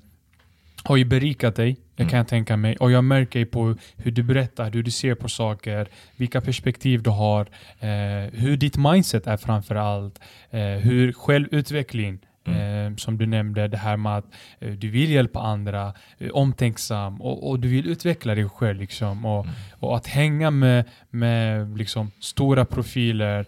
har 0.88 0.96
ju 0.96 1.04
berikat 1.04 1.56
dig, 1.56 1.76
det 1.96 2.02
kan 2.02 2.08
mm. 2.08 2.16
jag 2.16 2.28
tänka 2.28 2.56
mig. 2.56 2.76
Och 2.76 2.90
jag 2.90 3.04
märker 3.04 3.44
på 3.44 3.76
hur 3.96 4.10
du 4.10 4.22
berättar, 4.22 4.70
hur 4.70 4.82
du 4.82 4.90
ser 4.90 5.14
på 5.14 5.28
saker, 5.28 5.88
vilka 6.16 6.40
perspektiv 6.40 7.02
du 7.02 7.10
har, 7.10 7.40
eh, 7.80 8.32
hur 8.32 8.56
ditt 8.56 8.76
mindset 8.76 9.26
är 9.26 9.36
framför 9.36 9.74
allt, 9.74 10.20
eh, 10.50 10.60
hur 10.60 11.12
självutveckling, 11.12 12.18
Mm. 12.44 12.92
Eh, 12.92 12.96
som 12.96 13.18
du 13.18 13.26
nämnde, 13.26 13.68
det 13.68 13.76
här 13.76 13.96
med 13.96 14.16
att 14.18 14.24
eh, 14.60 14.72
du 14.72 14.88
vill 14.90 15.10
hjälpa 15.10 15.40
andra, 15.40 15.94
eh, 16.18 16.30
omtänksam 16.30 17.20
och, 17.20 17.50
och, 17.50 17.60
du 17.60 17.68
vill 17.68 17.86
utveckla 17.86 18.34
dig 18.34 18.48
själv. 18.48 18.80
Liksom, 18.80 19.24
och, 19.24 19.44
mm. 19.44 19.54
och 19.80 19.96
att 19.96 20.06
hänga 20.06 20.50
med, 20.50 20.84
med 21.10 21.78
liksom, 21.78 22.10
stora 22.20 22.64
profiler, 22.64 23.46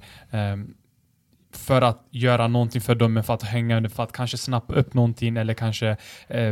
för 1.53 1.83
att 1.83 2.07
göra 2.11 2.49
någonting 2.49 2.81
för 2.81 2.95
dem, 2.95 3.23
för 3.27 3.35
att 3.35 3.43
hänga 3.43 3.89
för 3.89 4.03
att 4.03 4.13
kanske 4.13 4.37
snappa 4.37 4.75
upp 4.75 4.95
någonting 4.95 5.37
eller 5.37 5.55
kanske, 5.55 5.97
eh, 6.29 6.43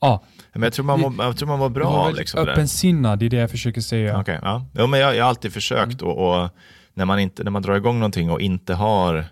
ja. 0.00 0.24
Men 0.52 0.62
jag 0.62 0.72
tror 0.72 0.84
man 0.84 1.00
var, 1.00 1.24
jag 1.24 1.36
tror 1.36 1.48
man 1.48 1.58
var 1.58 1.68
bra 1.68 1.88
av 1.88 2.14
liksom, 2.14 2.48
Öppensinnad, 2.48 3.18
det 3.18 3.26
är 3.26 3.30
det 3.30 3.36
jag 3.36 3.50
försöker 3.50 3.80
säga. 3.80 4.20
Okay, 4.20 4.38
ja. 4.42 4.66
Jo, 4.74 4.86
men 4.86 5.00
jag, 5.00 5.16
jag 5.16 5.24
har 5.24 5.28
alltid 5.28 5.52
försökt 5.52 6.02
mm. 6.02 6.14
och, 6.14 6.42
och, 6.42 6.50
när, 6.94 7.04
man 7.04 7.18
inte, 7.18 7.44
när 7.44 7.50
man 7.50 7.62
drar 7.62 7.76
igång 7.76 7.98
någonting 7.98 8.30
och 8.30 8.40
inte 8.40 8.74
har 8.74 9.24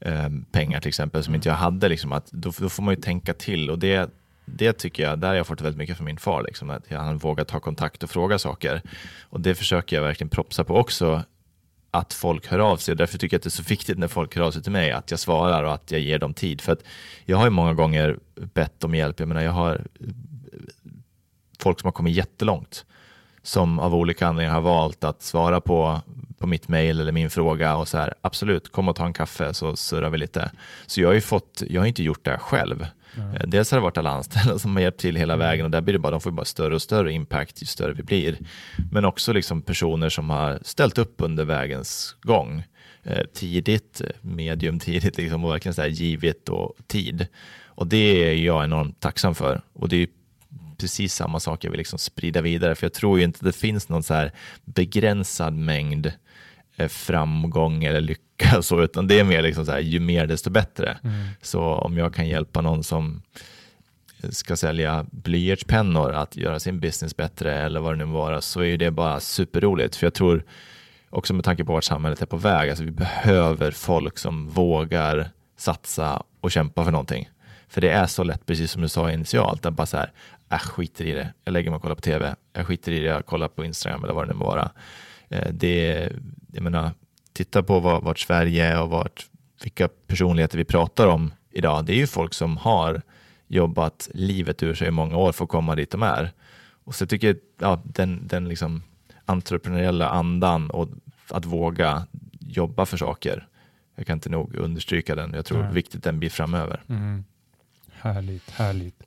eh, 0.00 0.28
pengar 0.52 0.80
till 0.80 0.88
exempel 0.88 1.22
som 1.22 1.30
mm. 1.30 1.38
inte 1.38 1.48
jag 1.48 1.56
hade, 1.56 1.88
liksom, 1.88 2.12
att, 2.12 2.30
då, 2.30 2.52
då, 2.58 2.68
får 2.68 2.82
man 2.82 2.94
ju 2.94 3.00
tänka 3.00 3.34
till 3.34 3.70
och 3.70 3.78
det, 3.78 4.10
det 4.44 4.72
tycker 4.72 5.02
jag, 5.02 5.18
där 5.18 5.28
har 5.28 5.34
jag 5.34 5.46
fått 5.46 5.60
väldigt 5.60 5.78
mycket 5.78 5.96
från 5.96 6.04
min 6.04 6.18
far, 6.18 6.42
liksom, 6.42 6.70
att 6.70 6.82
han 6.90 7.18
vågar 7.18 7.44
ta 7.44 7.60
kontakt 7.60 8.02
och 8.02 8.10
fråga 8.10 8.38
saker. 8.38 8.82
Och 9.22 9.40
det 9.40 9.54
försöker 9.54 9.96
jag 9.96 10.02
verkligen 10.02 10.28
propsa 10.28 10.64
på 10.64 10.76
också 10.76 11.22
att 11.90 12.12
folk 12.12 12.46
hör 12.46 12.58
av 12.58 12.76
sig. 12.76 12.96
Därför 12.96 13.18
tycker 13.18 13.34
jag 13.34 13.38
att 13.38 13.42
det 13.42 13.48
är 13.48 13.50
så 13.50 13.62
viktigt 13.62 13.98
när 13.98 14.08
folk 14.08 14.36
hör 14.36 14.42
av 14.42 14.50
sig 14.50 14.62
till 14.62 14.72
mig 14.72 14.92
att 14.92 15.10
jag 15.10 15.20
svarar 15.20 15.62
och 15.62 15.74
att 15.74 15.90
jag 15.90 16.00
ger 16.00 16.18
dem 16.18 16.34
tid. 16.34 16.60
För 16.60 16.72
att 16.72 16.84
jag 17.24 17.36
har 17.36 17.44
ju 17.44 17.50
många 17.50 17.74
gånger 17.74 18.18
bett 18.34 18.84
om 18.84 18.94
hjälp. 18.94 19.20
Jag 19.20 19.28
menar, 19.28 19.42
jag 19.42 19.52
har 19.52 19.74
eh, 19.74 20.06
folk 21.58 21.80
som 21.80 21.86
har 21.86 21.92
kommit 21.92 22.16
jättelångt 22.16 22.84
som 23.42 23.78
av 23.78 23.94
olika 23.94 24.26
anledningar 24.26 24.54
har 24.54 24.60
valt 24.60 25.04
att 25.04 25.22
svara 25.22 25.60
på, 25.60 26.00
på 26.38 26.46
mitt 26.46 26.68
mejl 26.68 27.00
eller 27.00 27.12
min 27.12 27.30
fråga 27.30 27.76
och 27.76 27.88
så 27.88 27.98
här, 27.98 28.14
absolut, 28.20 28.72
kom 28.72 28.88
och 28.88 28.96
ta 28.96 29.06
en 29.06 29.12
kaffe 29.12 29.54
så 29.54 29.76
surrar 29.76 30.10
vi 30.10 30.18
lite. 30.18 30.50
Så 30.86 31.00
jag 31.00 31.08
har 31.08 31.14
ju 31.14 31.20
fått, 31.20 31.62
jag 31.68 31.80
har 31.80 31.86
inte 31.86 32.02
gjort 32.02 32.24
det 32.24 32.30
här 32.30 32.38
själv. 32.38 32.86
Mm. 33.16 33.50
Dels 33.50 33.70
har 33.70 33.78
det 33.78 33.82
varit 33.82 33.98
alla 33.98 34.10
anställda 34.10 34.58
som 34.58 34.76
har 34.76 34.82
hjälpt 34.82 35.00
till 35.00 35.16
hela 35.16 35.34
mm. 35.34 35.46
vägen 35.46 35.64
och 35.64 35.70
där 35.70 35.80
blir 35.80 35.92
det 35.92 35.98
bara, 35.98 36.10
de 36.10 36.20
får 36.20 36.30
bara 36.30 36.44
större 36.44 36.74
och 36.74 36.82
större 36.82 37.12
impact 37.12 37.62
ju 37.62 37.66
större 37.66 37.92
vi 37.92 38.02
blir. 38.02 38.38
Men 38.92 39.04
också 39.04 39.32
liksom 39.32 39.62
personer 39.62 40.08
som 40.08 40.30
har 40.30 40.58
ställt 40.62 40.98
upp 40.98 41.14
under 41.18 41.44
vägens 41.44 42.16
gång. 42.22 42.62
Eh, 43.02 43.26
tidigt, 43.34 44.00
medium 44.20 44.78
tidigt 44.78 45.16
liksom, 45.16 45.44
och 45.44 45.52
verkligen 45.52 45.74
så 45.74 45.82
här 45.82 45.88
givit 45.88 46.48
och 46.48 46.74
tid. 46.86 47.26
Och 47.64 47.86
det 47.86 48.24
är 48.24 48.34
jag 48.34 48.64
enormt 48.64 49.00
tacksam 49.00 49.34
för. 49.34 49.62
Och 49.72 49.88
det 49.88 49.96
är 49.96 50.08
precis 50.78 51.14
samma 51.14 51.40
sak 51.40 51.64
jag 51.64 51.70
vill 51.70 51.78
liksom 51.78 51.98
sprida 51.98 52.40
vidare, 52.40 52.74
för 52.74 52.84
jag 52.84 52.92
tror 52.92 53.18
ju 53.18 53.24
inte 53.24 53.44
det 53.44 53.52
finns 53.52 53.88
någon 53.88 54.02
så 54.02 54.14
här 54.14 54.32
begränsad 54.64 55.54
mängd 55.54 56.06
eh, 56.06 56.12
framgång 56.88 57.84
eller 57.84 58.00
lycka 58.00 58.62
så, 58.62 58.82
utan 58.82 59.06
det 59.06 59.20
är 59.20 59.24
mer 59.24 59.42
liksom 59.42 59.66
så 59.66 59.72
här, 59.72 59.80
ju 59.80 60.00
mer 60.00 60.26
desto 60.26 60.50
bättre. 60.50 60.98
Mm. 61.04 61.26
Så 61.42 61.62
om 61.62 61.98
jag 61.98 62.14
kan 62.14 62.28
hjälpa 62.28 62.60
någon 62.60 62.84
som 62.84 63.22
ska 64.28 64.56
sälja 64.56 65.06
blyertspennor 65.10 66.12
att 66.12 66.36
göra 66.36 66.60
sin 66.60 66.80
business 66.80 67.16
bättre 67.16 67.54
eller 67.54 67.80
vad 67.80 67.92
det 67.92 68.04
nu 68.04 68.12
vara 68.12 68.40
så 68.40 68.62
är 68.62 68.78
det 68.78 68.90
bara 68.90 69.20
superroligt. 69.20 69.96
För 69.96 70.06
jag 70.06 70.14
tror 70.14 70.44
också 71.10 71.34
med 71.34 71.44
tanke 71.44 71.64
på 71.64 71.72
vart 71.72 71.84
samhället 71.84 72.22
är 72.22 72.26
på 72.26 72.36
väg, 72.36 72.70
alltså 72.70 72.84
vi 72.84 72.90
behöver 72.90 73.70
folk 73.70 74.18
som 74.18 74.48
vågar 74.48 75.30
satsa 75.56 76.22
och 76.40 76.50
kämpa 76.50 76.84
för 76.84 76.90
någonting. 76.90 77.30
För 77.68 77.80
det 77.80 77.90
är 77.90 78.06
så 78.06 78.24
lätt, 78.24 78.46
precis 78.46 78.70
som 78.70 78.82
du 78.82 78.88
sa 78.88 79.12
initialt, 79.12 79.66
att 79.66 79.74
bara 79.74 79.86
så 79.86 79.96
här, 79.96 80.12
jag 80.48 80.56
äh, 80.56 80.60
skiter 80.60 81.04
i 81.04 81.12
det, 81.12 81.32
jag 81.44 81.52
lägger 81.52 81.70
mig 81.70 81.76
och 81.76 81.82
kollar 81.82 81.94
på 81.94 82.00
tv, 82.00 82.34
jag 82.52 82.66
skiter 82.66 82.92
i 82.92 82.98
det, 82.98 83.06
jag 83.06 83.26
kollar 83.26 83.48
på 83.48 83.64
Instagram 83.64 84.04
eller 84.04 84.14
vad 84.14 84.28
det 84.28 84.32
nu 84.32 84.38
må 84.38 84.44
vara. 84.44 84.70
Eh, 85.30 85.52
det, 85.52 86.08
jag 86.52 86.62
menar, 86.62 86.90
titta 87.32 87.62
på 87.62 87.80
vad, 87.80 88.02
vart 88.02 88.18
Sverige 88.18 88.66
är 88.66 88.82
och 88.82 88.90
vart, 88.90 89.26
vilka 89.62 89.88
personligheter 89.88 90.58
vi 90.58 90.64
pratar 90.64 91.06
om 91.06 91.32
idag. 91.50 91.84
Det 91.84 91.92
är 91.92 91.96
ju 91.96 92.06
folk 92.06 92.34
som 92.34 92.56
har 92.56 93.02
jobbat 93.46 94.08
livet 94.14 94.62
ur 94.62 94.74
sig 94.74 94.88
i 94.88 94.90
många 94.90 95.16
år 95.16 95.32
för 95.32 95.44
att 95.44 95.50
komma 95.50 95.76
dit 95.76 95.90
de 95.90 96.02
är. 96.02 96.32
Och 96.84 96.94
så 96.94 97.06
tycker 97.06 97.26
jag 97.26 97.36
ja, 97.58 97.82
den, 97.84 98.26
den 98.26 98.48
liksom 98.48 98.82
entreprenöriella 99.24 100.08
andan 100.08 100.70
och 100.70 100.88
att 101.28 101.44
våga 101.44 102.06
jobba 102.40 102.86
för 102.86 102.96
saker. 102.96 103.48
Jag 103.94 104.06
kan 104.06 104.16
inte 104.16 104.28
nog 104.28 104.54
understryka 104.54 105.14
den. 105.14 105.32
Jag 105.34 105.46
tror 105.46 105.60
mm. 105.60 105.74
viktigt 105.74 106.02
den 106.02 106.18
blir 106.18 106.30
framöver. 106.30 106.82
Mm. 106.88 107.24
Härligt, 107.92 108.50
härligt. 108.50 109.02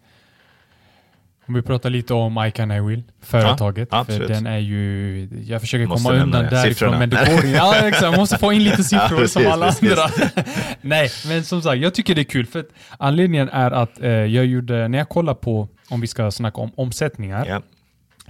Om 1.46 1.54
vi 1.54 1.62
pratar 1.62 1.90
lite 1.90 2.14
om 2.14 2.46
I 2.46 2.52
can 2.52 2.72
I 2.72 2.82
will, 2.82 3.04
företaget. 3.22 3.88
Ja, 3.92 4.06
för 4.06 4.28
den 4.28 4.48
är 4.48 4.58
ju, 4.58 5.30
jag 5.48 5.62
försöker 5.62 5.86
måste 5.86 6.10
komma 6.10 6.24
undan 6.24 6.44
därifrån, 6.44 6.74
siffrorna. 6.74 7.00
men 7.00 7.10
det 7.10 7.16
går 7.16 7.46
Ja, 7.56 7.76
exakt. 7.76 8.04
Jag 8.04 8.18
måste 8.18 8.38
få 8.38 8.54
in 8.54 8.64
lite 8.64 8.84
siffror 8.84 9.12
ja, 9.12 9.18
precis, 9.18 9.34
som 9.34 9.48
alla 9.48 9.66
precis. 9.66 9.90
andra. 9.92 10.44
Nej, 10.82 11.10
men 11.28 11.44
som 11.44 11.62
sagt, 11.62 11.82
jag 11.82 11.94
tycker 11.94 12.16
det 12.16 12.22
är 12.22 12.26
kul. 12.26 12.46
För 12.46 12.66
anledningen 12.98 13.50
är 13.50 13.72
att 13.72 14.02
eh, 14.02 14.10
jag 14.10 14.46
gjorde, 14.46 14.88
när 14.88 14.98
jag 14.98 15.10
kollar 15.10 15.34
på, 15.34 15.68
om 15.90 16.02
vi 16.02 16.08
ska 16.08 16.32
snacka 16.32 16.62
om 16.62 16.72
omsättningar, 16.76 17.46
ja. 17.48 17.62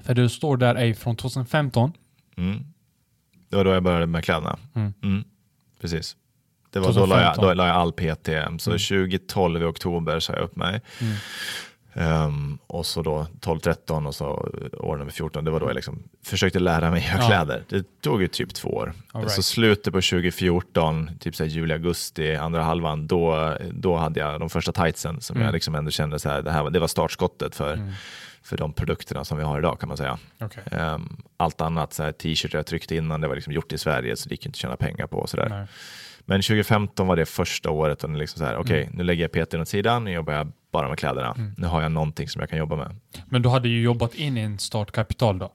för 0.03 0.13
det 0.13 0.29
står 0.29 0.57
där 0.57 0.75
är 0.75 0.93
från 0.93 1.15
2015. 1.15 1.93
Mm. 2.37 2.63
Det 3.49 3.55
var 3.55 3.65
då 3.65 3.71
jag 3.71 3.83
började 3.83 4.05
med 4.05 4.23
kläderna. 4.23 4.57
Mm. 4.75 4.93
Mm. 5.03 5.23
Precis. 5.81 6.15
Det 6.69 6.79
var 6.79 6.93
då 6.93 7.05
la, 7.05 7.21
jag, 7.21 7.35
då 7.35 7.53
la 7.53 7.67
jag 7.67 7.75
all 7.75 7.91
PTM. 7.91 8.59
Så 8.59 8.71
2012 8.71 9.55
mm. 9.55 9.67
i 9.67 9.71
oktober 9.71 10.19
sa 10.19 10.33
jag 10.33 10.43
upp 10.43 10.55
mig. 10.55 10.81
Um, 11.95 12.57
och 12.67 12.85
så 12.85 13.01
då 13.01 13.27
12-13 13.41 14.07
och 14.07 14.15
så 14.15 14.25
år 14.73 14.97
nummer 14.97 15.11
14, 15.11 15.45
det 15.45 15.51
var 15.51 15.59
då 15.59 15.67
jag 15.67 15.75
liksom 15.75 16.03
försökte 16.23 16.59
lära 16.59 16.91
mig 16.91 17.05
göra 17.07 17.21
ja. 17.21 17.27
kläder. 17.27 17.63
Det 17.69 18.01
tog 18.01 18.21
ju 18.21 18.27
typ 18.27 18.53
två 18.53 18.69
år. 18.69 18.93
Right. 19.13 19.31
Så 19.31 19.43
slutet 19.43 19.93
på 19.93 20.01
2014, 20.01 21.11
typ 21.19 21.35
så 21.35 21.45
juli, 21.45 21.73
augusti, 21.73 22.35
andra 22.35 22.63
halvan, 22.63 23.07
då, 23.07 23.57
då 23.71 23.97
hade 23.97 24.19
jag 24.19 24.39
de 24.39 24.49
första 24.49 24.71
tightsen 24.71 25.21
som 25.21 25.35
mm. 25.35 25.45
jag 25.45 25.53
liksom 25.53 25.75
ändå 25.75 25.91
kände 25.91 26.19
så 26.19 26.29
här, 26.29 26.41
det, 26.41 26.51
här, 26.51 26.69
det 26.69 26.79
var 26.79 26.87
startskottet 26.87 27.55
för, 27.55 27.73
mm. 27.73 27.91
för 28.43 28.57
de 28.57 28.73
produkterna 28.73 29.25
som 29.25 29.37
vi 29.37 29.43
har 29.43 29.59
idag 29.59 29.79
kan 29.79 29.89
man 29.89 29.97
säga. 29.97 30.19
Okay. 30.39 30.63
Um, 30.71 30.79
ehm, 30.79 31.17
allt 31.37 31.61
annat, 31.61 31.91
t-shirtar 31.91 32.59
jag 32.59 32.65
tryckte 32.65 32.95
innan, 32.95 33.21
det 33.21 33.27
var 33.27 33.35
liksom 33.35 33.53
gjort 33.53 33.73
i 33.73 33.77
Sverige 33.77 34.15
så 34.15 34.29
det 34.29 34.33
gick 34.33 34.45
inte 34.45 34.55
att 34.55 34.59
tjäna 34.59 34.75
pengar 34.75 35.07
på. 35.07 35.17
Och 35.17 35.29
så 35.29 35.37
där. 35.37 35.67
Men 36.25 36.41
2015 36.41 37.07
var 37.07 37.15
det 37.15 37.25
första 37.25 37.69
året 37.69 38.03
och 38.03 38.09
liksom 38.09 38.39
så 38.39 38.45
här, 38.45 38.55
okej, 38.55 38.61
okay, 38.61 38.83
mm. 38.83 38.95
nu 38.97 39.03
lägger 39.03 39.29
jag 39.33 39.47
PT 39.47 39.53
åt 39.53 39.67
sidan, 39.67 40.03
nu 40.03 40.11
jobbar 40.11 40.33
jag 40.33 40.51
bara 40.71 40.89
med 40.89 40.97
kläderna. 40.97 41.33
Mm. 41.37 41.53
Nu 41.57 41.67
har 41.67 41.81
jag 41.81 41.91
någonting 41.91 42.29
som 42.29 42.39
jag 42.39 42.49
kan 42.49 42.59
jobba 42.59 42.75
med. 42.75 42.95
Men 43.25 43.41
du 43.41 43.49
hade 43.49 43.69
ju 43.69 43.81
jobbat 43.81 44.15
in 44.15 44.37
i 44.37 44.41
en 44.41 44.59
startkapital 44.59 45.39
då? 45.39 45.51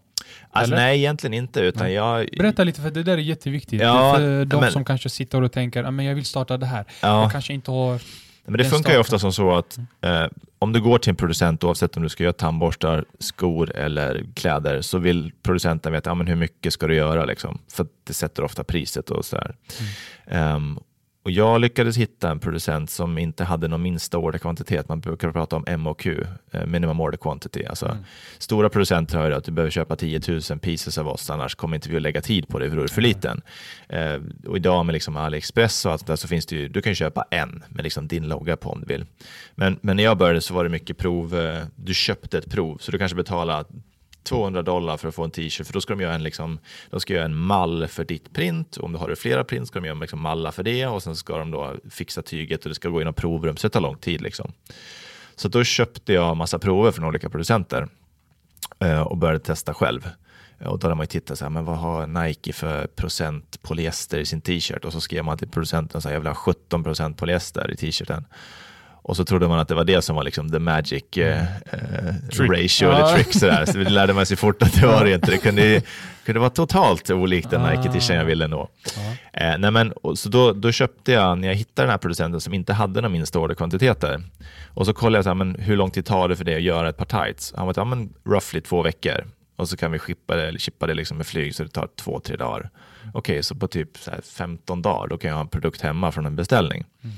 Alltså, 0.51 0.75
nej, 0.75 0.99
egentligen 0.99 1.35
inte. 1.35 1.61
Utan 1.61 1.93
jag... 1.93 2.29
Berätta 2.39 2.65
lite, 2.65 2.81
för 2.81 2.91
det 2.91 3.03
där 3.03 3.13
är 3.13 3.19
jätteviktigt. 3.19 3.83
Ja, 3.83 4.15
för 4.17 4.45
de 4.45 4.61
men... 4.61 4.73
som 4.73 4.85
kanske 4.85 5.09
sitter 5.09 5.43
och 5.43 5.53
tänker 5.53 5.85
att 5.85 6.05
jag 6.05 6.15
vill 6.15 6.25
starta 6.25 6.57
det 6.57 6.67
här. 6.67 6.85
Ja. 7.03 7.23
Jag 7.23 7.33
kanske 7.33 7.53
inte 7.53 7.71
har 7.71 8.01
men 8.49 8.59
det 8.59 8.65
funkar 8.65 8.93
ju 8.93 8.99
ofta 8.99 9.19
som 9.19 9.33
så 9.33 9.57
att 9.57 9.79
eh, 10.01 10.27
om 10.59 10.73
du 10.73 10.81
går 10.81 10.99
till 10.99 11.11
en 11.11 11.17
producent, 11.17 11.65
oavsett 11.65 11.97
om 11.97 12.03
du 12.03 12.09
ska 12.09 12.23
göra 12.23 12.33
tandborstar, 12.33 13.05
skor 13.19 13.77
eller 13.77 14.27
kläder, 14.35 14.81
så 14.81 14.99
vill 14.99 15.33
producenten 15.43 15.93
veta 15.93 16.11
ja, 16.11 16.15
men 16.15 16.27
hur 16.27 16.37
mycket 16.37 16.73
ska 16.73 16.87
du 16.87 16.95
göra. 16.95 17.25
Liksom, 17.25 17.59
för 17.73 17.87
det 18.05 18.13
sätter 18.13 18.45
ofta 18.45 18.65
priset 18.65 19.11
och 19.11 19.25
sådär. 19.25 19.55
Mm. 20.27 20.55
Um, 20.55 20.81
och 21.29 21.33
jag 21.33 21.61
lyckades 21.61 21.97
hitta 21.97 22.31
en 22.31 22.39
producent 22.39 22.91
som 22.91 23.19
inte 23.19 23.45
hade 23.45 23.69
någon 23.69 23.83
minsta 23.83 24.19
orderkvantitet. 24.19 24.89
Man 24.89 25.01
brukar 25.01 25.33
prata 25.33 25.57
om 25.57 25.65
MOQ, 25.81 26.07
eh, 26.07 26.67
minimum 26.67 27.01
order 27.01 27.19
quantity. 27.19 27.65
Alltså, 27.65 27.87
mm. 27.87 27.99
Stora 28.39 28.69
producenter 28.69 29.19
har 29.19 29.27
ju 29.27 29.35
att 29.35 29.45
du 29.45 29.53
behöver 29.53 29.71
köpa 29.71 29.97
10 29.97 30.21
000 30.29 30.41
pieces 30.59 30.99
av 30.99 31.09
oss, 31.09 31.31
annars 31.31 31.55
kommer 31.55 31.75
inte 31.75 31.89
vi 31.89 31.97
att 31.97 32.03
lägga 32.03 32.21
tid 32.21 32.49
på 32.49 32.59
det 32.59 32.69
för 32.69 32.77
då 32.77 32.83
är 32.83 32.87
du 32.87 32.93
för 32.93 33.03
liten. 33.03 33.41
Eh, 33.89 34.21
och 34.47 34.57
idag 34.57 34.87
med 34.87 34.93
liksom 34.93 35.17
AliExpress 35.17 35.87
och 35.87 35.93
allt 35.93 36.07
där 36.07 36.17
så 36.17 36.29
finns 36.29 36.47
det 36.47 36.57
ju, 36.57 36.69
du 36.69 36.83
kan 36.83 36.95
köpa 36.95 37.25
en 37.31 37.65
med 37.69 37.85
liksom 37.85 38.09
din 38.09 38.29
logga 38.29 38.57
på 38.57 38.71
om 38.71 38.81
du 38.81 38.87
vill. 38.87 39.05
Men, 39.55 39.79
men 39.81 39.97
när 39.97 40.05
jag 40.05 40.19
började 40.19 40.41
så 40.41 40.55
var 40.55 40.65
det 40.65 40.71
mycket 40.71 40.99
prov, 40.99 41.39
eh, 41.39 41.65
du 41.77 41.95
köpte 41.95 42.39
ett 42.39 42.51
prov, 42.51 42.77
så 42.81 42.93
du 42.93 42.99
kanske 42.99 43.17
betalar 43.17 43.65
200 44.23 44.63
dollar 44.63 44.97
för 44.97 45.09
att 45.09 45.15
få 45.15 45.25
en 45.25 45.31
t-shirt, 45.31 45.67
för 45.67 45.73
då 45.73 45.81
ska 45.81 45.95
de 45.95 46.03
göra 46.03 46.15
en, 46.15 46.23
liksom, 46.23 46.59
de 46.91 47.01
ska 47.01 47.15
göra 47.15 47.25
en 47.25 47.37
mall 47.37 47.87
för 47.87 48.05
ditt 48.05 48.33
print. 48.33 48.77
Och 48.77 48.85
om 48.85 48.93
du 48.93 48.99
har 48.99 49.15
flera 49.15 49.45
print 49.45 49.69
ska 49.69 49.81
de 49.81 49.87
göra 49.87 49.99
liksom 49.99 50.21
mallar 50.21 50.51
för 50.51 50.63
det 50.63 50.87
och 50.87 51.03
sen 51.03 51.17
ska 51.17 51.39
de 51.39 51.51
då 51.51 51.75
fixa 51.91 52.23
tyget 52.23 52.65
och 52.65 52.69
det 52.69 52.75
ska 52.75 52.89
gå 52.89 53.03
in 53.03 53.13
provrum, 53.13 53.57
så 53.57 53.67
det 53.67 53.73
tar 53.73 53.81
lång 53.81 53.97
tid. 53.97 54.21
Liksom. 54.21 54.53
Så 55.37 55.49
då 55.49 55.65
köpte 55.65 56.13
jag 56.13 56.37
massa 56.37 56.59
prover 56.59 56.91
från 56.91 57.05
olika 57.05 57.29
producenter 57.29 57.89
eh, 58.79 59.01
och 59.01 59.17
började 59.17 59.39
testa 59.39 59.75
själv. 59.75 60.09
Eh, 60.59 60.67
och 60.67 60.79
då 60.79 60.87
hade 60.87 60.95
man 60.95 61.05
ju 61.05 61.09
tittat 61.09 61.39
så 61.39 61.45
här, 61.45 61.51
men 61.51 61.65
vad 61.65 61.79
har 61.79 62.07
Nike 62.07 62.53
för 62.53 62.87
procent 62.87 63.63
polyester 63.63 64.19
i 64.19 64.27
sin 64.27 64.41
t-shirt? 64.41 64.85
Och 64.85 64.93
så 64.93 65.01
skrev 65.01 65.25
man 65.25 65.39
till 65.39 65.49
producenten 65.49 66.03
så 66.03 66.09
här, 66.09 66.15
jag 66.15 66.21
vill 66.21 66.29
ha 66.29 66.35
17 66.35 66.85
procent 66.85 67.17
polyester 67.17 67.71
i 67.71 67.77
t-shirten. 67.77 68.25
Och 69.09 69.17
så 69.17 69.25
trodde 69.25 69.49
man 69.49 69.59
att 69.59 69.69
det 69.69 69.75
var 69.75 69.85
det 69.85 70.03
som 70.03 70.17
var 70.17 70.23
liksom 70.23 70.51
the 70.51 70.59
magic 70.59 71.17
eh, 71.17 71.43
eh 71.43 72.15
ratio 72.39 72.89
eller 72.89 73.15
trick. 73.15 73.35
Sådär. 73.35 73.65
Så 73.67 73.79
det 73.79 73.91
lärde 73.91 74.13
man 74.13 74.27
sig 74.27 74.37
fort 74.37 74.63
att 74.63 74.75
det 74.81 74.87
var 74.87 75.05
det 75.05 75.15
inte. 75.15 75.31
Det 75.31 75.39
kunde, 75.39 75.83
kunde 76.25 76.41
vara 76.41 76.51
totalt 76.51 77.11
olikt 77.11 77.51
den 77.51 77.63
Nike-t-shirten 77.63 78.17
jag 78.17 78.25
ville 78.25 78.47
nå. 78.47 78.69
Eh, 79.33 79.59
nej 79.59 79.71
men, 79.71 79.93
så 80.15 80.29
då, 80.29 80.53
då 80.53 80.73
köpte 80.73 81.13
jag, 81.13 81.39
när 81.39 81.49
jag 81.49 81.55
hittade 81.55 81.87
den 81.87 81.91
här 81.91 81.99
producenten 81.99 82.41
som 82.41 82.55
inte 82.55 82.73
hade 82.73 83.01
några 83.01 83.09
minsta 83.09 83.39
orderkvantiteter, 83.39 84.23
och 84.75 84.87
så 84.87 84.93
kollade 84.93 85.19
jag 85.19 85.25
så 85.25 85.31
här, 85.31 85.35
men 85.35 85.55
hur 85.55 85.77
lång 85.77 85.91
tid 85.91 86.05
tar 86.05 86.29
det 86.29 86.37
för 86.37 86.45
det 86.45 86.55
att 86.55 86.63
göra 86.63 86.89
ett 86.89 86.97
par 86.97 87.25
tights? 87.25 87.53
Han 87.57 87.67
var 87.67 87.75
ja, 87.77 87.85
men 87.85 88.13
roughly 88.25 88.61
två 88.61 88.83
veckor. 88.83 89.25
Och 89.57 89.69
så 89.69 89.77
kan 89.77 89.93
vi 89.93 89.99
skippa 89.99 90.37
det, 90.37 90.49
eller 90.49 90.59
chippa 90.59 90.87
det 90.87 90.95
liksom 90.95 91.17
med 91.17 91.27
flyg 91.27 91.55
så 91.55 91.63
det 91.63 91.69
tar 91.69 91.89
två, 91.97 92.21
tre 92.21 92.37
dagar. 92.37 92.71
Okej, 93.15 93.19
okay, 93.19 93.43
så 93.43 93.55
på 93.55 93.69
typ 93.69 93.99
så 93.99 94.11
15 94.37 94.83
dagar, 94.83 95.09
då 95.09 95.19
kan 95.19 95.29
jag 95.29 95.37
ha 95.37 95.43
en 95.43 95.49
produkt 95.49 95.81
hemma 95.81 96.13
från 96.13 96.27
en 96.27 96.37
beställning. 96.37 96.85
Mm. 97.05 97.17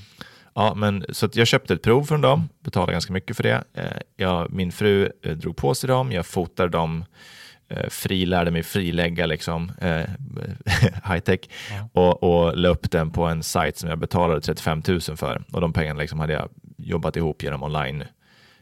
Ja, 0.54 0.74
men, 0.74 1.04
så 1.08 1.28
jag 1.32 1.46
köpte 1.46 1.74
ett 1.74 1.82
prov 1.82 2.04
från 2.04 2.20
dem, 2.20 2.48
betalade 2.60 2.92
ganska 2.92 3.12
mycket 3.12 3.36
för 3.36 3.42
det. 3.42 3.64
Eh, 3.74 3.84
jag, 4.16 4.52
min 4.52 4.72
fru 4.72 5.12
eh, 5.22 5.36
drog 5.36 5.56
på 5.56 5.74
sig 5.74 5.88
dem, 5.88 6.12
jag 6.12 6.26
fotade 6.26 6.68
dem, 6.68 7.04
eh, 7.68 7.88
frilärde 7.88 8.50
mig 8.50 8.62
frilägga 8.62 9.26
liksom, 9.26 9.72
high 11.08 11.18
tech 11.18 11.40
ja. 11.70 11.88
och, 11.92 12.22
och 12.22 12.56
la 12.56 12.68
upp 12.68 12.90
den 12.90 13.10
på 13.10 13.24
en 13.24 13.42
sajt 13.42 13.76
som 13.76 13.88
jag 13.88 13.98
betalade 13.98 14.40
35 14.40 14.82
000 14.88 15.00
för. 15.00 15.42
Och 15.52 15.60
de 15.60 15.72
pengarna 15.72 16.00
liksom 16.00 16.20
hade 16.20 16.32
jag 16.32 16.48
jobbat 16.76 17.16
ihop 17.16 17.42
genom 17.42 17.62
online 17.62 18.04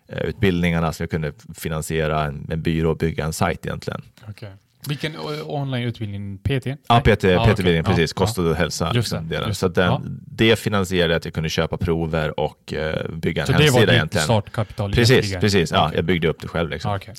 utbildningarna 0.09 0.93
så 0.93 1.03
jag 1.03 1.11
kunde 1.11 1.33
finansiera 1.55 2.25
en, 2.25 2.47
en 2.51 2.63
byrå 2.63 2.91
och 2.91 2.97
bygga 2.97 3.25
en 3.25 3.33
sajt 3.33 3.67
egentligen. 3.67 4.03
Okay. 4.29 4.51
Vilken 4.89 5.17
onlineutbildning? 5.45 6.39
PT? 6.39 6.67
Ja, 6.67 7.01
PT, 7.01 7.09
ah, 7.09 7.45
PT-utbildning, 7.45 7.81
okay. 7.81 7.83
precis. 7.83 8.13
Ja, 8.17 8.21
Kost 8.21 8.39
och 8.39 8.57
hälsa. 8.57 8.93
Just 8.95 9.11
det, 9.11 9.21
liksom, 9.21 9.49
just 9.49 9.61
så 9.61 9.69
den, 9.69 9.87
ja. 9.87 10.01
det 10.27 10.57
finansierade 10.57 11.17
att 11.17 11.25
jag 11.25 11.35
kunde 11.35 11.49
köpa 11.49 11.77
prover 11.77 12.41
och 12.41 12.75
uh, 12.77 13.17
bygga 13.17 13.43
en 13.43 13.47
så 13.47 13.53
hemsida. 13.53 13.73
Så 13.73 13.87
det 13.87 13.99
var 13.99 14.05
ditt 14.05 14.21
startkapital? 14.21 14.93
Precis, 14.93 15.37
precis. 15.37 15.73
Ja, 15.73 15.91
jag 15.95 16.05
byggde 16.05 16.29
upp 16.29 16.41
det 16.41 16.49
själv. 16.49 16.71
Liksom. 16.71 16.95
Okay. 16.95 17.15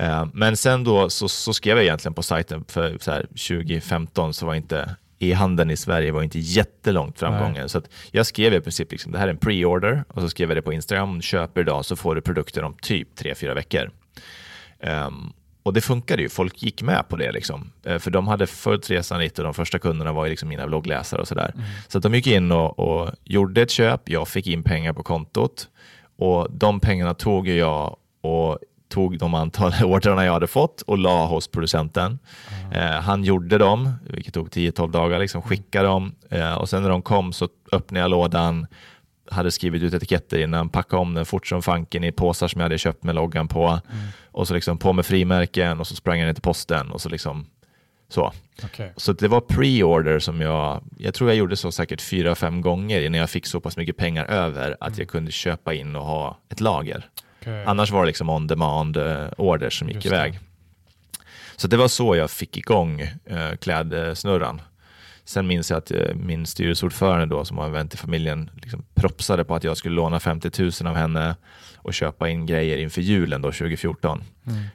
Uh, 0.00 0.26
men 0.32 0.56
sen 0.56 0.84
då 0.84 1.10
så, 1.10 1.28
så, 1.28 1.54
skrev 1.54 1.76
jag 1.76 1.84
egentligen 1.84 2.14
på 2.14 2.22
sajten, 2.22 2.64
för 2.68 2.98
så 3.00 3.10
här, 3.10 3.20
2015 3.20 4.34
så 4.34 4.46
var 4.46 4.54
inte 4.54 4.96
e-handeln 5.18 5.70
i 5.70 5.76
Sverige 5.76 6.12
var 6.12 6.22
inte 6.22 6.38
jättelångt 6.38 7.18
framgången. 7.18 7.68
Så 7.68 7.82
jag 8.10 8.26
skrev 8.26 8.54
i 8.54 8.60
princip 8.60 8.92
liksom, 8.92 9.12
det 9.12 9.18
här 9.18 9.26
är 9.26 9.32
en 9.32 9.38
pre-order 9.38 10.04
och 10.08 10.22
så 10.22 10.28
skrev 10.28 10.50
jag 10.50 10.56
det 10.56 10.62
på 10.62 10.72
Instagram. 10.72 11.22
Köper 11.22 11.60
idag 11.60 11.84
så 11.84 11.96
får 11.96 12.14
du 12.14 12.20
produkter 12.20 12.64
om 12.64 12.76
typ 12.82 13.08
3-4 13.20 13.54
veckor. 13.54 13.90
Um, 14.80 15.32
och 15.68 15.74
det 15.74 15.80
funkade 15.80 16.22
ju, 16.22 16.28
folk 16.28 16.62
gick 16.62 16.82
med 16.82 17.08
på 17.08 17.16
det. 17.16 17.32
Liksom. 17.32 17.72
Eh, 17.84 17.98
för 17.98 18.10
de 18.10 18.28
hade 18.28 18.46
följt 18.46 18.90
resan 18.90 19.20
lite 19.20 19.42
och 19.42 19.44
de 19.44 19.54
första 19.54 19.78
kunderna 19.78 20.12
var 20.12 20.28
liksom 20.28 20.48
mina 20.48 20.66
bloggläsare 20.66 21.20
och 21.20 21.28
sådär. 21.28 21.52
Mm. 21.54 21.66
Så 21.88 21.98
de 21.98 22.14
gick 22.14 22.26
in 22.26 22.52
och, 22.52 22.78
och, 22.78 23.10
gjorde 23.24 23.62
ett 23.62 23.70
köp, 23.70 24.08
jag 24.08 24.28
fick 24.28 24.46
in 24.46 24.62
pengar 24.62 24.92
på 24.92 25.02
kontot 25.02 25.68
och 26.18 26.46
de 26.50 26.80
pengarna 26.80 27.14
tog 27.14 27.48
jag 27.48 27.96
och 28.20 28.58
tog 28.88 29.18
de 29.18 29.34
antal 29.34 29.72
ordrarna 29.84 30.24
jag 30.24 30.32
hade 30.32 30.46
fått 30.46 30.82
och 30.82 30.98
la 30.98 31.26
hos 31.26 31.48
producenten. 31.48 32.18
Mm. 32.64 32.72
Eh, 32.72 33.00
han 33.00 33.24
gjorde 33.24 33.58
dem, 33.58 33.92
vilket 34.10 34.34
tog 34.34 34.48
10-12 34.48 34.90
dagar, 34.90 35.18
liksom 35.18 35.42
skickade 35.42 35.88
dem 35.88 36.14
eh, 36.30 36.54
och 36.54 36.68
sen 36.68 36.82
när 36.82 36.90
de 36.90 37.02
kom 37.02 37.32
så 37.32 37.48
öppnade 37.72 38.00
jag 38.00 38.10
lådan, 38.10 38.66
hade 39.30 39.50
skrivit 39.50 39.82
ut 39.82 39.94
etiketter 39.94 40.38
innan, 40.38 40.68
packade 40.68 41.02
om 41.02 41.14
den 41.14 41.26
fort 41.26 41.46
som 41.46 41.62
fanken 41.62 42.04
i 42.04 42.12
påsar 42.12 42.48
som 42.48 42.60
jag 42.60 42.64
hade 42.64 42.78
köpt 42.78 43.04
med 43.04 43.14
loggan 43.14 43.48
på. 43.48 43.66
Mm. 43.66 43.80
Och 44.38 44.48
så 44.48 44.54
liksom 44.54 44.78
på 44.78 44.92
med 44.92 45.06
frimärken 45.06 45.80
och 45.80 45.86
så 45.86 45.94
sprang 45.96 46.18
jag 46.18 46.26
ner 46.26 46.32
till 46.32 46.42
posten 46.42 46.90
och 46.90 47.00
så 47.00 47.08
liksom 47.08 47.46
så. 48.08 48.32
Okay. 48.64 48.90
Så 48.96 49.12
det 49.12 49.28
var 49.28 49.40
pre-order 49.40 50.18
som 50.18 50.40
jag, 50.40 50.82
jag 50.98 51.14
tror 51.14 51.30
jag 51.30 51.36
gjorde 51.36 51.56
så 51.56 51.72
säkert 51.72 52.00
fyra, 52.00 52.34
fem 52.34 52.60
gånger 52.60 53.02
innan 53.02 53.20
jag 53.20 53.30
fick 53.30 53.46
så 53.46 53.60
pass 53.60 53.76
mycket 53.76 53.96
pengar 53.96 54.24
över 54.24 54.76
att 54.80 54.88
mm. 54.88 54.98
jag 54.98 55.08
kunde 55.08 55.32
köpa 55.32 55.74
in 55.74 55.96
och 55.96 56.04
ha 56.04 56.38
ett 56.48 56.60
lager. 56.60 57.06
Okay. 57.40 57.64
Annars 57.64 57.90
var 57.90 58.00
det 58.00 58.06
liksom 58.06 58.30
on 58.30 58.46
demand 58.46 58.96
uh, 58.96 59.26
orders 59.36 59.78
som 59.78 59.88
gick 59.88 59.94
Just 59.94 60.06
iväg. 60.06 60.32
Det. 60.32 60.38
Så 61.56 61.68
det 61.68 61.76
var 61.76 61.88
så 61.88 62.16
jag 62.16 62.30
fick 62.30 62.56
igång 62.56 63.02
uh, 63.02 63.56
klädsnurran. 63.60 64.60
Sen 65.28 65.46
minns 65.46 65.70
jag 65.70 65.78
att 65.78 65.90
eh, 65.90 66.14
min 66.14 66.46
styrelseordförande 66.46 67.26
då, 67.26 67.44
som 67.44 67.56
var 67.56 67.66
en 67.66 67.72
vän 67.72 67.88
till 67.88 67.98
familjen, 67.98 68.50
liksom 68.54 68.84
propsade 68.94 69.44
på 69.44 69.54
att 69.54 69.64
jag 69.64 69.76
skulle 69.76 69.94
låna 69.94 70.20
50 70.20 70.62
000 70.82 70.90
av 70.90 70.96
henne 70.96 71.36
och 71.76 71.94
köpa 71.94 72.28
in 72.28 72.46
grejer 72.46 72.78
inför 72.78 73.00
julen 73.00 73.42
då, 73.42 73.48
2014. 73.52 74.24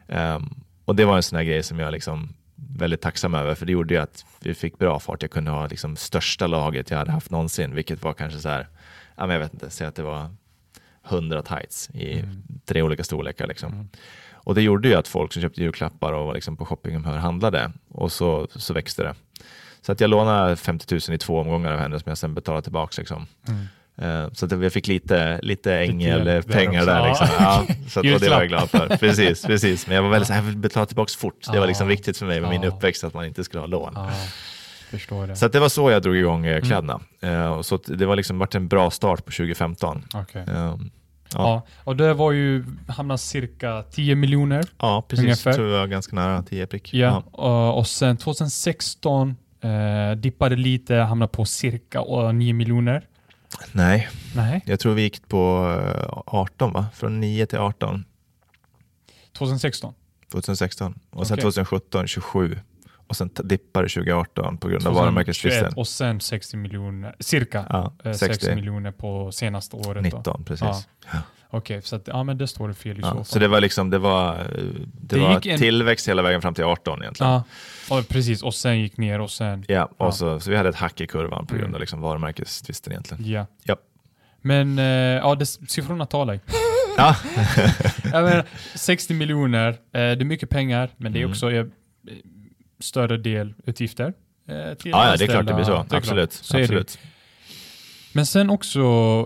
Mm. 0.07 0.35
Um, 0.35 0.63
och 0.85 0.95
det 0.95 1.05
var 1.05 1.15
en 1.15 1.23
sån 1.23 1.37
här 1.37 1.43
grej 1.43 1.63
som 1.63 1.79
jag 1.79 1.91
liksom 1.91 2.33
väldigt 2.55 3.01
tacksam 3.01 3.35
över, 3.35 3.55
för 3.55 3.65
det 3.65 3.71
gjorde 3.71 3.93
ju 3.93 3.99
att 3.99 4.25
vi 4.39 4.53
fick 4.53 4.77
bra 4.77 4.99
fart. 4.99 5.21
Jag 5.21 5.31
kunde 5.31 5.51
ha 5.51 5.67
liksom 5.67 5.95
största 5.95 6.47
laget 6.47 6.91
jag 6.91 6.97
hade 6.97 7.11
haft 7.11 7.31
någonsin, 7.31 7.75
vilket 7.75 8.03
var 8.03 8.13
kanske 8.13 8.39
så 8.39 8.49
här, 8.49 8.67
ja, 9.15 9.27
men 9.27 9.29
jag 9.29 9.39
vet 9.39 9.53
inte, 9.53 9.69
säg 9.69 9.87
att 9.87 9.95
det 9.95 10.03
var 10.03 10.29
100 11.09 11.41
tights 11.41 11.89
i 11.93 12.19
Mm. 12.19 12.43
tre 12.65 12.81
olika 12.81 13.03
storlekar. 13.03 13.47
Liksom. 13.47 13.73
Mm. 13.73 13.87
Och 14.33 14.55
det 14.55 14.61
gjorde 14.61 14.87
ju 14.87 14.95
att 14.95 15.07
folk 15.07 15.33
som 15.33 15.41
köpte 15.41 15.61
julklappar 15.61 16.13
och 16.13 16.25
var 16.25 16.33
liksom 16.33 16.57
på 16.57 16.65
shoppinghumör 16.65 17.17
handlade 17.17 17.71
och 17.89 18.11
så, 18.11 18.47
så 18.55 18.73
växte 18.73 19.03
det. 19.03 19.15
Så 19.85 19.91
att 19.91 19.99
jag 20.01 20.09
lånade 20.09 20.55
50 20.55 20.93
000 21.09 21.15
i 21.15 21.17
två 21.17 21.39
omgångar 21.39 21.71
av 21.73 21.79
henne 21.79 21.99
som 21.99 22.09
jag 22.09 22.17
sen 22.17 22.33
betalade 22.33 22.61
tillbaka. 22.63 22.93
Liksom. 23.01 23.25
Mm. 23.47 23.65
Eh, 24.25 24.31
Så 24.33 24.45
att 24.45 24.51
jag 24.51 24.73
fick 24.73 24.87
lite, 24.87 25.39
lite 25.43 25.75
ängelpengar 25.77 26.85
där. 26.85 27.07
Liksom. 27.07 27.27
Ja, 27.39 27.63
så 27.89 27.99
att, 27.99 28.03
det 28.21 28.29
var 28.29 28.39
jag 28.39 28.47
glad 28.47 28.69
för. 28.69 28.87
Precis, 28.97 29.41
precis. 29.45 29.87
Men 29.87 29.95
jag 29.95 30.03
var 30.03 30.09
väldigt 30.09 30.27
så 30.27 30.33
här, 30.33 30.41
jag 30.41 30.45
vill 30.47 30.57
betala 30.57 30.85
tillbaka 30.85 31.11
fort. 31.17 31.47
Det 31.51 31.59
var 31.59 31.67
liksom 31.67 31.85
Ja. 31.87 31.89
viktigt 31.89 32.17
för 32.17 32.25
mig 32.25 32.41
med 32.41 32.49
min 32.49 32.61
Ja. 32.63 32.67
uppväxt 32.69 33.03
att 33.03 33.13
man 33.13 33.25
inte 33.25 33.43
skulle 33.43 33.59
ha 33.61 33.67
lån. 33.67 33.93
Ja, 33.95 34.09
det. 35.27 35.35
Så 35.35 35.45
att 35.45 35.51
det 35.51 35.59
var 35.59 35.69
så 35.69 35.91
jag 35.91 36.01
drog 36.01 36.15
igång 36.17 36.45
eh, 36.45 36.61
kläderna. 36.61 36.99
Eh, 37.21 37.45
och 37.53 37.65
Så 37.65 37.75
att 37.75 37.83
det 37.85 38.05
var 38.05 38.15
liksom 38.15 38.37
varit 38.39 38.55
en 38.55 38.67
bra 38.67 38.91
start 38.91 39.25
på 39.25 39.31
2015. 39.31 40.03
Okej. 40.13 40.45
Eh, 40.47 40.75
Ja. 41.35 41.61
och 41.83 41.95
det 41.95 42.13
var 42.13 42.31
ju, 42.31 42.65
hamnade 42.87 43.17
cirka 43.17 43.83
10 43.91 44.15
miljoner. 44.15 44.65
Ja, 44.79 45.05
precis. 45.07 45.23
Ungefär. 45.23 45.53
Tror 45.53 45.69
jag 45.69 45.89
ganska 45.89 46.15
nära 46.15 46.43
10 46.43 46.67
prick. 46.67 46.93
Ja. 46.93 47.23
Och, 47.31 47.77
och 47.77 47.87
sen 47.87 48.17
2016 48.17 49.35
eh, 49.63 50.11
dippade 50.17 50.55
lite, 50.55 50.95
hamnade 50.95 51.31
på 51.31 51.45
cirka 51.45 51.99
eh, 51.99 52.33
9 52.33 52.53
miljoner. 52.53 53.07
Nej, 53.71 54.09
Nej, 54.35 54.63
jag 54.65 54.79
tror 54.79 54.93
vi 54.93 55.01
gick 55.01 55.27
på 55.27 55.71
eh, 55.97 56.23
18 56.25 56.73
va? 56.73 56.85
Från 56.93 57.19
9 57.19 57.45
till 57.45 57.57
18. 57.59 58.05
2016. 59.37 59.93
2016. 60.31 60.99
Och 61.09 61.27
sen 61.27 61.35
Okej. 61.35 61.41
2017 61.41 62.07
27. 62.07 62.59
Och 63.07 63.15
sen 63.17 63.29
dippade 63.43 63.89
2018 63.89 64.57
på 64.57 64.67
grund 64.67 64.87
av 64.87 64.93
2021 64.93 64.95
varumärkestvisten. 65.03 65.73
och 65.75 65.87
sen 65.87 66.19
60 66.21 66.57
miljoner, 66.57 67.15
cirka 67.19 67.65
Ja, 67.69 67.93
eh, 68.03 68.11
60 68.13 68.33
60. 68.33 68.55
miljoner 68.55 68.91
på 68.91 69.31
senaste 69.31 69.75
året. 69.75 70.11
Då. 70.11 70.17
19 70.17 70.43
precis. 70.43 70.87
Ja. 71.11 71.19
Okej, 71.55 71.81
så 71.81 71.95
att, 71.95 72.07
ja 72.07 72.23
men 72.23 72.37
det 72.37 72.47
står 72.47 72.67
det 72.67 72.73
fel 72.73 72.99
i 72.99 73.01
så 73.01 73.07
Ja, 73.07 73.13
fall. 73.13 73.25
så 73.25 73.39
det 73.39 73.47
var 73.47 73.61
liksom, 73.61 73.89
det 73.89 73.97
var, 73.97 74.35
det 74.35 75.15
Det 75.15 75.19
var 75.19 75.33
gick 75.35 75.45
en- 75.45 75.59
tillväxt 75.59 76.07
hela 76.09 76.21
vägen 76.21 76.41
fram 76.41 76.53
till 76.53 76.63
18 76.63 77.01
egentligen. 77.01 77.31
Ja, 77.33 77.43
och 77.97 78.07
precis. 78.07 78.43
Och 78.43 78.53
sen 78.53 78.79
gick 78.79 78.97
ner 78.97 79.19
och 79.21 79.31
sen, 79.31 79.65
Ja, 79.67 79.85
och 79.85 79.95
Ja. 79.99 80.11
Så, 80.11 80.39
så 80.39 80.49
vi 80.49 80.55
hade 80.57 80.69
ett 80.69 80.75
hack 80.75 81.01
i 81.01 81.07
kurvan 81.07 81.45
på 81.47 81.53
grund 81.53 81.63
Mm. 81.65 81.73
av 81.75 81.79
liksom 81.79 82.01
varumärkestvisten 82.01 82.93
egentligen. 82.93 83.25
ja. 83.31 83.45
Ja. 83.63 83.75
Men 84.41 84.79
eh, 84.79 84.85
ja, 84.85 85.35
det, 85.35 85.45
siffrorna 85.45 86.05
talar 86.05 86.33
ju. 86.33 86.39
Ja. 86.97 87.15
Jag 88.03 88.23
menar, 88.23 88.45
60 88.75 89.13
miljoner, 89.13 89.69
eh, 89.69 89.75
det 89.91 89.99
är 89.99 90.25
mycket 90.25 90.49
pengar, 90.49 90.89
men 90.97 91.13
det 91.13 91.19
är 91.19 91.21
Mm. 91.21 91.31
också 91.31 91.51
eh, 91.51 91.65
större 92.79 93.17
del 93.17 93.53
utgifter. 93.65 94.13
eh, 94.49 94.55
Ja, 94.55 94.75
ja, 94.83 95.15
det 95.17 95.23
är 95.23 95.27
klart 95.27 95.47
det 95.47 95.53
blir 95.53 95.63
så. 95.65 95.85
Det. 95.89 95.97
Absolut. 95.97 96.31
Så 96.33 96.57
absolut. 96.57 96.97
Men 98.15 98.25
sen 98.25 98.49
också 98.49 98.81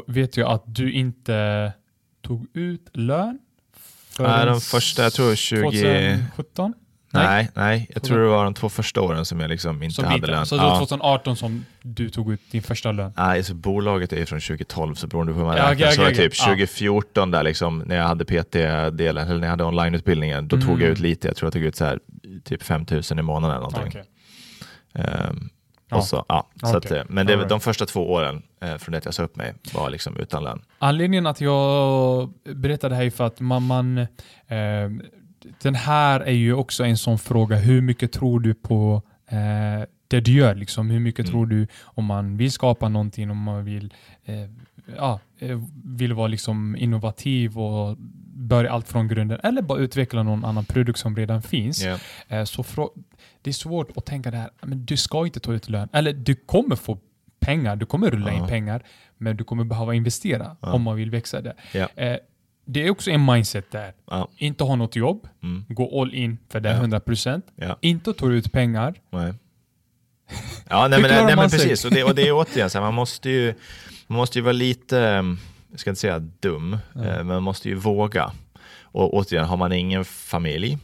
vet 0.08 0.38
jag 0.38 0.52
att 0.52 0.64
du 0.66 0.92
inte 0.92 1.74
tog 2.28 2.46
ut 2.54 2.90
lön 2.94 3.40
Nej, 4.20 4.46
de 4.46 4.62
första, 4.62 5.04
jag 5.04 5.14
tror 5.14 5.36
20... 5.36 5.62
2017? 5.62 6.74
Nej. 7.12 7.50
Nej, 7.54 7.88
jag 7.94 8.04
tror 8.04 8.20
det 8.20 8.28
var 8.28 8.44
de 8.44 8.54
två 8.54 8.70
första 8.70 9.02
åren 9.02 9.26
som 9.26 9.40
jag 9.40 9.50
liksom 9.50 9.84
inte 9.84 9.96
Som 9.96 10.06
hade 10.06 10.28
lön. 10.28 10.46
Så 10.46 10.56
det 10.56 10.62
var 10.62 10.70
Ja. 10.70 10.80
2018 10.80 11.36
som 11.36 11.66
du 11.82 12.10
tog 12.10 12.32
ut 12.34 12.42
din 12.52 12.64
första 12.64 12.92
lön? 12.92 13.14
Nej, 13.18 13.44
så 13.44 13.54
bolaget 13.54 14.14
är 14.14 14.18
ju 14.18 14.26
från 14.26 14.40
2012, 14.40 14.96
så 14.96 15.08
beroende 15.08 15.34
på 15.34 15.40
hur 15.40 15.46
man 15.46 15.58
Ja, 15.58 15.64
räknar. 15.72 15.86
okej, 15.86 15.96
så 15.96 16.02
var 16.02 16.10
det 16.10 16.16
typ 16.16 16.32
okej. 16.34 16.40
Ja. 16.40 16.46
2014 16.46 17.32
där 17.32 17.44
liksom, 17.44 17.80
när 17.86 17.96
jag 17.96 18.04
hade 18.08 18.26
PT-delen, 18.26 19.28
eller 19.28 19.40
när 19.40 19.48
jag 19.48 19.52
hade 19.52 19.64
onlineutbildningen, 19.64 20.48
då 20.48 20.56
tog 20.58 20.70
Mm. 20.70 20.82
jag 20.82 20.90
ut 20.90 21.00
lite. 21.00 21.28
Jag 21.28 21.36
tror 21.38 21.48
jag 21.48 21.54
tog 21.54 21.64
ut 21.64 21.76
så 21.76 21.86
här, 21.86 22.00
typ 22.44 22.64
5000 22.64 23.20
i 23.20 23.22
månaden 23.22 23.58
eller 23.58 23.68
någonting. 23.70 24.02
Okej. 24.02 24.04
Ehm, 24.94 25.50
Ja. 25.90 26.02
så, 26.02 26.26
ja, 26.28 26.48
så 26.62 26.78
att, 26.78 26.86
Okej. 26.86 26.98
eh, 27.00 27.06
men 27.10 27.28
det, 27.28 27.36
right. 27.36 27.50
de 27.50 27.60
första 27.60 27.86
två 27.86 28.12
åren 28.12 28.44
eh, 28.62 28.76
från 28.78 28.92
det 28.92 28.98
att 28.98 29.06
jag 29.06 29.14
sa 29.14 29.24
upp 29.24 29.36
mig 29.36 29.54
var 29.74 29.90
liksom 29.90 30.18
utan 30.18 30.44
lön. 30.44 30.62
Anledningen 30.80 31.28
att 31.28 31.42
jag 31.42 32.30
berättar 32.56 32.90
det 32.90 32.96
här 32.96 33.04
är 33.04 33.10
för 33.10 33.24
att 33.28 33.40
man, 33.40 33.64
man 33.64 33.98
eh, 33.98 34.08
den 35.62 35.76
här 35.76 36.20
är 36.20 36.32
ju 36.32 36.54
också 36.54 36.84
en 36.86 36.98
sån 36.98 37.20
fråga, 37.20 37.56
hur 37.56 37.82
mycket 37.82 38.12
tror 38.12 38.40
du 38.40 38.54
på 38.54 39.02
eh, 39.28 39.86
det 40.08 40.20
du 40.20 40.32
gör? 40.32 40.56
Liksom? 40.56 40.90
Hur 40.90 41.00
mycket 41.00 41.20
Mm. 41.26 41.32
tror 41.32 41.46
du 41.46 41.68
om 41.84 42.06
man 42.06 42.38
vill 42.38 42.52
skapa 42.52 42.90
någonting, 42.90 43.32
om 43.32 43.38
man 43.44 43.66
vill, 43.66 43.94
eh, 44.26 44.36
ja, 44.98 45.20
eh, 45.40 45.60
vill 45.84 46.14
vara 46.14 46.28
liksom 46.28 46.76
innovativ 46.76 47.60
och 47.60 47.98
börja 48.40 48.72
allt 48.72 48.88
från 48.88 49.08
grunden 49.08 49.40
eller 49.44 49.62
bara 49.62 49.80
utveckla 49.80 50.24
någon 50.24 50.46
annan 50.46 50.66
produkt 50.66 51.00
som 51.00 51.16
redan 51.16 51.42
finns. 51.42 51.86
Eh, 52.28 52.44
Så 52.44 52.64
det 53.42 53.50
är 53.50 53.54
svårt 53.54 53.98
att 53.98 54.06
tänka 54.06 54.32
det 54.32 54.38
här, 54.38 54.50
men 54.62 54.86
du 54.86 54.98
ska 54.98 55.26
inte 55.26 55.40
ta 55.40 55.54
ut 55.54 55.70
lön. 55.70 55.90
Eller 55.94 56.14
du 56.14 56.36
kommer 56.36 56.76
få 56.76 56.98
pengar, 57.40 57.76
du 57.76 57.86
kommer 57.86 58.10
rulla 58.12 58.32
in 58.32 58.48
pengar, 58.48 58.84
men 59.18 59.38
du 59.38 59.44
kommer 59.44 59.64
behöva 59.64 59.94
investera 59.94 60.56
om 60.60 60.82
man 60.82 60.96
vill 60.96 61.12
växa 61.12 61.42
det. 61.42 61.56
Eh, 61.96 62.18
Det 62.70 62.84
är 62.88 62.90
också 62.90 63.12
en 63.12 63.26
mindset 63.26 63.72
där. 63.72 63.94
Ja. 64.10 64.28
Inte 64.38 64.64
ha 64.64 64.76
något 64.76 64.96
jobb, 64.96 65.28
Mm. 65.44 65.66
gå 65.70 66.02
all 66.02 66.14
in 66.14 66.38
för 66.50 66.60
det 66.60 66.70
Ja. 66.70 66.76
100%. 66.82 67.42
Ja. 67.56 67.78
Inte 67.82 68.14
ta 68.14 68.32
ut 68.32 68.52
pengar. 68.52 68.94
Nej. 69.10 69.34
Ja, 70.70 70.88
nej, 70.88 71.02
men, 71.02 71.12
nej, 71.26 71.36
men 71.36 71.50
precis. 71.50 71.86
Och 71.86 71.92
det, 71.92 72.04
och 72.04 72.16
det 72.16 72.28
är 72.28 72.32
återigen 72.34 72.70
så 72.70 72.78
här, 72.78 72.86
man 72.86 72.94
måste 72.94 73.30
ju, 73.30 73.54
man 74.08 74.18
måste 74.18 74.40
ju 74.40 74.44
vara 74.44 74.52
lite, 74.54 75.00
mm, 75.02 75.38
jag 75.72 75.80
ska 75.80 75.90
inte 75.90 76.00
säga 76.02 76.20
dum, 76.20 76.78
Ja. 76.94 77.02
eh, 77.02 77.16
men 77.18 77.28
man 77.28 77.44
måste 77.44 77.70
ju 77.70 77.76
våga. 77.76 78.32
Och 78.82 79.14
återigen, 79.14 79.46
har 79.46 79.58
man 79.58 79.72
ingen 79.72 80.06
familj, 80.06 80.78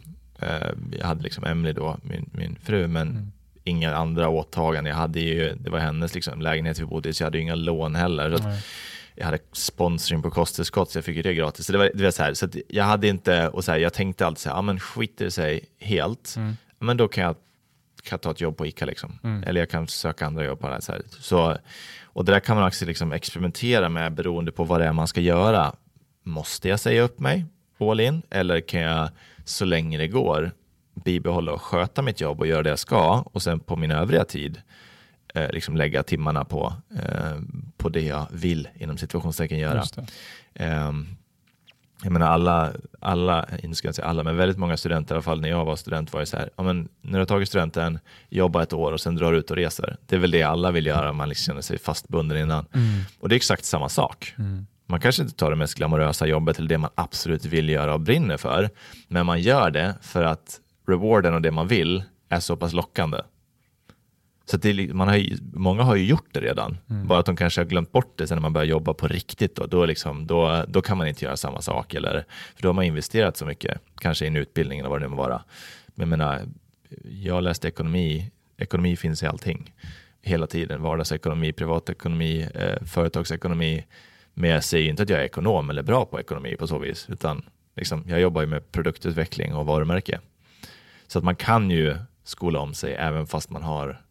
jag 0.99 1.05
hade 1.07 1.23
liksom 1.23 1.43
Emily 1.43 1.73
då, 1.73 1.97
min, 2.03 2.29
min 2.33 2.55
fru, 2.63 2.87
men 2.87 3.09
Mm. 3.09 3.31
inga 3.63 3.95
andra 3.95 4.29
åtaganden. 4.29 4.89
Jag 4.91 4.97
hade 4.97 5.19
ju, 5.19 5.55
det 5.55 5.69
var 5.69 5.79
hennes 5.79 6.15
liksom, 6.15 6.41
lägenhet 6.41 6.79
vi 6.79 6.85
bodde 6.85 7.09
i, 7.09 7.13
så 7.13 7.23
jag 7.23 7.27
hade 7.27 7.37
ju 7.37 7.41
inga 7.43 7.55
lån 7.55 7.95
heller. 7.95 8.37
Så 8.37 8.43
jag 9.15 9.25
hade 9.25 9.37
sponsring 9.51 10.21
på 10.21 10.31
kosttillskott 10.31 10.91
så 10.91 10.97
jag 10.97 11.05
fick 11.05 11.15
ju 11.15 11.21
det 11.21 11.33
gratis. 11.33 11.65
Så 11.65 11.71
det 11.71 11.77
var, 11.77 11.91
det 11.93 12.03
var 12.03 12.11
så 12.11 12.23
här, 12.23 12.33
så 12.33 12.47
jag 12.69 12.83
hade 12.83 13.07
inte, 13.07 13.47
och 13.49 13.63
så 13.63 13.71
här, 13.71 13.79
jag 13.79 13.93
tänkte 13.93 14.25
alltid 14.27 14.39
så 14.41 14.49
här, 14.49 14.55
ja 14.55 14.61
men 14.61 14.79
skiter 14.79 15.25
det 15.25 15.31
sig 15.31 15.65
helt, 15.79 16.33
Mm. 16.37 16.57
men 16.79 16.97
då 16.97 17.07
kan 17.07 17.23
jag, 17.23 17.35
kan 18.03 18.19
ta 18.19 18.31
ett 18.31 18.41
jobb 18.41 18.57
på 18.57 18.65
ICA 18.65 18.85
liksom. 18.85 19.19
Mm. 19.23 19.43
Eller 19.43 19.61
jag 19.61 19.69
kan 19.69 19.87
söka 19.87 20.25
andra 20.25 20.45
jobb 20.45 20.59
på 20.59 20.67
det 20.67 20.73
här. 20.73 20.81
Så, 20.81 20.91
här. 20.91 21.01
så 21.19 21.57
Och 22.03 22.25
det 22.25 22.31
där 22.31 22.39
kan 22.39 22.55
man 22.57 22.67
också 22.67 22.85
liksom 22.85 23.11
experimentera 23.11 23.89
med 23.89 24.13
beroende 24.13 24.51
på 24.51 24.63
vad 24.63 24.79
det 24.81 24.85
är 24.85 24.93
man 24.93 25.07
ska 25.07 25.21
göra. 25.21 25.75
Måste 26.23 26.69
jag 26.69 26.79
säga 26.79 27.01
upp 27.01 27.19
mig 27.19 27.45
all 27.79 27.99
in 27.99 28.21
eller 28.29 28.59
kan 28.59 28.81
jag 28.81 29.09
så 29.45 29.65
länge 29.65 29.97
det 29.97 30.07
går 30.07 30.51
bibehålla 30.93 31.51
och 31.51 31.61
sköta 31.61 32.01
mitt 32.01 32.21
jobb 32.21 32.39
och 32.39 32.47
göra 32.47 32.63
det 32.63 32.69
jag 32.69 32.79
ska 32.79 33.23
och 33.25 33.41
sen 33.41 33.59
på 33.59 33.75
min 33.75 33.91
övriga 33.91 34.25
tid 34.25 34.61
eh, 35.33 35.51
liksom 35.51 35.77
lägga 35.77 36.03
timmarna 36.03 36.45
på, 36.45 36.73
eh, 36.95 37.41
på 37.77 37.89
det 37.89 38.01
jag 38.01 38.25
vill 38.31 38.67
inom 38.75 38.97
situationstecken 38.97 39.59
göra. 39.59 39.83
Ehm, 40.53 41.07
jag 42.03 42.11
menar 42.11 42.27
alla, 42.27 42.71
alla, 42.99 43.47
inte 43.63 43.75
ska 43.75 43.87
jag 43.87 43.95
säga 43.95 44.07
alla, 44.07 44.23
men 44.23 44.37
väldigt 44.37 44.57
många 44.57 44.77
studenter, 44.77 45.15
i 45.15 45.17
alla 45.17 45.23
fall 45.23 45.41
när 45.41 45.49
jag 45.49 45.65
var 45.65 45.75
student, 45.75 46.13
var 46.13 46.19
det 46.19 46.25
så 46.25 46.37
här, 46.37 46.49
ja, 46.55 46.63
men 46.63 46.89
när 47.01 47.13
du 47.13 47.19
har 47.19 47.25
tagit 47.25 47.49
studenten, 47.49 47.99
jobba 48.29 48.63
ett 48.63 48.73
år 48.73 48.91
och 48.91 49.01
sen 49.01 49.15
drar 49.15 49.31
du 49.31 49.37
ut 49.37 49.51
och 49.51 49.57
reser. 49.57 49.97
Det 50.05 50.15
är 50.15 50.19
väl 50.19 50.31
det 50.31 50.43
alla 50.43 50.71
vill 50.71 50.85
göra, 50.85 51.13
man 51.13 51.29
liksom 51.29 51.45
känner 51.45 51.61
sig 51.61 51.79
fastbunden 51.79 52.37
innan. 52.37 52.65
Mm. 52.73 53.01
Och 53.19 53.29
det 53.29 53.35
är 53.35 53.37
exakt 53.37 53.65
samma 53.65 53.89
sak. 53.89 54.33
Mm. 54.37 54.67
Man 54.93 54.99
kanske 54.99 55.21
inte 55.23 55.35
tar 55.35 55.49
det 55.49 55.55
mest 55.55 55.75
glamorösa 55.75 56.27
jobbet 56.27 56.57
eller 56.59 56.69
det 56.69 56.77
man 56.77 56.89
absolut 56.95 57.45
vill 57.45 57.69
göra 57.69 57.93
och 57.93 57.99
brinner 57.99 58.37
för, 58.37 58.69
men 59.07 59.25
man 59.25 59.41
gör 59.41 59.71
det 59.71 59.95
för 60.01 60.23
att 60.23 60.59
rewarden 60.87 61.33
och 61.33 61.41
det 61.41 61.51
man 61.51 61.67
vill 61.67 62.03
är 62.29 62.39
så 62.39 62.55
pass 62.57 62.73
lockande. 62.73 63.17
Så 64.45 64.57
det 64.57 64.93
man 64.93 65.07
har 65.07 65.15
ju, 65.15 65.37
många 65.53 65.83
har 65.83 65.95
ju 65.95 66.05
gjort 66.05 66.27
det 66.31 66.39
redan, 66.41 66.77
Mm. 66.89 67.07
bara 67.07 67.19
att 67.19 67.25
de 67.25 67.35
kanske 67.35 67.61
har 67.61 67.65
glömt 67.65 67.91
bort 67.91 68.17
det 68.17 68.27
sen 68.27 68.35
när 68.35 68.41
man 68.41 68.53
börjar 68.53 68.65
jobba 68.65 68.93
på 68.93 69.07
riktigt. 69.07 69.55
Då, 69.55 69.65
då, 69.65 69.85
liksom, 69.85 70.27
då, 70.27 70.65
då 70.67 70.81
kan 70.81 70.97
man 70.97 71.07
inte 71.07 71.25
göra 71.25 71.37
samma 71.37 71.61
sak, 71.61 71.93
eller, 71.93 72.25
för 72.55 72.61
då 72.61 72.69
har 72.69 72.73
man 72.73 72.85
investerat 72.85 73.37
så 73.37 73.45
mycket, 73.45 73.81
kanske 73.97 74.25
i 74.25 74.27
en 74.27 74.35
utbildning 74.35 74.79
eller 74.79 74.89
vad 74.89 75.01
det 75.01 75.07
nu 75.07 75.15
må 75.15 75.17
vara. 75.17 75.43
Men 75.95 76.09
jag 76.09 76.17
menar, 76.17 76.41
jag 77.03 77.43
läste 77.43 77.67
ekonomi, 77.67 78.31
ekonomi 78.57 78.95
finns 78.95 79.23
i 79.23 79.25
allting, 79.25 79.73
hela 80.21 80.47
tiden, 80.47 80.81
vardagsekonomi, 80.81 81.53
privatekonomi, 81.53 82.47
eh, 82.55 82.83
företagsekonomi, 82.85 83.85
men 84.34 84.49
jag 84.49 84.63
säger 84.63 84.89
inte 84.89 85.03
att 85.03 85.09
jag 85.09 85.19
är 85.19 85.23
ekonom 85.23 85.69
eller 85.69 85.84
bra 85.84 86.05
på 86.05 86.19
ekonomi 86.19 86.55
på 86.55 86.67
så 86.67 86.79
vis, 86.79 87.09
utan 87.09 87.45
liksom, 87.75 88.03
jag 88.07 88.19
jobbar 88.21 88.41
ju 88.41 88.47
med 88.47 88.71
produktutveckling 88.71 89.55
och 89.55 89.65
varumärke. 89.65 90.19
Så 91.07 91.19
att 91.19 91.25
man 91.25 91.36
kan 91.36 91.71
ju 91.71 91.95
skola 92.23 92.59
om 92.59 92.73
sig 92.73 92.93
även 92.93 93.27
fast 93.27 93.49
man 93.49 93.63
har 93.63 94.01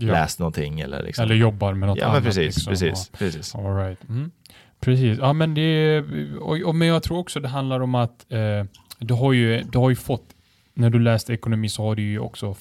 Ja. 0.00 0.12
läst 0.12 0.38
någonting 0.38 0.80
eller 0.80 1.02
liksom. 1.02 1.22
Eller 1.24 1.34
jobbar 1.34 1.74
med 1.74 1.88
något 1.88 1.98
ja, 1.98 2.04
annat. 2.04 2.14
men 2.14 2.22
precis, 2.24 2.56
liksom. 2.56 2.70
precis, 2.70 3.08
precis. 3.08 3.54
All 3.54 3.76
right. 3.76 4.08
Mm. 4.08 4.30
Precis. 4.80 5.18
Ja, 5.18 5.32
men, 5.32 5.54
det, 5.54 6.00
och, 6.40 6.60
och, 6.60 6.74
men 6.74 6.88
jag 6.88 7.02
tror 7.02 7.18
också 7.18 7.40
det 7.40 7.48
handlar 7.48 7.80
om 7.80 7.94
att 7.94 8.32
eh, 8.32 8.64
du, 8.98 9.14
har 9.14 9.32
ju, 9.32 9.62
du 9.62 9.78
har 9.78 9.90
ju 9.90 9.96
fått, 9.96 10.24
när 10.74 10.90
du 10.90 10.98
läste 10.98 11.32
ekonomi 11.32 11.68
så 11.68 11.82
har 11.82 11.94
du 11.94 12.02
ju 12.02 12.18
också 12.18 12.56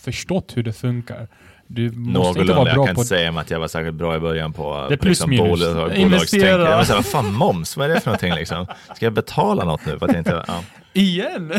förstått 0.00 0.56
hur 0.56 0.62
det 0.62 0.72
funkar. 0.72 1.28
Du 1.66 1.90
måste 1.90 1.98
inte 1.98 2.10
Någorlunda, 2.10 2.54
vara 2.54 2.68
jag 2.68 2.74
bra 2.76 2.86
kan 2.86 2.94
på... 2.94 3.00
inte 3.00 3.08
säga 3.08 3.30
att 3.40 3.50
jag 3.50 3.60
var 3.60 3.68
särskilt 3.68 3.96
bra 3.96 4.16
i 4.16 4.20
början 4.20 4.52
på 4.52 4.62
liksom 4.72 4.88
Det 4.88 4.94
är 4.94 4.96
plus 4.96 5.26
minus. 5.26 5.60
bolag- 5.60 5.94
Investera. 5.96 6.70
Jag 6.70 6.76
var 6.76 6.84
så 6.84 6.88
här, 6.92 6.94
vad 6.98 7.06
fan 7.06 7.32
moms, 7.32 7.76
vad 7.76 7.90
är 7.90 7.94
det 7.94 8.00
för 8.00 8.10
någonting 8.10 8.34
liksom? 8.34 8.66
Ska 8.96 9.06
jag 9.06 9.12
betala 9.12 9.64
något 9.64 9.86
nu? 9.86 9.98
För 9.98 10.06
att 10.06 10.12
jag 10.12 10.20
inte, 10.20 10.44
ja. 10.46 10.60
Igen! 10.92 11.52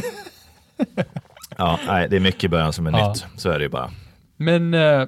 ja, 1.57 1.79
nej, 1.87 2.07
det 2.09 2.15
är 2.15 2.19
mycket 2.19 2.43
i 2.43 2.47
början 2.49 2.73
som 2.73 2.87
är 2.87 2.91
Ja. 2.99 3.09
nytt, 3.09 3.25
så 3.37 3.49
är 3.49 3.57
det 3.59 3.63
ju 3.63 3.69
bara. 3.69 3.91
Men 4.37 4.73
eh, 4.73 5.03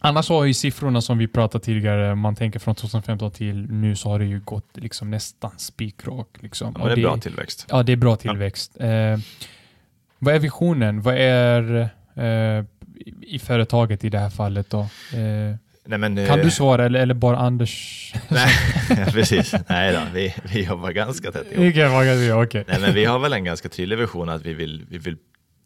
annars 0.00 0.28
har 0.28 0.44
ju 0.44 0.54
siffrorna 0.54 1.00
som 1.00 1.18
vi 1.18 1.28
pratade 1.28 1.64
tidigare, 1.64 2.14
man 2.14 2.36
tänker 2.36 2.58
från 2.58 2.74
2015 2.74 3.30
till 3.30 3.56
nu 3.70 3.96
så 3.96 4.08
har 4.08 4.18
det 4.18 4.24
ju 4.24 4.40
gått 4.40 4.68
liksom 4.76 5.10
nästan 5.10 5.50
spikrak. 5.56 6.28
Liksom. 6.40 6.76
Ja, 6.78 6.84
det 6.86 6.92
är 6.92 6.96
bra 6.96 7.16
tillväxt. 7.16 7.66
Ja, 7.70 7.82
det 7.82 7.92
är 7.92 7.96
bra 7.96 8.16
tillväxt. 8.16 8.76
Eh, 8.80 9.18
vad 10.18 10.34
är 10.34 10.38
visionen? 10.38 11.02
Vad 11.02 11.14
är 11.18 11.80
eh, 12.14 12.64
i- 13.22 13.38
företaget 13.38 14.04
i 14.04 14.08
det 14.08 14.18
här 14.18 14.30
fallet 14.30 14.70
då? 14.70 14.80
Eh, 14.80 15.56
Nej, 15.84 15.98
men, 15.98 16.26
kan 16.26 16.38
eh, 16.38 16.44
du 16.44 16.50
svara 16.50 16.84
eller, 16.86 17.00
eller 17.00 17.14
bara 17.14 17.36
Anders? 17.36 18.12
Nej, 18.28 19.06
precis. 19.12 19.54
Nej 19.68 19.92
då, 19.92 20.00
vi, 20.14 20.34
vi 20.52 20.64
jobbar 20.64 20.90
ganska 20.92 21.32
tätt 21.32 21.46
ihop. 21.52 21.66
Okej. 22.46 22.64
Nej, 22.68 22.80
men 22.80 22.94
vi 22.94 23.04
har 23.04 23.18
väl 23.18 23.32
en 23.32 23.44
ganska 23.44 23.68
tydlig 23.68 23.98
vision 23.98 24.28
att 24.28 24.46
vi 24.46 24.54
vill, 24.54 24.86
vi 24.88 24.98
vill 24.98 25.16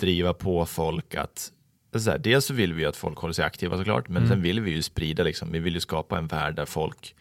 driva 0.00 0.34
på 0.34 0.66
folk 0.66 1.14
att 1.14 1.50
så 1.98 2.10
här, 2.10 2.18
dels 2.18 2.44
så 2.44 2.54
vill 2.54 2.74
vi 2.74 2.84
att 2.86 2.96
folk 2.96 3.18
håller 3.18 3.34
sig 3.34 3.44
aktiva 3.44 3.76
såklart, 3.78 4.08
men 4.08 4.16
Mm. 4.16 4.28
sen 4.28 4.42
vill 4.42 4.60
vi 4.60 4.70
ju 4.70 4.82
sprida, 4.82 5.22
liksom, 5.22 5.52
vi 5.52 5.58
vill 5.58 5.74
ju 5.74 5.80
skapa 5.80 6.18
en 6.18 6.26
värld 6.26 6.54
där 6.56 6.64
folk, 6.66 7.14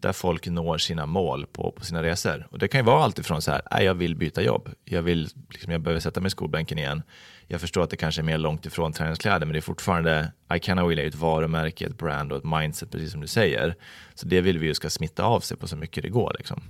där 0.00 0.12
folk 0.12 0.46
når 0.46 0.78
sina 0.78 1.06
mål 1.06 1.46
på, 1.52 1.70
på 1.72 1.84
sina 1.84 2.02
resor. 2.02 2.46
Och 2.50 2.58
det 2.58 2.68
kan 2.68 2.80
ju 2.80 2.84
vara 2.84 3.04
alltifrån 3.04 3.42
så 3.42 3.50
här, 3.50 3.62
"Nej, 3.70 3.84
jag 3.84 3.94
vill 3.94 4.16
byta 4.16 4.42
jobb, 4.42 4.68
jag, 4.84 5.02
vill, 5.02 5.28
liksom, 5.50 5.72
jag 5.72 5.80
behöver 5.80 6.00
sätta 6.00 6.20
mig 6.20 6.26
i 6.26 6.30
skolbänken 6.30 6.78
igen. 6.78 7.02
Jag 7.48 7.60
förstår 7.60 7.82
att 7.82 7.90
det 7.90 7.96
kanske 7.96 8.20
är 8.20 8.24
mer 8.24 8.38
långt 8.38 8.66
ifrån 8.66 8.92
träningskläder, 8.92 9.46
men 9.46 9.52
det 9.52 9.58
är 9.58 9.60
fortfarande, 9.60 10.32
Icana 10.54 10.86
Will 10.86 10.98
är 10.98 11.02
ju 11.02 11.08
ett 11.08 11.14
varumärke, 11.14 11.86
ett 11.86 11.98
brand 11.98 12.32
och 12.32 12.38
ett 12.38 12.44
mindset, 12.44 12.90
precis 12.90 13.12
som 13.12 13.20
du 13.20 13.26
säger. 13.26 13.74
Så 14.14 14.26
det 14.26 14.40
vill 14.40 14.58
vi 14.58 14.66
ju 14.66 14.74
ska 14.74 14.90
smitta 14.90 15.24
av 15.24 15.40
sig 15.40 15.56
på 15.56 15.68
så 15.68 15.76
mycket 15.76 16.02
det 16.02 16.08
går. 16.08 16.34
Liksom. 16.38 16.62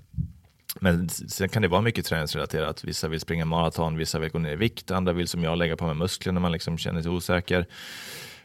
Men 0.80 1.08
sen 1.08 1.48
kan 1.48 1.62
det 1.62 1.68
vara 1.68 1.80
mycket 1.80 2.06
träningsrelaterat. 2.06 2.84
Vissa 2.84 3.08
vill 3.08 3.20
springa 3.20 3.44
maraton, 3.44 3.96
vissa 3.96 4.18
vill 4.18 4.30
gå 4.30 4.38
ner 4.38 4.52
i 4.52 4.56
vikt, 4.56 4.90
andra 4.90 5.12
vill 5.12 5.28
som 5.28 5.44
jag 5.44 5.58
lägga 5.58 5.76
på 5.76 5.86
mig 5.86 5.94
muskler 5.94 6.32
när 6.32 6.40
man 6.40 6.52
liksom 6.52 6.78
känner 6.78 7.02
sig 7.02 7.10
osäker 7.10 7.66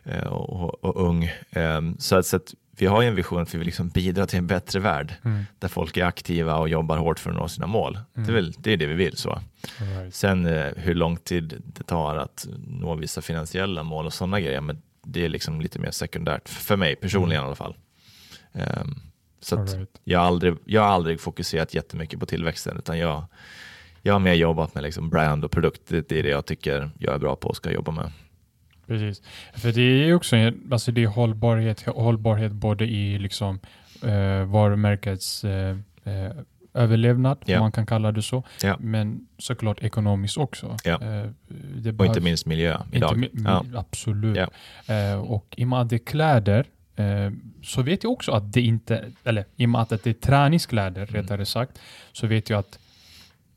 eh, 0.04 0.28
och, 0.28 0.50
och, 0.50 0.84
och 0.84 1.08
ung. 1.08 1.32
Ehm, 1.52 1.98
så, 2.00 2.16
att, 2.16 2.26
så 2.26 2.36
att 2.36 2.54
vi 2.82 2.86
har 2.86 3.02
ju 3.02 3.08
en 3.08 3.16
vision 3.16 3.42
att 3.42 3.54
vi 3.54 3.58
vill 3.58 3.66
liksom 3.66 3.90
bidra 3.90 4.26
till 4.26 4.40
en 4.40 4.48
bättre 4.48 4.80
värld 4.80 5.14
Mm. 5.24 5.46
där 5.60 5.68
folk 5.68 5.98
är 5.98 6.06
aktiva 6.06 6.56
och 6.56 6.70
jobbar 6.70 6.98
hårt 6.98 7.20
för 7.20 7.30
att 7.30 7.36
nå 7.36 7.48
sina 7.48 7.68
mål. 7.68 8.00
Det, 8.14 8.22
är 8.22 8.32
väl, 8.32 8.52
det 8.58 8.74
är 8.74 8.78
det 8.78 8.86
vi 8.86 8.94
vill. 8.94 9.18
så. 9.18 9.42
Right. 9.80 10.16
Sen 10.16 10.46
eh, 10.46 10.68
hur 10.76 10.96
lång 10.96 11.18
tid 11.18 11.62
det 11.66 11.84
tar 11.84 12.16
att 12.16 12.48
nå 12.68 12.96
vissa 12.96 13.22
finansiella 13.22 13.84
mål 13.84 14.06
och 14.06 14.14
sådana 14.14 14.40
grejer, 14.40 14.62
men 14.62 14.82
det 15.04 15.26
är 15.26 15.30
liksom 15.30 15.62
lite 15.62 15.80
mer 15.80 15.92
sekundärt 15.92 16.50
för 16.50 16.76
mig 16.76 16.96
personligen 16.96 17.44
i 17.44 17.46
alla 17.46 17.56
fall. 17.56 17.76
Ehm, 18.54 18.96
så 19.42 19.56
right. 19.64 19.90
jag 20.04 20.20
har, 20.20 20.26
aldrig, 20.26 20.56
jag 20.66 20.82
har 20.82 20.90
aldrig 20.90 21.20
fokuserat 21.20 21.74
jättemycket 21.74 22.20
på 22.20 22.26
tillväxten, 22.26 22.78
utan 22.78 23.00
jag, 23.00 23.26
jag 24.02 24.14
har 24.14 24.20
mer 24.20 24.34
jobbat 24.34 24.76
med 24.76 24.84
liksom 24.84 25.10
brand 25.10 25.46
och 25.46 25.52
produkt. 25.52 25.82
Det, 25.88 26.10
det 26.10 26.20
är 26.20 26.24
det 26.24 26.30
jag 26.30 26.46
tycker 26.46 26.90
jag 27.00 27.16
är 27.16 27.20
bra 27.20 27.36
på 27.36 27.48
och 27.48 27.56
ska 27.56 27.72
jobba 27.72 27.92
med. 27.92 28.12
Precis. 28.90 29.22
För 29.54 29.72
det 29.72 29.82
är 29.82 30.14
också 30.14 30.36
alltså 30.72 30.92
det 30.92 31.04
är 31.04 31.08
hållbarhet, 31.08 31.82
hållbarhet 31.86 32.52
både 32.52 32.86
i 32.86 33.20
liksom, 33.20 33.60
eh, 34.04 34.44
varumärkets 34.46 35.44
eh, 35.44 35.78
eh, 36.04 36.32
överlevnad, 36.74 37.38
Ja. 37.46 37.58
om 37.58 37.62
man 37.64 37.72
kan 37.72 37.86
kalla 37.86 38.12
det 38.12 38.22
så, 38.22 38.44
Ja. 38.64 38.78
men 38.80 39.28
såklart 39.38 39.84
ekonomiskt 39.84 40.38
också. 40.38 40.78
Eh, 40.86 40.98
det 41.76 41.90
Och 41.90 41.96
behövs- 41.96 42.08
inte 42.08 42.22
minst 42.22 42.46
miljö 42.46 42.78
idag. 42.92 43.24
Inte 43.24 43.42
ja. 43.46 43.66
Absolut. 43.76 44.38
Eh, 44.38 45.20
och 45.22 45.46
i 45.58 45.64
och 45.64 45.68
med 45.68 45.80
att 45.82 45.90
det 45.90 45.96
är 45.96 46.06
kläder 46.06 46.66
eh, 46.96 47.32
så 47.64 47.82
vet 47.82 48.04
jag 48.04 48.12
också 48.14 48.32
att 48.32 48.54
det 48.54 48.62
inte, 48.62 49.06
eller 49.24 49.46
i 49.56 49.66
och 49.66 49.70
med 49.70 49.82
att 49.82 49.90
det 49.90 50.08
är 50.08 50.14
träningskläder 50.14 51.02
Mm. 51.10 51.14
rättare 51.22 51.46
sagt, 51.46 51.80
så 52.12 52.28
vet 52.28 52.50
jag 52.50 52.60
att 52.60 52.80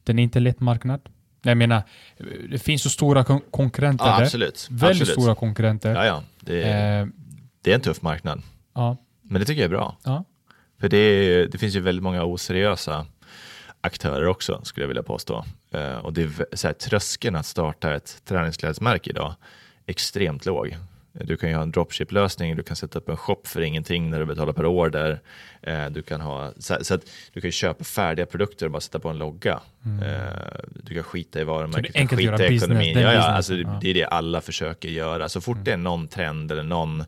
den 0.05 0.19
är 0.19 0.23
inte 0.23 0.41
lätt 0.41 0.61
marknad. 0.61 1.01
Jag 1.43 1.57
menar, 1.57 1.83
det 2.51 2.59
finns 2.59 2.83
så 2.83 2.91
stora 2.91 3.25
kon- 3.25 3.43
konkurrenter 3.51 4.05
ja, 4.07 4.17
där. 4.17 4.23
absolut. 4.25 4.69
Väldigt 4.71 5.03
absolut. 5.03 5.21
stora 5.21 5.35
konkurrenter. 5.35 5.95
Ja, 5.95 6.07
ja. 6.07 6.23
Det, 6.41 6.63
är, 6.63 7.03
Eh, 7.03 7.07
det 7.63 7.71
är 7.71 7.75
en 7.75 7.81
tuff 7.81 8.03
marknad, 8.03 8.43
ja, 8.75 8.97
men 9.23 9.41
det 9.41 9.47
tycker 9.47 9.61
jag 9.63 9.67
är 9.73 9.77
bra. 9.77 9.97
ja. 10.05 10.25
För 10.81 10.89
det, 10.89 10.97
är, 10.97 11.47
det 11.47 11.59
finns 11.59 11.77
ju 11.77 11.81
väldigt 11.81 12.03
många 12.03 12.25
oseriösa 12.25 13.07
aktörer 13.81 14.27
också, 14.27 14.61
skulle 14.65 14.85
jag 14.85 14.89
vilja 14.89 15.03
påstå. 15.03 15.45
Eh, 15.75 15.97
och 15.97 16.13
det 16.13 16.23
är 16.23 16.57
så 16.57 16.67
här, 16.69 16.75
tröskeln 16.75 17.37
att 17.37 17.47
starta 17.47 17.95
ett 17.95 18.23
träningsklädesmärke 18.25 19.11
idag 19.11 19.35
extremt 19.87 20.47
låg. 20.47 20.77
Du 21.13 21.37
kan 21.37 21.49
ju 21.49 21.55
ha 21.55 21.63
en 21.63 21.73
dropship-lösning, 21.73 22.57
du 22.57 22.63
kan 22.63 22.77
sätta 22.77 22.99
upp 22.99 23.09
en 23.09 23.17
shop 23.17 23.41
för 23.45 23.61
ingenting 23.61 24.11
när 24.11 24.19
du 24.19 24.27
betalar 24.27 24.53
per 24.53 24.67
order. 24.67 25.21
Eh, 25.63 25.87
du 25.87 26.03
kan 26.03 26.21
ha, 26.21 26.53
så, 26.59 26.77
så 26.83 26.95
att 26.95 27.03
du 27.33 27.41
kan 27.41 27.53
köpa 27.53 27.85
färdiga 27.85 28.27
produkter 28.27 28.67
och 28.67 28.73
bara 28.73 28.81
sätta 28.81 28.99
på 28.99 29.09
en 29.09 29.19
logga. 29.19 29.61
Eh, 29.85 30.61
du 30.83 30.95
kan 30.95 31.03
skita 31.03 31.41
i 31.41 31.45
varumärket, 31.45 31.97
Mm. 31.97 32.07
Du 32.07 32.09
kan 32.09 32.19
skita 32.19 32.35
i 32.35 32.49
business, 32.49 32.63
ekonomin. 32.63 32.95
den 32.95 33.03
Ja, 33.03 33.13
ja, 33.13 33.21
alltså 33.23 33.53
det, 33.53 33.61
ja. 33.61 33.69
Mm. 33.69 33.81
det 33.81 33.91
är 33.91 33.95
det 33.95 34.05
alla 34.05 34.41
försöker 34.41 34.89
göra. 34.89 35.29
Så 35.29 35.41
fort 35.41 35.59
det 35.63 35.73
är 35.73 35.77
någon 35.77 36.09
trend 36.09 36.53
eller 36.53 36.63
någon 36.63 37.05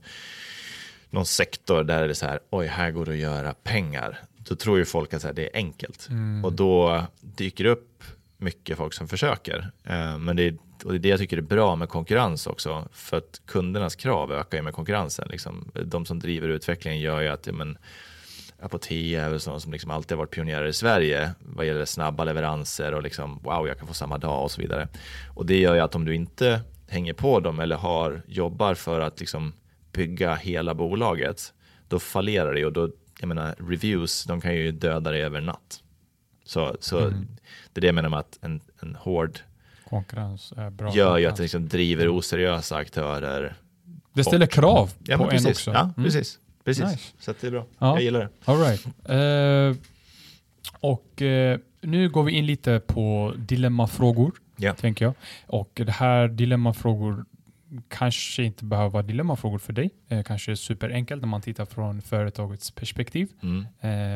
någon 1.11 1.27
sektor 1.27 1.85
där 1.85 2.05
det 2.05 2.13
är 2.13 2.15
så 2.15 2.27
här, 2.27 2.41
oj, 2.51 2.67
här 2.67 2.91
går 2.91 3.05
det 3.05 3.13
att 3.13 3.19
göra 3.19 3.55
pengar. 3.55 4.19
Då 4.39 4.55
tror 4.57 4.79
ju 4.79 4.85
folk 4.85 5.15
att 5.15 5.23
så 5.23 5.29
här, 5.29 5.35
det 5.35 5.43
är 5.43 5.51
enkelt. 5.55 6.09
Mm. 6.11 6.45
Och 6.45 6.53
då 6.53 7.05
dyker 7.21 7.65
det 7.65 7.71
upp 7.71 8.05
mycket 8.39 8.77
folk 8.77 8.95
som 8.95 9.09
försöker. 9.09 9.71
Eh, 9.85 10.19
men 10.19 10.37
det 10.37 10.43
är, 10.43 10.57
och 10.85 10.93
det 10.93 10.97
är 10.97 10.99
det 10.99 11.09
jag 11.09 11.19
tycker 11.19 11.37
är 11.37 11.43
bra 11.43 11.77
med 11.77 11.89
konkurrens 11.89 12.47
också. 12.47 12.89
För 12.93 13.17
att 13.17 13.43
kundernas 13.47 13.97
krav 13.97 14.33
ökar 14.33 14.59
ju 14.59 14.63
med 14.63 14.75
konkurrensen. 14.75 15.29
Liksom. 15.31 15.71
De 15.85 16.07
som 16.07 16.19
driver 16.19 16.49
utvecklingen 16.49 17.01
gör 17.01 17.21
ju 17.21 17.29
att 17.29 17.49
men, 17.53 17.79
Apotea 18.61 19.29
väl 19.29 19.41
sådana 19.41 19.61
som 19.61 19.73
liksom 19.73 19.91
alltid 19.91 20.13
har 20.13 20.19
varit 20.25 20.31
pionjärer 20.31 20.67
i 20.67 20.73
Sverige 20.73 21.35
vad 21.39 21.67
gäller 21.67 21.85
snabba 21.85 22.25
leveranser 22.25 22.95
och 22.95 23.03
liksom 23.03 23.41
wow, 23.43 23.69
jag 23.69 23.79
kan 23.79 23.89
få 23.89 23.95
samma 23.95 24.19
dag 24.19 24.43
och 24.43 24.51
så 24.51 24.61
vidare. 24.61 24.89
Och 25.35 25.47
det 25.47 25.59
gör 25.59 25.75
ju 25.75 25.81
att 25.81 25.95
om 25.95 26.05
du 26.05 26.15
inte 26.15 26.61
hänger 26.89 27.13
på 27.13 27.41
dem 27.41 27.61
eller 27.61 27.77
har, 27.77 28.23
jobbar 28.27 28.75
för 28.75 29.01
att 29.01 29.21
liksom 29.21 29.53
bygga 29.93 30.35
hela 30.35 30.75
bolaget, 30.75 31.53
då 31.89 31.99
fallerar 31.99 32.55
det 32.55 32.65
och 32.67 32.73
då, 32.73 32.91
jag 33.21 33.29
menar, 33.29 33.55
reviews, 33.59 34.25
de 34.25 34.41
kan 34.41 34.55
ju 34.55 34.73
döda 34.73 35.11
dig 35.11 35.23
över 35.23 35.41
natt. 35.41 35.83
Så, 36.45 36.77
så 36.81 36.99
Mm. 36.99 37.27
det 37.73 37.79
är 37.79 37.81
det 37.81 37.87
jag 37.87 37.95
menar 37.95 38.09
med 38.09 38.19
att 38.19 38.39
en, 38.41 38.61
en 38.83 38.95
hård 38.95 39.39
Konkurrens 39.95 40.53
är 40.57 40.71
bra. 40.71 40.95
gör 40.95 41.19
ju 41.19 41.27
att 41.27 41.37
det 41.37 41.43
liksom 41.43 41.69
driver 41.69 42.09
oseriösa 42.19 42.77
aktörer. 42.77 43.55
det 44.13 44.25
ställer 44.25 44.47
krav 44.47 44.91
Ja, 45.05 45.17
på 45.17 45.23
men 45.25 45.33
en 45.37 45.43
precis. 45.45 45.49
också. 45.51 45.71
Ja, 45.73 45.81
Mm. 45.81 45.95
precis. 45.95 46.39
precis. 46.65 46.85
Nice. 46.85 47.13
Så 47.19 47.35
det 47.41 47.47
är 47.47 47.51
bra. 47.51 47.65
Ja. 47.79 47.95
Jag 47.95 48.03
gillar 48.03 48.21
det. 48.21 48.29
All 48.45 48.59
right. 48.61 48.87
Eh, 49.09 49.83
och 50.81 51.23
eh, 51.23 51.59
nu 51.81 52.09
går 52.09 52.23
vi 52.23 52.33
in 52.33 52.47
lite 52.47 52.81
på 52.87 53.33
dilemmafrågor, 53.37 54.33
Ja. 54.57 54.75
tänker 54.75 55.05
jag. 55.05 55.15
Och 55.47 55.71
det 55.85 55.93
här 55.93 56.29
dilemmafrågor 56.29 57.25
kanske 57.89 58.43
inte 58.43 58.65
behöver 58.65 58.91
vara 58.91 59.03
dilemmafrågor 59.03 59.59
för 59.59 59.73
dig. 59.73 59.91
Eh, 60.09 60.23
kanske 60.23 60.51
är 60.53 60.57
superenkelt 60.57 61.23
när 61.23 61.29
man 61.29 61.41
tittar 61.43 61.65
från 61.65 62.03
företagets 62.03 62.71
perspektiv. 62.71 63.29
Mm. 63.43 63.67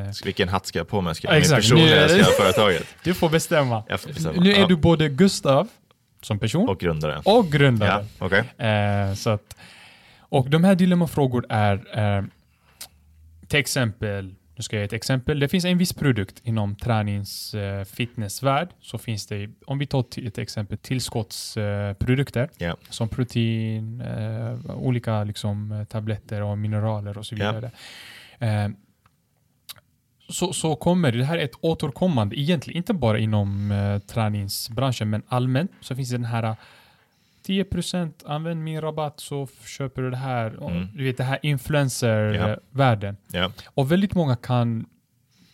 Eh, 0.04 0.12
Vilken 0.24 0.48
hatt 0.48 0.66
ska 0.66 0.78
jag 0.78 0.88
på 0.88 1.00
mig? 1.00 1.14
Ska 1.14 1.28
jag 1.28 1.34
ha 1.34 1.40
min 1.40 1.50
personliga 1.50 2.08
ska 2.08 2.18
jag 2.18 2.36
företaget? 2.40 2.86
du 3.04 3.14
får 3.14 3.30
bestämma. 3.30 3.82
Får 3.98 4.08
bestämma. 4.12 4.40
Nu 4.42 4.52
är 4.52 4.60
Ja. 4.60 4.66
du 4.66 4.76
både 4.76 5.08
Gustav 5.08 5.68
som 6.22 6.38
person 6.38 6.68
Och 6.68 6.80
grundare. 6.80 7.22
och 7.24 7.46
grundare. 7.52 8.06
Ja, 8.18 8.26
okej. 8.26 8.68
Eh, 8.68 9.14
så 9.14 9.30
att, 9.30 9.56
och 10.18 10.50
de 10.50 10.64
här 10.64 10.74
dilemmafrågor 10.74 11.46
är 11.48 11.98
eh, 12.18 12.24
till 13.46 13.58
exempel, 13.60 14.34
nu 14.58 14.62
ska 14.62 14.76
jag 14.76 14.80
ge 14.80 14.84
ett 14.86 14.92
exempel. 14.92 15.38
Det 15.38 15.48
finns 15.48 15.64
en 15.64 15.78
viss 15.78 15.92
produkt 15.92 16.40
inom 16.44 16.76
tränings 16.76 17.54
eh, 17.54 17.84
fitnessvärld. 17.84 18.68
Så 18.80 18.98
finns 18.98 19.26
det, 19.26 19.50
om 19.66 19.78
vi 19.78 19.86
tar 19.86 20.02
till 20.02 20.26
ett 20.26 20.38
exempel, 20.38 20.78
tillskottsprodukter 20.78 21.88
eh, 21.90 21.94
produkter, 21.94 22.48
Ja. 22.58 22.76
som 22.90 23.08
protein, 23.08 24.00
eh, 24.00 24.76
olika 24.76 25.24
liksom, 25.24 25.86
tabletter 25.88 26.42
och 26.42 26.58
mineraler 26.58 27.18
och 27.18 27.26
så 27.26 27.34
vidare. 27.34 27.70
Eh, 28.38 28.68
så, 30.28 30.52
så 30.52 30.76
kommer 30.76 31.12
det, 31.12 31.18
det 31.18 31.24
här 31.24 31.38
är 31.38 31.44
ett 31.44 31.58
återkommande, 31.60 32.40
egentligen 32.40 32.76
inte 32.76 32.94
bara 32.94 33.18
inom 33.18 34.00
träningsbranschen, 34.06 35.10
men 35.10 35.22
allmänt 35.28 35.70
så 35.80 35.96
finns 35.96 36.10
det 36.10 36.16
den 36.16 36.24
här 36.24 36.56
10% 37.48 38.12
använd 38.26 38.64
min 38.64 38.80
rabatt 38.80 39.20
så 39.20 39.48
köper 39.66 40.02
du 40.02 40.10
det 40.10 40.16
här. 40.16 40.70
Mm. 40.70 40.88
Du 40.94 41.04
vet 41.04 41.16
det 41.16 41.24
här 41.24 41.38
influencer-världen. 41.42 43.16
Ja. 43.32 43.52
Och 43.66 43.92
väldigt 43.92 44.14
många 44.14 44.36
kan 44.36 44.86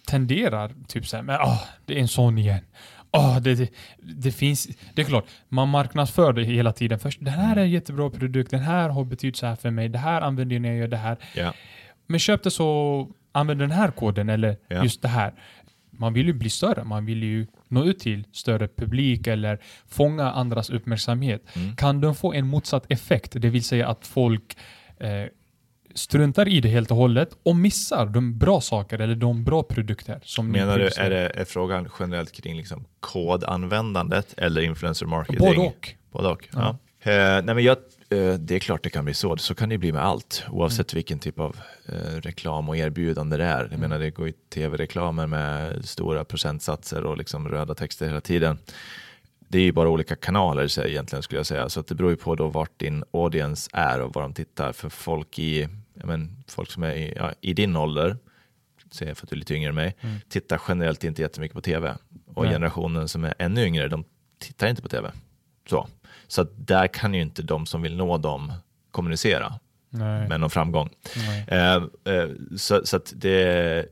tendera 0.06 0.70
typ 0.88 1.06
såhär, 1.06 1.22
men 1.22 1.36
ah, 1.40 1.60
det 1.84 1.94
är 1.94 2.00
en 2.00 2.08
sån 2.08 2.38
igen. 2.38 2.64
Ah, 3.10 3.40
det, 3.40 3.54
det, 3.54 3.70
det 3.98 4.32
finns, 4.32 4.68
det 4.94 5.02
är 5.02 5.06
klart, 5.06 5.24
man 5.48 5.68
marknadsför 5.68 6.32
det 6.32 6.44
hela 6.44 6.72
tiden. 6.72 6.98
Först, 6.98 7.18
den 7.20 7.34
här 7.34 7.56
är 7.56 7.60
en 7.60 7.70
jättebra 7.70 8.10
produkt, 8.10 8.50
den 8.50 8.60
här 8.60 8.88
har 8.88 9.04
betytt 9.04 9.36
så 9.36 9.46
här 9.46 9.56
för 9.56 9.70
mig, 9.70 9.88
det 9.88 9.98
här 9.98 10.20
använder 10.20 10.56
jag 10.56 10.62
när 10.62 10.68
jag 10.68 10.78
gör 10.78 10.88
det 10.88 10.96
här. 10.96 11.16
Ja. 11.34 11.52
Men 12.06 12.20
köp 12.20 12.42
det 12.42 12.50
så 12.50 13.08
använd 13.32 13.60
den 13.60 13.70
här 13.70 13.90
koden 13.90 14.28
eller 14.28 14.56
just 14.82 15.02
det 15.02 15.08
här. 15.08 15.34
Man 15.90 16.12
vill 16.12 16.26
ju 16.26 16.32
bli 16.32 16.50
större, 16.50 16.84
man 16.84 17.06
vill 17.06 17.22
ju 17.22 17.46
nå 17.74 17.84
ut 17.84 17.98
till 17.98 18.26
större 18.32 18.68
publik 18.68 19.26
eller 19.26 19.58
fånga 19.88 20.30
andras 20.30 20.70
uppmärksamhet. 20.70 21.42
Mm. 21.56 21.76
Kan 21.76 22.00
den 22.00 22.14
få 22.14 22.32
en 22.32 22.46
motsatt 22.46 22.84
effekt, 22.88 23.32
det 23.34 23.48
vill 23.48 23.64
säga 23.64 23.88
att 23.88 24.06
folk 24.06 24.56
eh, 24.98 25.26
struntar 25.94 26.48
i 26.48 26.60
det 26.60 26.68
helt 26.68 26.90
och 26.90 26.96
hållet 26.96 27.36
och 27.42 27.56
missar 27.56 28.06
de 28.06 28.38
bra 28.38 28.60
saker 28.60 28.98
eller 28.98 29.14
de 29.14 29.44
bra 29.44 29.62
produkter 29.62 30.20
som 30.22 30.50
Menar 30.50 30.78
du, 30.78 30.88
är, 30.96 31.10
det, 31.10 31.28
är 31.34 31.44
frågan 31.44 31.88
generellt 32.00 32.32
kring 32.32 32.56
liksom 32.56 32.84
kodanvändandet 33.00 34.34
eller 34.36 34.62
influencer 34.62 35.06
marketing? 35.06 35.38
Både 35.38 35.58
och. 35.58 35.94
Både 36.12 36.28
och. 36.28 36.48
Ja. 36.52 36.78
Eh, 37.00 37.42
nej 37.44 37.54
men 37.54 37.64
jag, 37.64 37.76
det 38.38 38.54
är 38.54 38.58
klart 38.58 38.82
det 38.82 38.90
kan 38.90 39.04
bli 39.04 39.14
så. 39.14 39.36
Så 39.36 39.54
kan 39.54 39.68
det 39.68 39.78
bli 39.78 39.92
med 39.92 40.02
allt, 40.04 40.44
oavsett 40.50 40.92
Mm. 40.92 40.98
vilken 40.98 41.18
typ 41.18 41.38
av 41.38 41.56
eh, 41.86 42.16
reklam 42.20 42.68
och 42.68 42.76
erbjudande 42.76 43.36
det 43.36 43.44
är. 43.44 43.58
Jag 43.60 43.66
Mm. 43.66 43.80
menar, 43.80 43.98
det 43.98 44.10
går 44.10 44.26
ju 44.26 44.32
tv-reklamer 44.54 45.26
med 45.26 45.84
stora 45.84 46.24
procentsatser 46.24 47.04
och 47.04 47.16
liksom 47.18 47.48
röda 47.48 47.74
texter 47.74 48.06
hela 48.06 48.20
tiden. 48.20 48.58
Det 49.48 49.58
är 49.58 49.62
ju 49.62 49.72
bara 49.72 49.88
olika 49.88 50.16
kanaler 50.16 50.66
så 50.68 50.82
egentligen 50.82 51.22
skulle 51.22 51.38
jag 51.38 51.46
säga. 51.46 51.68
Så 51.68 51.80
att 51.80 51.86
det 51.86 51.94
beror 51.94 52.10
ju 52.10 52.16
på 52.16 52.34
då 52.34 52.48
vart 52.48 52.78
din 52.78 53.04
audience 53.12 53.70
är 53.72 54.00
och 54.00 54.14
vad 54.14 54.24
de 54.24 54.32
tittar. 54.32 54.72
För 54.72 54.88
folk 54.88 55.38
i, 55.38 55.68
men, 55.94 56.44
folk 56.48 56.70
som 56.70 56.82
är 56.82 56.92
i, 56.94 57.12
ja, 57.16 57.32
i 57.40 57.52
din 57.54 57.76
ålder, 57.76 58.16
säger 58.90 59.10
jag 59.10 59.16
för 59.16 59.26
att 59.26 59.30
du 59.30 59.34
är 59.36 59.38
lite 59.38 59.54
yngre 59.54 59.68
än 59.68 59.74
mig, 59.74 59.96
tittar 60.28 60.60
generellt 60.68 61.04
inte 61.04 61.22
jättemycket 61.22 61.54
på 61.54 61.60
tv. 61.60 61.94
Och 62.34 62.44
Nej. 62.44 62.52
generationen 62.52 63.08
som 63.08 63.24
är 63.24 63.34
ännu 63.38 63.64
yngre, 63.66 63.88
de 63.88 64.04
tittar 64.38 64.66
inte 64.68 64.82
på 64.82 64.88
tv. 64.88 65.12
Så, 65.70 65.88
så 66.28 66.46
där 66.56 66.86
kan 66.86 67.14
ju 67.14 67.22
inte 67.22 67.42
de 67.42 67.66
som 67.66 67.82
vill 67.82 67.96
nå 67.96 68.18
dem 68.18 68.52
kommunicera 68.90 69.60
Nej. 69.90 70.28
med 70.28 70.40
någon 70.40 70.50
framgång. 70.50 70.90
Eh, 71.46 71.74
eh, 71.74 72.28
så 72.56 72.86
så 72.86 73.00
det, 73.12 73.86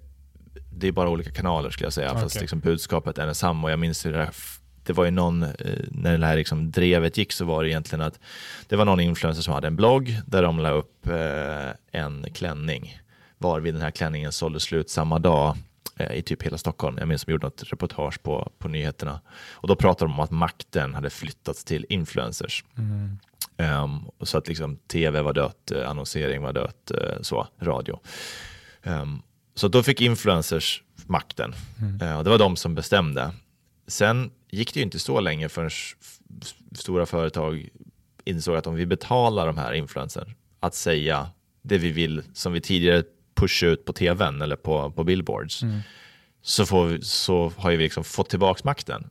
det 0.71 0.89
är 0.89 0.93
bara 0.93 1.09
olika 1.09 1.31
kanaler 1.31 1.71
skulle 1.71 1.87
jag 1.87 1.93
säga, 1.93 2.13
fast 2.13 2.37
Okej. 2.37 2.41
liksom 2.41 2.61
budskapet 2.61 3.19
är 3.19 3.27
detsamma. 3.27 3.67
Och 3.67 3.73
jag 3.73 3.79
minns 3.79 4.03
det, 4.03 4.17
här, 4.17 4.31
det 4.83 4.93
var 4.93 5.05
ju 5.05 5.11
någon, 5.11 5.43
eh, 5.43 5.49
när 5.91 6.19
det 6.19 6.27
här 6.27 6.37
liksom 6.37 6.71
drevet 6.71 7.17
gick 7.17 7.33
så 7.33 7.45
var 7.45 7.63
det 7.63 7.71
egentligen 7.71 8.05
att 8.05 8.21
det 8.69 8.77
var 8.77 8.85
någon 8.85 9.01
influencer 9.01 9.43
som 9.43 9.55
hade 9.55 9.67
en 9.67 9.77
blogg 9.77 10.21
där 10.27 10.43
de 10.43 10.59
la 10.59 10.71
upp 10.71 11.07
eh, 11.07 12.01
en 12.01 12.27
klänning, 12.35 12.99
varvid 13.39 13.75
den 13.75 13.83
här 13.83 13.91
klänningen 13.91 14.33
sålde 14.33 14.61
slut 14.61 14.91
samma 14.91 15.19
dag 15.19 15.57
i 16.11 16.23
typ 16.23 16.43
hela 16.43 16.59
Stockholm. 16.59 16.97
Jag 16.99 17.09
minns 17.09 17.25
de 17.25 17.33
gjorde 17.33 17.47
något 17.47 17.63
reportage 17.63 18.23
på, 18.23 18.53
på 18.59 18.69
nyheterna. 18.69 19.21
Och 19.51 19.69
då 19.69 19.77
pratade 19.77 20.11
de 20.11 20.15
om 20.15 20.21
att 20.21 20.31
makten 20.31 20.95
hade 20.95 21.11
flyttats 21.11 21.65
till 21.65 21.87
influencers. 21.89 22.65
Mm. 22.79 23.19
Och 24.19 24.29
så 24.29 24.39
att 24.39 24.49
liksom 24.49 24.77
tv 24.77 25.23
var 25.23 25.33
dött, 25.33 25.71
eh, 25.71 25.91
annonsering 25.91 26.43
var 26.43 26.53
dött, 26.53 26.91
eh, 26.91 27.23
så, 27.23 27.49
radio. 27.61 28.01
Ehm, 28.83 29.23
så 29.55 29.69
då 29.69 29.83
fick 29.83 30.01
influencers 30.01 30.83
makten. 31.07 31.55
Eh, 32.03 32.19
och 32.19 32.25
det 32.25 32.31
var 32.31 32.39
de 32.39 32.57
som 32.57 32.75
bestämde. 32.75 33.31
Sen 33.87 34.31
gick 34.51 34.75
det 34.75 34.81
ju 34.81 34.85
inte 34.85 34.99
så 34.99 35.21
länge 35.21 35.49
förrän 35.49 35.71
stora 36.73 37.07
företag 37.07 37.69
insåg 38.25 38.57
att 38.57 38.67
om 38.67 38.75
vi 38.75 38.87
betalar 38.87 39.47
de 39.47 39.59
här 39.59 39.73
influencers 39.73 40.29
att 40.61 40.75
säga 40.75 41.31
det 41.63 41.79
vi 41.79 41.91
vill, 41.91 42.23
som 42.33 42.53
vi 42.53 42.61
tidigare 42.61 43.03
pushade 43.35 43.73
ut 43.73 43.85
på 43.85 43.93
tvn 43.93 44.43
eller 44.43 44.57
på, 44.57 44.91
på 44.91 45.05
billboards, 45.05 45.63
så, 46.43 46.67
får 46.67 46.99
så 47.03 47.53
har 47.57 47.71
ju 47.71 47.77
vi 47.77 47.85
liksom 47.85 48.05
fått 48.05 48.29
tillbaka 48.31 48.61
makten. 48.65 49.11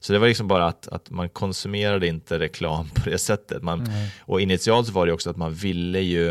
Så 0.00 0.12
det 0.12 0.18
var 0.18 0.28
liksom 0.28 0.48
bara 0.48 0.66
att, 0.66 0.88
att 0.88 1.10
man 1.10 1.28
konsumerade 1.28 2.06
inte 2.06 2.38
reklam 2.38 2.88
på 2.94 3.10
det 3.10 3.18
sättet. 3.18 3.62
Man, 3.62 3.80
Och 4.20 4.40
initialt 4.40 4.86
så 4.86 4.92
var 4.92 5.06
det 5.06 5.12
också 5.12 5.30
att 5.30 5.36
man 5.36 5.54
ville 5.54 6.00
ju 6.00 6.28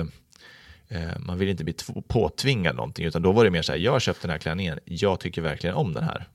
eh, 0.87 1.19
man 1.19 1.37
ville 1.37 1.51
inte 1.51 1.63
bli 1.63 1.73
tv- 1.73 2.01
påtvingad 2.07 2.75
någonting, 2.75 3.05
utan 3.05 3.21
då 3.21 3.31
var 3.31 3.43
det 3.43 3.49
mer 3.51 3.61
så 3.61 3.71
här, 3.71 3.79
jag 3.79 3.91
har 3.91 3.99
köpt 3.99 4.21
den 4.21 4.31
här 4.31 4.37
klänningen, 4.37 4.79
jag 4.85 5.19
tycker 5.19 5.41
verkligen 5.41 5.75
om 5.75 5.93
den 5.93 6.03
här. 6.03 6.27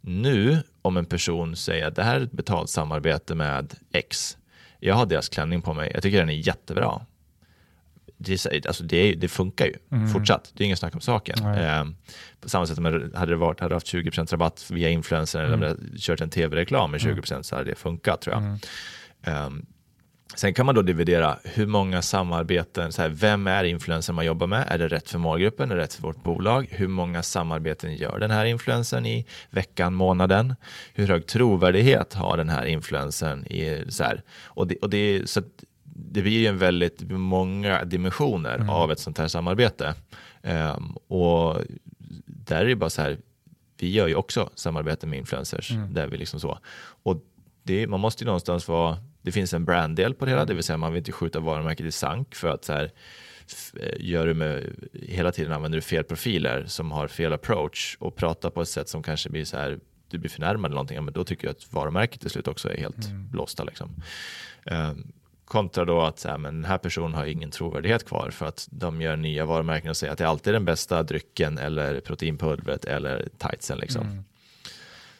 Nu, 0.00 0.62
om 0.82 0.96
en 0.96 1.04
person 1.04 1.56
säger 1.56 1.86
att 1.86 1.96
det 1.96 2.02
här 2.02 2.16
är 2.20 2.24
ett 2.24 2.32
betalt 2.32 2.70
samarbete 2.70 3.34
med 3.34 3.74
X, 3.92 4.36
jag 4.80 4.94
har 4.94 5.06
deras 5.06 5.28
klänning 5.28 5.62
på 5.62 5.74
mig, 5.74 5.90
jag 5.94 6.02
tycker 6.02 6.18
den 6.18 6.28
är 6.30 6.46
jättebra. 6.46 7.06
Det, 8.22 8.66
alltså 8.66 8.84
det, 8.84 9.12
det 9.14 9.28
funkar 9.28 9.66
ju 9.66 9.74
fortsatt, 10.12 10.52
det 10.54 10.64
är 10.64 10.66
inget 10.66 10.78
snack 10.78 10.94
om 10.94 11.00
saken. 11.00 11.46
Eh, 11.46 11.84
på 12.40 12.48
samma 12.48 12.66
sätt 12.66 12.76
som 12.76 12.84
hade 13.14 13.32
det 13.32 13.36
varit, 13.36 13.60
hade 13.60 13.74
haft 13.74 13.86
20% 13.94 14.30
rabatt 14.32 14.66
via 14.70 14.88
influencer 14.90 15.40
eller 15.40 15.54
om 15.54 15.60
du 15.60 15.66
hade 15.66 15.80
kört 15.98 16.20
en 16.20 16.30
tv-reklam 16.30 16.90
med 16.90 17.00
20% 17.00 17.42
så 17.42 17.56
hade 17.56 17.70
det 17.70 17.74
funkat 17.76 18.20
tror 18.20 18.34
jag. 18.36 18.58
Ehm, 19.34 19.66
Sen 20.34 20.54
kan 20.54 20.66
man 20.66 20.74
då 20.74 20.82
dividera 20.82 21.38
hur 21.44 21.66
många 21.66 22.02
samarbeten, 22.02 22.92
så 22.92 23.02
här, 23.02 23.08
vem 23.08 23.46
är 23.46 23.64
influencern 23.64 24.16
man 24.16 24.26
jobbar 24.26 24.46
med? 24.46 24.66
Är 24.68 24.78
det 24.78 24.88
rätt 24.88 25.08
för 25.10 25.18
målgruppen? 25.18 25.70
Är 25.70 25.76
det 25.76 25.82
rätt 25.82 25.94
för 25.94 26.02
vårt 26.02 26.22
bolag? 26.22 26.66
Hur 26.70 26.88
många 26.88 27.22
samarbeten 27.22 27.94
gör 27.96 28.18
den 28.18 28.30
här 28.30 28.44
influencern 28.44 29.06
i 29.06 29.26
veckan, 29.50 29.94
månaden? 29.94 30.54
Hur 30.94 31.08
hög 31.08 31.26
trovärdighet 31.26 32.14
har 32.14 32.36
den 32.36 32.48
här 32.48 32.64
influencern? 32.64 33.46
I, 33.46 33.84
så 33.88 34.04
här? 34.04 34.22
Och 34.44 34.66
det, 34.66 34.76
och 34.76 34.90
det, 34.90 35.30
så 35.30 35.40
att 35.40 35.64
det 36.12 36.22
blir 36.22 36.38
ju 36.38 36.46
en 36.46 36.58
väldigt 36.58 37.10
många 37.10 37.84
dimensioner 37.84 38.66
av 38.70 38.92
ett 38.92 38.98
sånt 38.98 39.18
här 39.18 39.28
samarbete. 39.28 39.94
Ehm, 40.42 40.92
och 40.92 41.56
där 42.26 42.60
är 42.60 42.66
det 42.66 42.76
bara 42.76 42.90
så 42.90 43.02
här, 43.02 43.18
vi 43.78 43.90
gör 43.90 44.08
ju 44.08 44.14
också 44.14 44.50
samarbete 44.54 45.06
med 45.06 45.18
influencers. 45.18 45.70
Där 45.90 46.06
vi 46.06 46.16
liksom 46.16 46.40
så. 46.40 46.58
Och 47.02 47.24
det, 47.62 47.86
man 47.86 48.00
måste 48.00 48.24
ju 48.24 48.26
någonstans 48.26 48.68
vara, 48.68 48.98
det 49.22 49.32
finns 49.32 49.54
en 49.54 49.64
branddel 49.64 50.14
på 50.14 50.24
det 50.24 50.30
hela, 50.30 50.44
det 50.44 50.54
vill 50.54 50.62
säga 50.62 50.76
man 50.76 50.92
vill 50.92 50.98
inte 50.98 51.12
skjuta 51.12 51.40
varumärket 51.40 51.86
i 51.86 51.92
sank 51.92 52.34
för 52.34 52.48
att 52.48 52.64
så 52.64 52.72
här, 52.72 52.92
eh, 53.80 53.94
gör 53.98 54.26
du 54.26 54.34
med, 54.34 54.74
hela 54.92 55.32
tiden 55.32 55.52
använder 55.52 55.78
du 55.78 55.82
fel 55.82 56.04
profiler 56.04 56.64
som 56.66 56.92
har 56.92 57.08
fel 57.08 57.32
approach 57.32 57.96
och 58.00 58.16
pratar 58.16 58.50
på 58.50 58.62
ett 58.62 58.68
sätt 58.68 58.88
som 58.88 59.02
kanske 59.02 59.30
blir 59.30 59.44
så 59.44 59.56
här, 59.56 59.78
du 60.08 60.18
blir 60.18 60.30
förnärmad 60.30 60.64
eller 60.68 60.74
någonting, 60.74 60.96
ja, 60.96 61.02
men 61.02 61.14
då 61.14 61.24
tycker 61.24 61.46
jag 61.46 61.52
att 61.52 61.72
varumärket 61.72 62.20
till 62.20 62.30
slut 62.30 62.48
också 62.48 62.72
är 62.72 62.76
helt 62.76 63.10
blåsta. 63.12 63.64
Liksom. 63.64 63.94
Ehm, 64.66 65.12
kontra 65.50 65.84
då 65.84 66.00
att 66.02 66.24
här, 66.24 66.38
men 66.38 66.54
den 66.54 66.64
här 66.64 66.78
personen 66.78 67.14
har 67.14 67.26
ingen 67.26 67.50
trovärdighet 67.50 68.06
kvar 68.08 68.30
för 68.30 68.46
att 68.46 68.68
de 68.70 69.00
gör 69.00 69.16
nya 69.16 69.44
varumärken 69.44 69.90
och 69.90 69.96
säger 69.96 70.12
att 70.12 70.18
det 70.18 70.28
alltid 70.28 70.48
är 70.48 70.52
den 70.52 70.64
bästa 70.64 71.02
drycken 71.02 71.58
eller 71.58 72.00
proteinpulvret 72.00 72.84
eller 72.84 73.28
tightsen. 73.38 73.78
Liksom. 73.78 74.24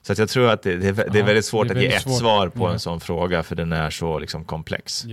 Så 0.02 0.12
att 0.12 0.19
jag 0.19 0.28
tror 0.28 0.51
att 0.51 0.62
det, 0.62 0.77
det, 0.77 0.93
det 0.93 1.19
är 1.19 1.23
väldigt 1.24 1.44
svårt 1.44 1.66
är 1.66 1.70
att 1.70 1.77
ge 1.77 1.89
väldigt 1.89 1.97
ett 1.97 2.02
svårt. 2.02 2.19
svar 2.19 2.48
på 2.48 2.65
Ja. 2.69 2.73
en 2.73 2.78
sån 2.81 3.01
fråga 3.01 3.43
för 3.43 3.57
den 3.57 3.73
är 3.73 3.90
så 3.90 4.19
liksom 4.19 4.44
komplex. 4.44 5.05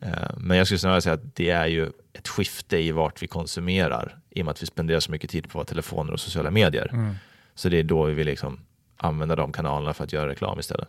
Eh, 0.00 0.12
Men 0.36 0.56
jag 0.58 0.66
skulle 0.66 0.78
snarare 0.78 1.00
säga 1.00 1.14
att 1.14 1.36
det 1.36 1.50
är 1.50 1.66
ju 1.66 1.90
ett 2.12 2.28
skifte 2.28 2.78
i 2.78 2.92
vart 2.92 3.22
vi 3.22 3.26
konsumerar 3.26 4.18
i 4.30 4.40
och 4.40 4.44
med 4.44 4.52
att 4.52 4.62
vi 4.62 4.66
spenderar 4.66 5.00
så 5.00 5.10
mycket 5.10 5.30
tid 5.30 5.50
på 5.50 5.58
våra 5.58 5.64
telefoner 5.66 6.12
och 6.12 6.20
sociala 6.20 6.50
medier. 6.50 6.90
Mm. 6.92 7.14
Så 7.54 7.68
det 7.68 7.78
är 7.78 7.82
då 7.82 8.04
vi 8.04 8.14
vill 8.14 8.26
liksom 8.26 8.60
använda 8.96 9.36
de 9.36 9.52
kanalerna 9.52 9.94
för 9.94 10.04
att 10.04 10.12
göra 10.12 10.28
reklam 10.28 10.58
istället. 10.58 10.88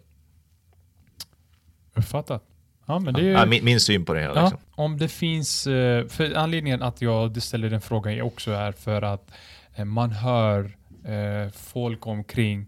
Uppfattat. 1.95 2.43
Ja, 2.85 2.99
men 2.99 3.13
det 3.13 3.21
är. 3.21 3.25
Ja, 3.31 3.45
min, 3.45 3.65
min 3.65 3.79
syn 3.79 4.05
på 4.05 4.13
det 4.13 4.21
hela. 4.21 4.35
Ja, 4.35 4.41
Liksom. 4.41 4.59
om 4.71 4.97
det 4.97 5.07
finns... 5.07 5.67
eh, 5.67 6.07
För 6.07 6.33
anledningen 6.35 6.81
att 6.81 7.01
jag 7.01 7.41
ställer 7.43 7.69
den 7.69 7.81
frågan 7.81 8.13
är 8.13 8.21
också 8.21 8.51
är 8.51 8.71
för 8.71 9.01
att 9.01 9.31
eh, 9.75 9.85
man 9.85 10.11
hör 10.11 10.71
eh, 11.05 11.51
folk 11.53 12.07
omkring 12.07 12.65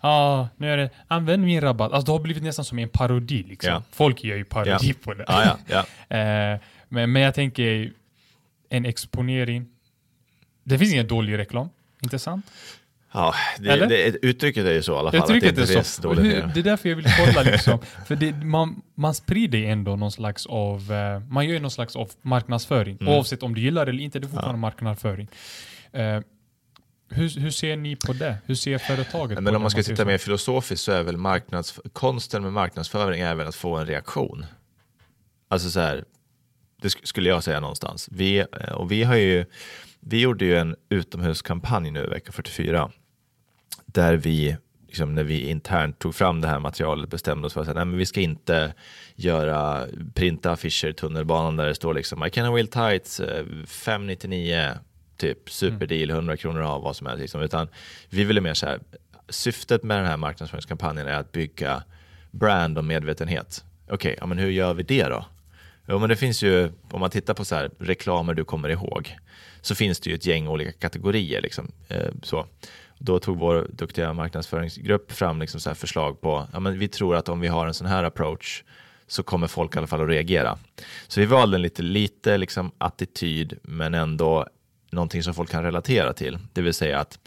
Ja, 0.00 0.08
ah, 0.10 0.48
nu 0.56 0.70
är 0.72 0.76
det 0.76 0.90
använd 1.08 1.44
min 1.44 1.60
rabatt. 1.60 1.92
Alltså 1.92 2.06
det 2.06 2.12
har 2.12 2.20
blivit 2.22 2.42
nästan 2.42 2.64
som 2.64 2.78
en 2.78 2.88
parodi 2.88 3.42
liksom. 3.42 3.72
Ja. 3.72 3.82
Folk 3.90 4.24
gör 4.24 4.36
ju 4.36 4.44
parodi 4.44 4.76
Ja. 4.88 4.94
på 5.04 5.14
det. 5.14 5.24
Ja, 5.28 5.86
men, 6.88 7.12
men 7.12 7.22
jag 7.22 7.34
tänker 7.34 7.92
en 8.68 8.84
exponering. 8.84 9.66
Det 10.64 10.78
finns 10.78 10.92
ingen 10.92 11.06
dålig 11.06 11.38
reklam. 11.38 11.68
Inte 12.02 12.18
sant? 12.18 12.46
Ja, 13.16 13.34
det, 13.58 13.76
det, 13.86 14.16
uttrycket 14.26 14.66
är 14.66 14.72
ju 14.72 14.82
så 14.82 14.92
i 14.92 14.96
alla 14.96 15.12
fall. 15.12 15.20
Att 15.20 15.28
det 15.40 15.58
är 15.58 15.82
så. 15.82 16.12
Hur, 16.14 16.50
det 16.54 16.60
är 16.60 16.64
därför 16.64 16.88
jag 16.88 16.96
vill 16.96 17.06
kolla 17.18 17.42
liksom. 17.42 17.78
För 18.06 18.16
det, 18.16 18.32
man, 18.44 18.82
man 18.94 19.14
sprider 19.14 19.58
ju 19.58 19.66
ändå 19.66 19.96
någon 19.96 20.12
slags 20.12 20.46
av, 20.46 20.92
eh, 20.92 21.20
man 21.20 21.46
gör 21.46 21.52
ju 21.52 21.60
någon 21.60 21.70
slags 21.70 21.96
av 21.96 22.10
marknadsföring. 22.22 22.98
Mm. 23.00 23.12
Oavsett 23.14 23.42
om 23.42 23.54
du 23.54 23.60
gillar 23.60 23.86
det 23.86 23.90
eller 23.92 24.02
inte, 24.02 24.18
det 24.18 24.26
är 24.26 24.28
fortfarande 24.28 24.58
marknadsföring. 24.58 25.28
Eh, 25.92 26.20
hur, 27.10 27.40
hur 27.40 27.50
ser 27.50 27.76
ni 27.76 27.96
på 27.96 28.12
det? 28.12 28.36
Hur 28.46 28.54
ser 28.54 28.78
företaget 28.78 29.36
på 29.36 29.42
Men 29.42 29.52
det? 29.52 29.56
om 29.56 29.62
man 29.62 29.70
ska 29.70 29.82
säger 29.82 29.96
titta 29.96 30.06
mer 30.06 30.18
filosofiskt 30.18 30.84
så 30.84 30.92
är 30.92 31.02
väl 31.02 31.16
marknads, 31.16 31.80
konsten 31.92 32.42
med 32.42 32.52
marknadsföring 32.52 33.20
är 33.20 33.34
väl 33.34 33.46
att 33.46 33.54
få 33.54 33.76
en 33.76 33.86
reaktion. 33.86 34.46
Alltså 35.48 35.70
så 35.70 35.80
här, 35.80 36.04
det 36.82 36.88
sk- 36.88 37.04
skulle 37.06 37.28
jag 37.28 37.44
säga 37.44 37.60
någonstans. 37.60 38.08
Vi, 38.12 38.38
eh, 38.38 38.72
och 38.74 38.92
vi 38.92 39.02
har 39.02 39.16
ju, 39.16 39.44
vi 40.00 40.20
gjorde 40.20 40.44
ju 40.44 40.56
en 40.56 40.76
utomhuskampanj 40.88 41.90
nu 41.90 42.06
vecka 42.06 42.32
44 42.32 42.90
där 43.94 44.14
vi, 44.14 44.56
liksom, 44.86 45.14
när 45.14 45.24
vi 45.24 45.48
internt 45.50 45.98
tog 45.98 46.14
fram 46.14 46.40
det 46.40 46.48
här 46.48 46.58
materialet 46.58 47.10
bestämde 47.10 47.46
oss 47.46 47.52
för 47.52 47.60
att 47.60 47.66
säga, 47.66 47.74
nej, 47.74 47.84
men 47.84 47.98
vi 47.98 48.06
ska 48.06 48.20
inte 48.20 48.74
göra 49.14 49.86
printa 50.14 50.52
affischer 50.52 50.88
i 50.88 50.92
tunnelbanan 50.92 51.56
där 51.56 51.66
det 51.66 51.74
står 51.74 51.94
liksom 51.94 52.26
I 52.26 52.30
can 52.30 52.54
will 52.54 52.68
tights 52.68 53.20
eh, 53.20 53.44
599 53.66 54.70
typ 55.16 55.50
superdeal 55.50 56.10
100 56.10 56.36
kronor 56.36 56.62
av 56.62 56.82
vad 56.82 56.96
som 56.96 57.06
helst 57.06 57.20
liksom, 57.20 57.42
utan 57.42 57.68
vi 58.10 58.24
ville 58.24 58.40
mer 58.40 58.54
så 58.54 58.66
här 58.66 58.80
syftet 59.28 59.82
med 59.82 59.98
den 59.98 60.06
här 60.06 60.16
marknadsföringskampanjen 60.16 61.08
är 61.08 61.18
att 61.18 61.32
bygga 61.32 61.82
brand 62.30 62.78
och 62.78 62.84
medvetenhet. 62.84 63.64
Okej, 63.90 64.16
ja, 64.20 64.26
men 64.26 64.38
hur 64.38 64.50
gör 64.50 64.74
vi 64.74 64.82
det 64.82 65.04
då? 65.04 65.24
Jo, 65.88 65.98
men 65.98 66.08
det 66.08 66.16
finns 66.16 66.42
ju, 66.42 66.72
om 66.90 67.00
man 67.00 67.10
tittar 67.10 67.34
på 67.34 67.44
så 67.44 67.54
här, 67.54 67.70
reklamer 67.78 68.34
du 68.34 68.44
kommer 68.44 68.68
ihåg, 68.68 69.16
så 69.60 69.74
finns 69.74 70.00
det 70.00 70.10
ju 70.10 70.16
ett 70.16 70.26
gäng 70.26 70.48
olika 70.48 70.72
kategorier. 70.72 71.40
Liksom, 71.42 71.72
eh, 71.88 72.10
så. 72.22 72.46
Då 72.98 73.18
tog 73.18 73.38
vår 73.38 73.66
duktiga 73.72 74.12
marknadsföringsgrupp 74.12 75.12
fram 75.12 75.40
liksom 75.40 75.60
så 75.60 75.70
här 75.70 75.74
förslag 75.74 76.20
på, 76.20 76.46
ja, 76.52 76.60
men 76.60 76.78
vi 76.78 76.88
tror 76.88 77.16
att 77.16 77.28
om 77.28 77.40
vi 77.40 77.48
har 77.48 77.66
en 77.66 77.74
sån 77.74 77.86
här 77.86 78.04
approach 78.04 78.64
så 79.06 79.22
kommer 79.22 79.46
folk 79.46 79.74
i 79.74 79.78
alla 79.78 79.86
fall 79.86 80.02
att 80.02 80.08
reagera. 80.08 80.58
Så 81.08 81.20
vi 81.20 81.26
valde 81.26 81.56
en 81.56 81.62
lite, 81.62 81.82
lite 81.82 82.38
liksom 82.38 82.72
attityd, 82.78 83.58
men 83.62 83.94
ändå 83.94 84.46
någonting 84.90 85.22
som 85.22 85.34
folk 85.34 85.50
kan 85.50 85.62
relatera 85.62 86.12
till. 86.12 86.38
Det 86.52 86.62
vill 86.62 86.74
säga 86.74 87.00
att 87.00 87.18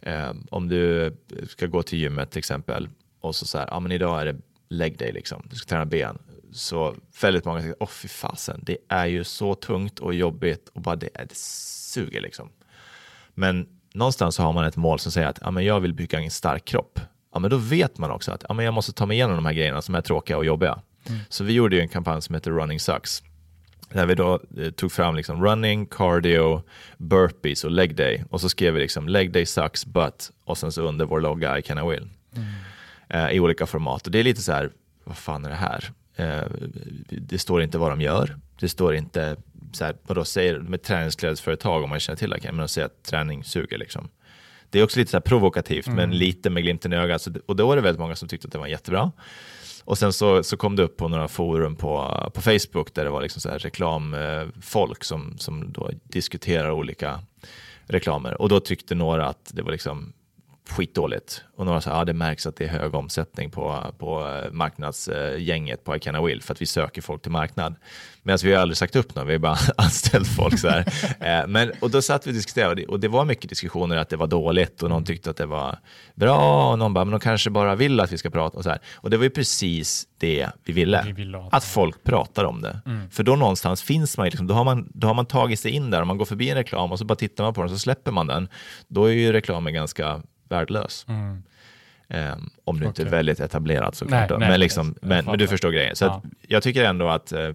eh, 0.00 0.32
om 0.50 0.68
du 0.68 1.12
ska 1.48 1.66
gå 1.66 1.82
till 1.82 1.98
gymmet 1.98 2.30
till 2.30 2.38
exempel 2.38 2.88
och 3.20 3.36
så 3.36 3.46
säger, 3.46 3.66
ja 3.66 3.80
men 3.80 3.92
idag 3.92 4.20
är 4.20 4.26
det 4.26 4.36
leg 4.68 4.98
day 4.98 5.12
liksom, 5.12 5.46
du 5.50 5.56
ska 5.56 5.68
träna 5.68 5.86
ben. 5.86 6.18
Så 6.52 6.96
väldigt 7.20 7.44
många 7.44 7.60
säger, 7.60 7.76
åh 7.80 7.88
fy 7.88 8.08
fasen, 8.08 8.60
det 8.62 8.76
är 8.88 9.06
ju 9.06 9.24
så 9.24 9.54
tungt 9.54 9.98
och 9.98 10.14
jobbigt 10.14 10.68
och 10.68 10.80
bara 10.80 10.96
det, 10.96 11.08
det 11.28 11.36
suger 11.36 12.20
liksom. 12.20 12.50
Men 13.34 13.79
någonstans 13.94 14.34
så 14.34 14.42
har 14.42 14.52
man 14.52 14.64
ett 14.64 14.76
mål 14.76 14.98
som 14.98 15.12
säger 15.12 15.28
att 15.28 15.38
ja, 15.42 15.50
men 15.50 15.64
jag 15.64 15.80
vill 15.80 15.94
bygga 15.94 16.20
en 16.20 16.30
stark 16.30 16.64
kropp. 16.64 17.00
Ja, 17.32 17.38
men 17.38 17.50
då 17.50 17.56
vet 17.56 17.98
man 17.98 18.10
också 18.10 18.32
att 18.32 18.44
ja, 18.48 18.54
men 18.54 18.64
jag 18.64 18.74
måste 18.74 18.92
ta 18.92 19.06
mig 19.06 19.16
igenom 19.16 19.36
de 19.36 19.46
här 19.46 19.52
grejerna 19.52 19.82
som 19.82 19.94
är 19.94 20.00
tråkiga 20.00 20.36
och 20.36 20.44
jobbiga. 20.44 20.78
Mm. 21.08 21.20
Så 21.28 21.44
vi 21.44 21.52
gjorde 21.52 21.76
ju 21.76 21.82
en 21.82 21.88
kampanj 21.88 22.22
som 22.22 22.34
heter 22.34 22.50
Running 22.50 22.80
Sucks. 22.80 23.22
Där 23.92 24.06
vi 24.06 24.14
då 24.14 24.40
eh, 24.58 24.70
tog 24.70 24.92
fram 24.92 25.16
liksom 25.16 25.44
running, 25.44 25.86
cardio, 25.86 26.62
burpees 26.96 27.64
och 27.64 27.70
leg 27.70 27.96
day. 27.96 28.24
Och 28.30 28.40
så 28.40 28.48
skrev 28.48 28.74
vi 28.74 28.80
liksom 28.80 29.08
leg 29.08 29.32
day 29.32 29.46
sucks 29.46 29.86
but 29.86 30.30
och 30.44 30.58
sen 30.58 30.72
så 30.72 30.82
under 30.82 31.04
vår 31.04 31.20
logga 31.20 31.58
I 31.58 31.62
can 31.62 31.78
I 31.78 31.90
will. 31.90 32.08
Mm. 32.36 32.48
Eh, 33.08 33.30
I 33.36 33.40
olika 33.40 33.66
format. 33.66 34.06
Och 34.06 34.12
det 34.12 34.18
är 34.18 34.24
lite 34.24 34.42
så 34.42 34.52
här, 34.52 34.70
vad 35.04 35.16
fan 35.16 35.44
är 35.44 35.48
det 35.48 35.54
här? 35.54 35.90
Eh, 36.16 36.42
det 37.08 37.38
står 37.38 37.62
inte 37.62 37.78
vad 37.78 37.92
de 37.92 38.00
gör. 38.00 38.36
Det 38.60 38.68
står 38.68 38.94
inte 38.94 39.36
så 39.72 39.84
här, 39.84 39.96
vadå, 40.02 40.24
säger 40.24 40.58
med 40.58 40.82
träningsklädesföretag 40.82 41.82
om 41.84 41.90
man 41.90 42.00
känner 42.00 42.16
till 42.16 42.30
det, 42.30 42.40
men 42.42 42.56
de 42.56 42.68
säger 42.68 42.86
att 42.86 43.02
träning 43.02 43.44
suger 43.44 43.78
liksom. 43.78 44.08
Det 44.70 44.78
är 44.80 44.84
också 44.84 44.98
lite 44.98 45.10
så 45.10 45.20
provokativt, 45.20 45.86
mm. 45.86 45.96
men 45.96 46.18
lite 46.18 46.50
med 46.50 46.62
glimten 46.62 46.92
i 46.92 46.96
ögat. 46.96 47.28
och 47.46 47.56
då 47.56 47.66
var 47.66 47.76
det 47.76 47.82
väldigt 47.82 48.00
många 48.00 48.16
som 48.16 48.28
tyckte 48.28 48.46
att 48.46 48.52
det 48.52 48.58
var 48.58 48.66
jättebra. 48.66 49.12
Och 49.84 49.98
sen 49.98 50.12
så, 50.12 50.42
så 50.42 50.56
kom 50.56 50.76
det 50.76 50.82
upp 50.82 50.96
på 50.96 51.08
några 51.08 51.28
forum 51.28 51.76
på, 51.76 52.30
på 52.34 52.40
Facebook 52.40 52.94
där 52.94 53.04
det 53.04 53.10
var 53.10 53.22
liksom 53.22 53.40
så 53.40 53.48
här 53.48 53.58
reklamfolk 53.58 55.04
som, 55.04 55.38
som 55.38 55.72
då 55.72 55.90
diskuterar 56.02 56.70
olika 56.70 57.20
reklamer. 57.86 58.40
Och 58.40 58.48
då 58.48 58.60
tyckte 58.60 58.94
några 58.94 59.26
att 59.26 59.50
det 59.54 59.62
var 59.62 59.72
liksom 59.72 60.12
skitdåligt. 60.70 61.44
Och 61.56 61.66
några 61.66 61.80
sa 61.80 61.90
ja, 61.90 62.04
det 62.04 62.12
märks 62.12 62.46
att 62.46 62.56
det 62.56 62.64
är 62.64 62.68
hög 62.68 62.94
omsättning 62.94 63.50
på, 63.50 63.94
på 63.98 64.40
marknadsgänget 64.52 65.84
på 65.84 65.96
I 65.96 66.00
Can 66.00 66.16
I 66.16 66.26
Will 66.26 66.42
för 66.42 66.52
att 66.54 66.62
vi 66.62 66.66
söker 66.66 67.02
folk 67.02 67.22
till 67.22 67.30
marknad. 67.30 67.74
Medan 68.22 68.38
vi 68.42 68.52
har 68.52 68.62
aldrig 68.62 68.76
sagt 68.76 68.96
upp 68.96 69.14
någon, 69.14 69.26
vi 69.26 69.32
har 69.32 69.38
bara 69.38 69.56
anställt 69.76 70.28
folk. 70.28 70.58
Så 70.58 70.68
här. 70.68 70.84
Eh, 71.20 71.46
men, 71.46 71.72
och 71.80 71.90
då 71.90 72.02
satt 72.02 72.26
vi 72.26 72.30
och 72.30 72.34
diskuterade 72.34 72.86
och 72.86 73.00
det 73.00 73.08
var 73.08 73.24
mycket 73.24 73.48
diskussioner 73.48 73.96
att 73.96 74.08
det 74.08 74.16
var 74.16 74.26
dåligt 74.26 74.82
och 74.82 74.90
någon 74.90 75.04
tyckte 75.04 75.30
att 75.30 75.36
det 75.36 75.46
var 75.46 75.78
bra 76.14 76.70
och 76.70 76.78
någon 76.78 76.94
bara, 76.94 77.04
men 77.04 77.12
de 77.12 77.20
kanske 77.20 77.50
bara 77.50 77.74
vill 77.74 78.00
att 78.00 78.12
vi 78.12 78.18
ska 78.18 78.30
prata 78.30 78.56
och 78.56 78.64
så 78.64 78.70
här. 78.70 78.78
Och 78.94 79.10
det 79.10 79.16
var 79.16 79.24
ju 79.24 79.30
precis 79.30 80.08
det 80.18 80.48
vi 80.64 80.72
ville, 80.72 81.02
vi 81.06 81.12
ville 81.12 81.48
att 81.52 81.64
folk 81.64 82.04
pratar 82.04 82.44
om 82.44 82.62
det. 82.62 82.80
Mm. 82.86 83.10
För 83.10 83.22
då 83.22 83.36
någonstans 83.36 83.82
finns 83.82 84.16
man, 84.16 84.26
liksom, 84.26 84.46
då, 84.46 84.54
har 84.54 84.64
man, 84.64 84.90
då 84.94 85.06
har 85.06 85.14
man 85.14 85.26
tagit 85.26 85.60
sig 85.60 85.70
in 85.70 85.90
där, 85.90 86.02
om 86.02 86.08
man 86.08 86.18
går 86.18 86.24
förbi 86.24 86.50
en 86.50 86.56
reklam 86.56 86.92
och 86.92 86.98
så 86.98 87.04
bara 87.04 87.14
tittar 87.16 87.44
man 87.44 87.54
på 87.54 87.60
den 87.60 87.70
så 87.70 87.78
släpper 87.78 88.12
man 88.12 88.26
den, 88.26 88.48
då 88.88 89.04
är 89.04 89.12
ju 89.12 89.32
reklamen 89.32 89.74
ganska 89.74 90.22
värdelös. 90.50 91.06
Mm. 91.08 91.42
Um, 92.08 92.50
om 92.64 92.80
du 92.80 92.86
inte 92.86 93.02
är 93.02 93.06
väldigt 93.06 93.40
etablerad 93.40 93.94
såklart. 93.94 94.30
Men, 94.38 94.60
liksom, 94.60 94.94
men, 95.02 95.24
men, 95.24 95.38
du 95.38 95.48
förstår 95.48 95.70
grejen. 95.70 95.96
Så 95.96 96.04
ja. 96.04 96.22
jag 96.48 96.62
tycker 96.62 96.84
ändå 96.84 97.08
att, 97.08 97.32
uh, 97.32 97.54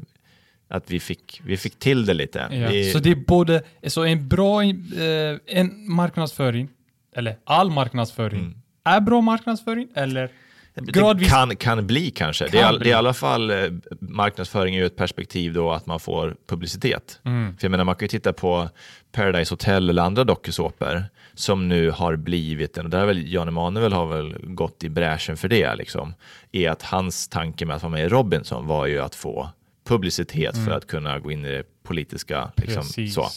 att 0.68 0.92
vi, 0.92 1.00
fick, 1.00 1.42
vi 1.46 1.58
fick 1.58 1.80
till 1.80 2.06
det 2.06 2.14
lite. 2.14 2.48
Ja. 2.52 2.70
Vi... 2.70 2.92
Så 2.92 3.00
det 3.00 3.12
är 3.12 3.16
både 3.16 3.64
så 3.88 4.04
en 4.04 4.28
bra 4.28 4.64
uh, 4.64 5.40
en 5.46 5.92
marknadsföring, 5.92 6.70
eller 7.16 7.38
all 7.44 7.72
marknadsföring, 7.72 8.40
mm. 8.40 8.62
är 8.84 9.02
bra 9.02 9.22
marknadsföring 9.22 9.88
eller 9.96 10.30
Gradvis. 10.76 11.28
Det 11.28 11.36
kan, 11.36 11.56
kan 11.56 11.88
bli 11.88 12.12
kanske. 12.12 12.44
Kan 12.44 12.52
det, 12.52 12.60
är, 12.60 12.70
bli. 12.70 12.80
det 12.80 12.90
är 12.90 12.92
i 12.92 12.94
alla 12.94 13.14
fall 13.14 13.52
eh, 13.52 13.58
marknadsföring 14.00 14.78
ur 14.78 14.86
ett 14.86 14.96
perspektiv 14.96 15.54
då 15.54 15.72
att 15.72 15.86
man 15.86 16.00
får 16.00 16.36
publicitet. 16.48 17.20
Mm. 17.24 17.58
För 17.58 17.66
jag 17.66 17.72
menar, 17.72 17.84
man 17.84 17.96
kan 17.96 18.04
ju 18.06 18.08
titta 18.08 18.34
på 18.34 18.70
Paradise 19.12 19.54
Hotel 19.54 19.90
eller 19.90 20.04
andra 20.04 20.24
dokusåpor 20.24 21.04
som 21.34 21.70
nu 21.70 21.92
har 21.92 22.16
blivit 22.16 22.78
och 22.78 22.90
där 22.90 23.00
har 23.00 23.06
väl 23.06 23.34
Jan 23.34 23.48
Emanuel 23.48 23.94
har 23.94 24.06
väl 24.06 24.36
gått 24.44 24.84
i 24.84 24.90
bräschen 24.90 25.38
för 25.38 25.48
det, 25.48 25.76
liksom, 25.76 26.14
är 26.52 26.70
att 26.70 26.82
hans 26.82 27.28
tanke 27.28 27.66
med 27.66 27.76
att 27.76 27.84
vara 27.84 27.92
med 27.92 28.06
i 28.06 28.10
Robinson 28.10 28.68
var 28.68 28.86
ju 28.86 29.00
att 29.00 29.16
få 29.16 29.50
publicitet 29.88 30.54
mm. 30.54 30.66
för 30.66 30.72
att 30.72 30.88
kunna 30.88 31.20
gå 31.20 31.32
in 31.32 31.46
i 31.46 31.50
det 31.50 31.64
politiska. 31.84 32.52
Liksom, 32.56 32.84
så. 32.84 33.28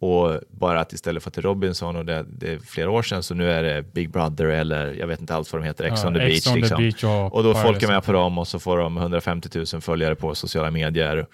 Och 0.00 0.40
bara 0.50 0.80
att 0.80 0.92
istället 0.92 1.22
för 1.22 1.30
att 1.30 1.34
det 1.34 1.40
är 1.40 1.42
Robinson 1.42 1.96
och 1.96 2.04
det, 2.04 2.24
det, 2.28 2.52
är 2.52 2.58
flera 2.58 2.90
år 2.90 3.02
sedan 3.02 3.22
så 3.22 3.34
nu 3.34 3.50
är 3.50 3.62
det 3.62 3.82
Big 3.82 4.10
Brother 4.10 4.44
eller 4.44 4.94
jag 4.94 5.06
vet 5.06 5.20
inte 5.20 5.34
alls 5.34 5.52
vad 5.52 5.62
de 5.62 5.66
heter, 5.66 5.84
Ex 5.84 6.02
ja, 6.02 6.08
on 6.08 6.14
the 6.14 6.20
Beach. 6.20 6.46
On 6.46 6.54
liksom. 6.54 6.76
the 6.76 6.82
beach 6.82 7.04
och, 7.04 7.34
och 7.34 7.42
då 7.42 7.54
folk 7.54 7.82
är 7.82 7.88
med 7.88 8.04
på 8.04 8.12
dem 8.12 8.38
och 8.38 8.48
så 8.48 8.58
får 8.58 8.78
de 8.78 8.96
150 8.96 9.48
000 9.72 9.80
följare 9.80 10.14
på 10.14 10.34
sociala 10.34 10.70
medier 10.70 11.26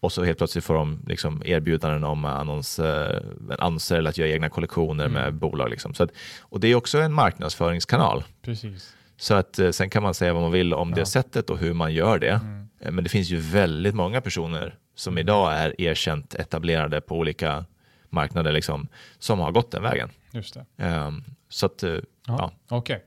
och 0.00 0.12
så 0.12 0.24
helt 0.24 0.38
plötsligt 0.38 0.64
får 0.64 0.74
de 0.74 0.98
liksom 1.06 1.42
erbjudanden 1.44 2.04
om 2.04 2.24
annonser, 2.24 3.24
annonser 3.58 3.96
eller 3.96 4.10
att 4.10 4.18
göra 4.18 4.28
egna 4.28 4.48
kollektioner 4.48 5.04
mm. 5.04 5.22
med 5.22 5.34
bolag. 5.34 5.70
Liksom. 5.70 5.94
Så 5.94 6.02
att, 6.02 6.10
och 6.40 6.60
det 6.60 6.68
är 6.68 6.74
också 6.74 6.98
en 6.98 7.12
marknadsföringskanal. 7.12 8.24
Precis. 8.42 8.94
Så 9.16 9.34
att 9.34 9.58
eh, 9.58 9.70
sen 9.70 9.90
kan 9.90 10.02
man 10.02 10.14
säga 10.14 10.32
vad 10.32 10.42
man 10.42 10.52
vill 10.52 10.74
om 10.74 10.90
ja. 10.90 10.94
det 10.94 11.06
sättet 11.06 11.50
och 11.50 11.58
hur 11.58 11.72
man 11.72 11.94
gör 11.94 12.18
det. 12.18 12.30
Mm. 12.30 12.68
Eh, 12.80 12.92
men 12.92 13.04
det 13.04 13.10
finns 13.10 13.30
ju 13.30 13.36
väldigt 13.36 13.94
många 13.94 14.20
personer 14.20 14.74
som 14.94 15.12
mm. 15.12 15.20
idag 15.20 15.52
är 15.52 15.80
erkänt 15.80 16.34
etablerade 16.34 17.00
på 17.00 17.16
olika 17.16 17.64
marknader 18.10 18.52
liksom, 18.52 18.88
som 19.18 19.38
har 19.38 19.52
gått 19.52 19.70
den 19.70 19.82
vägen. 19.82 20.10
Just 20.30 20.54
det. 20.76 20.84
Um, 20.84 21.24
så 21.48 21.66
att, 21.66 21.84
uh, 21.84 22.00
ja. 22.26 22.52
Okej. 22.68 22.96
Okay. 22.96 23.00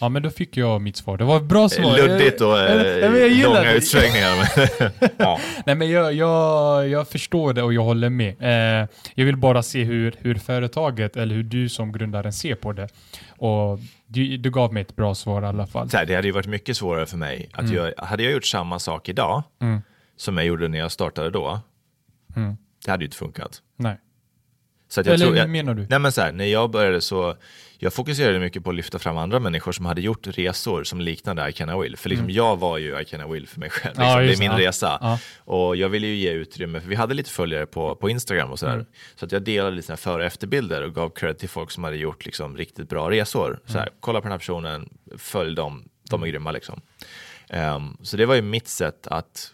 Ja, 0.00 0.08
men 0.08 0.22
då 0.22 0.30
fick 0.30 0.56
jag 0.56 0.80
mitt 0.80 0.96
svar. 0.96 1.16
Det 1.16 1.24
var 1.24 1.36
ett 1.36 1.42
bra 1.42 1.68
svar. 1.68 1.96
Luddigt 1.96 2.40
och 2.40 2.60
eh, 2.60 3.42
långa 3.42 3.72
utsvängningar. 3.72 4.36
ja. 5.16 5.40
Nej, 5.66 5.74
men 5.74 5.90
jag, 5.90 6.12
jag, 6.12 6.88
jag 6.88 7.08
förstår 7.08 7.52
det 7.52 7.62
och 7.62 7.74
jag 7.74 7.82
håller 7.82 8.10
med. 8.10 8.36
Eh, 8.40 8.88
jag 9.14 9.24
vill 9.24 9.36
bara 9.36 9.62
se 9.62 9.84
hur, 9.84 10.14
hur 10.18 10.34
företaget 10.34 11.16
eller 11.16 11.34
hur 11.34 11.42
du 11.42 11.68
som 11.68 11.92
grundaren 11.92 12.32
ser 12.32 12.54
på 12.54 12.72
det. 12.72 12.88
Och 13.28 13.78
du, 14.06 14.36
du 14.36 14.50
gav 14.50 14.72
mig 14.72 14.82
ett 14.82 14.96
bra 14.96 15.14
svar 15.14 15.42
i 15.42 15.46
alla 15.46 15.66
fall. 15.66 15.90
Så 15.90 15.96
här, 15.96 16.06
det 16.06 16.14
hade 16.14 16.28
ju 16.28 16.32
varit 16.32 16.46
mycket 16.46 16.76
svårare 16.76 17.06
för 17.06 17.16
mig. 17.16 17.48
Att 17.52 17.60
mm. 17.60 17.74
jag, 17.74 17.92
hade 17.96 18.22
jag 18.22 18.32
gjort 18.32 18.46
samma 18.46 18.78
sak 18.78 19.08
idag 19.08 19.42
mm. 19.60 19.82
som 20.16 20.36
jag 20.36 20.46
gjorde 20.46 20.68
när 20.68 20.78
jag 20.78 20.92
startade 20.92 21.30
då, 21.30 21.60
mm. 22.36 22.56
det 22.84 22.90
hade 22.90 23.04
ju 23.04 23.06
inte 23.06 23.16
funkat. 23.16 23.62
Nej. 23.76 23.98
Så 24.88 25.00
att 25.00 25.06
jag 25.06 25.14
Eller 25.14 25.26
tror, 25.26 25.36
jag, 25.36 25.50
menar 25.50 25.74
du? 25.74 25.86
Nej 25.90 25.98
men 25.98 26.12
så 26.12 26.20
här, 26.20 26.32
när 26.32 26.44
jag 26.44 26.70
började 26.70 27.00
så, 27.00 27.36
jag 27.78 27.92
fokuserade 27.92 28.38
mycket 28.38 28.64
på 28.64 28.70
att 28.70 28.76
lyfta 28.76 28.98
fram 28.98 29.16
andra 29.18 29.40
människor 29.40 29.72
som 29.72 29.86
hade 29.86 30.00
gjort 30.00 30.26
resor 30.26 30.84
som 30.84 31.00
liknade 31.00 31.48
I 31.48 31.52
Can 31.52 31.70
I 31.70 31.82
Will. 31.82 31.96
För 31.96 32.08
liksom 32.08 32.24
mm. 32.24 32.36
jag 32.36 32.56
var 32.56 32.78
ju 32.78 33.00
I 33.00 33.04
Can 33.04 33.20
I 33.20 33.32
Will 33.32 33.48
för 33.48 33.60
mig 33.60 33.70
själv. 33.70 33.94
Liksom. 33.94 34.04
Ja, 34.04 34.20
det 34.20 34.32
är 34.32 34.38
min 34.38 34.50
ja. 34.50 34.58
resa. 34.58 34.98
Ja. 35.00 35.18
Och 35.38 35.76
jag 35.76 35.88
ville 35.88 36.06
ju 36.06 36.14
ge 36.14 36.30
utrymme, 36.30 36.80
för 36.80 36.88
vi 36.88 36.94
hade 36.94 37.14
lite 37.14 37.30
följare 37.30 37.66
på, 37.66 37.94
på 37.94 38.10
Instagram 38.10 38.50
och 38.50 38.58
sådär. 38.58 38.74
Mm. 38.74 38.86
Så 39.14 39.24
att 39.24 39.32
jag 39.32 39.42
delade 39.42 39.76
lite 39.76 39.96
före 39.96 40.22
och 40.22 40.26
efterbilder 40.26 40.82
och 40.82 40.94
gav 40.94 41.10
cred 41.10 41.38
till 41.38 41.48
folk 41.48 41.70
som 41.70 41.84
hade 41.84 41.96
gjort 41.96 42.26
liksom 42.26 42.56
riktigt 42.56 42.88
bra 42.88 43.10
resor. 43.10 43.60
Så 43.66 43.72
här, 43.72 43.86
mm. 43.86 43.94
kolla 44.00 44.20
på 44.20 44.24
den 44.24 44.32
här 44.32 44.38
personen, 44.38 44.88
följ 45.18 45.54
dem, 45.54 45.88
de 46.10 46.22
är 46.22 46.26
grymma 46.26 46.50
liksom. 46.50 46.80
Um, 47.50 47.96
så 48.02 48.16
det 48.16 48.26
var 48.26 48.34
ju 48.34 48.42
mitt 48.42 48.68
sätt 48.68 49.06
att 49.06 49.52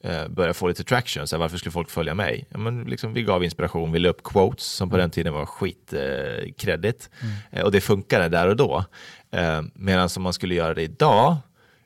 eh, 0.00 0.28
börja 0.28 0.54
få 0.54 0.68
lite 0.68 0.84
traction. 0.84 1.26
Så 1.26 1.36
här, 1.36 1.40
varför 1.40 1.58
skulle 1.58 1.72
folk 1.72 1.90
följa 1.90 2.14
mig? 2.14 2.46
Ja, 2.50 2.58
men 2.58 2.84
liksom, 2.84 3.12
vi 3.12 3.22
gav 3.22 3.44
inspiration, 3.44 3.92
vi 3.92 3.98
la 3.98 4.08
upp 4.08 4.22
quotes 4.22 4.64
som 4.64 4.90
på 4.90 4.96
den 4.96 5.10
tiden 5.10 5.32
var 5.32 5.46
skitkredit. 5.46 7.10
Eh, 7.12 7.26
mm. 7.26 7.36
eh, 7.50 7.64
och 7.64 7.72
det 7.72 7.80
funkade 7.80 8.28
där 8.28 8.48
och 8.48 8.56
då. 8.56 8.84
Eh, 9.30 9.62
Medan 9.74 10.08
om 10.16 10.22
man 10.22 10.32
skulle 10.32 10.54
göra 10.54 10.74
det 10.74 10.82
idag, 10.82 11.36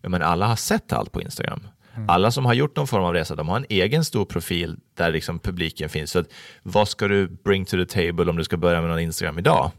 ja, 0.01 0.09
men 0.09 0.23
alla 0.23 0.47
har 0.47 0.57
sett 0.57 0.93
allt 0.93 1.13
på 1.13 1.23
Instagram. 1.23 1.61
Mm. 1.95 2.11
Alla 2.11 2.31
som 2.31 2.47
har 2.47 2.55
gjort 2.55 2.77
någon 2.77 2.87
form 2.87 3.05
av 3.05 3.15
resa, 3.15 3.35
de 3.35 3.49
har 3.49 3.57
en 3.57 3.67
egen 3.69 4.05
stor 4.05 4.25
profil 4.25 4.77
där 4.95 5.13
liksom 5.13 5.39
publiken 5.39 5.89
finns. 5.89 6.11
Så 6.11 6.19
att, 6.19 6.27
vad 6.63 6.89
ska 6.89 7.09
du 7.09 7.29
bring 7.29 7.65
to 7.65 7.77
the 7.77 7.87
table 7.87 8.31
om 8.31 8.37
du 8.37 8.45
ska 8.45 8.57
börja 8.57 8.81
med 8.81 8.91
någon 8.91 9.01
Instagram 9.01 9.39
idag? 9.39 9.71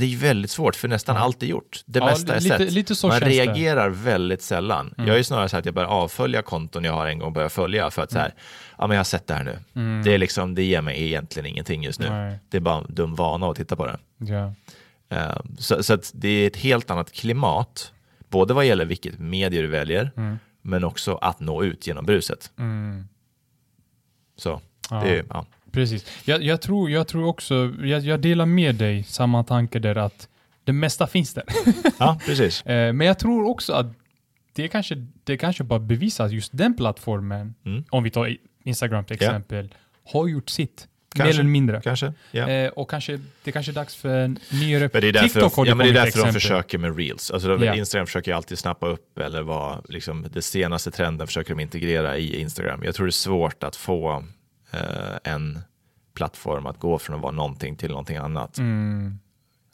Det 0.00 0.12
är 0.12 0.16
väldigt 0.16 0.50
svårt 0.50 0.76
för 0.76 0.88
nästan 0.88 1.16
ja. 1.16 1.22
allt 1.22 1.42
är 1.42 1.46
gjort. 1.46 1.82
Det 1.86 1.98
ja, 1.98 2.04
mesta 2.04 2.34
är 2.34 2.40
lite, 2.40 2.58
sett. 2.58 2.72
Lite 2.72 3.06
Man 3.06 3.20
reagerar 3.20 3.90
det. 3.90 3.96
väldigt 3.96 4.42
sällan. 4.42 4.94
Mm. 4.98 5.08
Jag 5.08 5.18
är 5.18 5.22
snarare 5.22 5.48
så 5.48 5.56
att 5.56 5.64
jag 5.64 5.74
börjar 5.74 5.88
avfölja 5.88 6.42
konton 6.42 6.84
jag 6.84 6.92
har 6.92 7.06
en 7.06 7.18
gång 7.18 7.32
börjat 7.32 7.52
följa 7.52 7.90
för 7.90 8.02
att 8.02 8.10
så 8.10 8.18
här, 8.18 8.26
mm. 8.26 8.36
ja 8.78 8.86
men 8.86 8.94
jag 8.94 8.98
har 8.98 9.04
sett 9.04 9.26
det 9.26 9.34
här 9.34 9.44
nu. 9.44 9.58
Mm. 9.74 10.02
Det, 10.04 10.14
är 10.14 10.18
liksom, 10.18 10.54
det 10.54 10.62
ger 10.62 10.80
mig 10.80 11.02
egentligen 11.02 11.46
ingenting 11.46 11.82
just 11.82 12.00
nu. 12.00 12.08
Nej. 12.10 12.38
Det 12.48 12.56
är 12.56 12.60
bara 12.60 12.78
en 12.78 12.94
dum 12.94 13.14
vana 13.14 13.50
att 13.50 13.56
titta 13.56 13.76
på 13.76 13.86
det. 13.86 13.98
Ja. 14.18 14.52
Uh, 15.12 15.40
så 15.58 15.82
så 15.82 15.98
det 16.12 16.28
är 16.28 16.46
ett 16.46 16.56
helt 16.56 16.90
annat 16.90 17.12
klimat, 17.12 17.92
både 18.28 18.54
vad 18.54 18.66
gäller 18.66 18.84
vilket 18.84 19.18
medier 19.18 19.62
du 19.62 19.68
väljer, 19.68 20.10
mm. 20.16 20.38
men 20.62 20.84
också 20.84 21.16
att 21.16 21.40
nå 21.40 21.64
ut 21.64 21.86
genom 21.86 22.06
bruset. 22.06 22.50
Mm. 22.58 23.08
Så, 24.36 24.60
det, 24.90 25.24
ja. 25.28 25.46
Precis. 25.76 26.06
Jag, 26.24 26.42
jag, 26.42 26.60
tror, 26.60 26.90
jag 26.90 27.08
tror 27.08 27.26
också, 27.26 27.74
jag, 27.82 28.02
jag 28.02 28.20
delar 28.20 28.46
med 28.46 28.74
dig 28.74 29.04
samma 29.04 29.44
tanke 29.44 29.78
där 29.78 29.96
att 29.96 30.28
det 30.64 30.72
mesta 30.72 31.06
finns 31.06 31.34
där. 31.34 31.44
Ja, 31.98 32.18
precis. 32.26 32.66
Eh, 32.66 32.92
men 32.92 33.06
jag 33.06 33.18
tror 33.18 33.48
också 33.48 33.72
att 33.72 33.86
det 34.52 34.68
kanske, 34.68 35.06
det 35.24 35.36
kanske 35.36 35.64
bara 35.64 35.78
bevisar 35.78 36.24
att 36.24 36.32
just 36.32 36.50
den 36.54 36.76
plattformen, 36.76 37.54
mm. 37.64 37.84
om 37.90 38.02
vi 38.02 38.10
tar 38.10 38.36
Instagram 38.64 39.04
till 39.04 39.14
exempel, 39.14 39.68
ja. 39.72 40.10
har 40.12 40.28
gjort 40.28 40.48
sitt. 40.48 40.88
Mer 41.16 41.26
eller 41.26 41.42
mindre. 41.42 41.80
Kanske. 41.80 42.12
Ja. 42.30 42.48
Eh, 42.48 42.68
och 42.68 42.90
kanske, 42.90 43.20
det 43.44 43.52
kanske 43.52 43.72
är 43.72 43.74
dags 43.74 43.96
för 43.96 44.18
en 44.18 44.38
nyare 44.52 44.90
Men 44.92 45.02
det 45.02 45.08
är 45.08 45.12
därför, 45.12 45.28
TikTok 45.28 45.54
har 45.54 45.66
ja, 45.66 45.74
men 45.74 45.86
det 45.86 45.92
är 45.92 46.04
därför 46.04 46.24
de 46.24 46.32
försöker 46.32 46.78
med 46.78 46.96
reels. 46.96 47.30
Alltså, 47.30 47.48
de- 47.48 47.64
Ja. 47.64 47.74
Instagram 47.74 48.06
försöker 48.06 48.34
alltid 48.34 48.58
snappa 48.58 48.88
upp 48.88 49.18
eller 49.18 49.42
vara 49.42 49.80
liksom, 49.88 50.26
det 50.32 50.42
senaste 50.42 50.90
trenden 50.90 51.26
försöker 51.26 51.50
de 51.54 51.60
integrera 51.60 52.18
i 52.18 52.40
Instagram. 52.40 52.82
Jag 52.84 52.94
tror 52.94 53.06
det 53.06 53.10
är 53.10 53.12
svårt 53.12 53.62
att 53.62 53.76
få 53.76 54.24
eh, 54.76 55.32
en 55.32 55.58
plattform 56.14 56.66
att 56.66 56.78
gå 56.78 56.98
från 56.98 57.16
att 57.16 57.22
vara 57.22 57.32
någonting 57.32 57.76
till 57.76 57.90
någonting 57.90 58.16
annat. 58.16 58.58
Mm. 58.58 59.18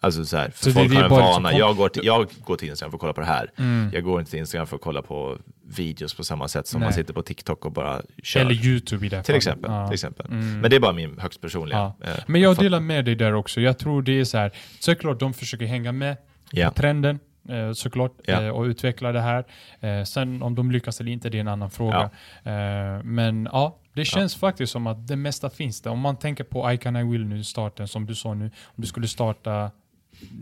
Alltså 0.04 0.24
så 0.24 0.36
här, 0.36 0.50
för 0.50 0.58
Så 0.58 0.68
det- 0.68 0.74
folk 0.74 0.90
det 0.90 0.96
är 0.96 1.00
har 1.00 1.04
en 1.04 1.10
vana. 1.10 1.48
liksom- 1.48 1.58
Jag 1.68 1.76
går, 1.76 1.88
till, 1.88 2.04
jag 2.06 2.26
går 2.44 2.56
till 2.56 2.68
Instagram 2.68 2.90
för 2.90 2.96
att 2.96 3.00
kolla 3.00 3.12
på 3.12 3.20
det 3.20 3.26
här. 3.26 3.50
Mm. 3.56 3.90
Jag 3.92 4.04
går 4.04 4.20
inte 4.20 4.30
till 4.30 4.40
Instagram 4.40 4.66
för 4.66 4.76
att 4.76 4.82
kolla 4.82 5.02
på 5.02 5.38
videos 5.76 6.14
på 6.14 6.24
samma 6.24 6.48
sätt 6.48 6.66
som 6.66 6.80
Nej. 6.80 6.86
man 6.86 6.92
sitter 6.92 7.14
på 7.14 7.22
TikTok 7.22 7.64
och 7.64 7.72
bara 7.72 8.02
kör. 8.22 8.40
Eller 8.40 8.52
YouTube 8.66 9.06
i 9.06 9.08
det 9.08 9.16
här 9.16 9.22
till 9.22 9.34
exempel. 9.34 9.70
Ja. 9.70 9.86
Till 9.86 9.94
exempel. 9.94 10.26
Mm. 10.26 10.60
Men 10.60 10.70
det 10.70 10.76
är 10.76 10.80
bara 10.80 10.92
min 10.92 11.18
högst 11.18 11.40
personliga. 11.40 11.92
Ja. 12.00 12.06
eh, 12.10 12.18
Men 12.26 12.40
jag 12.40 12.56
delar 12.56 12.80
med 12.80 13.04
dig 13.04 13.14
där 13.14 13.32
också. 13.34 13.60
Jag 13.60 13.78
tror 13.78 14.02
det 14.02 14.20
är 14.20 14.24
så 14.24 14.38
här, 14.38 14.52
såklart 14.80 15.20
de 15.20 15.34
försöker 15.34 15.66
hänga 15.66 15.92
med 15.92 16.16
Ja. 16.52 16.68
på 16.68 16.74
trenden, 16.74 17.18
eh, 17.48 17.72
såklart, 17.72 18.12
Ja. 18.24 18.42
eh, 18.42 18.48
och 18.48 18.62
utveckla 18.62 19.12
det 19.12 19.20
här. 19.20 19.44
Eh, 19.80 20.04
sen 20.04 20.42
om 20.42 20.54
de 20.54 20.70
lyckas 20.70 21.00
eller 21.00 21.12
inte, 21.12 21.28
det 21.30 21.38
är 21.38 21.40
en 21.40 21.48
annan 21.48 21.70
fråga. 21.70 22.10
Eh, 22.42 23.02
men 23.04 23.48
ja, 23.52 23.78
det 23.94 24.04
känns 24.04 24.34
faktiskt 24.36 24.72
som 24.72 24.86
att 24.86 25.06
det 25.08 25.16
mesta 25.16 25.50
finns 25.50 25.80
där. 25.80 25.90
Om 25.90 25.98
man 26.00 26.16
tänker 26.16 26.44
på 26.44 26.72
I 26.72 26.78
can 26.78 26.96
I 26.96 27.02
will 27.04 27.24
nu, 27.26 27.44
starten 27.44 27.88
som 27.88 28.06
du 28.06 28.14
sa 28.14 28.34
nu. 28.34 28.44
Om 28.44 28.74
du 28.76 28.86
skulle 28.86 29.08
starta 29.08 29.70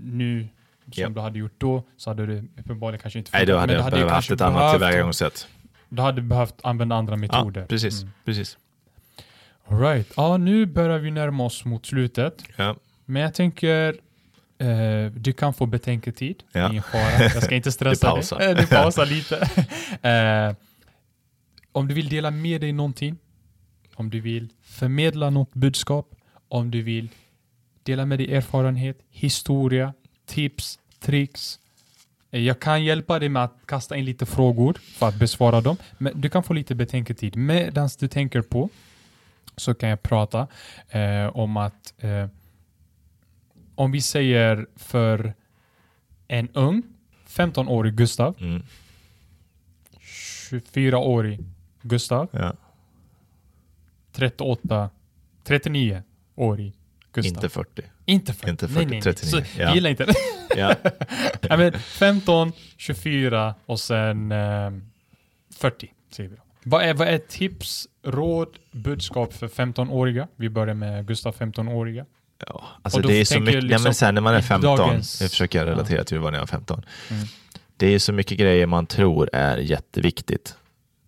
nu, 0.05 0.49
som 0.85 1.03
Ja. 1.03 1.09
du 1.09 1.21
hade 1.21 1.39
gjort 1.39 1.55
då, 1.59 1.83
så 1.97 2.11
hade 2.11 2.27
det 2.27 2.45
uppenbarligen 2.59 3.01
kanske 3.03 3.19
inte 3.19 3.31
Nej, 3.35 3.47
då 3.47 3.57
hade 3.57 3.73
jag 3.73 3.85
du 3.87 3.91
behövt 3.91 4.11
haft 4.11 4.31
ett 4.31 4.41
annat 4.41 4.73
tillvägagångssätt. 4.73 5.49
Du 5.89 6.03
hade 6.03 6.23
behövt 6.23 6.55
använda 6.63 6.97
andra 6.97 7.17
metoder. 7.17 7.61
Ja, 7.61 7.67
precis. 7.67 8.03
Mm. 8.03 8.13
precis. 8.25 8.59
All 9.67 9.81
right. 9.81 10.13
Ja, 10.17 10.37
nu 10.37 10.67
börjar 10.67 10.99
vi 10.99 11.11
närma 11.11 11.45
oss 11.45 11.65
mot 11.65 11.87
slutet. 11.87 12.45
Ja. 12.57 12.77
Men 13.05 13.23
jag 13.23 13.35
tänker, 13.35 13.95
eh, 14.59 15.13
du 15.13 15.33
kan 15.33 15.55
få 15.55 15.67
betänketid. 15.67 16.43
Ja. 16.53 16.71
Ingen 16.71 16.83
fara. 16.83 17.23
Jag 17.23 17.43
ska 17.43 17.55
inte 17.55 17.73
stressa 17.79 18.07
Du 18.07 18.13
pausar. 18.15 18.39
dig. 18.39 18.51
Eh, 18.51 18.57
Du 18.57 18.67
pausar 18.67 19.07
lite. 19.17 19.37
eh, 20.09 20.57
om 21.73 21.89
du 21.89 21.95
vill 21.95 22.09
dela 22.09 22.31
med 22.31 22.61
dig 22.61 22.73
någonting, 22.73 23.17
om 24.01 24.11
du 24.11 24.21
vill 24.21 24.49
förmedla 24.63 25.31
något 25.31 25.55
budskap, 25.55 26.15
om 26.49 26.71
du 26.71 26.83
vill 26.83 27.09
dela 27.83 28.07
med 28.07 28.19
dig 28.19 28.35
erfarenhet, 28.35 28.99
historia, 29.11 29.95
tips, 30.27 30.79
tricks. 31.01 31.59
Eh, 32.31 32.41
Jag 32.41 32.61
kan 32.61 32.85
hjälpa 32.85 33.19
dig 33.19 33.29
med 33.29 33.45
att 33.45 33.55
kasta 33.67 33.97
in 33.97 34.05
lite 34.05 34.27
frågor 34.27 34.75
för 34.83 35.09
att 35.09 35.15
besvara 35.19 35.61
dem, 35.61 35.77
men 35.99 36.21
du 36.21 36.29
kan 36.31 36.43
få 36.43 36.53
lite 36.55 36.75
betänketid. 36.75 37.37
Medan 37.37 37.89
du 37.99 38.09
tänker 38.09 38.43
på 38.43 38.69
så 39.57 39.75
kan 39.75 39.89
jag 39.89 40.03
prata 40.03 40.47
eh, 40.89 41.27
om 41.37 41.57
att 41.57 41.95
eh, 41.99 42.27
om 43.75 43.93
vi 43.93 44.01
säger 44.01 44.67
för 44.77 45.35
en 46.29 46.49
ung 46.53 46.83
15-årig 47.29 47.95
Gustav, 47.95 48.35
Mm. 48.41 48.63
24-årig 50.51 51.41
Gustav, 51.83 52.29
Ja. 52.33 52.53
38, 54.21 54.91
39-årig 55.47 56.73
Gustav. 57.13 57.35
Inte 57.35 57.49
40. 57.49 57.83
inte 58.07 58.33
40. 58.35 58.51
inte 58.51 58.67
nej, 58.67 58.75
40, 58.75 58.87
nej, 58.87 58.91
nej. 58.91 59.03
39. 59.03 59.31
Så, 59.31 59.37
Ja. 59.39 59.45
Jag 59.65 59.75
gillar 59.75 59.91
inte 59.91 60.05
det. 60.05 60.15
Ja. 60.57 60.75
Nej, 61.49 61.59
men 61.59 61.73
15, 61.73 62.53
24 62.77 63.55
och 63.67 63.81
sen 63.81 64.33
eh, 64.33 64.71
40 65.57 65.93
säger 66.11 66.31
vi 66.31 66.37
då. 66.37 66.43
Vad 66.63 66.83
är, 66.83 66.95
vad 66.95 67.09
är 67.09 67.19
tips, 67.19 67.89
råd, 68.05 68.49
budskap 68.73 69.33
för 69.33 69.49
15-åriga? 69.49 70.29
Vi 70.37 70.49
börjar 70.49 70.75
med 70.75 71.07
Gustav 71.07 71.35
15-åriga. 71.37 72.07
Ja, 72.47 72.65
alltså 72.83 73.01
det 73.01 73.21
är 73.21 73.25
så 73.25 73.41
mycket, 73.41 73.55
jag 73.55 73.63
ja, 73.63 73.67
liksom 73.67 73.83
men 73.83 73.95
sen 73.95 74.15
när 74.15 74.21
man 74.23 74.35
är 74.35 74.39
i 74.39 74.43
15, 74.43 74.79
dagens- 74.79 75.21
nu 75.21 75.29
försöker 75.29 75.59
jag 75.59 75.69
relatera 75.69 76.05
till 76.05 76.19
vad 76.19 76.33
när 76.33 76.39
jag 76.39 76.43
var 76.43 76.47
15. 76.47 76.83
Mm. 77.11 77.25
Det 77.77 77.87
är 77.87 77.99
så 77.99 78.13
mycket 78.13 78.39
grejer 78.39 78.67
man 78.67 78.87
tror 78.87 79.31
är 79.33 79.57
jätteviktigt 79.57 80.57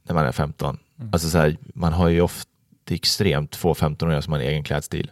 när 0.02 0.14
man 0.14 0.26
är 0.26 0.32
15. 0.32 0.78
Mm. 0.98 1.10
Alltså 1.12 1.28
så 1.30 1.38
här, 1.38 1.56
man 1.74 1.92
har 1.92 2.08
ju 2.08 2.20
ofta 2.20 2.50
extremt 2.94 3.56
få 3.56 3.74
15-åringar 3.74 4.20
som 4.20 4.32
har 4.32 4.40
en 4.40 4.46
egen 4.46 4.64
klädstil. 4.64 5.10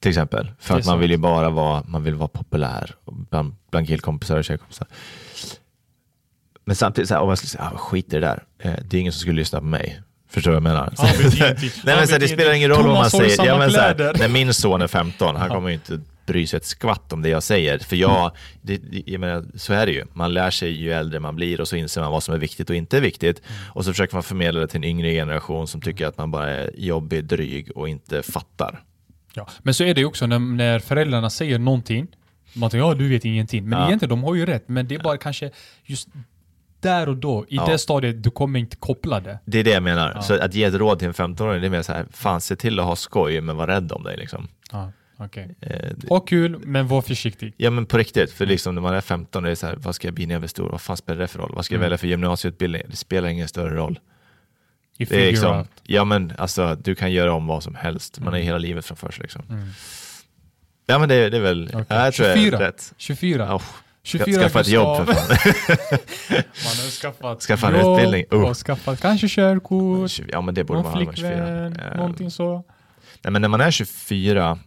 Till 0.00 0.08
exempel. 0.08 0.52
För 0.58 0.74
är 0.74 0.78
att 0.78 0.86
man 0.86 0.98
vill 0.98 1.10
ju 1.10 1.16
bara 1.16 1.50
vara, 1.50 1.82
man 1.86 2.02
vill 2.02 2.14
vara 2.14 2.28
populär 2.28 2.94
bland, 3.30 3.54
bland 3.70 3.86
killkompisar 3.86 4.36
och 4.38 4.44
tjejkompisar. 4.44 4.86
Men 6.64 6.76
samtidigt, 6.76 7.08
så 7.08 7.14
här, 7.14 7.20
om 7.20 7.28
jag 7.28 7.38
skulle 7.38 7.48
säga, 7.50 7.70
ah, 7.74 7.78
skit 7.78 8.06
i 8.06 8.10
det 8.10 8.20
där. 8.20 8.42
Eh, 8.58 8.74
det 8.84 8.96
är 8.96 9.00
ingen 9.00 9.12
som 9.12 9.20
skulle 9.20 9.36
lyssna 9.36 9.58
på 9.58 9.64
mig. 9.64 10.00
Förstår 10.28 10.50
du 10.50 10.60
vad 10.60 10.70
jag 10.70 10.74
menar? 10.74 10.92
Är 10.98 11.24
inte- 11.24 11.70
Nej 11.84 11.96
men 11.96 12.06
så 12.06 12.12
här, 12.12 12.18
det 12.18 12.26
är 12.26 12.28
spelar 12.28 12.52
ingen 12.52 12.70
roll 12.70 12.76
vad 12.78 12.86
man 12.86 12.94
Thomas 12.96 13.12
har 13.12 13.22
ju 13.22 13.30
säger. 13.30 13.50
Ja, 13.50 13.58
men 13.58 13.70
så 13.70 13.80
här, 13.80 14.14
när 14.18 14.28
min 14.28 14.54
son 14.54 14.82
är 14.82 14.86
15, 14.86 15.36
han 15.36 15.48
kommer 15.48 15.68
ju 15.68 15.74
inte 15.74 16.00
bry 16.26 16.46
sig 16.46 16.56
ett 16.56 16.64
skvatt 16.64 17.12
om 17.12 17.22
det 17.22 17.28
jag 17.28 17.42
säger. 17.42 17.78
För 17.78 17.96
jag, 17.96 18.30
det, 18.62 18.76
det- 18.76 19.02
jag 19.06 19.20
menar, 19.20 19.44
så 19.54 19.72
är 19.72 19.86
det 19.86 19.92
ju. 19.92 20.04
Man 20.12 20.34
lär 20.34 20.50
sig 20.50 20.70
ju 20.70 20.92
äldre 20.92 21.20
man 21.20 21.36
blir 21.36 21.60
och 21.60 21.68
så 21.68 21.76
inser 21.76 22.00
man 22.00 22.10
vad 22.12 22.22
som 22.22 22.34
är 22.34 22.38
viktigt 22.38 22.70
och 22.70 22.76
inte 22.76 23.00
viktigt. 23.00 23.42
Och 23.72 23.84
så 23.84 23.92
försöker 23.92 24.14
man 24.14 24.22
förmedla 24.22 24.60
det 24.60 24.66
till 24.66 24.76
en 24.78 24.84
yngre 24.84 25.10
generation 25.12 25.68
som 25.68 25.80
tycker 25.80 26.06
att 26.06 26.18
man 26.18 26.30
bara 26.30 26.50
är 26.50 26.70
jobbig, 26.76 27.24
dryg 27.24 27.70
och 27.76 27.88
inte 27.88 28.22
fattar. 28.22 28.82
Ja. 29.34 29.48
Men 29.62 29.74
så 29.74 29.84
är 29.84 29.94
det 29.94 30.00
ju 30.00 30.06
också 30.06 30.26
när, 30.26 30.38
när 30.38 30.78
föräldrarna 30.78 31.30
säger 31.30 31.58
någonting. 31.58 32.06
Man 32.52 32.70
tänker 32.70 32.86
ja 32.86 32.94
du 32.94 33.08
vet 33.08 33.24
ingenting. 33.24 33.68
Men 33.68 33.78
Ja. 33.78 33.86
egentligen 33.86 34.10
de 34.10 34.24
har 34.24 34.34
ju 34.34 34.46
rätt. 34.46 34.68
Men 34.68 34.88
det 34.88 34.94
är 34.94 34.98
bara 34.98 35.16
kanske 35.18 35.50
just 35.84 36.08
där 36.80 37.08
och 37.08 37.16
då, 37.16 37.44
i 37.48 37.56
Ja. 37.56 37.66
det 37.66 37.78
stadiet, 37.78 38.22
du 38.22 38.30
kommer 38.30 38.58
inte 38.58 38.76
koppla 38.76 39.20
det. 39.20 39.38
Det 39.44 39.58
är 39.58 39.64
det 39.64 39.70
jag 39.70 39.82
menar. 39.82 40.12
Ja. 40.14 40.22
Så 40.22 40.34
att 40.42 40.54
ge 40.54 40.64
ett 40.64 40.74
råd 40.74 40.98
till 40.98 41.08
en 41.08 41.14
15-åring, 41.14 41.60
det 41.60 41.66
är 41.66 41.70
mer 41.70 41.82
så 41.82 41.92
här, 41.92 42.06
fan 42.12 42.40
se 42.40 42.56
till 42.56 42.80
att 42.80 42.86
ha 42.86 42.96
skoj 42.96 43.40
men 43.40 43.56
var 43.56 43.66
rädd 43.66 43.92
om 43.92 44.02
dig 44.02 44.16
liksom. 44.16 44.48
Ja, 44.72 44.92
okej. 45.16 45.54
Eh, 45.60 45.90
Ha 46.08 46.20
kul, 46.20 46.58
men 46.58 46.86
var 46.88 47.02
försiktig. 47.02 47.54
Ja 47.56 47.70
men 47.70 47.86
på 47.86 47.98
riktigt, 47.98 48.32
för 48.32 48.46
liksom 48.46 48.74
när 48.74 48.82
man 48.82 48.94
är 48.94 49.00
15 49.00 49.42
det 49.42 49.50
är 49.50 49.54
så 49.54 49.66
här, 49.66 49.76
vad 49.76 49.94
ska 49.94 50.08
jag 50.08 50.14
bli 50.14 50.26
när 50.26 50.34
jag 50.34 50.40
blir 50.40 50.48
stor? 50.48 50.68
Vad 50.70 50.80
fan 50.80 50.96
spelar 50.96 51.20
det 51.20 51.28
för 51.28 51.38
roll? 51.38 51.52
Vad 51.54 51.64
ska 51.64 51.74
jag 51.74 51.78
Mm. 51.78 51.84
välja 51.86 51.98
för 51.98 52.06
gymnasieutbildning? 52.06 52.82
Det 52.88 52.96
spelar 52.96 53.28
ingen 53.28 53.48
större 53.48 53.74
roll. 53.76 53.98
You 54.98 55.08
Det 55.10 55.22
är 55.26 55.30
liksom, 55.30 55.56
out. 55.58 55.68
ja 55.82 56.04
men 56.04 56.32
alltså 56.38 56.74
du 56.84 56.94
kan 56.94 57.12
göra 57.12 57.32
om 57.32 57.46
vad 57.46 57.62
som 57.62 57.74
helst. 57.74 58.18
Man 58.20 58.28
Mm. 58.28 58.46
hela 58.46 58.58
livet 58.58 58.84
framför 58.86 59.10
sig 59.12 59.22
liksom. 59.22 59.42
Mm. 59.50 59.68
Ja 60.86 60.98
men 60.98 61.08
det, 61.08 61.30
det 61.30 61.36
är 61.36 61.40
väl, 61.40 61.70
ja, 61.72 61.84
jag 61.88 62.14
tror 62.14 62.28
jag 62.28 62.38
24. 62.38 62.58
är 62.58 62.60
rätt. 62.60 62.92
24. 62.96 63.54
Oh, 63.54 63.62
24 64.02 64.40
skaffa 64.40 64.60
ett 64.60 64.68
jobb 64.68 64.96
för 65.06 65.12
fan. 65.14 65.28
Man 66.64 66.76
har 66.76 66.90
skaffat 67.00 67.42
Skaffa 67.42 67.78
jobb 67.78 67.98
utbildning. 67.98 68.24
Uh. 68.32 68.48
och 68.50 68.56
skaffat 68.56 69.00
kanske 69.00 69.28
körkort, 69.28 70.10
ja 70.28 70.40
men 70.40 70.54
det 70.54 70.64
borde 70.64 70.82
någon 70.82 70.92
man 70.92 70.98
ha 70.98 71.04
man 71.04 71.12
är 71.12 71.16
24. 71.16 71.30
flickvän, 71.36 71.76
Eh, 71.92 71.96
någonting 71.96 72.30
så. 72.30 72.64
Nej 73.22 73.32
men 73.32 73.42
när 73.42 73.48
man 73.48 73.60
är 73.60 73.70
24, 73.70 74.46
ehm, 74.50 74.58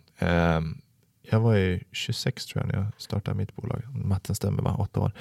jag 1.30 1.40
var 1.40 1.56
ju 1.56 1.80
26 1.92 2.46
tror 2.46 2.64
jag 2.64 2.74
när 2.74 2.84
jag 2.84 2.88
startade 2.98 3.38
mitt 3.38 3.56
bolag. 3.56 3.82
Matten 3.94 4.36
stämmer 4.36 4.64
va, 4.64 4.76
åtta 4.80 5.00
år. 5.00 5.12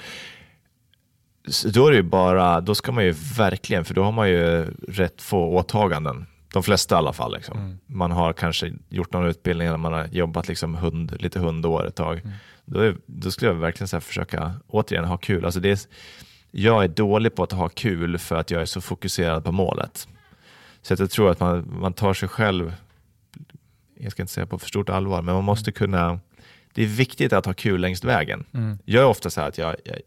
Så 1.47 1.69
då 1.69 1.87
är 1.87 1.91
det 1.91 1.97
ju 1.97 2.03
bara, 2.03 2.61
då 2.61 2.75
ska 2.75 2.91
man 2.91 3.05
ju 3.05 3.15
verkligen, 3.37 3.85
för 3.85 3.93
då 3.93 4.03
har 4.03 4.11
man 4.11 4.29
ju 4.29 4.65
rätt 4.87 5.21
få 5.21 5.55
åtaganden. 5.55 6.25
De 6.53 6.63
flesta 6.63 6.95
i 6.95 6.97
alla 6.97 7.13
fall. 7.13 7.33
Liksom. 7.33 7.57
Mm. 7.57 7.79
Man 7.85 8.11
har 8.11 8.33
kanske 8.33 8.73
gjort 8.89 9.13
någon 9.13 9.27
utbildning 9.27 9.67
eller 9.67 9.77
man 9.77 9.93
har 9.93 10.07
jobbat 10.11 10.47
liksom 10.47 10.75
hund, 10.75 11.15
lite 11.19 11.39
hundår 11.39 11.87
ett 11.87 11.95
tag. 11.95 12.19
Mm. 12.19 12.31
Då, 12.65 12.79
är, 12.79 12.97
då 13.05 13.31
skulle 13.31 13.51
jag 13.51 13.55
verkligen 13.55 13.87
så 13.87 14.01
försöka 14.01 14.53
återigen 14.67 15.05
ha 15.05 15.17
kul. 15.17 15.45
Alltså 15.45 15.59
det 15.59 15.71
är, 15.71 15.79
jag 16.51 16.83
är 16.83 16.87
dålig 16.87 17.35
på 17.35 17.43
att 17.43 17.51
ha 17.51 17.69
kul 17.69 18.17
för 18.17 18.35
att 18.35 18.51
jag 18.51 18.61
är 18.61 18.65
så 18.65 18.81
fokuserad 18.81 19.43
på 19.43 19.51
målet. 19.51 20.07
Så 20.81 20.93
att 20.93 20.99
jag 20.99 21.11
tror 21.11 21.31
att 21.31 21.39
man, 21.39 21.79
man 21.81 21.93
tar 21.93 22.13
sig 22.13 22.29
själv, 22.29 22.73
jag 23.99 24.11
ska 24.11 24.23
inte 24.23 24.33
säga 24.33 24.45
på 24.45 24.59
för 24.59 24.67
stort 24.67 24.89
allvar, 24.89 25.21
men 25.21 25.35
man 25.35 25.43
måste 25.43 25.71
kunna, 25.71 26.19
det 26.73 26.83
är 26.83 26.87
viktigt 26.87 27.33
att 27.33 27.45
ha 27.45 27.53
kul 27.53 27.81
längs 27.81 28.03
vägen. 28.03 28.45
Mm. 28.53 28.77
Jag 28.85 29.03
är 29.03 29.07
ofta 29.07 29.29
så 29.29 29.41
här 29.41 29.47
att 29.47 29.57
jag, 29.57 29.75
jag 29.85 29.95
är 29.95 30.01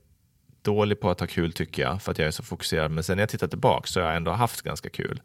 dålig 0.62 1.01
på 1.01 1.10
att 1.10 1.20
ha 1.20 1.27
kul 1.27 1.52
tycker 1.52 1.82
jag, 1.82 2.02
för 2.02 2.12
att 2.12 2.19
jag 2.19 2.27
är 2.28 2.31
så 2.31 2.43
fokuserad. 2.43 2.90
Men 2.90 3.05
sen 3.05 3.16
när 3.16 3.23
jag 3.23 3.28
tittar 3.31 3.48
tillbaka 3.48 3.86
så 3.86 4.01
har 4.01 4.06
jag 4.06 4.16
ändå 4.16 4.31
haft 4.31 4.62
ganska 4.62 4.89
kul. 4.90 5.20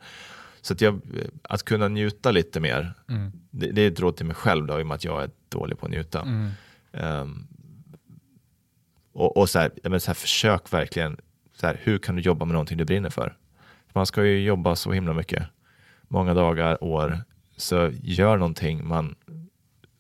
Så 0.62 0.74
att, 0.74 0.82
jag, 0.82 1.02
att 1.42 1.64
kunna 1.64 1.88
njuta 1.88 2.32
lite 2.32 2.60
mer, 2.60 2.94
Mm. 3.10 3.32
det, 3.52 3.72
det 3.72 3.82
är 3.82 3.92
ett 3.92 4.00
råd 4.00 4.18
till 4.18 4.26
mig 4.26 4.36
själv 4.36 4.68
då, 4.68 4.80
i 4.80 4.84
och 4.84 4.88
med 4.88 4.96
att 4.96 5.04
jag 5.04 5.24
är 5.24 5.30
dålig 5.50 5.80
på 5.80 5.86
att 5.86 5.92
njuta. 5.92 6.22
Mm. 6.22 6.50
Ehm, 6.94 7.48
och 9.14 9.38
och 9.38 9.50
så, 9.50 9.60
här, 9.60 9.72
men 9.84 10.00
så 10.00 10.08
här, 10.08 10.16
försök 10.16 10.74
verkligen, 10.74 11.18
så 11.56 11.68
här, 11.68 11.80
hur 11.84 11.98
kan 11.98 12.16
du 12.16 12.22
jobba 12.22 12.46
med 12.46 12.54
någonting 12.54 12.78
du 12.78 12.86
brinner 12.86 13.10
för? 13.10 13.38
Man 13.94 14.06
ska 14.06 14.26
ju 14.26 14.44
jobba 14.44 14.76
så 14.76 14.92
himla 14.92 15.14
mycket, 15.14 15.44
många 16.08 16.34
dagar, 16.34 16.84
år. 16.84 17.24
Så 17.58 17.92
gör 18.04 18.38
någonting 18.38 18.88
man 18.88 19.16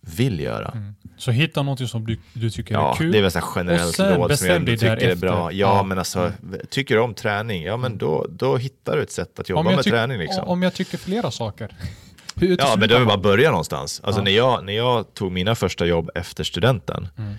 vill 0.01 0.39
göra. 0.39 0.71
Mm. 0.75 0.95
Så 1.17 1.31
hitta 1.31 1.63
något 1.63 1.89
som 1.89 2.05
du, 2.05 2.17
du 2.33 2.49
tycker 2.49 2.75
är 2.75 2.79
Ja, 2.79 2.95
kul. 2.97 3.11
det 3.11 3.17
är 3.17 3.21
väl 3.21 3.31
så 3.31 3.41
generellt 3.55 3.99
råd 3.99 4.37
som 4.37 4.47
jag 4.47 4.65
tycker 4.65 4.87
är 4.87 4.95
därefter. 4.95 5.15
bra. 5.15 5.51
Ja, 5.51 5.51
Ja. 5.51 5.73
Mm. 5.75 5.87
men 5.87 5.97
alltså, 5.97 6.31
tycker 6.69 6.95
du 6.95 7.01
om 7.01 7.13
träning, 7.13 7.63
ja 7.63 7.77
men 7.77 7.97
då, 7.97 8.25
då 8.29 8.57
hittar 8.57 8.95
du 8.97 9.03
ett 9.03 9.11
sätt 9.11 9.39
att 9.39 9.49
jobba 9.49 9.63
med 9.63 9.83
träning. 9.83 10.17
Liksom. 10.17 10.43
om 10.47 10.63
jag 10.63 10.73
tycker 10.73 10.97
flera 10.97 11.31
saker. 11.31 11.75
Ja, 12.39 12.75
men 12.77 12.89
då 12.89 12.95
är 12.95 12.99
man? 12.99 13.07
bara 13.07 13.17
börja 13.17 13.49
någonstans. 13.49 14.01
Alltså 14.03 14.19
Ja. 14.21 14.23
när, 14.23 14.31
jag, 14.31 14.65
när 14.65 14.73
jag 14.73 15.13
tog 15.13 15.31
mina 15.31 15.55
första 15.55 15.85
jobb 15.85 16.09
efter 16.15 16.43
studenten, 16.43 17.07
Mm. 17.17 17.33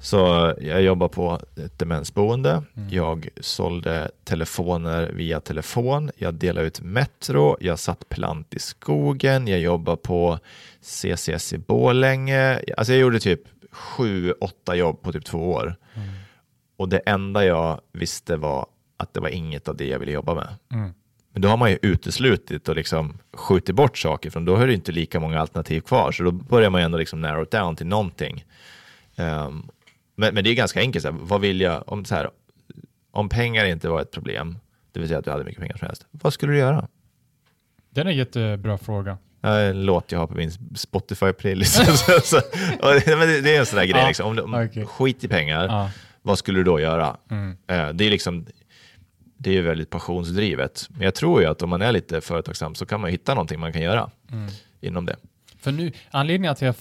Så 0.00 0.54
jag 0.60 0.82
jobbar 0.82 1.08
på 1.08 1.40
ett 1.56 1.78
demensboende. 1.78 2.62
Mm. 2.76 2.88
Jag 2.90 3.28
sålde 3.40 4.10
telefoner 4.24 5.10
via 5.12 5.40
telefon. 5.40 6.10
Jag 6.16 6.34
delade 6.34 6.66
ut 6.66 6.80
Metro. 6.80 7.56
Jag 7.60 7.78
satt 7.78 8.08
plant 8.08 8.54
i 8.54 8.58
skogen. 8.58 9.48
Jag 9.48 9.60
jobbar 9.60 9.96
på 9.96 10.38
CCS 10.80 11.52
i 11.52 11.58
Borlänge. 11.58 12.60
Alltså 12.76 12.92
jag 12.92 13.00
gjorde 13.00 13.20
typ 13.20 13.40
sju, 13.70 14.32
åtta 14.32 14.74
jobb 14.74 15.02
på 15.02 15.12
typ 15.12 15.24
två 15.24 15.50
år. 15.50 15.76
Mm. 15.94 16.08
Och 16.76 16.88
det 16.88 16.98
enda 16.98 17.44
jag 17.44 17.80
visste 17.92 18.36
var 18.36 18.66
att 18.96 19.14
det 19.14 19.20
var 19.20 19.28
inget 19.28 19.68
av 19.68 19.76
det 19.76 19.86
jag 19.86 19.98
ville 19.98 20.12
jobba 20.12 20.34
med. 20.34 20.48
Mm. 20.72 20.94
Men 21.32 21.42
då 21.42 21.48
har 21.48 21.56
man 21.56 21.70
ju 21.70 21.78
uteslutit 21.82 22.68
och 22.68 22.76
liksom 22.76 23.18
skjutit 23.32 23.74
bort 23.74 23.98
saker 23.98 24.30
från 24.30 24.44
då 24.44 24.56
har 24.56 24.66
det 24.66 24.74
inte 24.74 24.92
lika 24.92 25.20
många 25.20 25.40
alternativ 25.40 25.80
kvar. 25.80 26.12
Så 26.12 26.22
då 26.22 26.30
börjar 26.30 26.70
man 26.70 26.80
ju 26.80 26.84
ändå 26.84 26.98
liksom 26.98 27.20
narrow 27.20 27.46
down 27.50 27.76
till 27.76 27.86
någonting. 27.86 28.44
Ehm, 29.16 29.62
men, 30.20 30.34
men 30.34 30.44
det 30.44 30.50
är 30.50 30.54
ganska 30.54 30.80
enkelt. 30.80 31.02
Så 31.02 31.10
här, 31.10 31.18
vad 31.20 31.40
vill 31.40 31.60
jag? 31.60 31.84
Om, 31.86 32.04
så 32.04 32.14
här, 32.14 32.30
om 33.10 33.28
pengar 33.28 33.64
inte 33.64 33.88
var 33.88 34.00
ett 34.02 34.10
problem, 34.10 34.58
det 34.92 35.00
vill 35.00 35.08
säga 35.08 35.18
att 35.18 35.24
du 35.24 35.30
hade 35.30 35.44
mycket 35.44 35.60
pengar 35.60 35.76
som 35.76 35.86
helst. 35.86 36.06
Vad 36.10 36.32
skulle 36.32 36.52
du 36.52 36.58
göra? 36.58 36.88
Det 37.90 38.00
är 38.00 38.04
en 38.04 38.16
jättebra 38.16 38.78
fråga. 38.78 39.18
Ja, 39.40 39.58
En 39.60 39.84
låt 39.86 40.12
jag 40.12 40.18
har 40.18 40.26
på 40.26 40.34
min 40.34 40.50
Spotify-playlist. 40.74 41.80
Det, 43.06 43.16
men 43.18 43.28
det 43.28 43.40
det 43.40 43.56
är 43.56 43.60
en 43.60 43.66
sån 43.66 43.78
där 43.78 43.86
grej. 43.86 44.06
Liksom. 44.06 44.26
Om, 44.26 44.36
du- 44.36 44.42
om, 44.42 44.54
okej. 44.54 44.86
Skit 44.86 45.24
i 45.24 45.28
pengar, 45.28 45.64
Ja. 45.66 45.90
vad 46.22 46.38
skulle 46.38 46.58
du 46.58 46.64
då 46.64 46.80
göra? 46.80 47.16
Mm. 47.30 47.56
Eh, 47.66 47.88
Det 47.88 48.04
är 48.04 48.10
liksom 48.10 48.46
det 49.36 49.50
är 49.50 49.54
ju 49.54 49.62
väldigt 49.62 49.90
passionsdrivet. 49.90 50.86
Men 50.90 51.00
jag 51.02 51.14
tror 51.14 51.40
ju 51.42 51.46
att 51.48 51.62
om 51.62 51.70
man 51.70 51.82
är 51.82 51.92
lite 51.92 52.20
företagsam 52.20 52.74
så 52.74 52.86
kan 52.86 53.00
man 53.00 53.10
hitta 53.10 53.34
någonting 53.34 53.60
man 53.60 53.72
kan 53.72 53.82
göra 53.82 54.10
Mm. 54.32 54.50
inom 54.80 55.06
det. 55.06 55.16
För 55.60 55.72
nu, 55.72 55.92
anledningen 56.10 56.52
att 56.52 56.60
jag 56.62 56.74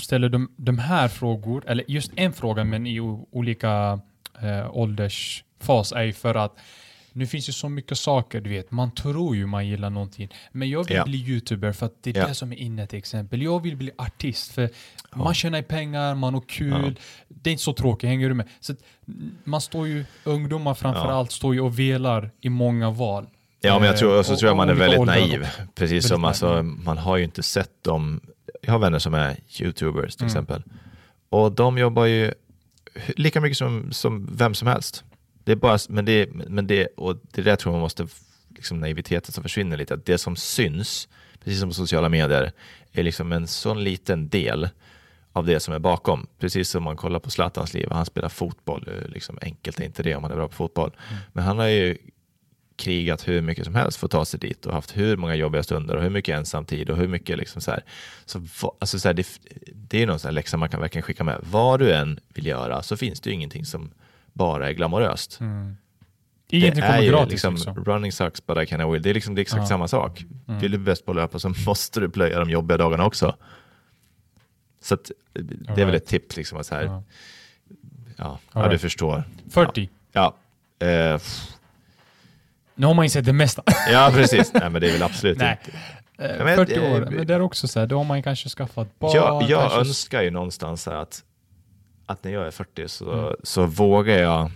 ställer 0.00 0.28
de, 0.28 0.50
de 0.56 0.78
här 0.78 1.08
frågor, 1.08 1.64
eller 1.66 1.84
just 1.88 2.12
en 2.16 2.32
fråga 2.32 2.64
men 2.64 2.86
i 2.86 3.00
olika 3.30 4.00
eh, 4.42 4.76
åldersfas 4.76 5.92
är 5.92 6.02
ju 6.02 6.12
för 6.12 6.34
att 6.34 6.56
nu 7.12 7.26
finns 7.26 7.48
ju 7.48 7.52
så 7.52 7.68
mycket 7.68 7.98
saker, 7.98 8.40
du 8.40 8.50
vet, 8.50 8.70
man 8.70 8.90
tror 8.90 9.36
ju 9.36 9.46
man 9.46 9.66
gillar 9.68 9.90
någonting. 9.90 10.28
Men 10.52 10.70
jag 10.70 10.84
vill 10.88 10.96
Ja. 10.96 11.04
bli 11.04 11.18
youtuber 11.18 11.72
för 11.72 11.86
att 11.86 12.02
det 12.02 12.10
är 12.16 12.20
Ja. 12.20 12.26
det 12.28 12.34
som 12.34 12.52
är 12.52 12.56
inne 12.56 12.86
till 12.86 12.98
exempel. 12.98 13.42
Jag 13.42 13.62
vill 13.62 13.76
bli 13.76 13.90
artist 13.98 14.52
för 14.52 14.70
man 15.14 15.34
tjänar 15.34 15.62
pengar, 15.62 16.14
man 16.14 16.34
har 16.34 16.40
kul. 16.48 16.98
Det 17.28 17.50
är 17.50 17.52
inte 17.52 17.64
så 17.64 17.72
tråkigt, 17.72 18.08
hänger 18.08 18.28
du 18.28 18.34
med? 18.34 18.48
Så 18.60 18.74
man 19.44 19.60
står 19.60 19.88
ju, 19.88 20.04
ungdomar 20.24 20.74
framför 20.74 21.04
Ja. 21.04 21.12
allt 21.12 21.32
står 21.32 21.54
ju 21.54 21.60
och 21.60 21.78
velar 21.78 22.30
i 22.40 22.48
många 22.48 22.90
val. 22.90 23.26
Ja, 23.66 23.78
men 23.78 23.88
jag 23.88 23.96
tror, 23.96 24.18
och 24.18 24.26
så 24.26 24.32
och- 24.32 24.38
tror 24.38 24.48
jag 24.50 24.56
man 24.56 24.68
är 24.68 24.74
väldigt 24.74 25.04
naiv. 25.06 25.46
Precis 25.74 26.08
som 26.08 26.24
alltså, 26.24 26.62
man 26.62 26.98
har 26.98 27.16
ju 27.16 27.24
inte 27.24 27.42
sett 27.42 27.84
dem. 27.84 28.20
Jag 28.62 28.72
har 28.72 28.78
vänner 28.78 28.98
som 28.98 29.14
är 29.14 29.36
youtubers 29.60 30.16
till 30.16 30.24
Mm. 30.24 30.30
exempel. 30.32 30.62
Och 31.28 31.52
de 31.52 31.78
jobbar 31.78 32.04
ju 32.04 32.32
lika 33.16 33.40
mycket 33.40 33.58
som, 33.58 33.92
som 33.92 34.28
vem 34.36 34.54
som 34.54 34.68
helst. 34.68 35.04
Det 35.44 35.52
är 35.52 35.56
bara, 35.56 35.78
men 35.88 36.04
det, 36.04 36.28
men 36.32 36.66
det, 36.66 36.86
och 36.86 37.16
det 37.32 37.42
där 37.42 37.56
tror 37.56 37.72
jag 37.72 37.76
man 37.76 37.80
måste, 37.82 38.06
liksom 38.54 38.80
naiviteten 38.80 39.32
som 39.32 39.42
försvinner 39.42 39.76
lite, 39.76 39.94
att 39.94 40.06
det 40.06 40.18
som 40.18 40.36
syns, 40.36 41.08
precis 41.44 41.60
som 41.60 41.68
på 41.68 41.74
sociala 41.74 42.08
medier, 42.08 42.52
är 42.92 43.02
liksom 43.02 43.32
en 43.32 43.46
sån 43.46 43.84
liten 43.84 44.28
del 44.28 44.68
av 45.32 45.46
det 45.46 45.60
som 45.60 45.74
är 45.74 45.78
bakom. 45.78 46.26
Precis 46.38 46.68
som 46.70 46.82
man 46.82 46.96
kollar 46.96 47.18
på 47.20 47.30
Zlatans 47.30 47.74
liv, 47.74 47.88
han 47.90 48.06
spelar 48.06 48.28
fotboll, 48.28 48.88
eh, 48.88 49.08
liksom 49.08 49.38
enkelt 49.42 49.80
är 49.80 49.84
inte 49.84 50.02
det 50.02 50.14
om 50.14 50.22
man 50.22 50.30
är 50.30 50.36
bra 50.36 50.48
på 50.48 50.54
fotboll. 50.54 50.90
Men 51.32 51.44
han 51.44 51.58
har 51.58 51.66
ju 51.66 51.96
krigat 52.76 53.28
hur 53.28 53.40
mycket 53.42 53.64
som 53.64 53.74
helst 53.74 53.98
för 53.98 54.06
att 54.06 54.10
ta 54.10 54.24
sig 54.24 54.40
dit 54.40 54.66
och 54.66 54.74
haft 54.74 54.96
hur 54.96 55.16
många 55.16 55.34
jobbiga 55.34 55.62
stunder 55.62 55.96
och 55.96 56.02
hur 56.02 56.10
mycket 56.10 56.36
ensamtid 56.38 56.90
och 56.90 56.96
hur 56.96 57.08
mycket 57.08 57.38
liksom 57.38 57.62
så 57.62 57.70
här. 57.70 57.84
Så, 58.24 58.42
alltså 58.78 58.98
så 58.98 59.08
här, 59.08 59.14
det, 59.14 59.26
det 59.72 60.02
är 60.02 60.06
någon 60.06 60.18
sån 60.18 60.28
här 60.28 60.32
läxa 60.32 60.56
man 60.56 60.68
kan 60.68 60.80
verkligen 60.80 61.02
skicka 61.02 61.24
med. 61.24 61.38
Vad 61.50 61.80
du 61.80 61.92
än 61.92 62.20
vill 62.28 62.46
göra 62.46 62.82
så 62.82 62.96
finns 62.96 63.20
det 63.20 63.30
ju 63.30 63.34
ingenting 63.34 63.64
som 63.64 63.90
bara 64.32 64.68
är 64.68 64.72
glamoröst. 64.72 65.40
Mm. 65.40 65.76
Ingenting 66.48 66.80
det 66.80 66.86
är 66.86 66.90
kommer 66.90 67.02
ju 67.02 67.10
gratis. 67.10 67.30
liksom, 67.30 67.54
liksom. 67.54 67.84
running 67.84 68.12
sucks 68.12 68.46
but 68.46 68.58
I 68.58 68.66
can 68.66 68.92
will. 68.92 69.02
Det 69.02 69.10
är 69.10 69.14
liksom 69.14 69.34
det 69.34 69.38
är 69.40 69.42
exakt 69.42 69.60
Ja. 69.62 69.66
samma 69.66 69.88
sak. 69.88 70.24
Mm. 70.48 70.60
Vill 70.60 70.70
du 70.70 70.78
bäst 70.78 71.04
på 71.06 71.12
att 71.12 71.16
löpa 71.16 71.38
så 71.38 71.48
måste 71.66 72.00
du 72.00 72.08
plöja 72.08 72.38
de 72.38 72.50
jobbiga 72.50 72.78
dagarna 72.78 73.06
också. 73.06 73.36
Så 74.82 74.94
att, 74.94 75.10
det 75.74 75.82
är 75.82 75.86
väl 75.86 75.94
ett 75.94 76.06
tips 76.06 76.36
liksom 76.36 76.58
att 76.58 76.66
så 76.66 76.74
här, 76.74 76.84
Ja. 76.84 77.02
ja, 78.16 78.38
ja, 78.52 78.68
du 78.68 78.78
förstår. 78.78 79.24
40. 79.50 79.90
Ja, 80.12 80.36
eh, 80.78 81.12
pff. 81.16 81.55
Nu 82.76 82.86
har 82.86 82.94
man 82.94 83.04
insett 83.04 83.24
det 83.24 83.32
mesta. 83.32 83.62
ja 83.92 84.10
precis. 84.14 84.52
Nej, 84.54 84.70
men 84.70 84.80
det 84.80 84.88
är 84.88 84.92
väl 84.92 85.02
absolut 85.02 85.38
Nej. 85.38 85.58
inte. 85.64 85.78
Eh, 86.18 86.44
men, 86.44 86.56
40 86.56 86.74
eh, 86.74 86.92
år, 86.92 87.08
men 87.10 87.26
det 87.26 87.34
är 87.34 87.40
också 87.40 87.68
så 87.68 87.80
här, 87.80 87.86
då 87.86 87.96
har 87.96 88.04
man 88.04 88.22
kanske 88.22 88.48
skaffat 88.48 88.98
barn. 88.98 89.12
Jag, 89.14 89.42
jag 89.42 89.60
kanske... 89.60 89.78
önskar 89.78 90.22
ju 90.22 90.30
någonstans 90.30 90.82
så 90.82 90.90
att, 90.90 91.22
att 92.06 92.24
när 92.24 92.32
jag 92.32 92.46
är 92.46 92.50
40 92.50 92.88
så, 92.88 93.12
Mm. 93.12 93.34
så 93.42 93.66
vågar 93.66 94.18
jag. 94.18 94.50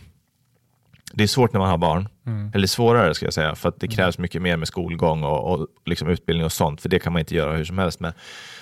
Det 1.13 1.23
är 1.23 1.27
svårt 1.29 1.53
när 1.53 1.61
man 1.61 1.71
har 1.71 1.79
barn, 1.79 2.09
Mm. 2.27 2.53
eller 2.55 2.67
svårare 2.67 3.15
ska 3.15 3.27
jag 3.27 3.35
säga, 3.35 3.55
för 3.55 3.69
att 3.69 3.81
det 3.81 3.89
krävs 3.89 4.19
mycket 4.19 4.43
mer 4.43 4.57
med 4.57 4.69
skolgång 4.69 5.25
och, 5.25 5.53
och 5.53 5.67
liksom 5.87 6.09
utbildning 6.09 6.45
och 6.45 6.53
sånt, 6.53 6.81
för 6.81 6.89
det 6.89 6.99
kan 6.99 7.13
man 7.13 7.21
inte 7.21 7.35
göra 7.35 7.57
hur 7.57 7.65
som 7.65 7.79
helst 7.79 8.01
med. 8.01 8.13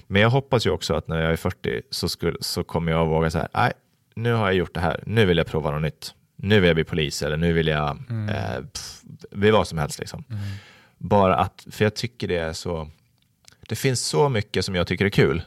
Men 0.06 0.22
jag 0.22 0.30
hoppas 0.30 0.66
ju 0.66 0.70
också 0.70 0.94
att 0.94 1.08
när 1.08 1.20
jag 1.22 1.32
är 1.32 1.36
40 1.36 1.82
så, 1.90 2.08
skulle, 2.08 2.36
så 2.40 2.64
kommer 2.64 2.92
jag 2.92 3.06
våga 3.06 3.30
säga, 3.30 3.48
nej, 3.54 3.72
nu 4.14 4.32
har 4.32 4.46
jag 4.46 4.54
gjort 4.54 4.74
det 4.74 4.80
här, 4.80 5.02
nu 5.06 5.26
vill 5.26 5.36
jag 5.36 5.46
prova 5.46 5.70
något 5.70 5.82
nytt. 5.82 6.14
Nu 6.40 6.60
vill 6.60 6.66
jag 6.68 6.76
bli 6.76 6.84
polis 6.84 7.22
eller 7.22 7.36
nu 7.36 7.52
vill 7.52 7.66
jag 7.66 7.98
Mm. 8.10 8.28
eh, 8.28 8.64
pff, 8.72 9.00
bli 9.30 9.50
vad 9.50 9.68
som 9.68 9.78
helst. 9.78 9.98
Liksom. 9.98 10.24
Bara 10.98 11.36
att, 11.36 11.66
för 11.70 11.84
jag 11.84 11.94
tycker 11.94 12.28
det 12.28 12.36
är 12.36 12.52
så, 12.52 12.90
det 13.68 13.76
finns 13.76 14.00
så 14.06 14.28
mycket 14.28 14.64
som 14.64 14.74
jag 14.74 14.86
tycker 14.86 15.04
är 15.04 15.10
kul. 15.10 15.42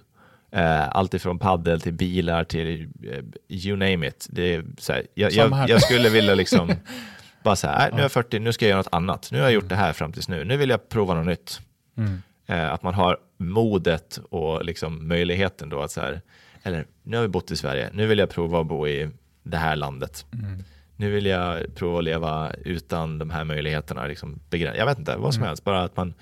Eh, 0.52 0.90
allt 0.90 1.14
ifrån 1.14 1.40
paddel 1.40 1.82
till 1.82 1.94
bilar 1.94 2.44
till 2.44 2.90
eh, 3.12 3.24
you 3.50 3.78
name 3.78 4.08
it. 4.08 4.28
Det 4.30 4.56
är 4.56 4.66
så 4.78 4.94
här, 4.94 5.06
jag, 5.14 5.32
jag, 5.32 5.70
jag 5.70 5.82
skulle 5.82 6.10
vilja 6.10 6.36
liksom 6.36 6.74
bara 7.44 7.56
så 7.56 7.68
här, 7.68 7.78
"Nej, 7.80 7.90
nu 7.94 7.98
är 7.98 8.02
jag 8.02 8.12
40, 8.12 8.40
nu 8.40 8.54
ska 8.54 8.66
jag 8.66 8.70
göra 8.70 8.80
något 8.80 8.88
annat. 8.94 9.30
Nu 9.32 9.38
har 9.38 9.46
jag 9.46 9.54
gjort 9.54 9.70
det 9.70 9.76
här 9.76 9.94
fram 9.94 10.14
tills 10.14 10.28
nu. 10.30 10.44
Nu 10.46 10.58
vill 10.58 10.70
jag 10.70 10.90
prova 10.90 11.14
något 11.14 11.26
nytt. 11.28 11.62
Mm. 11.98 12.22
Eh, 12.48 12.72
att 12.74 12.84
man 12.84 12.94
har 12.94 13.18
modet 13.38 14.20
och 14.30 14.66
liksom 14.66 15.08
möjligheten 15.08 15.70
då 15.70 15.82
att 15.82 15.92
så 15.92 16.02
här, 16.02 16.22
eller 16.64 16.86
nu 17.04 17.18
har 17.18 17.22
vi 17.22 17.28
bott 17.30 17.52
i 17.52 17.56
Sverige, 17.56 17.90
nu 17.94 18.08
vill 18.08 18.20
jag 18.20 18.30
prova 18.30 18.60
att 18.62 18.68
bo 18.68 18.88
i 18.88 19.10
det 19.44 19.58
här 19.58 19.76
landet. 19.76 20.26
Mm. 20.34 20.64
Nu 21.02 21.10
vill 21.12 21.26
jag 21.26 21.76
prova 21.76 21.98
att 21.98 22.04
leva 22.04 22.52
utan 22.66 23.20
de 23.20 23.30
här 23.30 23.44
möjligheterna. 23.44 24.06
Liksom 24.06 24.40
begräns- 24.50 24.78
jag 24.78 24.86
vet 24.86 25.00
inte, 25.00 25.16
vad 25.18 25.34
som 25.34 25.42
Mm. 25.42 25.48
helst. 25.48 25.64
Bara 25.64 25.84
att 25.84 25.98
man, 25.98 26.14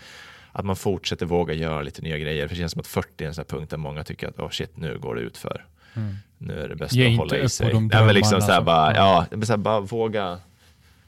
att 0.51 0.65
man 0.65 0.75
fortsätter 0.75 1.25
våga 1.25 1.53
göra 1.53 1.81
lite 1.81 2.01
nya 2.01 2.17
grejer. 2.17 2.47
För 2.47 2.55
det 2.55 2.59
känns 2.59 2.71
som 2.71 2.79
att 2.79 2.87
40 2.87 3.23
är 3.23 3.27
en 3.27 3.33
sån 3.33 3.41
här 3.49 3.57
punkt 3.57 3.69
där 3.69 3.77
många 3.77 4.03
tycker 4.03 4.27
att 4.27 4.39
oh 4.39 4.49
shit, 4.49 4.77
nu 4.77 4.97
går 4.99 5.15
det 5.15 5.21
ut 5.21 5.37
för. 5.37 5.65
Mm. 5.95 6.15
Nu 6.37 6.59
är 6.59 6.69
det 6.69 6.75
bäst 6.75 6.93
Ge 6.93 7.05
att 7.05 7.11
inte 7.11 7.21
hålla 7.21 7.33
upp 7.35 7.39
i 7.39 7.43
på 7.43 7.49
sig. 7.49 7.71
de 7.71 7.89
Ja, 7.93 8.05
men 8.05 8.15
liksom 8.15 8.39
drömmarna 8.39 8.45
så 8.45 8.51
här, 8.51 8.57
som- 8.59 8.65
bara, 8.65 8.95
ja. 8.95 9.27
ja, 9.31 9.37
men 9.37 9.45
så 9.45 9.53
här, 9.53 9.57
bara 9.57 9.79
våga, 9.79 10.39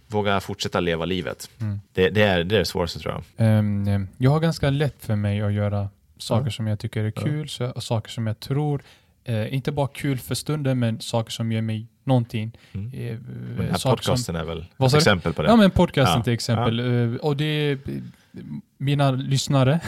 våga 0.07 0.39
fortsätta 0.39 0.79
leva 0.79 1.05
livet. 1.05 1.49
Mm. 1.61 1.81
Det, 1.93 2.09
det, 2.09 2.21
är, 2.23 2.43
det 2.43 2.55
är 2.55 2.59
det 2.59 2.65
svåraste 2.65 2.99
tror 2.99 3.13
jag. 3.13 3.47
Ehm, 3.47 4.07
jag 4.17 4.31
har 4.31 4.39
ganska 4.39 4.69
lätt 4.69 5.05
för 5.05 5.15
mig 5.15 5.41
att 5.41 5.53
göra 5.53 5.89
saker 6.17 6.45
Ja. 6.45 6.51
som 6.51 6.67
jag 6.67 6.79
tycker 6.79 7.03
är 7.03 7.13
Ja. 7.15 7.21
kul, 7.21 7.49
så, 7.49 7.65
och 7.71 7.83
saker 7.83 8.09
som 8.11 8.27
jag 8.27 8.39
tror, 8.39 8.81
eh, 9.23 9.53
inte 9.53 9.71
bara 9.71 9.87
kul 9.87 10.17
för 10.17 10.35
stunden, 10.35 10.79
men 10.79 11.01
saker 11.01 11.31
som 11.31 11.51
ger 11.51 11.61
mig 11.61 11.87
någonting. 12.11 12.51
Mm. 12.73 12.87
Eh, 12.93 13.17
den 13.57 13.67
här 13.71 13.77
som- 13.77 13.91
podcasten 13.91 14.35
är 14.35 14.43
väl 14.43 14.59
ett 14.59 14.91
du? 14.91 14.97
exempel 14.97 15.33
på 15.33 15.41
det. 15.41 15.49
Ja, 15.49 15.55
men 15.55 15.71
podcasten 15.71 16.17
Ja. 16.17 16.23
till 16.23 16.33
exempel. 16.33 16.79
Eh, 17.13 17.15
och 17.19 17.37
det 17.37 17.77
mina 18.77 19.11
lyssnare 19.11 19.79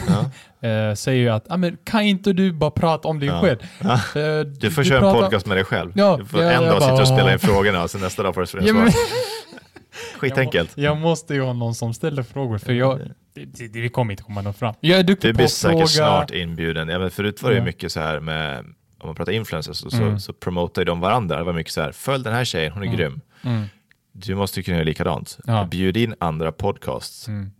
Ja. 0.60 0.68
eh, 0.68 0.94
säger 0.94 1.20
ju 1.22 1.28
att 1.28 1.46
ah, 1.50 1.56
men, 1.56 1.76
kan 1.84 2.02
inte 2.02 2.32
du 2.32 2.52
bara 2.52 2.70
prata 2.70 3.08
om 3.08 3.18
dig 3.20 3.28
Ja. 3.28 3.40
själv? 3.40 3.58
Ja. 3.80 4.20
Eh, 4.20 4.40
Du 4.40 4.70
får 4.70 4.84
köra 4.84 4.96
en 4.98 5.02
pratar- 5.02 5.20
podcast 5.20 5.46
med 5.46 5.56
dig 5.56 5.64
själv. 5.64 5.92
Ja, 5.94 6.16
du 6.20 6.24
får 6.24 6.42
ja, 6.42 6.50
en 6.50 6.62
dag 6.62 6.74
sitta 6.74 6.92
bara- 6.92 7.00
och 7.02 7.08
spela 7.08 7.32
in 7.32 7.38
frågorna 7.38 7.82
och 7.82 7.90
sen 7.90 8.00
nästa 8.00 8.22
dag 8.22 8.34
får 8.34 8.48
du 8.52 8.60
in 8.60 8.66
Ja, 8.66 8.72
men-. 8.74 8.90
Skitenkelt. 10.18 10.72
Jag, 10.74 10.84
jag 10.84 10.96
måste 11.00 11.34
ju 11.34 11.40
ha 11.42 11.52
någon 11.52 11.74
som 11.74 11.94
ställer 11.94 12.22
frågor, 12.22 12.58
för 12.58 12.72
jag, 12.72 13.00
det, 13.34 13.68
det, 13.68 13.88
kommer 13.88 14.12
inte 14.12 14.22
komma 14.22 14.42
någon 14.42 14.54
fram. 14.54 14.74
Jag 14.80 14.98
är 14.98 15.02
duktig 15.02 15.28
Du 15.28 15.32
på 15.32 15.36
blir 15.36 15.44
att 15.44 15.50
säkert 15.50 15.76
fråga. 15.78 15.86
snart 15.86 16.30
inbjuden. 16.30 16.88
Ja, 16.88 16.98
men 16.98 17.10
förut 17.10 17.42
var 17.42 17.50
det 17.50 17.56
Ja. 17.56 17.64
mycket 17.64 17.92
så 17.92 18.00
här 18.00 18.20
med, 18.20 18.64
om 19.04 19.08
man 19.08 19.14
pratar 19.16 19.32
influencers, 19.32 19.76
så, 19.76 19.96
Mm. 19.96 20.18
så, 20.18 20.22
så 20.24 20.32
promotar 20.32 20.82
ju 20.82 20.86
de 20.86 21.00
varandra. 21.00 21.36
Det 21.38 21.44
var 21.44 21.52
mycket 21.52 21.72
så 21.72 21.80
här, 21.80 21.92
följ 21.92 22.24
den 22.24 22.32
här 22.34 22.44
tjejen, 22.44 22.72
hon 22.72 22.82
är 22.82 22.86
Mm. 22.86 22.96
grym. 22.98 23.20
Mm, 23.42 23.64
Du 24.12 24.34
måste 24.34 24.60
ju 24.60 24.64
kunna 24.64 24.76
göra 24.76 24.84
likadant. 24.84 25.38
Ja. 25.46 25.64
Bjud 25.70 25.96
in 25.96 26.14
andra 26.18 26.52
podcasts, 26.52 27.28
mm, 27.28 27.50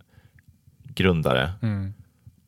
grundare, 0.85 1.53
mm. 1.63 1.95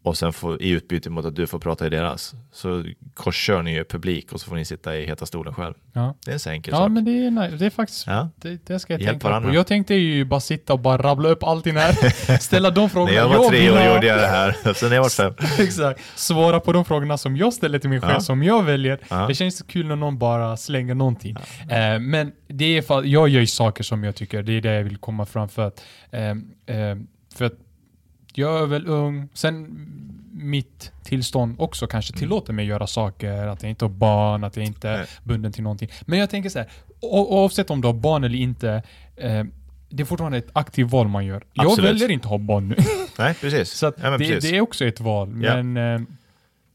Och 0.06 0.16
sen 0.16 0.32
få, 0.32 0.60
i 0.60 0.68
utbyte 0.70 1.10
mot 1.10 1.24
att 1.24 1.36
du 1.36 1.46
får 1.46 1.58
prata 1.58 1.86
i 1.86 1.90
deras. 1.90 2.34
Så 2.52 2.84
korskör 3.14 3.62
ni 3.62 3.74
ju 3.74 3.84
publik 3.84 4.32
och 4.32 4.40
så 4.40 4.48
får 4.48 4.56
ni 4.56 4.64
sitta 4.64 4.96
i 4.96 5.06
heta 5.06 5.26
stolen 5.26 5.54
själv. 5.54 5.74
Ja, 5.92 6.14
Det 6.24 6.30
är 6.30 6.32
en 6.32 6.38
så 6.40 6.50
enkel 6.50 6.72
ja 6.72 6.78
sak. 6.78 6.90
men 6.90 7.04
det 7.04 7.10
är, 7.26 7.30
nice. 7.30 7.56
det 7.56 7.66
är 7.66 7.70
faktiskt 7.70 8.06
Ja. 8.06 8.28
Det, 8.36 8.66
det 8.66 8.78
ska 8.78 8.92
jag 8.92 9.00
Hjälp 9.00 9.10
tänka 9.12 9.28
varandra. 9.28 9.48
på. 9.50 9.54
Jag 9.56 9.66
tänkte 9.66 9.94
ju 9.94 10.24
bara 10.24 10.40
sitta 10.40 10.72
och 10.72 10.78
bara 10.80 11.02
rabbla 11.02 11.28
upp 11.28 11.42
allting 11.42 11.76
här. 11.76 11.92
Ställa 12.38 12.70
de 12.70 12.90
frågorna 12.90 13.14
jag 13.16 13.28
var 13.28 13.48
tre 13.48 13.70
år 13.70 13.94
gjorde 13.94 14.06
jag 14.06 14.18
det 14.18 14.26
här, 14.26 14.56
sen 14.74 14.92
jag 14.92 15.02
var 15.02 15.08
fem. 15.08 15.32
Exakt. 15.58 16.00
Svara 16.14 16.60
på 16.60 16.72
de 16.72 16.84
frågorna 16.84 17.18
som 17.18 17.36
jag 17.36 17.52
ställer 17.52 17.78
till 17.78 17.90
mig 17.90 18.00
själv, 18.00 18.12
Ja. 18.12 18.20
som 18.20 18.42
jag 18.42 18.62
väljer. 18.62 18.98
Ja. 19.08 19.26
Det 19.28 19.34
känns 19.34 19.62
kul 19.62 19.86
när 19.86 19.96
någon 19.96 20.18
bara 20.18 20.56
slänger 20.56 20.94
någonting. 20.94 21.36
Eh, 21.70 21.98
men 22.00 22.32
det 22.48 22.78
är 22.78 22.82
för 22.82 23.02
jag 23.04 23.28
gör 23.28 23.40
ju 23.40 23.46
saker 23.46 23.84
som 23.84 24.04
jag 24.04 24.14
tycker, 24.16 24.42
det 24.42 24.52
är 24.52 24.60
det 24.60 24.74
jag 24.74 24.84
vill 24.84 24.96
komma 24.96 25.26
fram 25.26 25.48
för 25.48 25.66
att, 25.66 25.84
eh, 26.10 26.20
eh, 26.76 26.96
för 27.34 27.44
att 27.44 27.52
jag 28.38 28.62
är 28.62 28.66
väl 28.66 28.86
ung. 28.86 29.28
Sen 29.34 29.86
mitt 30.32 30.92
tillstånd 31.02 31.54
också 31.58 31.86
kanske 31.86 32.12
Mm. 32.12 32.18
tillåter 32.18 32.52
mig 32.52 32.66
göra 32.66 32.86
saker, 32.86 33.46
att 33.46 33.62
jag 33.62 33.70
inte 33.70 33.84
har 33.84 33.90
barn, 33.90 34.44
att 34.44 34.56
jag 34.56 34.66
inte 34.66 34.88
är 34.88 35.06
bunden 35.24 35.52
till 35.52 35.62
någonting. 35.62 35.88
Men 36.06 36.18
jag 36.18 36.30
tänker 36.30 36.50
så 36.50 36.58
här, 36.58 36.68
oavsett 37.00 37.70
om 37.70 37.80
du 37.80 37.88
har 37.88 37.94
barn 37.94 38.24
eller 38.24 38.38
inte, 38.38 38.82
eh, 39.16 39.44
det 39.88 40.02
är 40.02 40.04
fortfarande 40.04 40.38
ett 40.38 40.48
aktivt 40.52 40.90
val 40.90 41.08
man 41.08 41.26
gör. 41.26 41.44
Jag 41.52 41.66
Absolut. 41.66 41.90
väljer 41.90 42.10
inte 42.10 42.24
att 42.26 42.30
ha 42.30 42.38
barn 42.38 42.68
nu. 42.68 42.76
Nej, 43.18 43.34
precis. 43.34 43.70
Så 43.70 43.86
att 43.86 43.94
ja, 44.02 44.10
det, 44.10 44.18
precis. 44.18 44.50
det 44.50 44.56
är 44.56 44.60
också 44.60 44.84
ett 44.84 45.00
val. 45.00 45.42
Ja. 45.44 45.62
Men, 45.62 45.76
eh, 45.94 46.06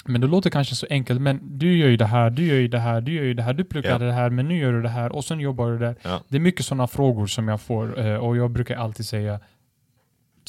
men 0.06 0.22
det 0.22 0.28
låter 0.28 0.50
kanske 0.50 0.76
så 0.76 0.88
enkelt. 0.90 1.22
Men 1.22 1.40
du 1.58 1.78
gör 1.78 1.88
ju 1.88 1.98
det 1.98 2.06
här, 2.06 2.30
du 2.30 2.46
gör 2.46 2.56
ju 2.56 2.68
det 2.68 2.80
här, 2.80 3.02
du 3.02 3.14
gör 3.14 3.24
ju 3.24 3.34
det 3.34 3.44
här, 3.44 3.54
du 3.54 3.64
pluggar 3.64 3.92
Ja. 3.92 3.98
det 3.98 4.12
här, 4.12 4.30
men 4.30 4.48
nu 4.48 4.58
gör 4.58 4.74
du 4.74 4.82
det 4.82 4.90
här 4.90 5.16
och 5.16 5.26
sen 5.26 5.40
jobbar 5.40 5.72
du 5.72 5.78
där. 5.78 5.96
Ja. 6.02 6.22
Det 6.28 6.36
är 6.38 6.40
mycket 6.42 6.66
sådana 6.66 6.88
frågor 6.88 7.28
som 7.28 7.48
jag 7.48 7.62
får 7.62 8.00
eh, 8.06 8.16
och 8.16 8.38
jag 8.38 8.52
brukar 8.52 8.76
alltid 8.76 9.06
säga 9.06 9.40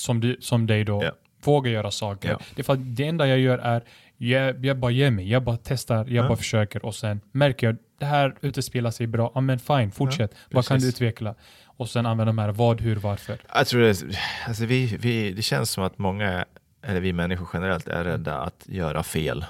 som, 0.03 0.21
du, 0.21 0.37
som 0.41 0.67
dig 0.67 0.85
då, 0.85 1.05
Ja. 1.05 1.13
våga 1.45 1.71
göra 1.71 1.91
saker. 1.91 2.31
Ja. 2.31 2.39
Det 2.55 2.63
är 2.63 2.65
för 2.65 2.73
att 2.73 2.97
det 2.97 3.07
enda 3.07 3.27
jag 3.27 3.39
gör 3.39 3.59
är, 3.59 3.83
jag, 4.17 4.67
jag 4.67 4.79
bara 4.79 4.91
ger 4.91 5.11
mig, 5.11 5.31
jag 5.31 5.43
bara 5.43 5.59
testar, 5.63 5.97
jag 5.97 6.09
Ja. 6.25 6.29
bara 6.29 6.37
försöker 6.37 6.85
och 6.87 6.95
sen 6.95 7.21
märker 7.33 7.67
jag 7.67 7.77
det 7.99 8.07
här 8.07 8.35
utespelar 8.41 8.91
sig 8.91 9.07
bra, 9.07 9.33
ja 9.35 9.41
men 9.41 9.59
fine, 9.59 9.91
fortsätt. 9.93 10.35
Vad 10.51 10.67
kan 10.67 10.79
du 10.81 10.89
utveckla? 10.89 11.35
Och 11.65 11.89
sen 11.89 12.07
använda 12.07 12.33
de 12.33 12.39
här 12.39 12.49
vad, 12.49 12.81
hur, 12.81 12.97
varför. 12.97 13.39
Jag 13.55 13.67
tror 13.67 13.81
det, 13.83 14.03
alltså 14.47 14.65
vi, 14.67 14.97
vi, 15.01 15.33
det 15.33 15.43
känns 15.43 15.71
som 15.71 15.85
att 15.85 15.99
många, 15.99 16.45
eller 16.83 17.01
vi 17.01 17.13
människor 17.13 17.49
generellt, 17.55 17.89
är 17.89 18.05
rädda 18.05 18.39
att 18.41 18.65
göra 18.69 19.03
fel. 19.03 19.45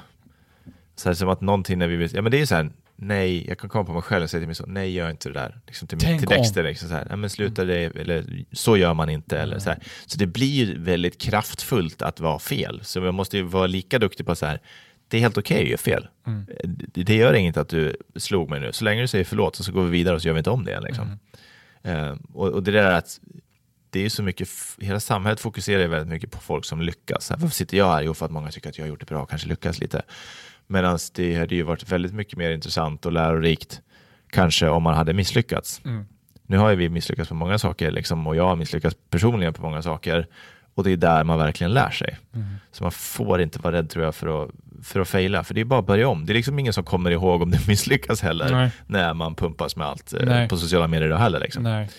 Så 0.96 1.08
här, 1.08 1.14
som 1.14 1.28
att 1.28 1.40
någonting 1.40 1.78
när 1.78 1.86
vi 1.88 1.96
vill, 1.96 2.14
ja 2.14 2.22
men 2.22 2.32
det 2.32 2.40
är 2.40 2.46
så 2.46 2.54
här, 2.54 2.70
nej, 2.96 3.48
jag 3.48 3.58
kan 3.58 3.70
komma 3.70 3.84
på 3.84 3.92
mig 3.92 4.02
själv 4.02 4.24
och 4.24 4.30
säga 4.30 4.40
till 4.40 4.46
mig 4.46 4.54
så, 4.54 4.66
nej 4.66 4.92
gör 4.92 5.10
inte 5.10 5.28
det 5.28 5.32
där. 5.32 5.60
Liksom 5.66 5.88
till, 5.88 5.98
Tänk 5.98 6.20
till 6.20 6.28
Dexter, 6.28 6.64
liksom 6.64 6.88
så 6.88 6.94
här, 6.94 7.06
ja, 7.10 7.16
men 7.16 7.30
sluta 7.30 7.64
det, 7.64 7.96
eller 7.96 8.44
så 8.52 8.76
gör 8.76 8.94
man 8.94 9.08
inte. 9.08 9.38
Eller 9.38 9.58
så, 9.58 9.70
här. 9.70 9.78
så 10.06 10.18
det 10.18 10.26
blir 10.26 10.78
väldigt 10.78 11.18
kraftfullt 11.18 12.02
att 12.02 12.20
vara 12.20 12.38
fel. 12.38 12.80
Så 12.82 13.00
man 13.00 13.14
måste 13.14 13.36
ju 13.36 13.42
vara 13.42 13.66
lika 13.66 13.98
duktig 13.98 14.26
på 14.26 14.34
så 14.34 14.46
här, 14.46 14.60
det 15.08 15.16
är 15.16 15.20
helt 15.20 15.38
okej 15.38 15.62
att 15.62 15.68
göra 15.68 15.78
fel. 15.78 16.08
Mm. 16.26 16.46
Det, 16.94 17.14
gör 17.14 17.32
inget 17.32 17.56
att 17.56 17.68
du 17.68 17.96
slog 18.16 18.50
mig 18.50 18.60
nu. 18.60 18.72
Så 18.72 18.84
länge 18.84 19.00
du 19.00 19.08
säger 19.08 19.24
förlåt 19.24 19.56
så 19.56 19.72
går 19.72 19.84
vi 19.84 19.90
vidare 19.90 20.14
och 20.14 20.22
så 20.22 20.28
gör 20.28 20.34
vi 20.34 20.38
inte 20.38 20.50
om 20.50 20.64
det. 20.64 20.80
Liksom. 20.80 21.18
Eh, 21.82 22.14
och, 22.32 22.48
och 22.48 22.62
det 22.62 22.70
där 22.70 22.92
att 22.92 23.20
det 23.90 24.04
är 24.04 24.08
så 24.08 24.22
mycket, 24.22 24.48
hela 24.78 25.00
samhället 25.00 25.40
fokuserar 25.40 25.86
väldigt 25.86 26.08
mycket 26.08 26.30
på 26.30 26.38
folk 26.38 26.64
som 26.64 26.82
lyckas. 26.82 27.30
Varför 27.30 27.48
sitter 27.48 27.76
jag 27.76 27.90
här? 27.90 28.02
Jo, 28.02 28.14
för 28.14 28.26
att 28.26 28.32
många 28.32 28.50
tycker 28.50 28.68
att 28.68 28.78
jag 28.78 28.84
har 28.84 28.88
gjort 28.88 29.00
det 29.00 29.06
bra 29.06 29.22
och 29.22 29.30
kanske 29.30 29.48
lyckas 29.48 29.80
lite. 29.80 30.02
Medan 30.72 30.98
det 31.14 31.38
hade 31.38 31.54
ju 31.54 31.62
varit 31.62 31.92
väldigt 31.92 32.14
mycket 32.14 32.36
mer 32.36 32.50
intressant 32.50 33.06
och 33.06 33.12
lärorikt 33.12 33.80
kanske 34.30 34.68
om 34.68 34.82
man 34.82 34.94
hade 34.94 35.12
misslyckats. 35.12 35.80
Mm. 35.84 36.04
Nu 36.46 36.58
har 36.58 36.70
ju 36.70 36.76
vi 36.76 36.88
misslyckats 36.88 37.28
på 37.28 37.34
många 37.34 37.58
saker 37.58 37.90
liksom, 37.90 38.26
och 38.26 38.36
jag 38.36 38.44
har 38.44 38.56
misslyckats 38.56 38.96
personligen 39.10 39.52
på 39.52 39.62
många 39.62 39.82
saker. 39.82 40.26
Och 40.74 40.84
det 40.84 40.90
är 40.90 40.96
där 40.96 41.24
man 41.24 41.38
verkligen 41.38 41.72
lär 41.72 41.90
sig. 41.90 42.18
Mm. 42.34 42.46
Så 42.72 42.84
man 42.84 42.92
får 42.92 43.40
inte 43.40 43.58
vara 43.58 43.76
rädd 43.76 43.90
tror 43.90 44.04
jag 44.04 44.14
för 44.14 44.44
att, 44.44 44.50
för 44.82 45.00
att 45.00 45.08
faila, 45.08 45.44
för 45.44 45.54
det 45.54 45.60
är 45.60 45.64
bara 45.64 45.80
att 45.80 45.86
börja 45.86 46.08
om. 46.08 46.26
Det 46.26 46.32
är 46.32 46.34
liksom 46.34 46.58
ingen 46.58 46.72
som 46.72 46.84
kommer 46.84 47.10
ihåg 47.10 47.42
om 47.42 47.50
du 47.50 47.58
misslyckas 47.68 48.22
heller 48.22 48.50
Nej. 48.50 48.70
när 48.86 49.14
man 49.14 49.34
pumpas 49.34 49.76
med 49.76 49.86
allt 49.86 50.12
eh, 50.12 50.26
Nej. 50.26 50.48
på 50.48 50.56
sociala 50.56 50.86
medier 50.86 51.06
idag 51.06 51.18
heller. 51.18 51.40
Liksom. 51.40 51.62
Nej. 51.62 51.90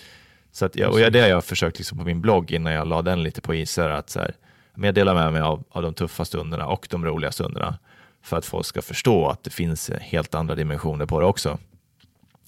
Så 0.52 0.64
att 0.64 0.76
jag, 0.76 0.92
och 0.92 1.00
jag, 1.00 1.12
det 1.12 1.20
har 1.20 1.28
jag 1.28 1.44
försökt 1.44 1.78
liksom 1.78 1.98
på 1.98 2.04
min 2.04 2.20
blogg 2.20 2.50
innan 2.50 2.72
jag 2.72 2.88
la 2.88 3.02
den 3.02 3.22
lite 3.22 3.40
på 3.40 3.54
is, 3.54 3.78
att 3.78 4.10
så 4.10 4.20
här, 4.20 4.34
men 4.74 4.84
jag 4.84 4.94
delar 4.94 5.14
med 5.14 5.32
mig 5.32 5.42
av, 5.42 5.64
av 5.70 5.82
de 5.82 5.94
tuffa 5.94 6.24
stunderna 6.24 6.66
och 6.66 6.86
de 6.90 7.04
roliga 7.04 7.32
stunderna 7.32 7.78
för 8.24 8.36
att 8.36 8.46
folk 8.46 8.66
ska 8.66 8.82
förstå 8.82 9.28
att 9.28 9.44
det 9.44 9.50
finns 9.50 9.90
helt 10.00 10.34
andra 10.34 10.54
dimensioner 10.54 11.06
på 11.06 11.20
det 11.20 11.26
också. 11.26 11.58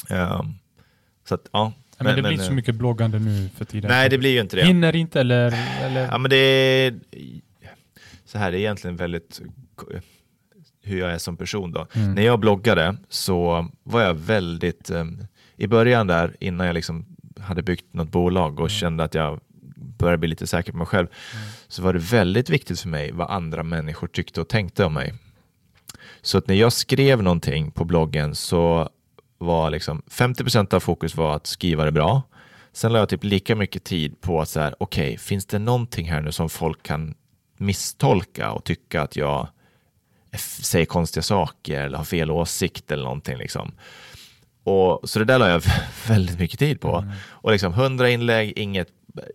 Ehm, 0.09 0.55
så 1.29 1.35
att, 1.35 1.49
ja. 1.53 1.73
Ja, 1.99 2.05
men, 2.05 2.17
det 2.17 2.23
blir 2.23 2.33
inte 2.33 2.45
så 2.45 2.51
eh, 2.51 2.57
mycket 2.57 2.75
bloggande 2.75 3.19
nu 3.19 3.49
för 3.57 3.65
tiden. 3.65 3.91
Nej, 3.91 4.09
det 4.09 4.19
blir 4.19 4.31
ju 4.31 4.41
inte 4.41 4.57
det. 4.57 4.65
Hinner 4.65 4.97
inte 4.97 5.21
eller... 5.21 5.55
eller 5.83 6.07
Ja, 6.07 6.19
men 6.19 6.31
det 6.31 6.37
är 6.37 6.95
så 8.25 8.39
här, 8.39 8.53
det 8.53 8.59
är 8.59 8.61
egentligen 8.61 8.97
väldigt 8.97 9.41
hur 10.83 10.99
jag 11.01 11.13
är 11.13 11.19
som 11.19 11.37
person 11.37 11.73
då. 11.73 11.87
Mm. 11.95 12.15
När 12.15 12.23
jag 12.23 12.41
bloggade 12.41 12.97
så 13.09 13.69
var 13.83 14.03
jag 14.03 14.15
väldigt, 14.15 14.91
eh, 14.91 15.05
i 15.57 15.67
början 15.67 16.07
där 16.07 16.37
innan 16.41 16.67
jag 16.67 16.75
liksom 16.75 17.07
hade 17.41 17.63
byggt 17.63 17.95
något 17.95 18.11
bolag 18.11 18.53
och 18.53 18.59
Mm. 18.61 18.69
kände 18.69 19.05
att 19.05 19.15
jag 19.15 19.41
började 19.99 20.19
bli 20.19 20.29
lite 20.29 20.47
säker 20.47 20.73
på 20.73 20.79
mig 20.79 20.87
själv, 20.87 21.07
så 21.69 21.83
var 21.83 21.93
det 21.93 21.99
väldigt 21.99 22.51
viktigt 22.51 22.81
för 22.81 22.89
mig 22.89 23.13
vad 23.13 23.31
andra 23.31 23.63
människor 23.63 24.07
tyckte 24.07 24.41
och 24.41 24.49
tänkte 24.49 24.85
om 24.85 24.95
mig. 24.95 25.15
Så 26.27 26.39
att 26.39 26.49
när 26.49 26.55
jag 26.55 26.73
skrev 26.73 27.23
någonting 27.23 27.71
på 27.71 27.85
bloggen 27.85 28.35
så 28.35 28.89
var 29.39 29.71
liksom 29.71 30.03
50% 30.11 30.75
av 30.75 30.81
fokus 30.81 31.17
var 31.17 31.37
att 31.37 31.47
skriva 31.47 31.85
det 31.85 31.93
bra. 31.93 32.23
Sen 32.73 32.93
la 32.93 32.99
jag 32.99 33.09
typ 33.09 33.25
lika 33.25 33.57
mycket 33.57 33.85
tid 33.85 34.21
på 34.21 34.41
att 34.41 34.49
så 34.49 34.61
här, 34.61 34.75
okej, 34.79 35.19
finns 35.19 35.47
det 35.47 35.59
någonting 35.59 36.11
här 36.11 36.21
nu 36.21 36.33
som 36.33 36.49
folk 36.49 36.83
kan 36.83 37.15
misstolka 37.57 38.53
och 38.53 38.65
tycka 38.65 39.03
att 39.03 39.17
jag 39.17 39.49
säger 40.63 40.87
konstiga 40.87 41.23
saker 41.23 41.81
eller 41.81 41.99
har 41.99 42.05
fel 42.05 42.31
åsikt 42.31 42.91
eller 42.91 43.05
någonting 43.05 43.37
liksom. 43.37 43.73
Och, 44.65 45.11
så 45.11 45.19
det 45.19 45.25
där 45.25 45.39
la 45.39 45.49
jag 45.49 45.63
väldigt 46.09 46.39
mycket 46.39 46.59
tid 46.59 46.81
på. 46.81 47.13
Och 47.29 47.53
liksom 47.53 47.73
100 47.73 48.11
inlägg, 48.11 48.53
inget, 48.57 48.89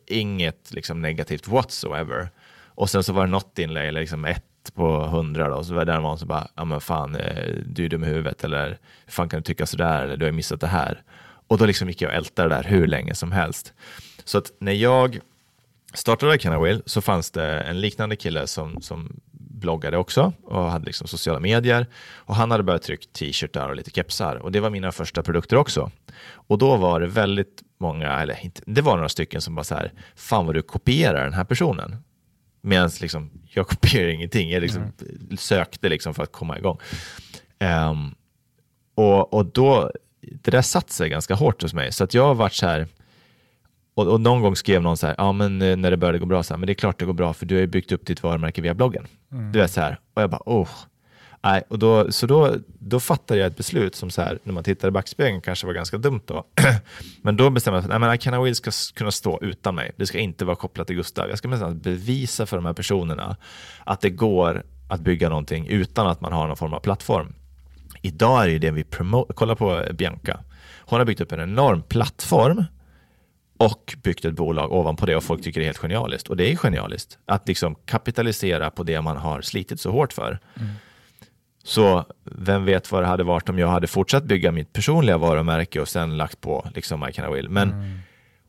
inget 0.08 0.72
liksom 0.74 1.02
negativt 1.02 1.48
whatsoever. 1.48 2.30
Och 2.66 2.90
sen 2.90 3.04
så 3.04 3.14
var 3.14 3.26
det 3.26 3.32
något 3.32 3.60
inlägg, 3.60 3.88
eller 3.88 4.02
liksom 4.02 4.26
ett 4.26 4.46
på 4.70 5.04
100 5.06 5.50
då, 5.50 5.64
så 5.64 5.74
var 5.74 5.86
det 5.86 6.00
någon 6.00 6.18
som 6.18 6.28
bara, 6.28 6.48
ja 6.56 6.66
men 6.66 6.82
fan, 6.82 7.16
eh, 7.16 7.56
du 7.66 7.86
är 7.86 7.90
dum 7.90 8.04
i 8.04 8.08
huvudet, 8.08 8.44
eller 8.44 8.68
hur 9.06 9.12
fan 9.12 9.30
kan 9.30 9.40
du 9.40 9.44
tycka 9.44 9.66
sådär, 9.66 10.04
eller 10.04 10.18
du 10.18 10.26
har 10.26 10.32
missat 10.32 10.62
det 10.62 10.68
här. 10.68 11.02
Och 11.48 11.58
då 11.58 11.66
liksom 11.66 11.88
gick 11.88 12.02
jag 12.02 12.10
och 12.10 12.16
ältade 12.16 12.50
det 12.50 12.56
där 12.56 12.64
hur 12.64 12.88
länge 12.88 13.16
som 13.16 13.32
helst. 13.32 13.74
Så 14.24 14.38
att 14.38 14.52
när 14.60 14.72
jag 14.72 15.20
startade 15.94 16.38
Can 16.38 16.62
I 16.62 16.66
Will 16.66 16.84
så 16.86 17.02
fanns 17.02 17.32
det 17.32 17.60
en 17.60 17.82
liknande 17.82 18.16
kille 18.16 18.48
som, 18.48 18.82
som 18.82 19.20
bloggade 19.32 19.98
också 19.98 20.34
och 20.44 20.72
hade 20.72 20.86
liksom 20.86 21.08
sociala 21.08 21.40
medier. 21.40 21.88
Och 22.14 22.36
han 22.36 22.52
hade 22.52 22.64
börjat 22.64 22.82
trycka 22.82 23.08
t-shirtar 23.14 23.70
och 23.70 23.76
lite 23.76 23.92
kepsar 23.92 24.36
och 24.36 24.52
det 24.52 24.60
var 24.60 24.70
mina 24.70 24.92
första 24.92 25.24
produkter 25.24 25.58
också. 25.58 25.92
Och 26.34 26.58
då 26.58 26.76
var 26.78 27.00
det 27.00 27.08
väldigt 27.08 27.62
många, 27.78 28.20
eller 28.20 28.46
inte, 28.46 28.62
det 28.66 28.82
var 28.82 28.96
några 28.96 29.10
stycken 29.10 29.42
som 29.42 29.56
bara 29.56 29.64
så 29.64 29.76
här, 29.76 29.92
fan 30.16 30.46
vad 30.46 30.56
du 30.56 30.62
kopierar 30.62 31.24
den 31.24 31.34
här 31.34 31.44
personen. 31.44 31.96
Medan 32.62 32.90
liksom, 33.02 33.30
jag 33.44 33.68
kopierar 33.68 34.08
ingenting, 34.08 34.52
jag 34.52 34.62
liksom 34.62 34.92
sökte 35.38 35.90
liksom 35.90 36.14
för 36.14 36.24
att 36.24 36.32
komma 36.32 36.58
igång. 36.58 36.78
Ehm, 37.60 38.16
och, 38.96 39.34
och 39.34 39.46
då, 39.46 39.92
det 40.22 40.52
där 40.52 40.62
satt 40.62 40.90
sig 40.90 41.10
ganska 41.10 41.36
hårt 41.36 41.62
hos 41.62 41.74
mig, 41.74 41.92
så 41.92 42.04
att 42.04 42.14
jag 42.14 42.24
har 42.24 42.36
varit 42.36 42.54
så 42.54 42.66
här, 42.66 42.88
och, 43.94 44.08
och 44.08 44.22
någon 44.22 44.42
gång 44.42 44.56
skrev 44.56 44.82
någon 44.82 44.98
så 44.98 45.08
här, 45.08 45.16
ja 45.18 45.32
men 45.32 45.62
eh, 45.62 45.78
när 45.78 45.92
det 45.92 45.98
började 45.98 46.20
gå 46.20 46.26
bra, 46.26 46.44
så 46.44 46.54
här, 46.54 46.60
men 46.60 46.68
det 46.68 46.74
är 46.74 46.76
klart 46.76 47.00
det 47.00 47.06
går 47.06 47.14
bra 47.14 47.34
för 47.34 47.46
du 47.46 47.56
har 47.56 47.62
ju 47.62 47.68
byggt 47.68 47.92
upp 47.92 48.06
ditt 48.06 48.24
varumärke 48.24 48.62
via 48.62 48.74
bloggen. 48.74 49.08
Du 49.54 49.60
vet 49.60 49.72
så 49.72 49.82
här, 49.82 50.00
och 50.14 50.22
jag 50.22 50.30
bara, 50.30 50.42
oh. 50.46 50.70
Nej, 51.44 51.64
och 51.68 51.80
då, 51.80 52.12
så 52.12 52.28
då, 52.28 52.56
då 52.80 53.00
fattade 53.00 53.40
jag 53.40 53.48
ett 53.48 53.58
beslut 53.58 53.96
som 53.96 54.10
så 54.10 54.22
här, 54.22 54.40
när 54.44 54.54
man 54.54 54.64
tittar 54.64 54.88
i 54.88 54.92
backspegeln 54.92 55.42
kanske 55.42 55.68
var 55.68 55.74
ganska 55.74 55.98
dumt 55.98 56.22
då. 56.26 56.46
men 57.22 57.38
då 57.38 57.50
bestämde 57.50 57.78
jag 57.80 58.02
mig 58.02 58.20
för 58.20 58.30
att 58.30 58.34
nej, 58.34 58.44
Will 58.44 58.56
ska 58.56 58.72
kunna 58.96 59.12
stå 59.12 59.40
utan 59.42 59.76
mig. 59.76 59.92
Det 59.96 60.06
ska 60.06 60.20
inte 60.20 60.46
vara 60.46 60.56
kopplat 60.56 60.88
till 60.88 60.96
Gustav. 60.96 61.30
Jag 61.30 61.38
ska 61.38 61.74
bevisa 61.74 62.46
för 62.46 62.58
de 62.58 62.66
här 62.66 62.74
personerna 62.74 63.36
att 63.84 64.02
det 64.02 64.10
går 64.10 64.64
att 64.90 65.02
bygga 65.02 65.30
någonting 65.30 65.68
utan 65.68 66.08
att 66.08 66.22
man 66.22 66.34
har 66.34 66.48
någon 66.48 66.58
form 66.58 66.74
av 66.74 66.80
plattform. 66.80 67.34
Idag 68.02 68.42
är 68.42 68.46
det 68.46 68.52
ju 68.52 68.60
det 68.60 68.72
vi 68.72 68.84
promotar. 68.84 69.34
Kolla 69.34 69.56
på 69.56 69.84
Bianca. 69.94 70.40
Hon 70.78 71.00
har 71.00 71.06
byggt 71.06 71.22
upp 71.22 71.32
en 71.32 71.40
enorm 71.40 71.82
plattform 71.82 72.64
och 73.58 73.96
byggt 74.04 74.26
ett 74.26 74.34
bolag 74.34 74.72
ovanpå 74.72 75.06
det 75.06 75.16
och 75.16 75.24
folk 75.24 75.44
tycker 75.44 75.60
det 75.60 75.64
är 75.64 75.68
helt 75.68 75.78
genialiskt. 75.78 76.28
Och 76.28 76.38
det 76.38 76.52
är 76.52 76.56
genialiskt 76.56 77.18
att 77.26 77.48
liksom 77.48 77.76
kapitalisera 77.76 78.72
på 78.72 78.84
det 78.84 79.02
man 79.02 79.18
har 79.18 79.42
slitit 79.42 79.80
så 79.80 79.92
hårt 79.92 80.14
för. 80.14 80.40
Mm. 80.60 80.72
Så 81.64 82.06
vem 82.24 82.66
vet 82.66 82.92
vad 82.92 83.04
det 83.04 83.08
hade 83.08 83.24
varit 83.24 83.50
om 83.50 83.60
jag 83.60 83.68
hade 83.68 83.88
fortsatt 83.88 84.24
bygga 84.24 84.52
mitt 84.52 84.74
personliga 84.74 85.18
varumärke 85.18 85.82
och 85.82 85.88
sen 85.88 86.18
lagt 86.18 86.42
på 86.42 86.68
liksom 86.76 87.10
I 87.10 87.14
can 87.14 87.32
I 87.32 87.36
will. 87.36 87.50
Men 87.50 88.02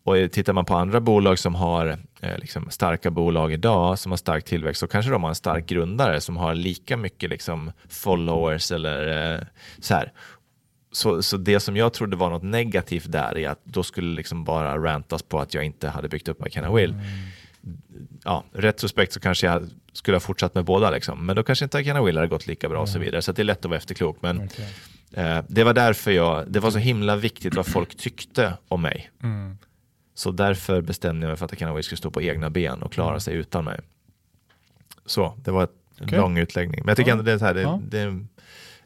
och 0.04 0.32
tittar 0.32 0.52
man 0.52 0.64
på 0.64 0.74
andra 0.74 1.00
bolag 1.00 1.38
som 1.38 1.54
har 1.54 1.98
eh, 2.20 2.38
liksom 2.38 2.70
starka 2.70 3.10
bolag 3.10 3.52
idag, 3.52 3.98
som 3.98 4.12
har 4.12 4.16
stark 4.16 4.44
tillväxt, 4.44 4.80
så 4.80 4.86
kanske 4.86 5.10
de 5.10 5.22
har 5.22 5.30
en 5.30 5.34
stark 5.34 5.66
grundare 5.66 6.20
som 6.20 6.36
har 6.36 6.54
lika 6.54 6.96
mycket 6.96 7.30
liksom 7.30 7.72
followers 7.88 8.72
eller 8.72 9.34
eh, 9.34 9.40
så 9.78 9.94
här. 9.94 10.12
Så, 10.92 11.22
så 11.22 11.36
det 11.36 11.60
som 11.60 11.76
jag 11.76 11.92
trodde 11.92 12.16
var 12.16 12.30
något 12.30 12.42
negativt 12.42 13.12
där 13.12 13.38
är 13.38 13.48
att 13.48 13.64
då 13.64 13.82
skulle 13.82 14.16
liksom 14.16 14.44
bara 14.44 14.78
rantas 14.78 15.22
på 15.22 15.40
att 15.40 15.54
jag 15.54 15.64
inte 15.64 15.88
hade 15.88 16.08
byggt 16.08 16.28
upp 16.28 16.46
I 16.46 16.50
can 16.50 16.72
I 16.72 16.82
will. 16.82 16.94
Ja, 18.24 18.44
retrospekt 18.52 19.12
så 19.12 19.20
kanske 19.20 19.46
jag 19.46 19.70
skulle 19.92 20.14
ha 20.14 20.20
fortsatt 20.20 20.54
med 20.54 20.64
båda, 20.64 20.90
liksom. 20.90 21.26
men 21.26 21.36
då 21.36 21.42
kanske 21.42 21.64
inte 21.64 21.82
will 22.02 22.16
hade 22.16 22.28
gått 22.28 22.46
lika 22.46 22.68
bra 22.68 22.80
och 22.80 22.88
så 22.88 22.98
vidare. 22.98 23.22
Så 23.22 23.32
det 23.32 23.42
är 23.42 23.44
lätt 23.44 23.58
att 23.58 23.64
vara 23.64 23.76
efterklok. 23.76 24.16
Men 24.20 24.38
Verkligen. 24.38 24.70
eh, 25.12 25.44
det 25.48 25.64
var 25.64 25.74
därför 25.74 26.10
jag, 26.10 26.44
det 26.52 26.60
var 26.60 26.70
så 26.70 26.78
himla 26.78 27.16
viktigt 27.16 27.54
vad 27.54 27.66
folk 27.66 27.96
tyckte 27.96 28.52
om 28.68 28.82
mig. 28.82 29.10
Mm. 29.22 29.58
Så 30.14 30.30
därför 30.30 30.80
bestämde 30.80 31.26
jag 31.26 31.30
mig 31.30 31.36
för 31.36 31.44
att 31.46 31.62
I 31.62 31.64
will 31.64 31.82
skulle 31.84 31.96
stå 31.96 32.10
på 32.10 32.22
egna 32.22 32.50
ben 32.50 32.82
och 32.82 32.92
klara 32.92 33.20
sig 33.20 33.34
utan 33.34 33.64
mig. 33.64 33.80
Så, 35.06 35.34
det 35.44 35.50
var 35.50 35.62
en 35.62 35.68
Okej. 36.06 36.18
lång 36.18 36.38
utläggning. 36.38 36.80
Men 36.80 36.88
jag 36.88 36.96
tycker 36.96 37.10
Ja. 37.10 37.12
ändå 37.12 37.24
det 37.24 37.32
är 37.32 37.38
så 37.38 37.44
här, 37.44 37.54
det, 37.54 37.62
Ja. 37.62 37.80
det, 37.88 38.00
ehm, 38.00 38.28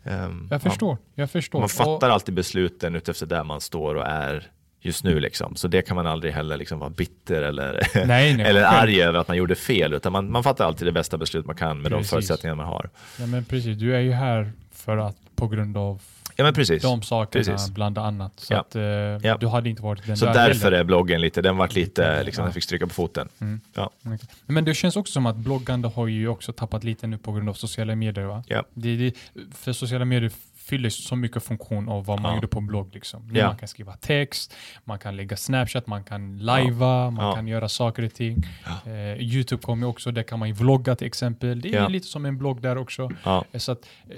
Jag 0.04 0.40
ja. 0.50 0.58
förstår. 0.58 0.98
Jag 1.14 1.30
förstår. 1.30 1.60
Man 1.60 1.68
fattar 1.68 2.08
Och, 2.08 2.14
alltid 2.14 2.34
besluten 2.34 2.94
utefter 2.94 3.26
där 3.26 3.44
man 3.44 3.60
står 3.60 3.94
och 3.94 4.06
är 4.06 4.50
just 4.86 5.04
nu. 5.04 5.20
Liksom. 5.20 5.56
Så 5.56 5.68
det 5.68 5.82
kan 5.82 5.96
man 5.96 6.06
aldrig 6.06 6.32
heller 6.32 6.56
liksom 6.56 6.78
vara 6.78 6.90
bitter 6.90 7.42
eller, 7.42 7.80
Nej, 8.06 8.34
nej, 8.36 8.46
eller 8.46 8.62
arg 8.64 9.02
över 9.02 9.18
att 9.18 9.28
man 9.28 9.36
gjorde 9.36 9.54
fel. 9.54 9.94
Utan 9.94 10.12
man, 10.12 10.30
man 10.30 10.42
fattar 10.42 10.64
alltid 10.66 10.88
det 10.88 10.92
bästa 10.92 11.18
beslut 11.18 11.46
man 11.46 11.56
kan 11.56 11.82
med 11.82 11.92
Precis. 11.92 12.10
de 12.10 12.14
förutsättningar 12.14 12.54
man 12.54 12.66
har. 12.66 12.90
Ja, 13.18 13.26
men 13.26 13.44
precis. 13.44 13.76
Du 13.78 13.96
är 13.96 14.00
ju 14.00 14.12
här 14.12 14.52
för 14.72 14.96
att 14.96 15.16
på 15.36 15.48
grund 15.48 15.76
av 15.76 16.02
Ja 16.38 16.44
men 16.44 16.54
precis. 16.54 16.82
de 16.82 17.02
sakerna, 17.02 17.44
Precis. 17.44 17.70
bland 17.70 17.98
annat. 17.98 18.32
Så 18.36 18.52
Ja. 18.54 18.60
att 18.60 18.74
eh, 18.76 19.38
du 19.40 19.46
hade 19.46 19.68
inte 19.70 19.82
varit 19.82 20.06
den 20.06 20.16
Så 20.16 20.26
där 20.26 20.34
därför 20.34 20.64
heller. 20.64 20.78
är 20.78 20.84
bloggen 20.84 21.20
lite, 21.20 21.42
den 21.42 21.56
vart 21.56 21.74
lite, 21.74 22.22
liksom, 22.24 22.42
Ja. 22.42 22.46
den 22.46 22.54
fick 22.54 22.64
stryka 22.64 22.86
på 22.86 22.94
foten. 22.94 23.28
Mm. 23.40 23.60
Ja. 23.74 23.90
Okej. 24.04 24.18
Men 24.46 24.64
det 24.64 24.74
känns 24.74 24.96
också 24.96 25.12
som 25.12 25.26
att 25.26 25.36
bloggande 25.36 25.88
har 25.88 26.06
ju 26.06 26.28
också 26.28 26.52
tappat 26.52 26.84
lite 26.84 27.06
nu 27.06 27.18
på 27.18 27.32
grund 27.32 27.48
av 27.48 27.54
sociala 27.54 27.94
medier 27.96 28.24
va? 28.24 28.44
Ja. 28.46 28.64
Det, 28.74 28.96
det, 28.96 29.12
för 29.54 29.72
sociala 29.72 30.04
medier 30.04 30.30
fyller 30.68 30.88
så 30.90 31.16
mycket 31.16 31.42
funktion 31.42 31.88
av 31.88 32.04
vad 32.04 32.20
man 32.20 32.30
Ja. 32.30 32.34
gjorde 32.36 32.48
på 32.48 32.58
en 32.58 32.66
blogg. 32.66 32.94
Liksom. 32.94 33.28
Nu 33.28 33.38
Ja. 33.38 33.46
Man 33.46 33.56
kan 33.56 33.68
skriva 33.68 33.92
text, 33.96 34.54
man 34.84 34.98
kan 34.98 35.16
lägga 35.16 35.36
snapchat, 35.36 35.86
man 35.86 36.04
kan 36.04 36.38
lajva, 36.38 37.10
man 37.10 37.26
Ja. 37.26 37.34
kan 37.34 37.48
göra 37.48 37.68
saker 37.68 38.02
och 38.02 38.14
ting. 38.14 38.46
Eh, 38.86 38.92
Youtube 39.22 39.62
kommer 39.62 39.86
också, 39.86 40.10
där 40.12 40.22
kan 40.22 40.38
man 40.38 40.48
ju 40.48 40.54
vlogga 40.54 40.96
till 40.96 41.06
exempel. 41.06 41.60
Det 41.60 41.74
är 41.74 41.88
lite 41.88 42.06
som 42.06 42.24
en 42.26 42.38
blogg 42.38 42.62
där 42.62 42.78
också. 42.78 43.10
Eh, 43.24 43.58
Så 43.58 43.72
att, 43.72 43.86
eh, 44.08 44.14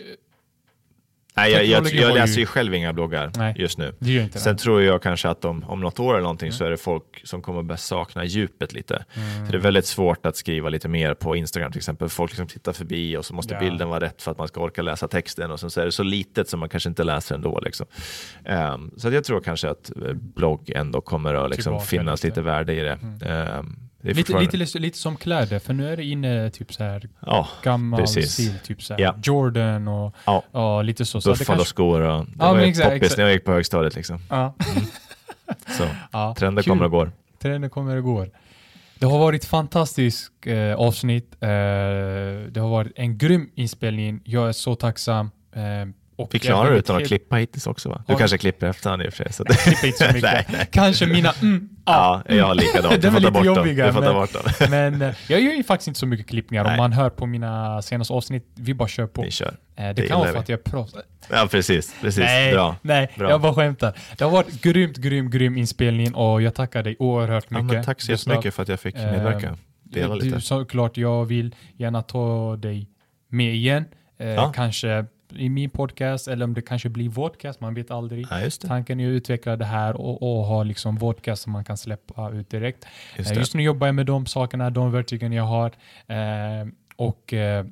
Nej, 1.38 1.52
jag, 1.52 1.64
jag, 1.64 1.86
jag 1.86 2.10
ju- 2.10 2.14
läser 2.14 2.40
ju 2.40 2.46
själv 2.46 2.74
inga 2.74 2.92
bloggar 2.92 3.32
Nej. 3.36 3.54
just 3.58 3.78
nu. 3.78 3.94
Sen 4.32 4.56
det. 4.56 4.58
tror 4.62 4.82
jag 4.82 5.02
kanske 5.02 5.28
att 5.28 5.44
om, 5.44 5.64
om 5.64 5.80
något 5.80 6.00
år 6.00 6.12
eller 6.14 6.22
någonting 6.22 6.46
Mm. 6.48 6.56
så 6.58 6.64
är 6.64 6.70
det 6.70 6.76
folk 6.76 7.20
som 7.24 7.42
kommer 7.42 7.62
börja 7.62 7.76
sakna 7.76 8.24
djupet 8.24 8.72
lite. 8.72 9.04
Mm. 9.14 9.44
För 9.46 9.52
det 9.52 9.58
är 9.58 9.62
väldigt 9.62 9.86
svårt 9.86 10.26
att 10.26 10.36
skriva 10.36 10.68
lite 10.68 10.88
mer 10.88 11.14
på 11.14 11.36
Instagram 11.36 11.72
till 11.72 11.78
exempel. 11.78 12.08
Folk 12.08 12.30
liksom 12.30 12.46
tittar 12.46 12.72
förbi 12.72 13.16
och 13.16 13.24
så 13.24 13.34
måste 13.34 13.54
Ja. 13.54 13.60
bilden 13.60 13.88
vara 13.88 14.00
rätt 14.00 14.22
för 14.22 14.30
att 14.30 14.38
man 14.38 14.48
ska 14.48 14.60
orka 14.60 14.82
läsa 14.82 15.08
texten 15.08 15.50
och 15.50 15.60
sen 15.60 15.70
så 15.70 15.80
är 15.80 15.84
det 15.84 15.92
så 15.92 16.02
litet 16.02 16.48
som 16.48 16.60
man 16.60 16.68
kanske 16.68 16.88
inte 16.88 17.04
läser 17.04 17.34
ändå. 17.34 17.60
Liksom. 17.60 17.86
Ehm, 18.44 18.90
så 18.96 19.08
jag 19.10 19.24
tror 19.24 19.40
kanske 19.40 19.70
att 19.70 19.90
eh, 19.96 20.12
blogg 20.12 20.70
ändå 20.70 21.00
kommer 21.00 21.34
att 21.34 21.50
liksom 21.50 21.80
finnas 21.80 22.24
lite. 22.24 22.42
värde 22.42 22.72
i 22.74 22.80
det. 22.80 22.92
Mm. 23.02 23.18
Är 23.22 23.64
Lite, 24.16 24.56
lite, 24.56 24.78
lite 24.78 24.98
som 24.98 25.16
kläder, 25.16 25.58
för 25.58 25.74
nu 25.74 25.92
är 25.92 25.96
det 25.96 26.04
inne 26.04 26.50
typ 26.50 26.72
så 26.72 26.84
här 26.84 27.08
Ja, 27.26 27.48
gammal 27.62 28.00
Precis. 28.00 28.32
stil, 28.32 28.54
typ 28.64 28.82
så 28.82 28.94
här 28.94 29.00
Ja. 29.00 29.14
Jordan 29.22 29.88
och 29.88 30.14
Ja. 30.24 30.42
ja, 30.52 30.82
lite 30.82 31.04
så. 31.04 31.20
så 31.20 31.30
Buffalo-skor 31.30 32.00
och 32.00 32.24
det 32.26 32.32
Ja, 32.38 32.52
var 32.52 32.58
exakt, 32.60 32.92
poppis 32.92 33.16
när 33.16 33.24
jag 33.24 33.32
gick 33.32 33.44
på 33.44 33.52
högstadiet. 33.52 33.94
Liksom. 33.96 34.18
ja. 34.30 34.54
Så 35.78 35.84
ja. 36.12 36.34
trender 36.38 36.62
Kul. 36.62 36.70
kommer 36.70 36.84
och 36.84 36.90
går. 36.90 37.12
Trenden 37.42 37.70
kommer 37.70 37.96
och 37.96 38.04
går. 38.04 38.30
Det 38.98 39.06
har 39.06 39.18
varit 39.18 39.44
fantastiskt 39.44 40.32
eh, 40.46 40.74
avsnitt. 40.74 41.36
Eh, 41.40 41.48
det 42.50 42.56
har 42.60 42.68
varit 42.68 42.92
en 42.96 43.18
grym 43.18 43.50
inspelning. 43.54 44.20
Jag 44.24 44.48
är 44.48 44.52
så 44.52 44.74
tacksam. 44.74 45.30
Eh, 45.52 45.62
och 46.18 46.28
Vi 46.34 46.38
jag 46.38 46.42
klarar 46.42 46.70
det 46.70 46.78
utan 46.78 46.96
att 46.96 47.06
klippa 47.08 47.36
hittills 47.36 47.66
också 47.66 47.88
va? 47.88 48.02
Du 48.06 48.12
Ja. 48.12 48.18
kanske 48.18 48.38
klipper 48.38 48.66
efterhand 48.66 49.02
i 49.02 49.08
och 49.08 49.12
för 49.14 49.24
sig. 49.24 49.32
Så 49.32 49.42
att... 49.42 49.58
klipper 49.58 49.86
inte 49.86 49.98
så 49.98 50.04
mycket. 50.14 50.22
Nej, 50.22 50.46
nej. 50.52 50.68
Kanske 50.72 51.06
mina 51.06 51.32
mm, 51.42 51.68
Ja, 51.84 52.22
jag 52.28 52.46
har 52.46 52.54
likadant. 52.54 53.02
Du 53.02 53.10
får 53.10 53.20
ta 53.20 53.30
bort 53.30 53.44
dem. 53.44 53.68
Du 53.76 53.92
får 53.92 53.92
ta 53.92 54.00
men- 54.00 54.14
bort 54.14 54.32
dem. 54.32 54.42
Men 54.70 55.02
eh, 55.02 55.14
jag 55.28 55.40
gör 55.40 55.52
ju 55.52 55.64
faktiskt 55.64 55.88
inte 55.88 56.00
så 56.00 56.06
mycket 56.06 56.26
klippningar. 56.28 56.64
Om 56.64 56.68
Nej. 56.70 56.76
man 56.78 56.92
hör 56.92 57.10
på 57.10 57.26
mina 57.26 57.82
senaste 57.82 58.12
avsnitt, 58.14 58.46
vi 58.54 58.74
bara 58.74 58.88
kör 58.88 59.06
på. 59.06 59.22
Ni 59.22 59.30
kör. 59.30 59.56
Eh, 59.76 59.84
det, 59.86 59.92
det 59.92 60.06
kan 60.06 60.18
vara 60.20 60.32
för 60.32 60.38
att 60.38 60.48
jag 60.48 60.58
är 60.58 60.62
proffs. 60.62 60.94
Ja, 61.30 61.48
precis. 61.50 61.94
precis. 62.00 62.24
Nej, 62.24 62.52
Bra. 62.52 62.76
nej 62.82 63.12
Bra. 63.16 63.30
jag 63.30 63.40
bara 63.40 63.54
skämtar. 63.54 63.98
Det 64.18 64.24
har 64.24 64.30
varit 64.30 64.62
grymt, 64.62 64.96
grym, 64.96 65.30
grym 65.30 65.56
inspelning 65.56 66.14
och 66.14 66.42
jag 66.42 66.54
tackar 66.54 66.82
dig 66.82 66.96
oerhört 66.98 67.46
Ja, 67.48 67.62
mycket. 67.62 67.74
men 67.76 67.84
tack 67.84 68.00
så 68.00 68.12
jättemycket 68.12 68.54
för 68.54 68.62
att 68.62 68.68
jag 68.68 68.80
fick 68.80 68.94
medverka. 68.94 69.46
Eh, 69.46 69.52
Dela 69.84 70.14
du, 70.14 70.20
lite. 70.24 70.40
Såklart, 70.40 70.96
jag 70.96 71.24
vill 71.24 71.54
gärna 71.76 72.02
ta 72.02 72.56
dig 72.56 72.88
med 73.28 73.54
igen. 73.54 73.84
Ja. 74.16 74.52
Kanske 74.56 75.04
i 75.30 75.48
min 75.48 75.70
podcast 75.70 76.28
eller 76.28 76.44
om 76.44 76.54
det 76.54 76.62
kanske 76.62 76.88
blir 76.88 77.08
vodcast, 77.08 77.60
man 77.60 77.74
vet 77.74 77.90
aldrig. 77.90 78.26
Ja, 78.30 78.36
det. 78.40 78.50
Tanken 78.50 79.00
är 79.00 79.06
att 79.06 79.10
utveckla 79.12 79.56
det 79.56 79.64
här 79.64 79.96
och, 79.96 80.22
och 80.22 80.44
ha 80.44 80.62
liksom 80.62 80.96
vodcast 80.96 81.42
som 81.42 81.52
man 81.52 81.64
kan 81.64 81.76
släppa 81.76 82.30
ut 82.30 82.50
direkt. 82.50 82.86
Just 83.16 83.30
Eh, 83.30 83.34
det. 83.34 83.40
Just 83.40 83.54
nu 83.54 83.62
jobbar 83.62 83.86
jag 83.86 83.94
med 83.94 84.06
de 84.06 84.26
sakerna, 84.26 84.70
de 84.70 84.92
verktygen 84.92 85.32
jag 85.32 85.44
har. 85.44 85.72
Eh, 86.06 86.66
och 86.96 87.32
eh, 87.32 87.64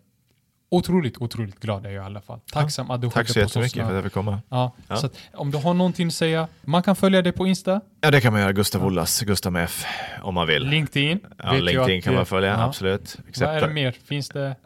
otroligt, 0.68 1.18
otroligt 1.18 1.60
glad 1.60 1.86
är 1.86 1.90
jag 1.90 2.02
i 2.02 2.06
alla 2.06 2.20
fall. 2.20 2.40
Tacksam 2.52 2.90
att 2.90 3.00
du 3.00 3.10
Tack 3.10 3.28
så 3.28 3.38
jättemycket 3.40 3.80
för 3.82 3.88
att 3.88 3.94
jag 3.94 4.04
fick 4.04 4.12
komma. 4.12 4.42
Ja, 4.48 4.72
Ja. 4.88 4.96
Så 4.96 5.06
att, 5.06 5.18
om 5.34 5.50
du 5.50 5.58
har 5.58 5.74
någonting 5.74 6.06
att 6.06 6.14
säga, 6.14 6.48
man 6.64 6.82
kan 6.82 6.96
följa 6.96 7.22
dig 7.22 7.32
på 7.32 7.46
Insta, 7.46 7.80
Ja, 8.00 8.10
det 8.10 8.20
kan 8.20 8.32
man 8.32 8.42
göra. 8.42 8.52
Gustav 8.52 8.84
Ollas, 8.84 9.20
Gustav 9.20 9.52
med 9.52 9.64
F, 9.64 9.84
om 10.22 10.34
man 10.34 10.46
vill. 10.46 10.62
LinkedIn. 10.62 11.20
Ja, 11.42 11.52
LinkedIn 11.52 12.02
kan 12.02 12.12
eh, 12.12 12.16
man 12.16 12.26
följa, 12.26 12.50
ja. 12.50 12.64
absolut. 12.64 13.18
Vad 13.40 13.48
är 13.48 13.60
det 13.60 13.74
mer? 13.74 13.92
Finns 13.92 14.28
det? 14.28 14.56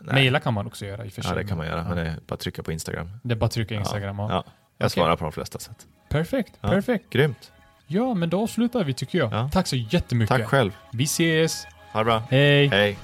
Nej. 0.00 0.14
Maila 0.14 0.40
kan 0.40 0.54
man 0.54 0.66
också 0.66 0.86
göra 0.86 1.04
i 1.04 1.08
och 1.08 1.12
för 1.12 1.22
sig. 1.22 1.30
Ja, 1.30 1.36
det 1.36 1.44
kan 1.44 1.58
man 1.58 1.66
göra. 1.66 1.84
Men 1.84 1.96
det 1.96 2.02
är 2.02 2.16
bara 2.26 2.34
att 2.34 2.40
trycka 2.40 2.62
på 2.62 2.72
Instagram. 2.72 3.10
Det 3.22 3.34
är 3.34 3.36
bara 3.36 3.46
att 3.46 3.52
trycka 3.52 3.74
Instagram. 3.74 4.18
Ja. 4.18 4.28
Ja, 4.30 4.34
jag 4.34 4.44
Okej. 4.86 4.90
svarar 4.90 5.16
på 5.16 5.24
de 5.24 5.32
flesta 5.32 5.58
sätt. 5.58 5.86
Perfekt, 6.08 6.52
Ja. 6.60 6.68
perfekt. 6.68 7.10
Grymt. 7.10 7.52
Ja, 7.86 8.14
men 8.14 8.30
då 8.30 8.46
slutar 8.46 8.84
vi 8.84 8.94
tycker 8.94 9.18
jag. 9.18 9.32
Ja. 9.32 9.50
Tack 9.52 9.66
så 9.66 9.76
jättemycket. 9.76 10.36
Tack 10.38 10.46
själv. 10.48 10.72
Vi 10.92 11.04
ses. 11.04 11.66
Ha 11.92 12.00
det 12.00 12.04
bra. 12.04 12.22
Hej. 12.30 12.68
Hej. 12.68 12.98